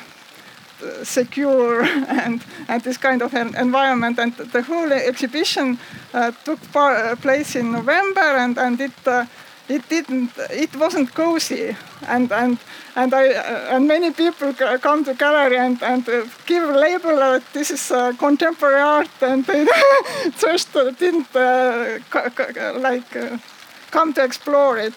secure 1.02 1.82
and, 2.08 2.42
and 2.68 2.82
this 2.82 2.96
kind 2.96 3.22
of 3.22 3.34
an 3.34 3.54
environment. 3.56 4.18
And 4.18 4.36
the 4.36 4.62
whole 4.62 4.92
exhibition 4.92 5.78
uh, 6.12 6.32
took 6.44 6.60
place 7.22 7.56
in 7.56 7.72
November, 7.72 8.36
and 8.36 8.58
and 8.58 8.80
it. 8.80 9.28
It 9.66 9.88
didn't. 9.88 10.30
It 10.50 10.76
wasn't 10.76 11.14
cozy, 11.14 11.74
and 12.06 12.30
and 12.30 12.58
and 12.96 13.14
I 13.14 13.24
and 13.74 13.88
many 13.88 14.10
people 14.10 14.52
come 14.82 15.04
to 15.04 15.14
gallery 15.14 15.56
and 15.56 15.82
and 15.82 16.06
uh, 16.06 16.26
give 16.44 16.68
label 16.68 17.16
that 17.16 17.42
this 17.54 17.70
is 17.70 17.90
uh, 17.90 18.12
contemporary 18.18 18.80
art, 18.80 19.22
and 19.22 19.42
they 19.46 19.66
just 20.38 20.76
uh, 20.76 20.90
didn't 20.90 21.34
uh, 21.34 21.98
like 22.78 23.16
uh, 23.16 23.38
come 23.90 24.12
to 24.12 24.22
explore 24.22 24.76
it, 24.76 24.94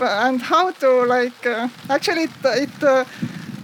and 0.00 0.40
how 0.42 0.70
to 0.70 1.04
like 1.06 1.44
uh, 1.46 1.68
actually 1.90 2.24
it 2.24 2.30
it. 2.44 3.06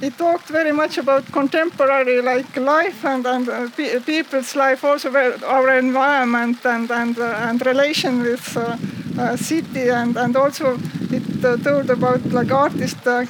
It 0.02 0.16
talked 0.16 0.48
very 0.48 0.72
much 0.72 0.96
about 0.98 1.30
contemporary 1.30 2.22
like 2.22 2.56
life 2.56 3.04
and 3.04 3.26
and 3.26 3.48
uh, 3.48 3.68
pe- 3.76 4.00
people's 4.00 4.56
life 4.56 4.82
also 4.82 5.10
our 5.44 5.78
environment 5.78 6.64
and 6.64 6.90
and 6.90 7.18
uh, 7.18 7.48
and 7.48 7.66
relation 7.66 8.22
with 8.22 8.56
uh, 8.56 8.76
uh, 9.18 9.36
city 9.36 9.90
and 9.90 10.16
and 10.16 10.36
also 10.36 10.78
it 11.12 11.44
uh, 11.44 11.56
told 11.58 11.90
about 11.90 12.24
like 12.32 12.50
artist 12.50 13.06
uh, 13.06 13.26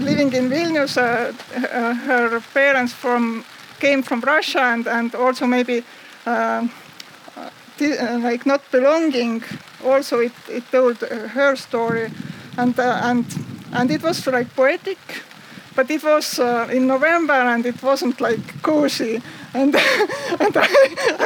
living 0.00 0.32
in 0.32 0.50
Vilnius 0.50 0.96
her 2.06 2.40
parents 2.52 2.92
from 2.92 3.44
came 3.80 4.02
from 4.02 4.20
Russia 4.20 4.60
and 4.60 4.88
and 4.88 5.14
also 5.14 5.46
maybe 5.46 5.84
like 8.26 8.44
not 8.46 8.60
belonging 8.72 9.42
also 9.84 10.18
it, 10.18 10.32
it 10.48 10.64
told 10.72 10.96
her 11.34 11.56
story. 11.56 12.10
And 12.58 12.78
and 12.80 13.24
and 13.72 13.90
it 13.90 14.02
was 14.02 14.26
like 14.26 14.48
poetic 14.56 14.98
but 15.76 15.90
it 15.90 16.02
was 16.02 16.38
uh, 16.38 16.66
in 16.72 16.86
November 16.86 17.34
and 17.34 17.66
it 17.66 17.82
wasn't 17.82 18.20
like 18.20 18.62
cozy. 18.62 19.22
And 19.54 19.74
and 20.40 20.56
I, 20.56 20.68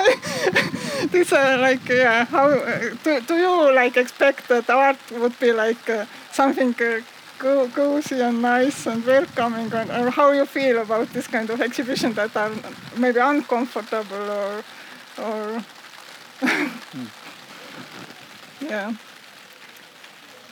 I, 0.04 1.06
this 1.10 1.32
uh, 1.32 1.56
like 1.60 1.88
yeah 1.88 2.24
how 2.24 2.48
uh, 2.48 2.94
do, 3.04 3.20
do 3.20 3.34
you 3.36 3.74
like 3.74 3.96
expect 3.96 4.48
that 4.48 4.68
art 4.68 4.98
would 5.12 5.38
be 5.38 5.52
like 5.52 5.88
uh, 5.88 6.04
something 6.32 6.74
uh, 6.80 7.00
co- 7.38 7.68
cozy 7.68 8.20
and 8.20 8.42
nice 8.42 8.86
and 8.86 9.04
welcoming 9.06 9.72
and, 9.72 9.90
or 9.90 10.10
how 10.10 10.32
you 10.32 10.44
feel 10.46 10.78
about 10.78 11.12
this 11.12 11.26
kind 11.26 11.48
of 11.50 11.60
exhibition 11.60 12.12
that 12.14 12.36
are 12.36 12.52
maybe 12.96 13.20
uncomfortable 13.20 14.30
or 14.30 14.62
or 15.18 15.64
yeah 18.60 18.92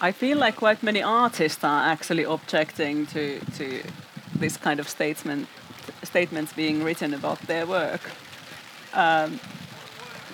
I 0.00 0.12
feel 0.12 0.38
like 0.38 0.56
quite 0.56 0.82
many 0.82 1.02
artists 1.02 1.64
are 1.64 1.90
actually 1.90 2.24
objecting 2.24 3.06
to 3.06 3.40
to 3.56 3.82
this 4.38 4.56
kind 4.56 4.80
of 4.80 4.88
statement 4.88 5.48
statements 6.04 6.52
being 6.52 6.84
written 6.84 7.14
about 7.14 7.40
their 7.46 7.66
work. 7.66 8.00
Um, 8.94 9.40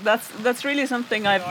that's 0.02 0.28
that's 0.42 0.64
really 0.64 0.86
something 0.86 1.26
I've. 1.26 1.42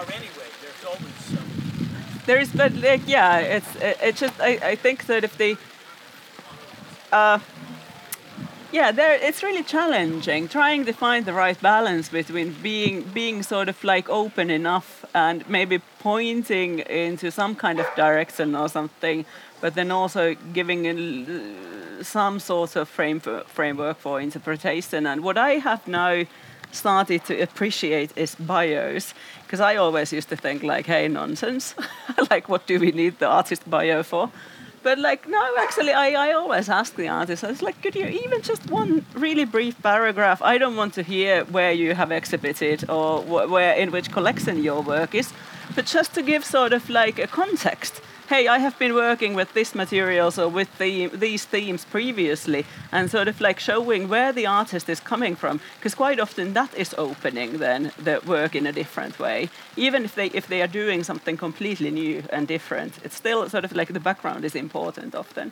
There 2.26 2.40
is, 2.40 2.52
but 2.52 2.74
like, 2.74 3.02
yeah, 3.08 3.40
it's 3.40 3.76
it, 3.76 3.98
it's 4.02 4.20
just 4.20 4.40
I, 4.40 4.60
I 4.72 4.76
think 4.76 5.06
that 5.06 5.24
if 5.24 5.38
they. 5.38 5.58
Uh, 7.12 7.40
yeah, 8.74 8.92
there 8.92 9.14
it's 9.14 9.44
really 9.44 9.62
challenging 9.62 10.48
trying 10.48 10.84
to 10.86 10.94
find 10.94 11.26
the 11.28 11.34
right 11.34 11.62
balance 11.62 12.10
between 12.10 12.54
being 12.64 13.04
being 13.14 13.44
sort 13.44 13.70
of 13.70 13.84
like 13.84 14.10
open 14.10 14.50
enough 14.50 15.06
and 15.14 15.48
maybe 15.48 15.80
pointing 16.00 16.80
into 16.80 17.30
some 17.30 17.54
kind 17.56 17.80
of 17.80 17.86
direction 17.96 18.56
or 18.56 18.68
something, 18.68 19.26
but 19.62 19.76
then 19.76 19.92
also 19.92 20.36
giving 20.54 20.88
a, 20.88 20.92
uh, 20.92 22.04
some 22.04 22.40
sort 22.40 22.76
of 22.76 22.90
frame 22.90 23.20
for, 23.20 23.44
framework 23.46 24.00
for 24.00 24.20
interpretation. 24.20 25.06
And 25.06 25.24
what 25.24 25.38
I 25.38 25.52
have 25.60 25.88
now 25.88 26.24
started 26.72 27.24
to 27.26 27.40
appreciate 27.42 28.18
is 28.18 28.34
bios, 28.34 29.14
because 29.44 29.60
I 29.60 29.76
always 29.76 30.12
used 30.12 30.30
to 30.30 30.36
think 30.36 30.64
like, 30.64 30.88
hey, 30.88 31.08
nonsense, 31.08 31.76
like 32.32 32.50
what 32.50 32.66
do 32.66 32.80
we 32.80 32.92
need 32.92 33.20
the 33.20 33.28
artist 33.28 33.70
bio 33.70 34.02
for? 34.02 34.32
But 34.84 35.00
like 35.00 35.28
no, 35.30 35.42
actually, 35.60 35.94
I, 35.94 36.30
I 36.30 36.34
always 36.34 36.68
ask 36.70 36.96
the 36.96 37.08
artist. 37.08 37.44
I 37.44 37.48
was 37.48 37.62
like, 37.62 37.82
could 37.82 37.96
you 37.96 38.06
even 38.06 38.42
just 38.42 38.70
one 38.70 39.06
really 39.16 39.46
brief 39.46 39.82
paragraph? 39.82 40.42
I 40.42 40.58
don't 40.58 40.76
want 40.76 40.94
to 40.96 41.04
hear 41.04 41.46
where 41.46 41.72
you 41.72 41.96
have 41.96 42.12
exhibited 42.12 42.90
or 42.90 43.22
wh- 43.22 43.50
where 43.50 43.74
in 43.76 43.92
which 43.92 44.12
collection 44.12 44.62
your 44.62 44.82
work 44.82 45.16
is, 45.16 45.32
but 45.76 45.86
just 45.86 46.14
to 46.16 46.22
give 46.22 46.44
sort 46.44 46.74
of 46.74 46.90
like 46.90 47.18
a 47.18 47.28
context. 47.28 48.02
Hey, 48.34 48.48
I 48.48 48.58
have 48.58 48.80
been 48.80 48.96
working 48.96 49.36
with 49.36 49.54
this 49.54 49.76
materials 49.76 50.40
or 50.40 50.48
with 50.48 50.80
the, 50.80 51.06
these 51.06 51.46
themes 51.46 51.86
previously, 51.86 52.66
and 52.92 53.12
sort 53.12 53.28
of 53.28 53.40
like 53.40 53.60
showing 53.60 54.10
where 54.10 54.34
the 54.34 54.48
artist 54.48 54.90
is 54.90 55.00
coming 55.00 55.36
from, 55.36 55.62
because 55.78 55.94
quite 55.94 56.20
often 56.20 56.54
that 56.54 56.74
is 56.74 56.96
opening 56.98 57.60
then 57.60 57.92
the 58.00 58.22
work 58.26 58.56
in 58.56 58.66
a 58.66 58.72
different 58.72 59.20
way. 59.20 59.52
Even 59.78 60.04
if 60.04 60.16
they 60.16 60.32
if 60.32 60.48
they 60.48 60.64
are 60.64 60.68
doing 60.68 61.04
something 61.04 61.38
completely 61.38 61.92
new 61.92 62.24
and 62.32 62.48
different, 62.48 62.94
it's 63.04 63.16
still 63.16 63.48
sort 63.50 63.66
of 63.66 63.72
like 63.74 63.94
the 63.94 64.00
background 64.00 64.44
is 64.46 64.56
important 64.56 65.14
often. 65.14 65.52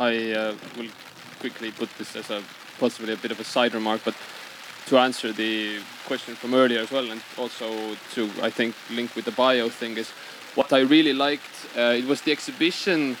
I 0.00 0.32
uh, 0.32 0.54
will 0.78 0.90
quickly 1.38 1.70
put 1.70 1.90
this 1.98 2.16
as 2.16 2.30
a 2.30 2.42
possibly 2.80 3.12
a 3.12 3.18
bit 3.18 3.30
of 3.30 3.40
a 3.40 3.44
side 3.44 3.74
remark, 3.74 4.00
but 4.06 4.14
to 4.86 4.98
answer 4.98 5.32
the 5.32 5.80
question 6.06 6.34
from 6.34 6.54
earlier 6.54 6.80
as 6.80 6.90
well, 6.90 7.10
and 7.10 7.20
also 7.36 7.94
to 8.14 8.30
I 8.40 8.48
think 8.48 8.74
link 8.90 9.14
with 9.14 9.26
the 9.26 9.32
bio 9.32 9.68
thing 9.68 9.98
is 9.98 10.10
what 10.54 10.72
I 10.72 10.80
really 10.80 11.12
liked. 11.12 11.54
Uh, 11.76 11.94
it 11.98 12.06
was 12.06 12.22
the 12.22 12.32
exhibition 12.32 13.16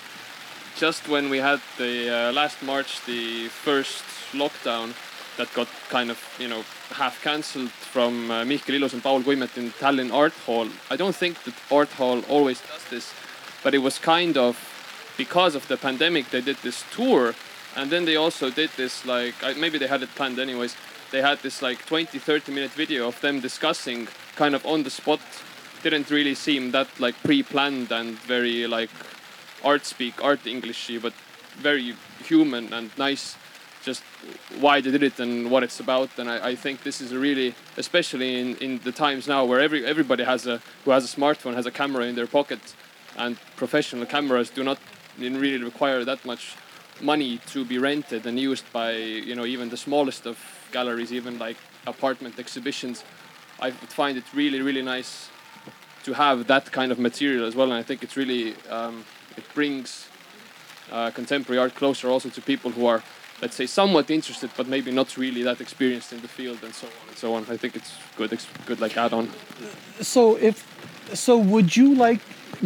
just 0.76 1.08
when 1.08 1.30
we 1.30 1.38
had 1.38 1.60
the 1.78 2.10
uh, 2.10 2.32
last 2.32 2.62
March 2.62 3.04
the 3.06 3.48
first 3.48 4.04
lockdown 4.32 4.94
that 5.36 5.52
got 5.54 5.68
kind 5.88 6.10
of 6.10 6.18
you 6.38 6.48
know 6.48 6.62
half 6.90 7.22
cancelled 7.22 7.70
from 7.70 8.30
uh, 8.30 8.42
and 8.42 9.02
Paul 9.02 9.22
Kuimet 9.22 9.56
in 9.56 9.70
Tallinn 9.72 10.12
Art 10.12 10.32
Hall. 10.46 10.68
I 10.90 10.96
don't 10.96 11.14
think 11.14 11.42
that 11.44 11.54
Art 11.70 11.92
Hall 11.92 12.22
always 12.28 12.60
does 12.60 12.84
this, 12.90 13.12
but 13.62 13.74
it 13.74 13.78
was 13.78 13.98
kind 13.98 14.36
of 14.36 14.56
because 15.16 15.54
of 15.54 15.66
the 15.68 15.76
pandemic 15.76 16.30
they 16.30 16.40
did 16.40 16.56
this 16.62 16.84
tour 16.92 17.34
and 17.76 17.90
then 17.90 18.04
they 18.04 18.16
also 18.16 18.50
did 18.50 18.70
this 18.76 19.04
like 19.06 19.34
maybe 19.56 19.78
they 19.78 19.86
had 19.86 20.02
it 20.02 20.14
planned 20.14 20.38
anyways 20.38 20.76
they 21.12 21.20
had 21.22 21.38
this 21.42 21.62
like 21.62 21.84
20 21.86 22.18
30 22.18 22.52
minute 22.52 22.70
video 22.72 23.06
of 23.06 23.20
them 23.20 23.40
discussing 23.40 24.08
kind 24.34 24.54
of 24.54 24.66
on 24.66 24.82
the 24.82 24.90
spot 24.90 25.20
didn't 25.84 26.10
really 26.10 26.34
seem 26.34 26.70
that 26.72 26.88
like 26.98 27.14
pre-planned 27.22 27.92
and 27.92 28.18
very 28.20 28.66
like 28.66 28.90
art 29.62 29.84
speak 29.84 30.14
art 30.24 30.46
englishy 30.46 30.98
but 30.98 31.12
very 31.56 31.94
human 32.24 32.72
and 32.72 32.90
nice. 32.98 33.36
Just 33.84 34.02
why 34.58 34.80
they 34.80 34.90
did 34.90 35.02
it 35.02 35.20
and 35.20 35.50
what 35.50 35.62
it's 35.62 35.78
about. 35.78 36.08
And 36.18 36.30
I, 36.30 36.48
I 36.48 36.54
think 36.54 36.82
this 36.82 37.02
is 37.02 37.12
a 37.12 37.18
really 37.18 37.54
especially 37.76 38.40
in, 38.40 38.56
in 38.56 38.80
the 38.82 38.92
times 38.92 39.28
now 39.28 39.44
where 39.44 39.60
every 39.60 39.84
everybody 39.84 40.24
has 40.24 40.46
a 40.46 40.62
who 40.84 40.90
has 40.90 41.04
a 41.04 41.16
smartphone 41.16 41.54
has 41.54 41.66
a 41.66 41.70
camera 41.70 42.04
in 42.06 42.14
their 42.14 42.26
pocket. 42.26 42.62
And 43.16 43.36
professional 43.56 44.06
cameras 44.06 44.50
do 44.50 44.64
not 44.64 44.78
really 45.18 45.62
require 45.62 46.04
that 46.04 46.24
much 46.24 46.56
money 47.00 47.38
to 47.52 47.64
be 47.64 47.78
rented 47.78 48.26
and 48.26 48.40
used 48.40 48.64
by 48.72 48.92
you 49.28 49.34
know 49.34 49.44
even 49.44 49.68
the 49.68 49.76
smallest 49.76 50.26
of 50.26 50.38
galleries, 50.72 51.12
even 51.12 51.38
like 51.38 51.58
apartment 51.86 52.38
exhibitions. 52.38 53.04
I 53.60 53.70
find 53.70 54.16
it 54.16 54.24
really 54.32 54.62
really 54.62 54.82
nice 54.82 55.28
to 56.04 56.12
have 56.12 56.46
that 56.46 56.70
kind 56.72 56.92
of 56.92 56.98
material 56.98 57.44
as 57.46 57.54
well, 57.54 57.70
and 57.72 57.74
I 57.74 57.82
think 57.82 58.02
it's 58.02 58.16
really 58.16 58.54
um, 58.70 59.04
it 59.36 59.44
brings 59.54 60.08
uh, 60.92 61.10
contemporary 61.10 61.58
art 61.58 61.74
closer 61.74 62.08
also 62.08 62.28
to 62.28 62.40
people 62.40 62.70
who 62.70 62.86
are 62.86 63.02
let's 63.42 63.56
say 63.56 63.66
somewhat 63.66 64.10
interested 64.10 64.48
but 64.56 64.68
maybe 64.68 64.92
not 64.92 65.16
really 65.16 65.42
that 65.42 65.60
experienced 65.60 66.12
in 66.12 66.20
the 66.20 66.28
field 66.28 66.58
and 66.62 66.72
so 66.72 66.86
on 66.86 67.08
and 67.08 67.16
so 67.16 67.34
on 67.34 67.44
i 67.50 67.56
think 67.56 67.74
it's 67.74 67.92
good 68.16 68.30
good 68.64 68.80
like 68.80 68.96
add-on 68.96 69.28
So 70.00 70.36
if 70.36 70.56
so, 71.12 71.36
would 71.38 71.76
you 71.76 71.94
like 71.94 72.20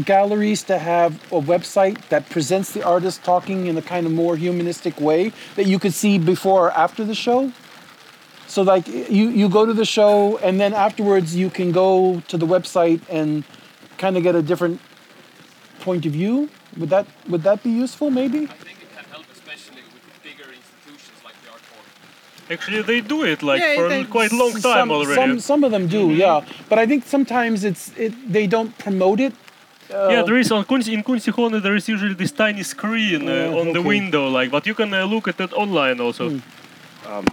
galleries 0.04 0.62
to 0.64 0.78
have 0.78 1.14
a 1.32 1.40
website 1.40 2.08
that 2.08 2.28
presents 2.30 2.72
the 2.72 2.82
artist 2.84 3.24
talking 3.24 3.66
in 3.66 3.76
a 3.76 3.82
kind 3.82 4.06
of 4.06 4.12
more 4.12 4.36
humanistic 4.36 5.00
way 5.00 5.32
that 5.56 5.66
you 5.66 5.78
could 5.78 5.94
see 5.94 6.18
before 6.18 6.66
or 6.68 6.70
after 6.72 7.04
the 7.04 7.14
show? 7.14 7.52
So 8.48 8.62
like 8.62 8.88
you 8.88 9.28
you 9.28 9.48
go 9.48 9.66
to 9.66 9.74
the 9.74 9.84
show 9.84 10.38
and 10.38 10.58
then 10.58 10.72
afterwards 10.72 11.36
you 11.36 11.50
can 11.50 11.70
go 11.70 12.22
to 12.28 12.36
the 12.38 12.46
website 12.46 13.00
and 13.10 13.44
kind 13.98 14.16
of 14.16 14.22
get 14.22 14.34
a 14.34 14.42
different 14.42 14.80
point 15.80 16.06
of 16.06 16.12
view. 16.12 16.48
Would 16.78 16.88
that 16.90 17.06
would 17.28 17.42
that 17.42 17.62
be 17.62 17.70
useful? 17.70 18.10
Maybe. 18.10 18.40
i 18.44 18.56
think 18.66 18.78
it 18.82 18.90
can 18.96 19.04
help 19.12 19.26
especially 19.36 19.82
with 19.94 20.04
bigger 20.28 20.48
institutions 20.60 21.18
like 21.26 21.36
the 21.44 21.48
art 21.52 21.60
forum 21.70 21.86
Actually, 22.50 22.82
they 22.90 23.00
do 23.02 23.18
it 23.24 23.42
like 23.42 23.60
Yeah, 23.60 23.74
for 23.76 23.86
a 23.86 23.88
they- 23.90 24.04
quite 24.16 24.32
long 24.32 24.52
time 24.52 24.62
some, 24.62 24.90
already. 24.90 25.20
Some 25.20 25.40
some 25.50 25.60
of 25.66 25.70
them 25.70 25.86
do, 25.86 26.02
yeah. 26.24 26.40
But 26.70 26.78
I 26.78 26.86
think 26.86 27.04
sometimes 27.06 27.64
it's 27.70 27.92
it 27.98 28.12
they 28.36 28.46
don't 28.46 28.72
promote 28.84 29.20
it. 29.20 29.34
Uh, 29.90 30.08
yeah, 30.12 30.22
there 30.22 30.38
is 30.40 30.50
on 30.52 30.64
Kunst, 30.64 30.88
in 30.88 31.02
Kunstihoone 31.02 31.60
there 31.62 31.76
is 31.76 31.88
usually 31.88 32.14
this 32.14 32.32
tiny 32.32 32.62
screen 32.62 33.28
uh, 33.28 33.32
Uh, 33.32 33.60
on 33.60 33.66
the 33.76 33.82
window, 33.82 34.24
like, 34.38 34.50
but 34.50 34.66
you 34.66 34.74
can 34.74 34.90
uh, 34.94 35.04
look 35.14 35.28
at 35.28 35.40
it 35.40 35.52
online 35.52 35.98
also. 36.00 36.24
Um, 37.08 37.24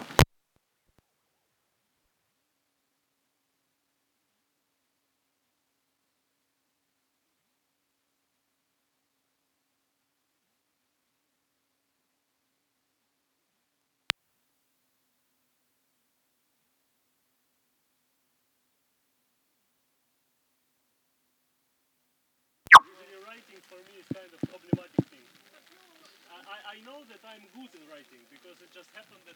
writing 23.36 23.60
for 23.68 23.80
me 23.92 24.00
is 24.00 24.08
kind 24.16 24.32
of 24.32 24.40
problematic 24.48 25.04
thing. 25.12 25.26
I, 26.32 26.76
I 26.76 26.78
know 26.88 27.04
that 27.12 27.22
I'm 27.28 27.44
good 27.52 27.72
in 27.76 27.84
writing 27.92 28.24
because 28.32 28.58
it 28.64 28.72
just 28.72 28.90
happened 28.96 29.24
that 29.28 29.36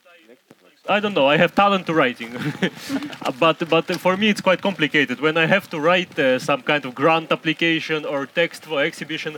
I. 0.90 1.00
Don't 1.00 1.14
know. 1.14 1.28
I 1.28 1.38
have 1.38 1.54
talent 1.54 1.86
to 1.88 1.94
writing, 1.94 2.32
but 3.40 3.70
but 3.70 3.86
for 4.00 4.18
me 4.18 4.30
it's 4.30 4.42
quite 4.42 4.62
complicated. 4.62 5.20
When 5.20 5.38
I 5.38 5.46
have 5.46 5.70
to 5.70 5.80
write 5.80 6.18
uh, 6.20 6.40
some 6.40 6.62
kind 6.62 6.84
of 6.86 6.96
grant 6.96 7.32
application 7.32 8.06
or 8.06 8.26
text 8.26 8.66
for 8.66 8.82
exhibition, 8.84 9.38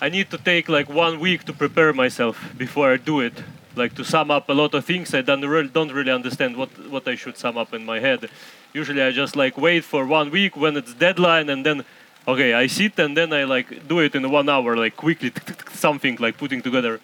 I 0.00 0.08
need 0.08 0.30
to 0.30 0.38
take 0.38 0.68
like 0.68 0.88
one 0.88 1.18
week 1.20 1.44
to 1.44 1.52
prepare 1.52 1.92
myself 1.92 2.36
before 2.56 2.92
I 2.92 2.96
do 2.98 3.20
it. 3.20 3.42
Like 3.74 3.94
to 3.94 4.04
sum 4.04 4.30
up 4.30 4.48
a 4.48 4.52
lot 4.52 4.74
of 4.74 4.84
things 4.84 5.14
I 5.14 5.22
don't 5.22 5.42
really, 5.42 5.68
don't 5.68 5.92
really 5.92 6.12
understand 6.12 6.56
what 6.56 6.70
what 6.90 7.08
I 7.08 7.16
should 7.16 7.36
sum 7.36 7.56
up 7.56 7.72
in 7.74 7.84
my 7.84 8.00
head. 8.00 8.28
Usually 8.72 9.02
I 9.02 9.10
just 9.10 9.36
like 9.36 9.56
wait 9.56 9.84
for 9.84 10.04
one 10.06 10.30
week 10.30 10.56
when 10.56 10.76
it's 10.76 10.94
deadline 10.94 11.48
and 11.50 11.64
then 11.64 11.84
okay 12.26 12.54
I 12.54 12.66
sit 12.66 12.98
and 12.98 13.16
then 13.16 13.32
I 13.32 13.44
like 13.44 13.88
do 13.88 14.00
it 14.00 14.14
in 14.14 14.30
one 14.30 14.48
hour 14.48 14.76
like 14.76 14.96
quickly 14.96 15.32
something 15.72 16.16
like 16.20 16.36
putting 16.38 16.62
together. 16.62 17.00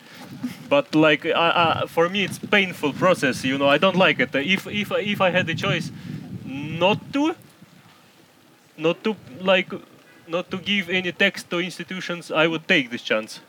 But 0.69 0.95
like 0.95 1.27
I, 1.27 1.83
I, 1.83 1.87
for 1.87 2.09
me 2.09 2.25
it's 2.25 2.39
painful 2.39 2.93
process. 2.93 3.45
You 3.45 3.59
know 3.59 3.69
I 3.69 3.79
don't 3.79 3.97
like 3.97 4.21
it. 4.21 4.35
If 4.35 4.67
if 4.67 4.93
if 4.93 5.21
I 5.21 5.31
had 5.31 5.47
the 5.47 5.55
choice 5.55 5.91
not 6.45 6.99
to 7.13 7.35
not 8.77 9.05
to 9.05 9.17
like 9.41 9.73
not 10.27 10.51
to 10.51 10.59
give 10.59 10.89
any 10.89 11.13
text 11.13 11.51
to 11.51 11.59
institutions, 11.59 12.31
I 12.31 12.47
would 12.47 12.67
take 12.67 12.91
this 12.91 13.03
chance. 13.03 13.41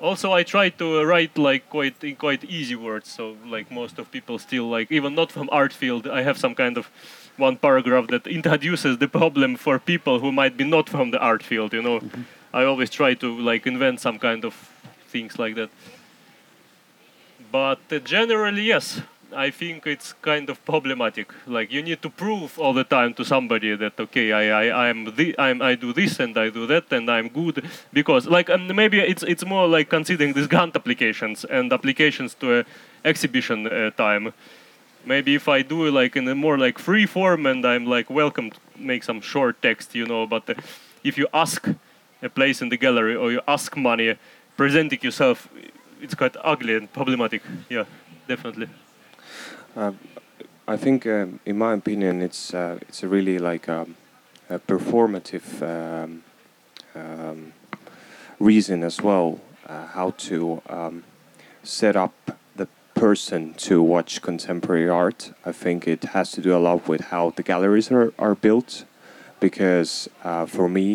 Also, 0.00 0.32
I 0.32 0.42
try 0.42 0.68
to 0.70 1.00
uh, 1.00 1.04
write 1.04 1.38
like 1.38 1.70
quite 1.70 2.02
in 2.04 2.16
quite 2.16 2.44
easy 2.44 2.76
words, 2.76 3.08
so 3.08 3.36
like 3.46 3.70
most 3.70 3.98
of 3.98 4.10
people 4.10 4.38
still 4.38 4.68
like 4.68 4.90
even 4.90 5.14
not 5.14 5.32
from 5.32 5.48
art 5.50 5.72
field. 5.72 6.06
I 6.06 6.22
have 6.22 6.36
some 6.36 6.54
kind 6.54 6.76
of 6.76 6.90
one 7.36 7.56
paragraph 7.56 8.06
that 8.08 8.26
introduces 8.26 8.98
the 8.98 9.08
problem 9.08 9.56
for 9.56 9.78
people 9.78 10.20
who 10.20 10.32
might 10.32 10.56
be 10.56 10.64
not 10.64 10.88
from 10.88 11.10
the 11.10 11.18
art 11.18 11.42
field. 11.42 11.72
You 11.72 11.82
know, 11.82 12.00
I 12.52 12.64
always 12.64 12.90
try 12.90 13.14
to 13.14 13.38
like 13.38 13.66
invent 13.66 14.00
some 14.00 14.18
kind 14.18 14.44
of 14.44 14.54
things 15.08 15.38
like 15.38 15.54
that. 15.56 15.70
But 17.50 17.80
uh, 17.90 17.98
generally, 17.98 18.62
yes, 18.62 19.00
I 19.32 19.50
think 19.50 19.86
it's 19.86 20.12
kind 20.22 20.48
of 20.50 20.64
problematic. 20.64 21.32
Like 21.46 21.72
you 21.72 21.82
need 21.82 22.00
to 22.02 22.10
prove 22.10 22.58
all 22.58 22.72
the 22.72 22.84
time 22.84 23.14
to 23.14 23.24
somebody 23.24 23.76
that 23.76 23.98
okay, 23.98 24.32
I 24.32 24.44
I 24.60 24.88
I'm 24.88 25.16
the, 25.16 25.34
I'm 25.38 25.62
I 25.62 25.74
do 25.74 25.92
this 25.92 26.20
and 26.20 26.36
I 26.36 26.50
do 26.50 26.66
that 26.66 26.92
and 26.92 27.10
I'm 27.10 27.28
good 27.28 27.64
because 27.92 28.26
like 28.26 28.50
um, 28.50 28.74
maybe 28.74 28.98
it's 29.00 29.22
it's 29.22 29.44
more 29.44 29.66
like 29.66 29.88
considering 29.88 30.32
these 30.34 30.46
grant 30.46 30.76
applications 30.76 31.44
and 31.44 31.72
applications 31.72 32.34
to 32.34 32.60
a 32.60 32.64
exhibition 33.04 33.66
uh, 33.66 33.90
time. 33.90 34.32
Maybe 35.06 35.34
if 35.34 35.48
I 35.48 35.62
do 35.62 35.86
it 35.86 35.92
like 35.92 36.16
in 36.16 36.26
a 36.28 36.34
more 36.34 36.58
like 36.58 36.78
free 36.78 37.06
form 37.06 37.46
and 37.46 37.64
I'm 37.64 37.86
like 37.86 38.08
welcome 38.10 38.50
to 38.50 38.58
make 38.78 39.04
some 39.04 39.20
short 39.20 39.60
text, 39.60 39.94
you 39.94 40.06
know. 40.06 40.26
But 40.26 40.48
uh, 40.48 40.54
if 41.02 41.18
you 41.18 41.26
ask 41.32 41.68
a 42.22 42.28
place 42.28 42.62
in 42.62 42.70
the 42.70 42.76
gallery 42.76 43.14
or 43.14 43.30
you 43.30 43.40
ask 43.46 43.76
money, 43.76 44.16
presenting 44.56 45.00
yourself, 45.02 45.48
it's 46.00 46.14
quite 46.14 46.36
ugly 46.42 46.76
and 46.76 46.92
problematic. 46.92 47.42
Yeah, 47.68 47.84
definitely. 48.26 48.68
Uh, 49.76 49.92
I 50.66 50.76
think, 50.76 51.06
um, 51.06 51.40
in 51.44 51.58
my 51.58 51.74
opinion, 51.74 52.22
it's 52.22 52.54
uh, 52.54 52.78
it's 52.88 53.02
a 53.02 53.08
really 53.08 53.38
like 53.38 53.68
um, 53.68 53.96
a 54.48 54.58
performative 54.58 55.62
um, 55.62 56.22
um, 56.94 57.52
reason 58.38 58.82
as 58.82 59.02
well 59.02 59.40
uh, 59.68 59.86
how 59.86 60.10
to 60.28 60.62
um, 60.68 61.04
set 61.62 61.96
up 61.96 62.14
person 63.10 63.52
to 63.52 63.82
watch 63.82 64.22
contemporary 64.22 64.88
art. 64.88 65.20
I 65.44 65.52
think 65.52 65.86
it 65.86 66.02
has 66.16 66.32
to 66.32 66.40
do 66.40 66.56
a 66.56 66.62
lot 66.68 66.88
with 66.88 67.02
how 67.12 67.34
the 67.36 67.42
galleries 67.42 67.92
are, 67.92 68.14
are 68.18 68.34
built, 68.34 68.86
because 69.40 70.08
uh, 70.30 70.46
for 70.46 70.68
me. 70.78 70.88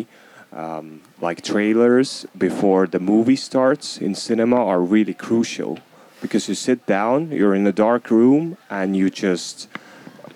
Um, 0.52 1.02
like 1.20 1.38
trailers 1.42 2.26
before 2.36 2.88
the 2.88 2.98
movie 2.98 3.36
starts 3.50 3.86
in 4.06 4.16
cinema 4.16 4.56
are 4.56 4.82
really 4.96 5.14
crucial 5.14 5.78
because 6.20 6.48
you 6.48 6.56
sit 6.56 6.80
down, 6.86 7.30
you're 7.30 7.54
in 7.54 7.64
a 7.68 7.76
dark 7.86 8.10
room, 8.10 8.56
and 8.68 8.96
you 8.96 9.06
just 9.10 9.68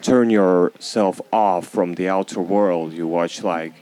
turn 0.00 0.30
yourself 0.30 1.20
off 1.32 1.66
from 1.66 1.94
the 1.98 2.08
outer 2.08 2.40
world. 2.40 2.92
You 2.92 3.08
watch 3.08 3.42
like 3.42 3.74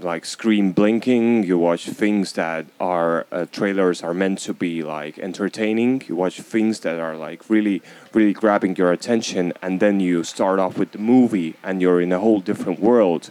like 0.00 0.24
screen 0.24 0.72
blinking. 0.72 1.44
You 1.44 1.58
watch 1.58 1.86
things 1.86 2.32
that 2.32 2.66
are 2.80 3.26
uh, 3.30 3.46
trailers 3.50 4.02
are 4.02 4.14
meant 4.14 4.38
to 4.40 4.54
be 4.54 4.82
like 4.82 5.18
entertaining. 5.18 6.02
You 6.06 6.16
watch 6.16 6.40
things 6.40 6.80
that 6.80 6.98
are 6.98 7.16
like 7.16 7.48
really 7.48 7.82
really 8.12 8.32
grabbing 8.32 8.76
your 8.76 8.92
attention, 8.92 9.52
and 9.62 9.80
then 9.80 10.00
you 10.00 10.24
start 10.24 10.58
off 10.58 10.78
with 10.78 10.92
the 10.92 10.98
movie, 10.98 11.54
and 11.62 11.82
you're 11.82 12.00
in 12.00 12.12
a 12.12 12.18
whole 12.18 12.40
different 12.40 12.80
world. 12.80 13.30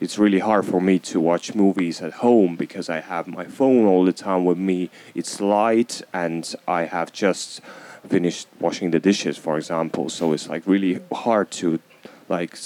It's 0.00 0.18
really 0.18 0.38
hard 0.38 0.64
for 0.64 0.80
me 0.80 1.00
to 1.00 1.18
watch 1.18 1.56
movies 1.56 2.00
at 2.00 2.12
home 2.14 2.54
because 2.54 2.88
I 2.88 3.00
have 3.00 3.26
my 3.26 3.44
phone 3.44 3.84
all 3.84 4.04
the 4.04 4.12
time 4.12 4.44
with 4.44 4.58
me. 4.58 4.90
It's 5.14 5.40
light, 5.40 6.02
and 6.12 6.54
I 6.68 6.82
have 6.82 7.12
just 7.12 7.60
finished 8.08 8.46
washing 8.60 8.92
the 8.92 9.00
dishes, 9.00 9.36
for 9.36 9.56
example. 9.56 10.08
So 10.08 10.32
it's 10.32 10.48
like 10.48 10.62
really 10.66 11.00
hard 11.12 11.50
to 11.62 11.80
like 12.28 12.56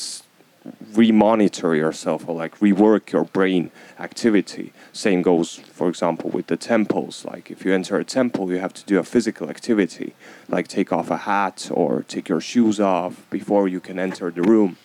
re-monitor 0.95 1.75
yourself 1.75 2.29
or 2.29 2.35
like 2.35 2.59
rework 2.59 3.13
your 3.13 3.25
brain 3.25 3.71
activity. 3.99 4.73
Same 4.93 5.23
goes, 5.23 5.57
for 5.57 5.89
example, 5.89 6.31
with 6.31 6.47
the 6.47 6.57
temples. 6.57 7.25
Like 7.25 7.51
if 7.51 7.65
you 7.65 7.73
enter 7.73 7.97
a 7.99 8.05
temple, 8.05 8.51
you 8.51 8.59
have 8.59 8.75
to 8.75 8.85
do 8.85 8.99
a 8.99 9.05
physical 9.05 9.49
activity, 9.51 10.15
like 10.49 10.69
take 10.69 10.93
off 10.93 11.11
a 11.11 11.19
hat 11.19 11.69
or 11.73 12.03
take 12.03 12.29
your 12.29 12.41
shoes 12.41 12.81
off 12.81 13.29
before 13.31 13.69
you 13.69 13.81
can 13.81 13.99
enter 13.99 14.31
the 14.31 14.43
room. 14.43 14.77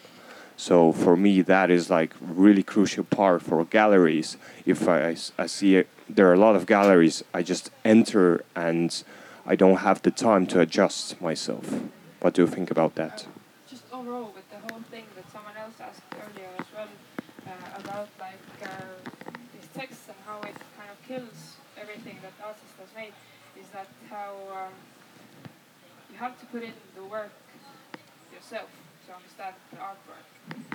So 0.56 0.92
for 0.92 1.16
me, 1.16 1.42
that 1.44 1.70
is 1.70 1.90
like 1.90 2.16
really 2.20 2.64
crucial 2.64 3.04
part 3.04 3.44
for 3.44 3.64
galleries. 3.66 4.38
If 4.66 4.88
I, 4.88 5.16
I 5.38 5.46
see 5.46 5.76
it, 5.76 5.88
there 6.10 6.28
are 6.30 6.34
a 6.34 6.40
lot 6.40 6.56
of 6.56 6.66
galleries, 6.66 7.24
I 7.34 7.44
just 7.44 7.70
enter 7.86 8.44
and 8.56 9.04
I 9.46 9.56
don't 9.56 9.78
have 9.78 10.02
the 10.02 10.12
time 10.12 10.48
to 10.48 10.60
adjust 10.60 11.22
myself. 11.22 11.82
What 12.22 12.34
do 12.34 12.42
you 12.42 12.48
think 12.48 12.72
about 12.72 12.96
that? 12.96 13.28
just 13.70 13.84
overall 13.92 14.32
with 14.34 14.48
the 14.50 14.58
whole 14.72 14.82
thing 14.90 15.04
that 15.16 15.30
someone 15.30 15.58
else 15.58 15.76
asked 15.82 16.02
earlier 16.16 16.50
as 16.58 16.66
well 16.74 16.88
uh, 17.46 17.82
about 17.84 18.08
like 18.20 18.40
uh, 18.64 19.12
these 19.54 19.68
texts 19.76 20.08
and 20.08 20.16
how 20.26 20.40
it 20.42 20.56
kind 20.80 20.90
of 20.90 20.98
kills 21.06 21.58
everything 21.76 22.18
that 22.24 22.32
artist 22.44 22.74
has 22.80 22.88
made 22.96 23.12
is 23.60 23.68
that 23.76 23.88
how 24.10 24.32
um, 24.52 24.74
you 26.12 26.18
have 26.18 26.40
to 26.40 26.46
put 26.48 26.64
in 26.64 26.74
the 26.96 27.04
work 27.04 27.32
yourself 28.34 28.70
to 29.08 29.16
understand 29.16 29.56
the 29.72 29.78
artwork. 29.78 30.28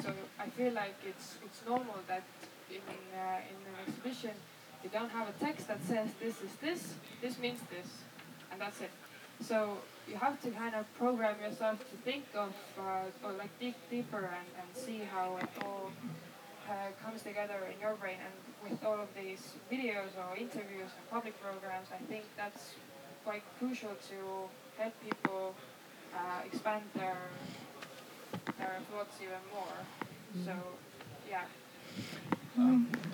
So 0.02 0.12
I 0.38 0.48
feel 0.50 0.72
like 0.72 0.96
it's 1.06 1.36
it's 1.44 1.60
normal 1.66 1.96
that 2.08 2.24
in 2.70 2.80
uh, 3.14 3.50
in 3.50 3.58
an 3.70 3.76
exhibition 3.86 4.34
You 4.82 4.90
don't 4.90 5.10
have 5.10 5.28
a 5.28 5.32
text 5.38 5.68
that 5.68 5.78
says 5.86 6.10
this 6.20 6.42
is 6.42 6.54
this, 6.60 6.94
this 7.22 7.38
means 7.38 7.60
this, 7.70 7.86
and 8.50 8.60
that's 8.60 8.80
it. 8.80 8.90
So 9.40 9.78
you 10.08 10.16
have 10.16 10.42
to 10.42 10.50
kind 10.50 10.74
of 10.74 10.86
program 10.98 11.36
yourself 11.40 11.78
to 11.78 11.96
think 12.02 12.24
of 12.34 12.52
uh, 12.78 13.24
or 13.24 13.32
like 13.32 13.50
dig 13.60 13.74
deeper 13.90 14.26
and, 14.26 14.48
and 14.58 14.68
see 14.74 15.02
how 15.14 15.38
it 15.40 15.48
all 15.62 15.92
uh, 16.68 16.90
comes 17.04 17.22
together 17.22 17.58
in 17.72 17.78
your 17.80 17.94
brain. 17.94 18.18
And 18.18 18.34
with 18.70 18.84
all 18.84 18.98
of 18.98 19.08
these 19.14 19.54
videos 19.70 20.10
or 20.18 20.36
interviews 20.36 20.90
and 20.98 21.04
public 21.10 21.40
programs, 21.40 21.88
I 21.94 22.02
think 22.10 22.24
that's 22.36 22.74
quite 23.24 23.42
crucial 23.58 23.90
to 24.10 24.48
help 24.78 24.94
people 25.04 25.54
uh, 26.14 26.46
expand 26.46 26.82
their 26.94 27.16
their 28.58 28.78
thoughts 28.90 29.16
even 29.20 29.42
more. 29.52 29.76
So 30.44 30.54
yeah. 31.28 31.44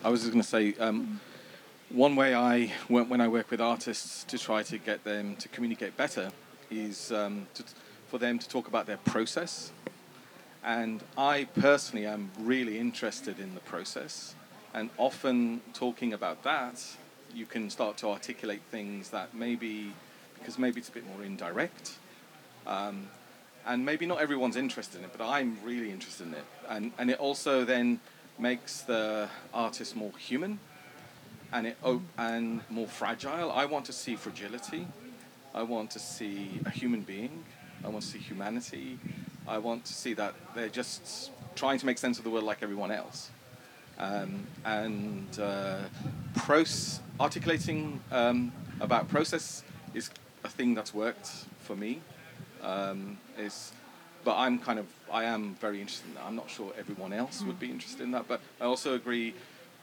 I 0.05 0.09
was 0.09 0.21
just 0.21 0.33
going 0.33 0.43
to 0.43 0.49
say, 0.49 0.75
um, 0.81 1.21
one 1.91 2.17
way 2.17 2.35
I, 2.35 2.73
when, 2.89 3.09
when 3.09 3.21
I 3.21 3.29
work 3.29 3.51
with 3.51 3.61
artists 3.61 4.25
to 4.25 4.39
try 4.39 4.63
to 4.65 4.79
get 4.79 5.05
them 5.05 5.37
to 5.37 5.49
communicate 5.49 5.97
better, 5.97 6.31
is 6.71 7.13
um, 7.13 7.47
to, 7.55 7.65
for 8.09 8.19
them 8.19 8.39
to 8.39 8.49
talk 8.49 8.69
about 8.69 8.87
their 8.87 8.97
process. 8.99 9.73
And 10.65 11.03
I 11.17 11.45
personally 11.55 12.05
am 12.05 12.31
really 12.41 12.79
interested 12.79 13.39
in 13.39 13.55
the 13.55 13.61
process. 13.61 14.35
And 14.75 14.91
often 14.99 15.61
talking 15.73 16.13
about 16.13 16.43
that, 16.43 16.85
you 17.35 17.47
can 17.47 17.71
start 17.71 17.97
to 17.99 18.09
articulate 18.09 18.63
things 18.71 19.11
that 19.11 19.35
maybe, 19.35 19.93
because 20.39 20.59
maybe 20.59 20.81
it's 20.81 20.89
a 20.89 20.93
bit 20.93 21.07
more 21.07 21.25
indirect. 21.25 21.99
Um, 22.67 23.09
and 23.67 23.85
maybe 23.85 24.07
not 24.07 24.21
everyone's 24.21 24.57
interested 24.57 24.99
in 24.99 25.05
it, 25.05 25.11
but 25.17 25.27
I'm 25.27 25.59
really 25.65 25.91
interested 25.91 26.27
in 26.27 26.35
it. 26.35 26.45
And, 26.69 26.93
and 26.99 27.11
it 27.11 27.19
also 27.19 27.65
then 27.65 28.01
makes 28.39 28.83
the 28.83 29.29
artist 29.53 29.97
more 29.97 30.13
human 30.19 30.59
and 31.53 31.67
it 31.67 31.77
op- 31.83 32.03
and 32.17 32.61
more 32.71 32.87
fragile. 32.87 33.51
I 33.51 33.65
want 33.65 33.85
to 33.87 33.93
see 33.93 34.17
fragility. 34.17 34.87
I 35.55 35.63
want 35.63 35.91
to 35.93 35.99
see 35.99 36.61
a 36.65 36.71
human 36.71 37.03
being. 37.03 37.45
I 37.85 37.89
want 37.89 38.05
to 38.05 38.11
see 38.11 38.19
humanity. 38.19 38.99
I 39.47 39.59
want 39.59 39.85
to 39.87 39.93
see 39.93 40.15
that 40.15 40.35
they're 40.55 40.69
just 40.69 41.31
trying 41.55 41.79
to 41.79 41.87
make 41.87 41.99
sense 41.99 42.19
of 42.19 42.25
the 42.25 42.31
world 42.31 42.45
like 42.45 42.63
everyone 42.63 42.91
else. 42.91 43.31
Um, 43.99 44.47
and 44.65 45.27
uh, 45.41 45.79
pros- 46.37 47.01
articulating 47.19 48.01
um, 48.13 48.53
about 48.81 49.09
process 49.09 49.65
is 49.93 50.11
a 50.45 50.49
thing 50.49 50.75
that's 50.75 50.95
worked 50.95 51.29
for 51.61 51.75
me. 51.75 52.01
Um, 52.63 53.19
is, 53.37 53.73
but 54.25 54.37
I'm 54.37 54.59
kind 54.59 54.79
of 54.79 54.87
I 55.13 55.25
am 55.25 55.57
very 55.61 55.81
interested 55.81 56.09
in 56.09 56.15
that. 56.15 56.25
I'm 56.25 56.37
not 56.37 56.51
sure 56.51 56.73
everyone 56.79 57.13
else 57.13 57.43
would 57.43 57.59
be 57.59 57.71
interested 57.71 58.03
in 58.03 58.11
that, 58.13 58.29
but 58.29 58.41
I 58.61 58.65
also 58.65 58.95
agree. 58.95 59.35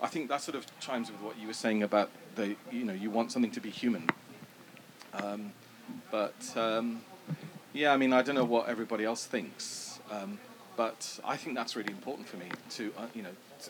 I 0.02 0.08
think 0.08 0.30
that 0.30 0.42
sort 0.42 0.56
of 0.56 0.66
chimes 0.80 1.10
with 1.12 1.22
what 1.22 1.38
you 1.40 1.48
were 1.48 1.54
saying 1.54 1.84
about 1.84 2.10
the 2.36 2.56
you 2.72 2.84
know 2.84 2.94
you 2.94 3.10
want 3.10 3.32
something 3.32 3.52
to 3.52 3.62
be 3.62 3.70
human. 3.70 4.10
Um, 5.14 5.52
but 6.12 6.54
um, 6.56 7.02
yeah, 7.74 7.94
I 7.94 7.98
mean 7.98 8.14
I 8.14 8.22
don't 8.22 8.36
know 8.36 8.46
what 8.46 8.70
everybody 8.70 9.04
else 9.06 9.26
thinks, 9.26 10.00
um, 10.12 10.40
but 10.78 11.20
I 11.24 11.38
think 11.38 11.56
that's 11.56 11.76
really 11.76 11.92
important 11.92 12.28
for 12.28 12.38
me 12.38 12.48
to 12.72 12.92
uh, 12.98 13.08
you 13.14 13.22
know 13.22 13.30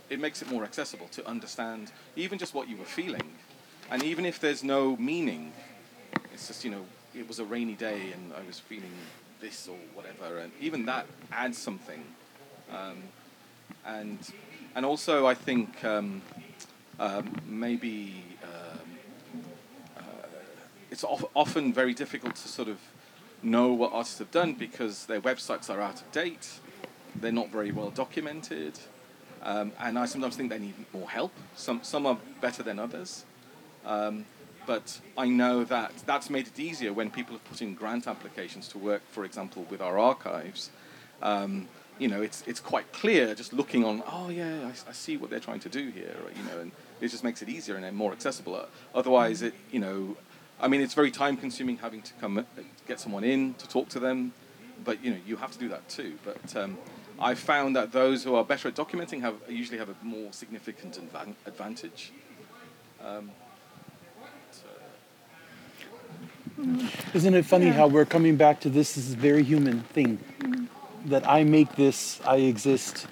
it 0.09 0.19
makes 0.19 0.41
it 0.41 0.49
more 0.49 0.63
accessible 0.63 1.07
to 1.11 1.27
understand 1.27 1.91
even 2.15 2.37
just 2.37 2.53
what 2.53 2.67
you 2.67 2.77
were 2.77 2.85
feeling, 2.85 3.35
and 3.91 4.03
even 4.03 4.25
if 4.25 4.39
there's 4.39 4.63
no 4.63 4.95
meaning, 4.97 5.53
it's 6.33 6.47
just 6.47 6.63
you 6.63 6.71
know 6.71 6.85
it 7.13 7.27
was 7.27 7.39
a 7.39 7.45
rainy 7.45 7.75
day 7.75 8.11
and 8.13 8.33
I 8.33 8.45
was 8.45 8.59
feeling 8.59 8.91
this 9.39 9.67
or 9.67 9.77
whatever, 9.93 10.39
and 10.39 10.51
even 10.59 10.85
that 10.85 11.05
adds 11.31 11.57
something. 11.57 12.03
Um, 12.71 13.03
and 13.85 14.19
and 14.75 14.85
also 14.85 15.25
I 15.25 15.33
think 15.33 15.83
um, 15.85 16.21
um, 16.99 17.41
maybe 17.45 18.23
um, 18.43 18.89
uh, 19.97 20.01
it's 20.91 21.03
of, 21.03 21.25
often 21.33 21.73
very 21.73 21.93
difficult 21.93 22.35
to 22.35 22.47
sort 22.47 22.67
of 22.67 22.79
know 23.43 23.71
what 23.73 23.93
artists 23.93 24.19
have 24.19 24.31
done 24.31 24.53
because 24.53 25.05
their 25.05 25.21
websites 25.21 25.69
are 25.69 25.79
out 25.79 26.01
of 26.01 26.11
date, 26.11 26.59
they're 27.21 27.31
not 27.31 27.51
very 27.51 27.71
well 27.71 27.89
documented, 27.89 28.79
um, 29.43 29.71
and 29.79 29.97
I 29.97 30.05
sometimes 30.05 30.35
think 30.35 30.49
they 30.49 30.59
need 30.59 30.75
more 30.93 31.09
help. 31.09 31.31
Some 31.55 31.81
some 31.83 32.05
are 32.05 32.17
better 32.41 32.63
than 32.63 32.79
others. 32.79 33.25
Um, 33.85 34.25
but 34.65 34.99
I 35.17 35.27
know 35.27 35.63
that 35.65 35.93
that's 36.05 36.29
made 36.29 36.47
it 36.47 36.59
easier 36.59 36.91
when 36.91 37.11
people 37.11 37.35
have 37.35 37.43
put 37.45 37.61
in 37.61 37.75
grant 37.75 38.07
applications 38.07 38.67
to 38.69 38.77
work, 38.77 39.03
for 39.11 39.23
example, 39.25 39.65
with 39.69 39.81
our 39.81 39.97
archives. 39.99 40.71
Um, 41.21 41.67
you 41.99 42.07
know, 42.07 42.21
it's 42.21 42.43
it's 42.47 42.59
quite 42.59 42.91
clear 42.91 43.33
just 43.35 43.53
looking 43.53 43.85
on. 43.85 44.03
Oh 44.07 44.29
yeah, 44.29 44.65
I, 44.65 44.89
I, 44.89 44.93
see 44.93 45.17
what 45.17 45.29
they're 45.29 45.39
trying 45.39 45.61
to 45.61 45.69
do 45.69 45.89
here. 45.89 46.15
You 46.35 46.43
know, 46.43 46.59
and 46.59 46.71
it 46.99 47.09
just 47.09 47.23
makes 47.23 47.41
it 47.41 47.49
easier 47.49 47.75
and 47.75 47.95
more 47.95 48.11
accessible. 48.11 48.65
Otherwise, 48.93 49.41
it 49.41 49.53
you 49.71 49.79
know, 49.79 50.17
I 50.59 50.67
mean, 50.67 50.81
it's 50.81 50.93
very 50.93 51.11
time 51.11 51.37
consuming 51.37 51.77
having 51.77 52.01
to 52.01 52.13
come 52.15 52.37
uh, 52.39 52.43
get 52.87 52.99
someone 52.99 53.23
in 53.23 53.53
to 53.55 53.67
talk 53.67 53.89
to 53.89 53.99
them. 53.99 54.33
But 54.83 55.03
you 55.03 55.11
know, 55.11 55.19
you 55.25 55.37
have 55.37 55.51
to 55.51 55.59
do 55.59 55.69
that 55.69 55.87
too. 55.87 56.17
But 56.25 56.55
um, 56.55 56.77
I 57.19 57.33
found 57.35 57.75
that 57.75 57.91
those 57.91 58.23
who 58.23 58.35
are 58.35 58.43
better 58.43 58.67
at 58.67 58.75
documenting 58.75 59.21
have 59.21 59.35
usually 59.47 59.77
have 59.77 59.89
a 59.89 59.95
more 60.03 60.31
significant 60.33 60.99
advan- 60.99 61.35
advantage. 61.45 62.11
Um, 63.03 63.31
Isn't 67.13 67.33
it 67.33 67.45
funny 67.45 67.67
how 67.67 67.87
we're 67.87 68.05
coming 68.05 68.37
back 68.37 68.59
to 68.61 68.69
this 68.69 68.97
is 68.97 69.13
a 69.13 69.17
very 69.17 69.43
human 69.43 69.81
thing 69.81 70.19
that 71.05 71.27
I 71.27 71.43
make 71.43 71.75
this, 71.75 72.21
I 72.25 72.37
exist, 72.37 73.07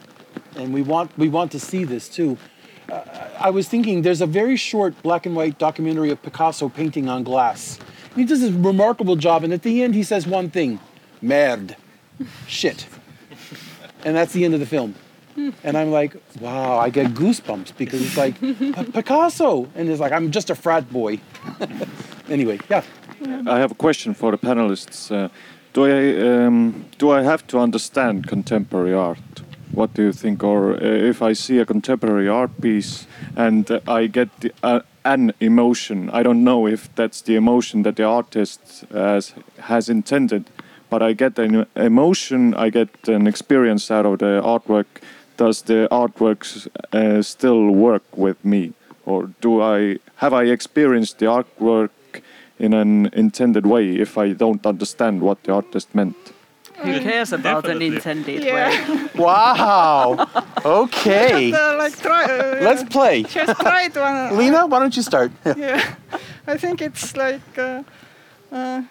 and 0.55 0.73
we 0.73 0.81
want 0.81 1.15
we 1.17 1.29
want 1.29 1.51
to 1.51 1.59
see 1.59 1.83
this 1.83 2.09
too. 2.09 2.37
Uh, 2.89 3.01
I 3.39 3.49
was 3.49 3.67
thinking 3.67 4.01
there's 4.01 4.21
a 4.21 4.25
very 4.25 4.55
short 4.57 5.01
black 5.03 5.25
and 5.25 5.35
white 5.35 5.57
documentary 5.57 6.09
of 6.09 6.21
Picasso 6.21 6.69
painting 6.69 7.09
on 7.09 7.23
glass. 7.23 7.79
He 8.15 8.25
does 8.25 8.43
a 8.43 8.51
remarkable 8.51 9.15
job, 9.15 9.43
and 9.43 9.53
at 9.53 9.63
the 9.63 9.83
end 9.83 9.95
he 9.95 10.03
says 10.03 10.25
one 10.25 10.49
thing: 10.49 10.79
"Merde, 11.21 11.75
shit," 12.47 12.87
and 14.05 14.15
that's 14.15 14.33
the 14.33 14.45
end 14.45 14.53
of 14.53 14.59
the 14.59 14.65
film. 14.65 14.95
And 15.63 15.77
I'm 15.77 15.91
like, 15.91 16.15
wow, 16.39 16.77
I 16.77 16.89
get 16.89 17.13
goosebumps 17.13 17.75
because 17.77 18.01
it's 18.01 18.17
like 18.17 18.39
Picasso, 18.93 19.67
and 19.75 19.89
it's 19.89 19.99
like 19.99 20.11
I'm 20.11 20.31
just 20.31 20.49
a 20.49 20.55
frat 20.55 20.91
boy. 20.91 21.19
anyway, 22.29 22.59
yeah. 22.69 22.83
I 23.47 23.59
have 23.59 23.71
a 23.71 23.75
question 23.75 24.13
for 24.13 24.31
the 24.31 24.37
panelists. 24.37 25.11
Uh, 25.11 25.29
do 25.73 25.85
I 25.85 26.45
um, 26.45 26.85
do 26.99 27.09
I 27.09 27.23
have 27.23 27.47
to 27.47 27.59
understand 27.59 28.27
contemporary 28.27 28.93
art? 28.93 29.41
What 29.71 29.95
do 29.95 30.03
you 30.03 30.13
think? 30.13 30.43
Or 30.43 30.73
uh, 30.73 30.79
if 30.81 31.21
I 31.21 31.33
see 31.33 31.57
a 31.57 31.65
contemporary 31.65 32.29
art 32.29 32.51
piece 32.61 33.07
and 33.35 33.71
uh, 33.71 33.79
I 33.87 34.05
get 34.05 34.29
the, 34.41 34.51
uh, 34.61 34.81
an 35.03 35.33
emotion, 35.39 36.11
I 36.11 36.21
don't 36.21 36.43
know 36.43 36.67
if 36.67 36.93
that's 36.95 37.21
the 37.21 37.35
emotion 37.35 37.83
that 37.83 37.95
the 37.95 38.03
artist 38.03 38.85
has 38.91 39.33
has 39.57 39.89
intended, 39.89 40.43
but 40.93 41.01
I 41.01 41.13
get 41.13 41.39
an 41.39 41.65
emotion, 41.75 42.53
I 42.53 42.69
get 42.69 42.89
an 43.07 43.25
experience 43.25 43.89
out 43.89 44.05
of 44.05 44.19
the 44.19 44.41
artwork. 44.55 44.85
Does 45.37 45.63
the 45.63 45.87
artwork 45.89 46.41
uh, 46.93 47.23
still 47.23 47.71
work 47.71 48.03
with 48.15 48.37
me, 48.45 48.73
or 49.05 49.19
do 49.41 49.51
I 49.75 49.97
have 50.17 50.33
I 50.41 50.43
experienced 50.57 51.17
the 51.17 51.25
artwork 51.25 51.89
in 52.59 52.73
an 52.73 53.09
intended 53.13 53.65
way 53.65 53.85
if 54.05 54.17
I 54.17 54.33
don't 54.33 54.63
understand 54.65 55.21
what 55.21 55.37
the 55.43 55.53
artist 55.53 55.95
meant. 55.95 56.15
Who 56.83 56.99
cares 56.99 57.33
about 57.33 57.65
an 57.69 57.81
intended 57.81 58.43
Yeah. 58.43 58.55
way? 58.55 58.71
Wow. 59.25 60.27
Okay. 60.63 61.51
But, 61.55 61.73
uh, 61.73 61.83
like 61.83 61.95
try, 62.01 62.23
uh, 62.23 62.63
Let's 62.67 62.83
play. 62.83 63.23
Just 63.23 63.59
try 63.59 63.89
to. 63.89 63.99
Uh, 64.03 64.35
Lena, 64.39 64.67
why 64.67 64.79
don't 64.79 64.95
you 64.95 65.03
start? 65.03 65.31
yeah, 65.57 65.81
I 66.53 66.57
think 66.57 66.81
it's 66.81 67.17
like 67.17 67.57
uh, 67.57 67.81
uh, 68.51 68.81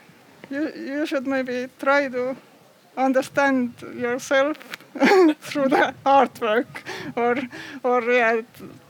you 0.53 0.63
you 0.77 1.07
should 1.07 1.27
maybe 1.27 1.69
try 1.79 2.09
to 2.09 2.37
understand 2.97 3.73
yourself 3.97 4.57
through 5.41 5.69
the 5.69 5.95
artwork, 6.05 6.67
or 7.17 7.37
or 7.83 8.03
yeah, 8.13 8.43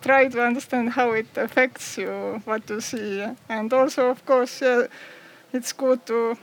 try 0.03 0.29
to 0.29 0.43
understand 0.43 0.91
how 0.91 1.13
it 1.13 1.29
affects 1.37 1.99
you, 1.99 2.43
what 2.45 2.69
you 2.71 2.81
see, 2.81 3.25
and 3.49 3.73
also 3.73 4.11
of 4.11 4.25
course 4.27 4.61
yeah, 4.61 4.87
it's 5.53 5.73
good 5.73 6.05
to. 6.07 6.37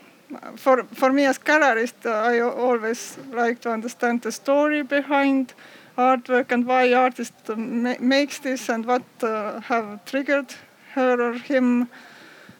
For 0.58 0.84
for 0.94 1.12
me 1.12 1.26
as 1.26 1.40
gallerist, 1.40 2.06
uh, 2.06 2.32
I 2.32 2.40
always 2.40 3.18
like 3.32 3.62
to 3.62 3.72
understand 3.72 4.22
the 4.22 4.32
story 4.32 4.84
behind 4.84 5.54
artwork 5.98 6.52
and 6.52 6.66
why 6.66 6.94
artist 6.94 7.34
ma- 7.58 8.00
makes 8.00 8.40
this 8.40 8.70
and 8.70 8.86
what 8.86 9.04
uh, 9.24 9.60
have 9.62 10.06
triggered 10.06 10.54
her 10.96 11.20
or 11.20 11.34
him. 11.34 11.90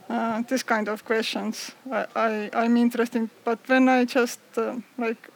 Uh, 0.10 0.42
this 0.48 0.64
kind 0.64 0.88
of 0.88 1.06
questions 1.06 1.72
I, 1.92 2.06
I 2.16 2.50
I'm 2.54 2.78
interested, 2.78 3.30
but 3.46 3.60
when 3.68 3.88
I 3.88 4.06
just 4.06 4.40
uh, 4.58 4.76
like 4.98 5.30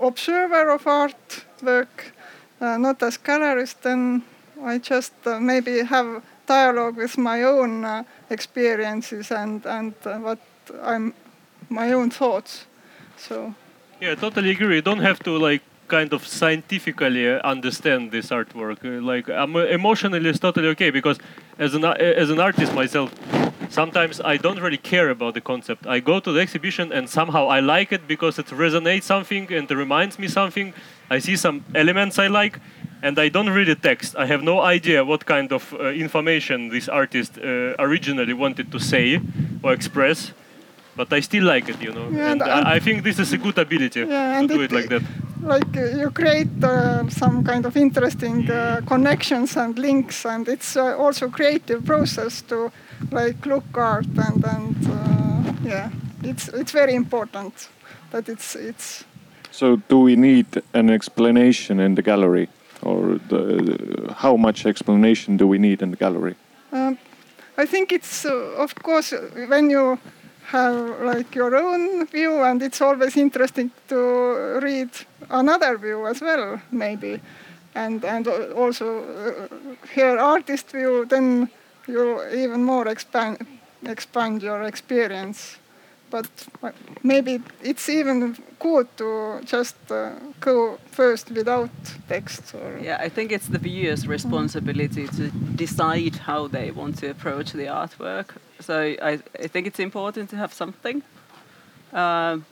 observer 0.00 0.70
of 0.70 0.84
artwork, 0.84 2.12
uh, 2.60 2.78
not 2.78 3.02
as 3.02 3.18
gallerist, 3.18 3.80
then 3.82 4.22
I 4.64 4.78
just 4.78 5.12
uh, 5.26 5.40
maybe 5.40 5.82
have 5.82 6.22
dialogue 6.46 6.96
with 6.96 7.18
my 7.18 7.42
own 7.42 7.84
uh, 7.84 8.04
experiences 8.30 9.32
and 9.32 9.66
and 9.66 9.94
uh, 10.04 10.18
what 10.18 10.38
I'm 10.82 11.12
my 11.68 11.92
own 11.92 12.10
thoughts. 12.10 12.66
So 13.16 13.54
Yeah, 14.00 14.14
totally 14.14 14.50
agree. 14.50 14.76
You 14.76 14.82
don't 14.82 15.02
have 15.02 15.18
to 15.24 15.36
like 15.50 15.62
kind 15.88 16.12
of 16.12 16.26
scientifically 16.26 17.26
understand 17.40 18.10
this 18.10 18.30
artwork. 18.30 18.78
Like 19.12 19.28
I'm 19.28 19.56
emotionally 19.56 20.30
it's 20.30 20.38
totally 20.38 20.68
okay 20.68 20.90
because 20.90 21.18
as 21.58 21.74
an 21.74 21.84
as 21.84 22.30
an 22.30 22.40
artist 22.40 22.72
myself, 22.74 23.10
sometimes 23.70 24.20
I 24.20 24.36
don't 24.36 24.60
really 24.60 24.76
care 24.78 25.10
about 25.10 25.34
the 25.34 25.40
concept. 25.40 25.86
I 25.86 26.00
go 26.00 26.20
to 26.20 26.32
the 26.32 26.40
exhibition 26.40 26.92
and 26.92 27.08
somehow 27.08 27.46
I 27.48 27.60
like 27.60 27.92
it 27.92 28.06
because 28.06 28.38
it 28.38 28.46
resonates 28.46 29.04
something 29.04 29.52
and 29.52 29.70
it 29.70 29.74
reminds 29.74 30.18
me 30.18 30.28
something. 30.28 30.74
I 31.10 31.18
see 31.20 31.36
some 31.36 31.64
elements 31.74 32.18
I 32.18 32.28
like, 32.28 32.58
and 33.02 33.18
I 33.18 33.28
don't 33.30 33.48
read 33.50 33.68
the 33.68 33.74
text. 33.74 34.14
I 34.16 34.26
have 34.26 34.42
no 34.42 34.60
idea 34.60 35.04
what 35.04 35.24
kind 35.26 35.52
of 35.52 35.72
uh, 35.74 35.86
information 35.88 36.68
this 36.68 36.88
artist 36.88 37.38
uh, 37.38 37.74
originally 37.78 38.32
wanted 38.34 38.70
to 38.72 38.78
say 38.78 39.20
or 39.62 39.72
express. 39.72 40.32
But 40.96 41.12
I 41.12 41.20
still 41.20 41.44
like 41.44 41.68
it, 41.68 41.80
you 41.82 41.92
know, 41.92 42.08
Yeah, 42.10 42.32
and 42.32 42.42
and- 42.42 42.68
I, 42.68 42.74
I 42.76 42.80
think 42.80 43.02
this 43.04 43.18
is 43.18 43.32
a 43.32 43.38
good 43.38 43.58
ability 43.58 44.00
Yeah, 44.00 44.06
to 44.06 44.14
and 44.38 44.48
do 44.48 44.60
it- 44.60 44.64
it 44.64 44.72
like 44.72 44.88
that. 44.88 45.02
like 45.42 45.76
uh, 45.76 45.98
you 46.00 46.10
create 46.10 46.50
uh, 46.62 47.08
some 47.08 47.42
kind 47.42 47.64
of 47.66 47.76
interesting 47.76 48.50
uh, 48.50 48.80
connections 48.86 49.56
and 49.56 49.78
links 49.78 50.26
and 50.26 50.46
it's 50.48 50.76
uh, 50.76 50.94
also 50.98 51.28
creative 51.30 51.82
process 51.86 52.42
to 52.42 52.70
like 53.10 53.46
look 53.46 53.64
art 53.76 54.06
and 54.28 54.44
and 54.44 54.76
uh, 54.88 55.52
yeah 55.64 55.90
it's 56.22 56.48
it's 56.48 56.72
very 56.72 56.94
important 56.94 57.68
that 58.10 58.28
it's 58.28 58.54
it's 58.56 59.04
So, 59.52 59.76
do 59.88 59.98
we 60.04 60.16
need 60.16 60.46
an 60.74 60.90
explanation 60.90 61.80
in 61.80 61.94
the 61.94 62.02
gallery, 62.02 62.48
or 62.82 63.18
the, 63.28 64.14
how 64.16 64.36
much 64.36 64.64
explanation 64.64 65.36
do 65.36 65.46
we 65.48 65.58
need 65.58 65.82
in 65.82 65.90
the 65.90 65.96
gallery? 65.96 66.34
um, 66.72 66.96
I 67.58 67.66
think 67.66 67.92
it's 67.92 68.24
uh, 68.24 68.62
of 68.64 68.74
course 68.74 69.12
when 69.48 69.70
you 69.70 69.98
have 70.52 71.04
like 71.14 71.34
your 71.34 71.54
own 71.56 72.06
view 72.06 72.42
and 72.42 72.62
it's 72.62 72.80
always 72.80 73.16
interesting 73.16 73.70
to 73.88 73.96
read 74.62 74.90
another 75.30 75.78
view 75.78 76.06
as 76.06 76.20
well 76.20 76.60
maybe 76.70 77.20
and 77.74 78.04
and 78.04 78.26
uh, 78.28 78.62
also 78.62 78.86
uh, 78.86 79.48
hear 79.94 80.18
artist 80.18 80.72
view 80.72 81.04
then 81.08 81.48
you 81.86 82.22
even 82.32 82.64
more 82.64 82.88
expand 82.88 83.46
expand 83.86 84.42
your 84.42 84.62
experience 84.62 85.58
but 86.10 86.26
maybe 87.02 87.40
it's 87.62 87.88
even 87.88 88.36
good 88.58 88.86
to 88.96 89.40
just 89.44 89.76
uh, 89.90 90.10
go 90.40 90.78
first 90.90 91.30
without 91.30 91.70
text 92.08 92.54
or 92.54 92.78
Yeah, 92.82 92.98
I 93.06 93.08
think 93.08 93.32
it's 93.32 93.48
the 93.48 93.58
viewer's 93.58 94.06
responsibility 94.06 95.06
to 95.06 95.30
decide 95.56 96.16
how 96.16 96.48
they 96.48 96.70
want 96.70 96.98
to 96.98 97.10
approach 97.10 97.52
the 97.52 97.66
artwork. 97.66 98.26
So 98.60 98.74
I, 99.02 99.18
I 99.44 99.48
think 99.48 99.66
it's 99.66 99.78
important 99.78 100.30
to 100.30 100.36
have 100.36 100.52
something. 100.52 101.02
Um, 101.92 102.44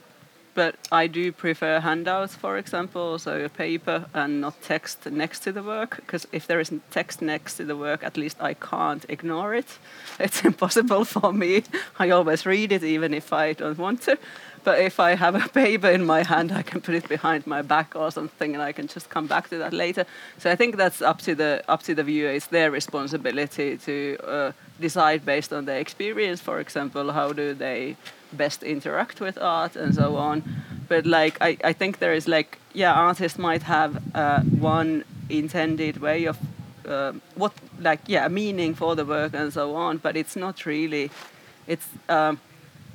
but 0.59 0.75
I 0.91 1.07
do 1.07 1.31
prefer 1.31 1.79
handouts, 1.79 2.35
for 2.35 2.57
example, 2.57 3.17
so 3.17 3.45
a 3.45 3.47
paper 3.47 4.07
and 4.13 4.41
not 4.41 4.61
text 4.61 5.05
next 5.09 5.39
to 5.43 5.53
the 5.53 5.63
work. 5.63 5.95
Because 5.95 6.27
if 6.33 6.47
there 6.47 6.59
isn't 6.59 6.91
text 6.91 7.21
next 7.21 7.55
to 7.55 7.63
the 7.63 7.77
work, 7.77 8.03
at 8.03 8.17
least 8.17 8.35
I 8.41 8.55
can't 8.55 9.05
ignore 9.07 9.55
it. 9.55 9.77
It's 10.19 10.43
impossible 10.43 11.05
for 11.05 11.31
me. 11.31 11.63
I 11.97 12.09
always 12.09 12.45
read 12.45 12.73
it, 12.73 12.83
even 12.83 13.13
if 13.13 13.31
I 13.31 13.53
don't 13.53 13.77
want 13.77 14.01
to. 14.01 14.17
But 14.63 14.79
if 14.79 14.99
I 14.99 15.15
have 15.15 15.35
a 15.35 15.47
paper 15.49 15.89
in 15.89 16.05
my 16.05 16.23
hand, 16.23 16.51
I 16.51 16.61
can 16.61 16.81
put 16.81 16.95
it 16.95 17.07
behind 17.07 17.47
my 17.47 17.61
back 17.61 17.95
or 17.95 18.11
something, 18.11 18.53
and 18.53 18.61
I 18.61 18.71
can 18.71 18.87
just 18.87 19.09
come 19.09 19.27
back 19.27 19.49
to 19.49 19.57
that 19.57 19.73
later. 19.73 20.05
So 20.37 20.51
I 20.51 20.55
think 20.55 20.77
that's 20.77 21.01
up 21.01 21.19
to 21.21 21.35
the 21.35 21.63
up 21.67 21.83
to 21.83 21.95
the 21.95 22.03
viewer. 22.03 22.31
It's 22.31 22.47
their 22.47 22.71
responsibility 22.71 23.77
to 23.77 24.17
uh, 24.23 24.51
decide 24.79 25.25
based 25.25 25.53
on 25.53 25.65
their 25.65 25.79
experience. 25.79 26.41
For 26.41 26.59
example, 26.59 27.11
how 27.11 27.33
do 27.33 27.53
they 27.53 27.95
best 28.33 28.63
interact 28.63 29.19
with 29.19 29.37
art 29.37 29.75
and 29.75 29.93
so 29.95 30.15
on. 30.15 30.43
But 30.87 31.05
like 31.05 31.37
I, 31.41 31.57
I 31.63 31.73
think 31.73 31.99
there 31.99 32.13
is 32.13 32.27
like 32.27 32.59
yeah, 32.73 32.93
artists 32.93 33.37
might 33.37 33.63
have 33.63 34.01
uh, 34.15 34.41
one 34.41 35.03
intended 35.29 35.97
way 35.97 36.25
of 36.25 36.37
uh, 36.87 37.13
what 37.35 37.53
like 37.79 37.99
yeah 38.07 38.27
meaning 38.27 38.73
for 38.75 38.95
the 38.95 39.05
work 39.05 39.33
and 39.33 39.53
so 39.53 39.75
on, 39.75 39.97
but 39.97 40.15
it's 40.15 40.35
not 40.35 40.65
really. 40.65 41.11
It's 41.67 41.87
um, 42.07 42.39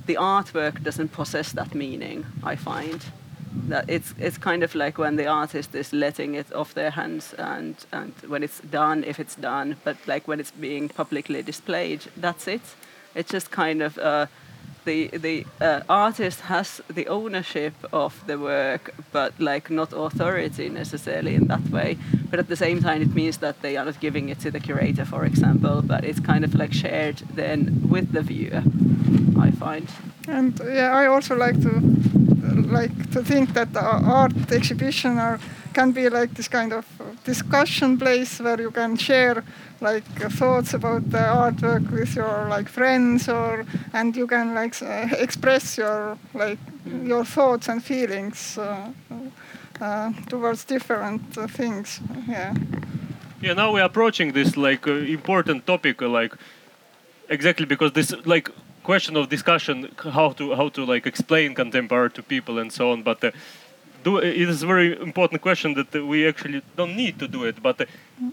the 0.07 0.17
artwork 0.17 0.83
doesn't 0.83 1.13
possess 1.13 1.53
that 1.53 1.75
meaning. 1.75 2.27
I 2.43 2.57
find 2.57 3.05
that 3.69 3.89
it's 3.89 4.15
it's 4.19 4.39
kind 4.39 4.63
of 4.63 4.75
like 4.75 4.99
when 4.99 5.17
the 5.17 5.27
artist 5.27 5.75
is 5.75 5.93
letting 5.93 6.35
it 6.35 6.53
off 6.53 6.75
their 6.75 6.91
hands 6.91 7.35
and 7.39 7.75
and 7.93 8.13
when 8.29 8.43
it's 8.43 8.61
done, 8.61 9.05
if 9.05 9.19
it's 9.19 9.37
done, 9.37 9.77
but 9.85 9.97
like 10.07 10.29
when 10.29 10.41
it's 10.41 10.51
being 10.51 10.89
publicly 10.89 11.43
displayed, 11.43 12.01
that's 12.17 12.49
it. 12.49 12.63
It's 13.15 13.31
just 13.31 13.51
kind 13.51 13.83
of. 13.83 13.99
Uh, 13.99 14.27
the 14.85 15.09
the 15.09 15.47
uh, 15.61 15.81
artist 15.89 16.41
has 16.41 16.81
the 16.89 17.07
ownership 17.09 17.75
of 17.93 18.23
the 18.27 18.39
work, 18.39 18.95
but 19.13 19.33
like 19.39 19.71
not 19.71 19.93
authority 19.93 20.69
necessarily 20.69 21.35
in 21.35 21.49
that 21.49 21.69
way. 21.71 21.97
But 22.31 22.39
at 22.39 22.49
the 22.49 22.57
same 22.57 22.81
time, 22.81 23.03
it 23.03 23.15
means 23.15 23.39
that 23.39 23.63
they 23.63 23.77
are 23.77 23.85
not 23.85 24.01
giving 24.01 24.29
it 24.31 24.41
to 24.41 24.51
the 24.51 24.61
curator, 24.61 25.05
for 25.05 25.25
example. 25.25 25.83
But 25.83 26.05
it's 26.05 26.21
kind 26.21 26.45
of 26.45 26.55
like 26.55 26.73
shared 26.73 27.23
then 27.35 27.89
with 27.89 28.13
the 28.13 28.23
viewer. 28.23 28.63
I 29.41 29.51
find. 29.51 29.89
And 30.29 30.61
yeah, 30.65 30.91
I 30.93 31.07
also 31.07 31.35
like 31.37 31.61
to 31.63 31.81
like 32.73 33.11
to 33.13 33.23
think 33.23 33.55
that 33.55 33.77
art 33.77 34.33
exhibition 34.53 35.19
are, 35.19 35.39
can 35.75 35.93
be 35.93 36.09
like 36.09 36.35
this 36.35 36.49
kind 36.49 36.73
of 36.73 36.87
discussion 37.25 37.99
place 37.99 38.41
where 38.41 38.61
you 38.61 38.71
can 38.71 38.97
share 38.97 39.45
like 39.81 40.05
thoughts 40.33 40.75
about 40.75 41.11
the 41.11 41.19
artwork 41.19 41.91
with 41.91 42.17
your 42.17 42.49
like 42.49 42.69
friends 42.69 43.29
or 43.29 43.65
and 43.93 44.17
you 44.17 44.27
can 44.27 44.55
like 44.55 44.81
uh, 44.83 45.09
express 45.19 45.79
your 45.79 46.17
like 46.35 46.59
your 47.05 47.25
thoughts 47.25 47.69
and 47.69 47.83
feelings 47.83 48.59
uh, 48.59 48.89
uh, 49.81 50.13
towards 50.29 50.65
different 50.65 51.23
things. 51.51 52.01
Yeah. 52.29 52.55
Yeah, 53.41 53.53
now 53.53 53.73
we're 53.73 53.85
approaching 53.85 54.33
this 54.33 54.57
like 54.57 54.87
uh, 54.87 54.93
important 54.93 55.67
topic, 55.67 56.01
uh, 56.01 56.09
like 56.09 56.35
exactly 57.29 57.67
because 57.67 57.93
this 57.93 58.15
like 58.25 58.51
question 58.83 59.17
of 59.17 59.29
discussion 59.29 59.91
how 59.99 60.31
to 60.31 60.55
how 60.55 60.69
to 60.69 60.85
like 60.85 61.07
explain 61.07 61.55
contemporary 61.55 62.11
to 62.11 62.23
people 62.23 62.59
and 62.59 62.73
so 62.73 62.93
on. 62.93 63.03
But 63.03 63.25
uh, 63.25 63.31
do 64.05 64.19
it 64.19 64.37
is 64.37 64.63
a 64.63 64.67
very 64.67 64.89
important 65.01 65.41
question 65.41 65.75
that 65.75 65.91
we 65.95 66.19
actually 66.31 66.63
don't 66.77 66.95
need 66.97 67.19
to 67.19 67.27
do 67.27 67.45
it. 67.45 67.57
But 67.63 67.81
uh, 67.81 67.87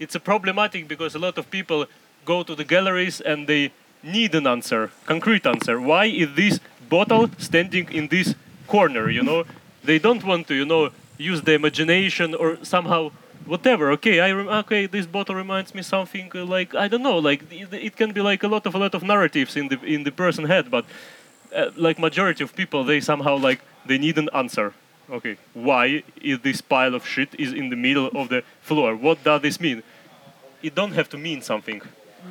it's 0.04 0.14
a 0.14 0.20
problematic 0.20 0.86
because 0.86 1.14
a 1.14 1.18
lot 1.18 1.38
of 1.38 1.50
people 1.50 1.86
go 2.24 2.42
to 2.42 2.54
the 2.54 2.64
galleries 2.64 3.20
and 3.20 3.46
they 3.46 3.72
need 4.02 4.34
an 4.34 4.46
answer, 4.46 4.90
concrete 5.06 5.46
answer. 5.46 5.80
Why 5.80 6.04
is 6.06 6.28
this 6.34 6.60
bottle 6.88 7.30
standing 7.38 7.86
in 7.92 8.08
this 8.08 8.34
corner? 8.66 9.10
You 9.10 9.22
know, 9.22 9.44
they 9.84 9.98
don't 9.98 10.24
want 10.24 10.46
to 10.48 10.54
you 10.54 10.64
know 10.64 10.90
use 11.18 11.42
the 11.42 11.54
imagination 11.54 12.34
or 12.34 12.58
somehow 12.62 13.10
whatever 13.44 13.90
okay 13.90 14.20
i 14.20 14.30
rem- 14.30 14.48
okay 14.48 14.86
this 14.86 15.06
bottle 15.06 15.34
reminds 15.34 15.74
me 15.74 15.82
something 15.82 16.30
uh, 16.34 16.44
like 16.44 16.74
i 16.74 16.86
don't 16.86 17.02
know 17.02 17.18
like 17.18 17.42
it, 17.50 17.72
it 17.72 17.96
can 17.96 18.12
be 18.12 18.20
like 18.20 18.42
a 18.42 18.48
lot 18.48 18.64
of 18.66 18.74
a 18.74 18.78
lot 18.78 18.94
of 18.94 19.02
narratives 19.02 19.56
in 19.56 19.68
the 19.68 19.78
in 19.82 20.04
the 20.04 20.12
person 20.12 20.44
head 20.44 20.70
but 20.70 20.84
uh, 21.54 21.70
like 21.76 21.98
majority 21.98 22.44
of 22.44 22.54
people 22.54 22.84
they 22.84 23.00
somehow 23.00 23.36
like 23.36 23.60
they 23.84 23.98
need 23.98 24.16
an 24.16 24.28
answer 24.32 24.72
okay 25.12 25.36
why 25.54 26.02
is 26.20 26.38
this 26.40 26.60
pile 26.60 26.94
of 26.94 27.06
shit 27.06 27.28
is 27.38 27.52
in 27.52 27.68
the 27.68 27.76
middle 27.76 28.08
of 28.20 28.28
the 28.28 28.42
floor 28.62 28.96
what 28.96 29.22
does 29.22 29.42
this 29.42 29.60
mean 29.60 29.82
it 30.62 30.74
don't 30.74 30.92
have 30.92 31.08
to 31.08 31.18
mean 31.18 31.42
something 31.42 31.82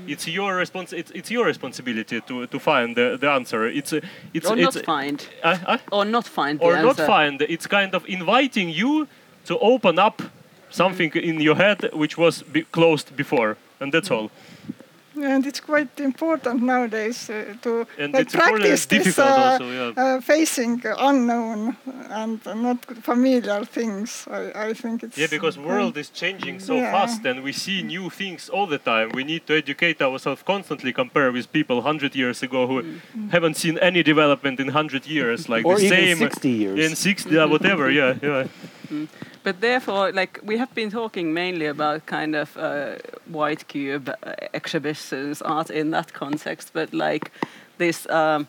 it's 0.07 0.27
your 0.27 0.53
respons- 0.53 0.93
it's, 0.93 1.11
it's 1.11 1.29
your 1.29 1.45
responsibility 1.45 2.21
to, 2.21 2.47
to 2.47 2.59
find 2.59 2.95
the, 2.95 3.17
the 3.19 3.29
answer 3.29 3.67
it's 3.67 3.93
it's 4.33 4.49
or 4.49 4.57
it's 4.57 4.75
not 4.75 4.85
find. 4.85 5.27
uh, 5.43 5.57
uh? 5.65 5.77
or 5.91 6.05
not 6.05 6.25
find. 6.25 6.61
or 6.61 6.75
not 6.75 6.99
answer. 6.99 7.05
find 7.05 7.41
it's 7.41 7.67
kind 7.67 7.93
of 7.93 8.05
inviting 8.07 8.69
you 8.69 9.07
to 9.45 9.57
open 9.59 9.99
up 9.99 10.21
something 10.69 11.11
in 11.15 11.41
your 11.41 11.55
head 11.55 11.89
which 11.93 12.17
was 12.17 12.41
be- 12.43 12.63
closed 12.63 13.15
before 13.15 13.57
and 13.79 13.93
that's 13.93 14.09
all 14.09 14.31
And 15.23 15.45
it's 15.45 15.59
quite 15.59 15.99
important 15.99 16.61
nowadays 16.63 17.29
uh, 17.29 17.53
to 17.61 17.85
And 17.97 18.13
like, 18.13 18.31
practice 18.31 18.85
this 18.85 19.19
uh, 19.19 19.23
also, 19.23 19.69
yeah. 19.69 19.91
uh, 19.97 20.21
facing 20.21 20.81
unknown 20.97 21.75
and 22.09 22.39
not 22.45 22.77
familiar 23.03 23.65
things. 23.65 24.27
I, 24.31 24.69
I 24.69 24.73
think 24.73 25.03
it's 25.03 25.17
yeah 25.17 25.27
because 25.29 25.57
world 25.57 25.97
is 25.97 26.09
changing 26.09 26.59
so 26.59 26.75
Yeah. 26.75 26.91
fast 26.91 27.25
and 27.25 27.43
we 27.43 27.51
see 27.53 27.81
new 27.83 28.09
things 28.09 28.49
all 28.49 28.67
the 28.67 28.77
time 28.77 29.09
we 29.13 29.23
need 29.23 29.45
to 29.47 29.53
educate 29.53 30.01
ourselves 30.01 30.41
constantly 30.43 30.91
compare 30.93 31.31
with 31.31 31.51
people 31.51 31.75
100 31.77 32.15
years 32.15 32.43
ago 32.43 32.67
who 32.67 32.83
haven't 33.31 33.55
seen 33.57 33.77
any 33.79 34.03
development 34.03 34.59
in 34.59 34.67
100 34.67 35.05
years 35.07 35.47
like 35.49 35.65
Or 35.65 35.75
the 35.77 35.85
even 35.85 35.97
same 35.97 36.17
60 36.17 36.49
years. 36.49 36.79
in 36.89 36.95
60 36.95 37.29
yeah, 37.35 37.45
whatever 37.45 37.91
yeah 37.91 38.15
yeah 38.21 38.47
Mm. 38.91 39.07
But 39.43 39.61
therefore, 39.61 40.11
like 40.11 40.39
we 40.43 40.57
have 40.57 40.73
been 40.75 40.91
talking 40.91 41.33
mainly 41.33 41.65
about 41.65 42.05
kind 42.05 42.35
of 42.35 42.55
uh, 42.57 42.95
white 43.25 43.67
cube 43.67 44.09
uh, 44.09 44.33
exhibitions, 44.53 45.41
art 45.41 45.69
in 45.69 45.91
that 45.91 46.13
context. 46.13 46.71
But 46.73 46.93
like 46.93 47.31
this, 47.77 48.07
um, 48.09 48.47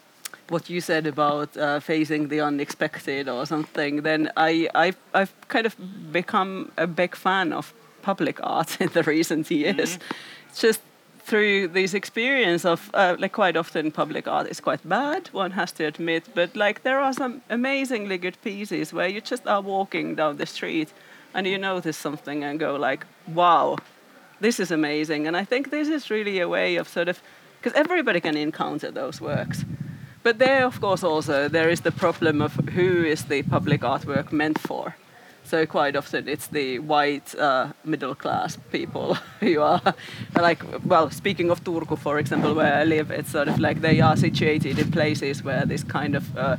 what 0.49 0.69
you 0.69 0.81
said 0.81 1.07
about 1.07 1.57
uh, 1.57 1.81
facing 1.81 2.29
the 2.29 2.41
unexpected 2.41 3.29
or 3.29 3.47
something, 3.47 4.03
then 4.03 4.31
I, 4.37 4.69
I 4.75 4.93
I've 5.15 5.33
kind 5.49 5.67
of 5.67 5.77
become 6.13 6.73
a 6.77 6.87
big 6.87 7.17
fan 7.17 7.53
of 7.53 7.73
public 8.03 8.39
art 8.43 8.77
in 8.81 8.89
the 8.93 9.03
recent 9.03 9.51
years. 9.51 9.99
Just 10.55 10.81
through 11.25 11.69
this 11.69 11.95
experience 11.95 12.65
of 12.65 12.91
uh, 12.95 13.17
like 13.19 13.33
quite 13.33 13.57
often 13.57 13.91
public 13.91 14.27
art 14.27 14.49
is 14.49 14.61
quite 14.61 14.87
bad 14.89 15.29
one 15.33 15.53
has 15.53 15.73
to 15.73 15.85
admit 15.85 16.25
but 16.35 16.57
like 16.57 16.83
there 16.83 16.99
are 16.99 17.13
some 17.13 17.41
amazingly 17.49 18.19
good 18.19 18.37
pieces 18.43 18.93
where 18.93 19.09
you 19.09 19.21
just 19.21 19.47
are 19.47 19.63
walking 19.63 20.17
down 20.17 20.37
the 20.37 20.47
street 20.47 20.93
and 21.35 21.47
you 21.47 21.59
notice 21.59 21.97
something 21.97 22.45
and 22.45 22.59
go 22.59 22.77
like, 22.77 23.07
wow, 23.29 23.79
this 24.41 24.61
is 24.61 24.71
amazing. 24.71 25.27
And 25.27 25.37
I 25.37 25.45
think 25.45 25.71
this 25.71 25.89
is 25.89 26.11
really 26.11 26.41
a 26.41 26.49
way 26.49 26.77
of 26.77 26.89
sort 26.89 27.09
of, 27.09 27.21
because 27.61 27.73
everybody 27.79 28.21
can 28.21 28.37
encounter 28.37 28.91
those 28.91 29.21
works. 29.21 29.65
But 30.23 30.39
there, 30.39 30.65
of 30.67 30.81
course, 30.81 31.03
also 31.03 31.49
there 31.49 31.69
is 31.69 31.81
the 31.81 31.91
problem 31.91 32.41
of 32.41 32.55
who 32.55 33.05
is 33.05 33.25
the 33.25 33.43
public 33.43 33.81
artwork 33.81 34.31
meant 34.31 34.59
for. 34.59 34.97
So 35.45 35.67
quite 35.67 35.97
often 35.97 36.29
it's 36.29 36.47
the 36.47 36.79
white 36.79 37.35
uh, 37.35 37.73
middle 37.85 38.15
class 38.15 38.57
people 38.71 39.15
who 39.41 39.61
are 39.61 39.83
like, 40.41 40.63
well, 40.85 41.11
speaking 41.11 41.51
of 41.51 41.63
Turku, 41.65 41.99
for 41.99 42.19
example, 42.19 42.55
where 42.55 42.75
I 42.75 42.85
live, 42.85 43.11
it's 43.11 43.31
sort 43.31 43.49
of 43.49 43.59
like 43.59 43.81
they 43.81 44.01
are 44.01 44.17
situated 44.17 44.79
in 44.79 44.91
places 44.91 45.43
where 45.43 45.67
this 45.67 45.85
kind 45.85 46.15
of 46.15 46.37
uh, 46.37 46.57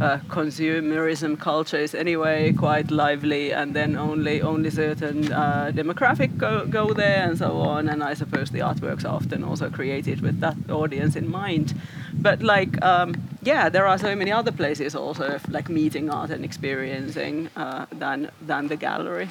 uh, 0.00 0.18
consumerism 0.28 1.38
culture 1.38 1.76
is 1.76 1.94
anyway 1.94 2.52
quite 2.52 2.90
lively, 2.90 3.52
and 3.52 3.74
then 3.74 3.96
only 3.96 4.42
only 4.42 4.70
certain 4.70 5.32
uh, 5.32 5.70
demographic 5.74 6.36
go, 6.38 6.66
go 6.66 6.92
there 6.92 7.22
and 7.28 7.38
so 7.38 7.58
on. 7.58 7.88
And 7.88 8.02
I 8.02 8.14
suppose 8.14 8.50
the 8.50 8.60
artworks 8.60 9.04
are 9.04 9.14
often 9.14 9.44
also 9.44 9.70
created 9.70 10.20
with 10.20 10.40
that 10.40 10.56
audience 10.70 11.16
in 11.16 11.30
mind. 11.30 11.74
But 12.14 12.42
like, 12.42 12.82
um, 12.82 13.14
yeah, 13.42 13.68
there 13.68 13.86
are 13.86 13.98
so 13.98 14.14
many 14.16 14.32
other 14.32 14.52
places 14.52 14.94
also 14.94 15.38
like 15.48 15.68
meeting 15.68 16.10
art 16.10 16.30
and 16.30 16.44
experiencing 16.44 17.50
uh, 17.56 17.86
than 17.92 18.30
than 18.46 18.68
the 18.68 18.76
gallery. 18.76 19.28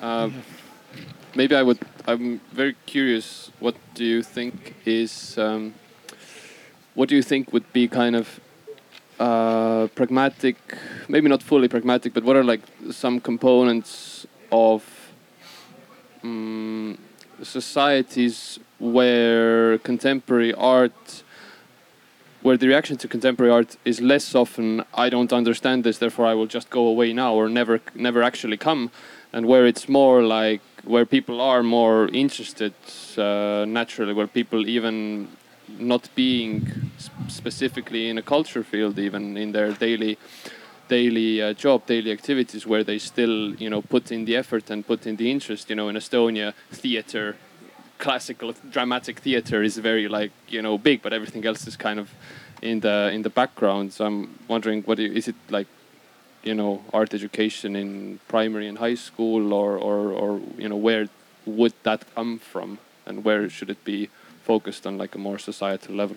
Uh, 0.00 0.30
maybe 1.34 1.54
I 1.54 1.62
would. 1.62 1.78
I'm 2.04 2.40
very 2.52 2.74
curious. 2.84 3.52
What 3.60 3.76
do 3.94 4.04
you 4.04 4.24
think 4.24 4.74
is? 4.84 5.38
Um, 5.38 5.74
what 6.94 7.08
do 7.08 7.14
you 7.14 7.22
think 7.22 7.52
would 7.52 7.72
be 7.72 7.86
kind 7.86 8.16
of 8.16 8.40
uh, 9.20 9.86
pragmatic? 9.94 10.56
Maybe 11.08 11.28
not 11.28 11.44
fully 11.44 11.68
pragmatic, 11.68 12.12
but 12.12 12.24
what 12.24 12.34
are 12.34 12.42
like 12.42 12.62
some 12.90 13.20
components 13.20 14.26
of 14.50 14.84
um, 16.24 16.98
societies 17.40 18.58
where 18.80 19.78
contemporary 19.78 20.52
art 20.54 21.22
where 22.42 22.56
the 22.56 22.66
reaction 22.66 22.96
to 22.96 23.06
contemporary 23.06 23.52
art 23.52 23.76
is 23.84 24.00
less 24.00 24.34
often 24.34 24.84
I 24.94 25.08
don't 25.08 25.32
understand 25.32 25.84
this, 25.84 25.98
therefore 25.98 26.26
I 26.26 26.34
will 26.34 26.48
just 26.48 26.68
go 26.70 26.86
away 26.86 27.12
now 27.12 27.34
or 27.34 27.48
never 27.48 27.80
never 27.94 28.24
actually 28.24 28.56
come, 28.56 28.90
and 29.32 29.46
where 29.46 29.66
it's 29.66 29.88
more 29.88 30.24
like 30.24 30.60
where 30.84 31.06
people 31.06 31.40
are 31.40 31.62
more 31.62 32.08
interested 32.08 32.74
uh, 33.16 33.64
naturally, 33.66 34.12
where 34.12 34.26
people 34.26 34.68
even 34.68 35.28
not 35.78 36.08
being 36.14 36.90
sp- 36.98 37.28
specifically 37.28 38.08
in 38.08 38.18
a 38.18 38.22
culture 38.22 38.64
field, 38.64 38.98
even 38.98 39.36
in 39.36 39.52
their 39.52 39.72
daily 39.72 40.18
daily 40.88 41.40
uh, 41.40 41.52
job, 41.54 41.86
daily 41.86 42.10
activities, 42.12 42.66
where 42.66 42.84
they 42.84 42.98
still 42.98 43.54
you 43.54 43.70
know 43.70 43.82
put 43.82 44.12
in 44.12 44.24
the 44.24 44.36
effort 44.36 44.70
and 44.70 44.86
put 44.86 45.06
in 45.06 45.16
the 45.16 45.30
interest. 45.30 45.70
You 45.70 45.76
know, 45.76 45.88
in 45.88 45.96
Estonia, 45.96 46.52
theater 46.70 47.36
classical 47.98 48.52
dramatic 48.68 49.20
theater 49.20 49.62
is 49.62 49.76
very 49.76 50.08
like 50.08 50.32
you 50.48 50.60
know 50.60 50.76
big, 50.76 51.02
but 51.02 51.12
everything 51.12 51.46
else 51.46 51.66
is 51.66 51.76
kind 51.76 51.98
of 52.00 52.10
in 52.60 52.80
the 52.80 53.10
in 53.12 53.22
the 53.22 53.30
background. 53.30 53.92
So 53.92 54.04
I'm 54.04 54.38
wondering, 54.48 54.82
what 54.82 54.98
is 54.98 55.28
it 55.28 55.36
like? 55.50 55.68
You 56.42 56.54
know, 56.54 56.84
art 56.92 57.14
education 57.14 57.76
in 57.76 58.18
primary 58.26 58.66
and 58.66 58.78
high 58.78 58.96
school, 58.96 59.52
or 59.52 59.76
or 59.76 60.10
or 60.12 60.40
you 60.58 60.68
know, 60.68 60.76
where 60.76 61.08
would 61.46 61.74
that 61.82 62.04
come 62.14 62.38
from, 62.38 62.78
and 63.06 63.24
where 63.24 63.48
should 63.48 63.70
it 63.70 63.84
be 63.84 64.08
focused 64.42 64.86
on 64.86 64.98
like 64.98 65.14
a 65.14 65.18
more 65.18 65.38
societal 65.38 65.94
level? 65.94 66.16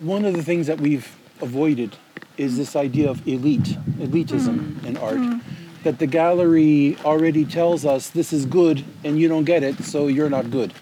One 0.00 0.24
of 0.24 0.34
the 0.34 0.42
things 0.42 0.66
that 0.66 0.80
we've 0.80 1.08
avoided 1.40 1.96
is 2.36 2.56
this 2.56 2.76
idea 2.76 3.10
of 3.10 3.26
elite, 3.26 3.76
elitism 3.98 4.58
mm. 4.58 4.84
in 4.84 4.96
art. 4.96 5.16
Mm. 5.16 5.40
That 5.84 5.98
the 5.98 6.06
gallery 6.06 6.96
already 7.04 7.44
tells 7.44 7.84
us 7.84 8.08
this 8.08 8.32
is 8.32 8.46
good 8.46 8.84
and 9.04 9.18
you 9.18 9.28
don't 9.28 9.44
get 9.44 9.62
it, 9.62 9.84
so 9.84 10.08
you're 10.08 10.30
not 10.30 10.50
good. 10.50 10.72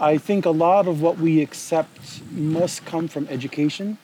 I 0.00 0.16
think 0.16 0.46
a 0.46 0.50
lot 0.50 0.88
of 0.88 1.02
what 1.02 1.18
we 1.18 1.42
accept 1.42 2.22
must 2.30 2.86
come 2.86 3.06
from 3.06 3.28
education, 3.28 3.98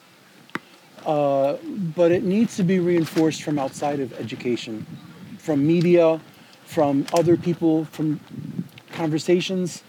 uh, 1.06 1.56
but 1.96 2.12
it 2.12 2.22
needs 2.22 2.54
to 2.56 2.62
be 2.62 2.78
reinforced 2.78 3.42
from 3.42 3.58
outside 3.58 4.00
of 4.00 4.12
education, 4.20 4.86
from 5.38 5.66
media, 5.66 6.20
from 6.66 7.06
other 7.14 7.38
people, 7.38 7.86
from 7.86 8.20
conversations. 8.92 9.82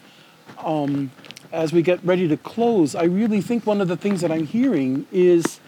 Um, 0.64 1.12
as 1.52 1.74
we 1.74 1.82
get 1.82 2.02
ready 2.06 2.26
to 2.30 2.38
close, 2.38 2.96
I 2.96 3.04
really 3.04 3.42
think 3.42 3.66
one 3.66 3.82
of 3.82 3.90
the 3.90 3.98
things 3.98 4.22
that 4.22 4.32
I'm 4.32 4.46
hearing 4.46 5.08
is 5.12 5.60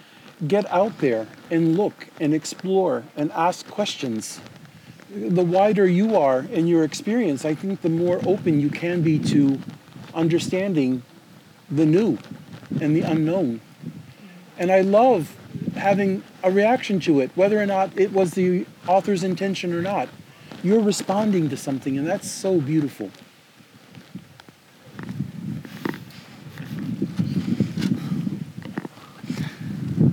get 0.48 0.66
out 0.72 1.00
there 1.00 1.28
and 1.52 1.76
look 1.76 2.08
and 2.22 2.34
explore 2.34 3.04
and 3.18 3.30
ask 3.34 3.68
questions. 3.68 4.40
The 5.10 5.44
wider 5.44 5.86
you 5.86 6.16
are 6.16 6.40
in 6.44 6.66
your 6.66 6.86
experience, 6.86 7.44
I 7.44 7.56
think 7.56 7.82
the 7.82 7.90
more 7.90 8.22
open 8.26 8.62
you 8.62 8.70
can 8.70 9.02
be 9.02 9.20
to 9.20 9.60
understanding 10.14 11.04
the 11.70 11.86
new 11.86 12.18
and 12.82 12.96
the 12.96 13.02
unknown. 13.02 13.62
And 14.58 14.72
I 14.72 14.82
love 14.82 15.36
having 15.76 16.24
a 16.44 16.52
reaction 16.52 17.00
to 17.02 17.20
it, 17.20 17.32
whether 17.36 17.62
or 17.62 17.66
not 17.66 17.98
it 17.98 18.12
was 18.12 18.32
the 18.32 18.66
author's 18.88 19.24
intention 19.24 19.74
or 19.74 19.82
not. 19.82 20.10
You're 20.64 20.82
responding 20.82 21.50
to 21.50 21.58
something, 21.58 21.98
and 21.98 22.06
that's 22.06 22.30
so 22.30 22.60
beautiful. 22.60 23.12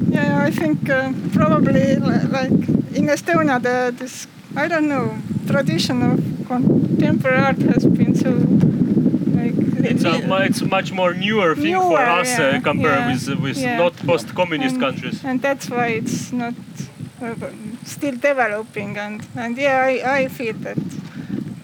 Yeah, 0.08 0.42
I 0.42 0.50
think 0.50 0.88
uh, 0.88 1.12
probably 1.32 1.96
like 1.96 2.52
in 2.94 3.08
Estonia, 3.08 3.60
the, 3.60 3.92
this 3.96 4.28
I 4.54 4.68
don't 4.68 4.88
know 4.88 5.18
tradition 5.46 6.02
of 6.02 6.46
contemporary 6.46 7.38
art 7.38 7.58
has 7.58 7.86
been 7.86 8.14
so 8.14 8.32
It's 9.90 10.04
a, 10.04 10.44
it's 10.44 10.62
much 10.62 10.92
more 10.92 11.14
newer 11.14 11.54
thing 11.54 11.74
for 11.74 11.98
us 11.98 12.38
yeah, 12.38 12.46
uh, 12.46 12.60
compared 12.60 12.98
yeah, 12.98 13.12
with 13.12 13.28
with 13.40 13.58
yeah. 13.58 13.78
not 13.78 13.96
post-communist 13.96 14.74
and, 14.74 14.82
countries. 14.82 15.24
and 15.24 15.40
that's 15.40 15.70
why 15.70 15.86
it's 16.00 16.32
not 16.32 16.54
uh, 17.22 17.34
still 17.84 18.16
developing. 18.16 18.98
And 18.98 19.26
and 19.36 19.58
yeah, 19.58 19.84
I, 19.84 20.18
I 20.18 20.28
feel 20.28 20.54
that 20.54 20.78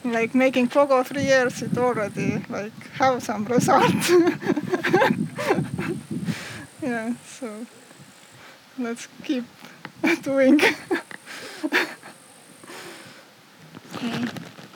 like 0.04 0.34
making 0.34 0.68
Kogo 0.68 1.04
three 1.04 1.24
years, 1.24 1.62
it 1.62 1.76
already 1.78 2.44
like 2.48 2.72
have 2.98 3.22
some 3.22 3.44
result. 3.44 3.92
yeah, 6.82 7.14
so 7.26 7.66
let's 8.78 9.08
keep 9.24 9.44
doing. 10.22 10.60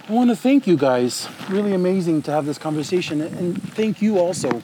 I 0.08 0.12
want 0.12 0.30
to 0.30 0.36
thank 0.36 0.66
you 0.66 0.76
guys. 0.76 1.28
Really 1.50 1.72
amazing 1.74 2.22
to 2.22 2.30
have 2.30 2.46
this 2.46 2.58
conversation, 2.58 3.20
and 3.20 3.60
thank 3.74 4.00
you 4.00 4.18
also 4.18 4.60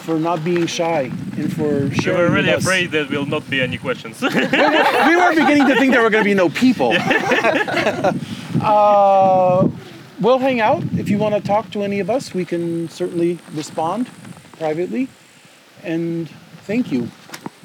for 0.00 0.18
not 0.18 0.42
being 0.42 0.66
shy 0.66 1.02
and 1.36 1.52
for 1.52 1.86
We 1.86 1.94
sharing. 1.96 2.18
were 2.18 2.28
really 2.30 2.48
with 2.48 2.56
us. 2.56 2.64
afraid 2.64 2.90
there 2.90 3.06
will 3.06 3.26
not 3.26 3.48
be 3.50 3.60
any 3.60 3.76
questions. 3.78 4.20
we 4.22 4.28
were 4.28 5.34
beginning 5.34 5.66
to 5.68 5.76
think 5.78 5.92
there 5.92 6.02
were 6.02 6.10
going 6.10 6.24
to 6.24 6.30
be 6.30 6.34
no 6.34 6.48
people. 6.48 6.92
uh, 8.62 9.68
we'll 10.20 10.38
hang 10.38 10.60
out. 10.60 10.82
If 10.96 11.08
you 11.10 11.18
want 11.18 11.34
to 11.34 11.40
talk 11.40 11.70
to 11.72 11.82
any 11.82 12.00
of 12.00 12.08
us, 12.08 12.32
we 12.34 12.44
can 12.44 12.88
certainly 12.88 13.38
respond 13.52 14.08
privately. 14.58 15.08
And 15.84 16.28
thank 16.66 16.90
you. 16.90 17.08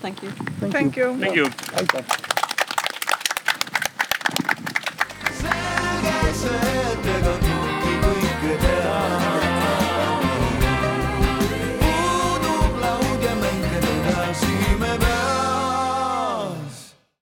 Thank 0.02 0.22
you. 0.22 0.30
Thank, 0.30 0.74
Thank 0.74 0.98
you. 0.98 1.18
Thank 1.18 1.36
you. 1.36 1.50
Bye-bye. 1.50 2.27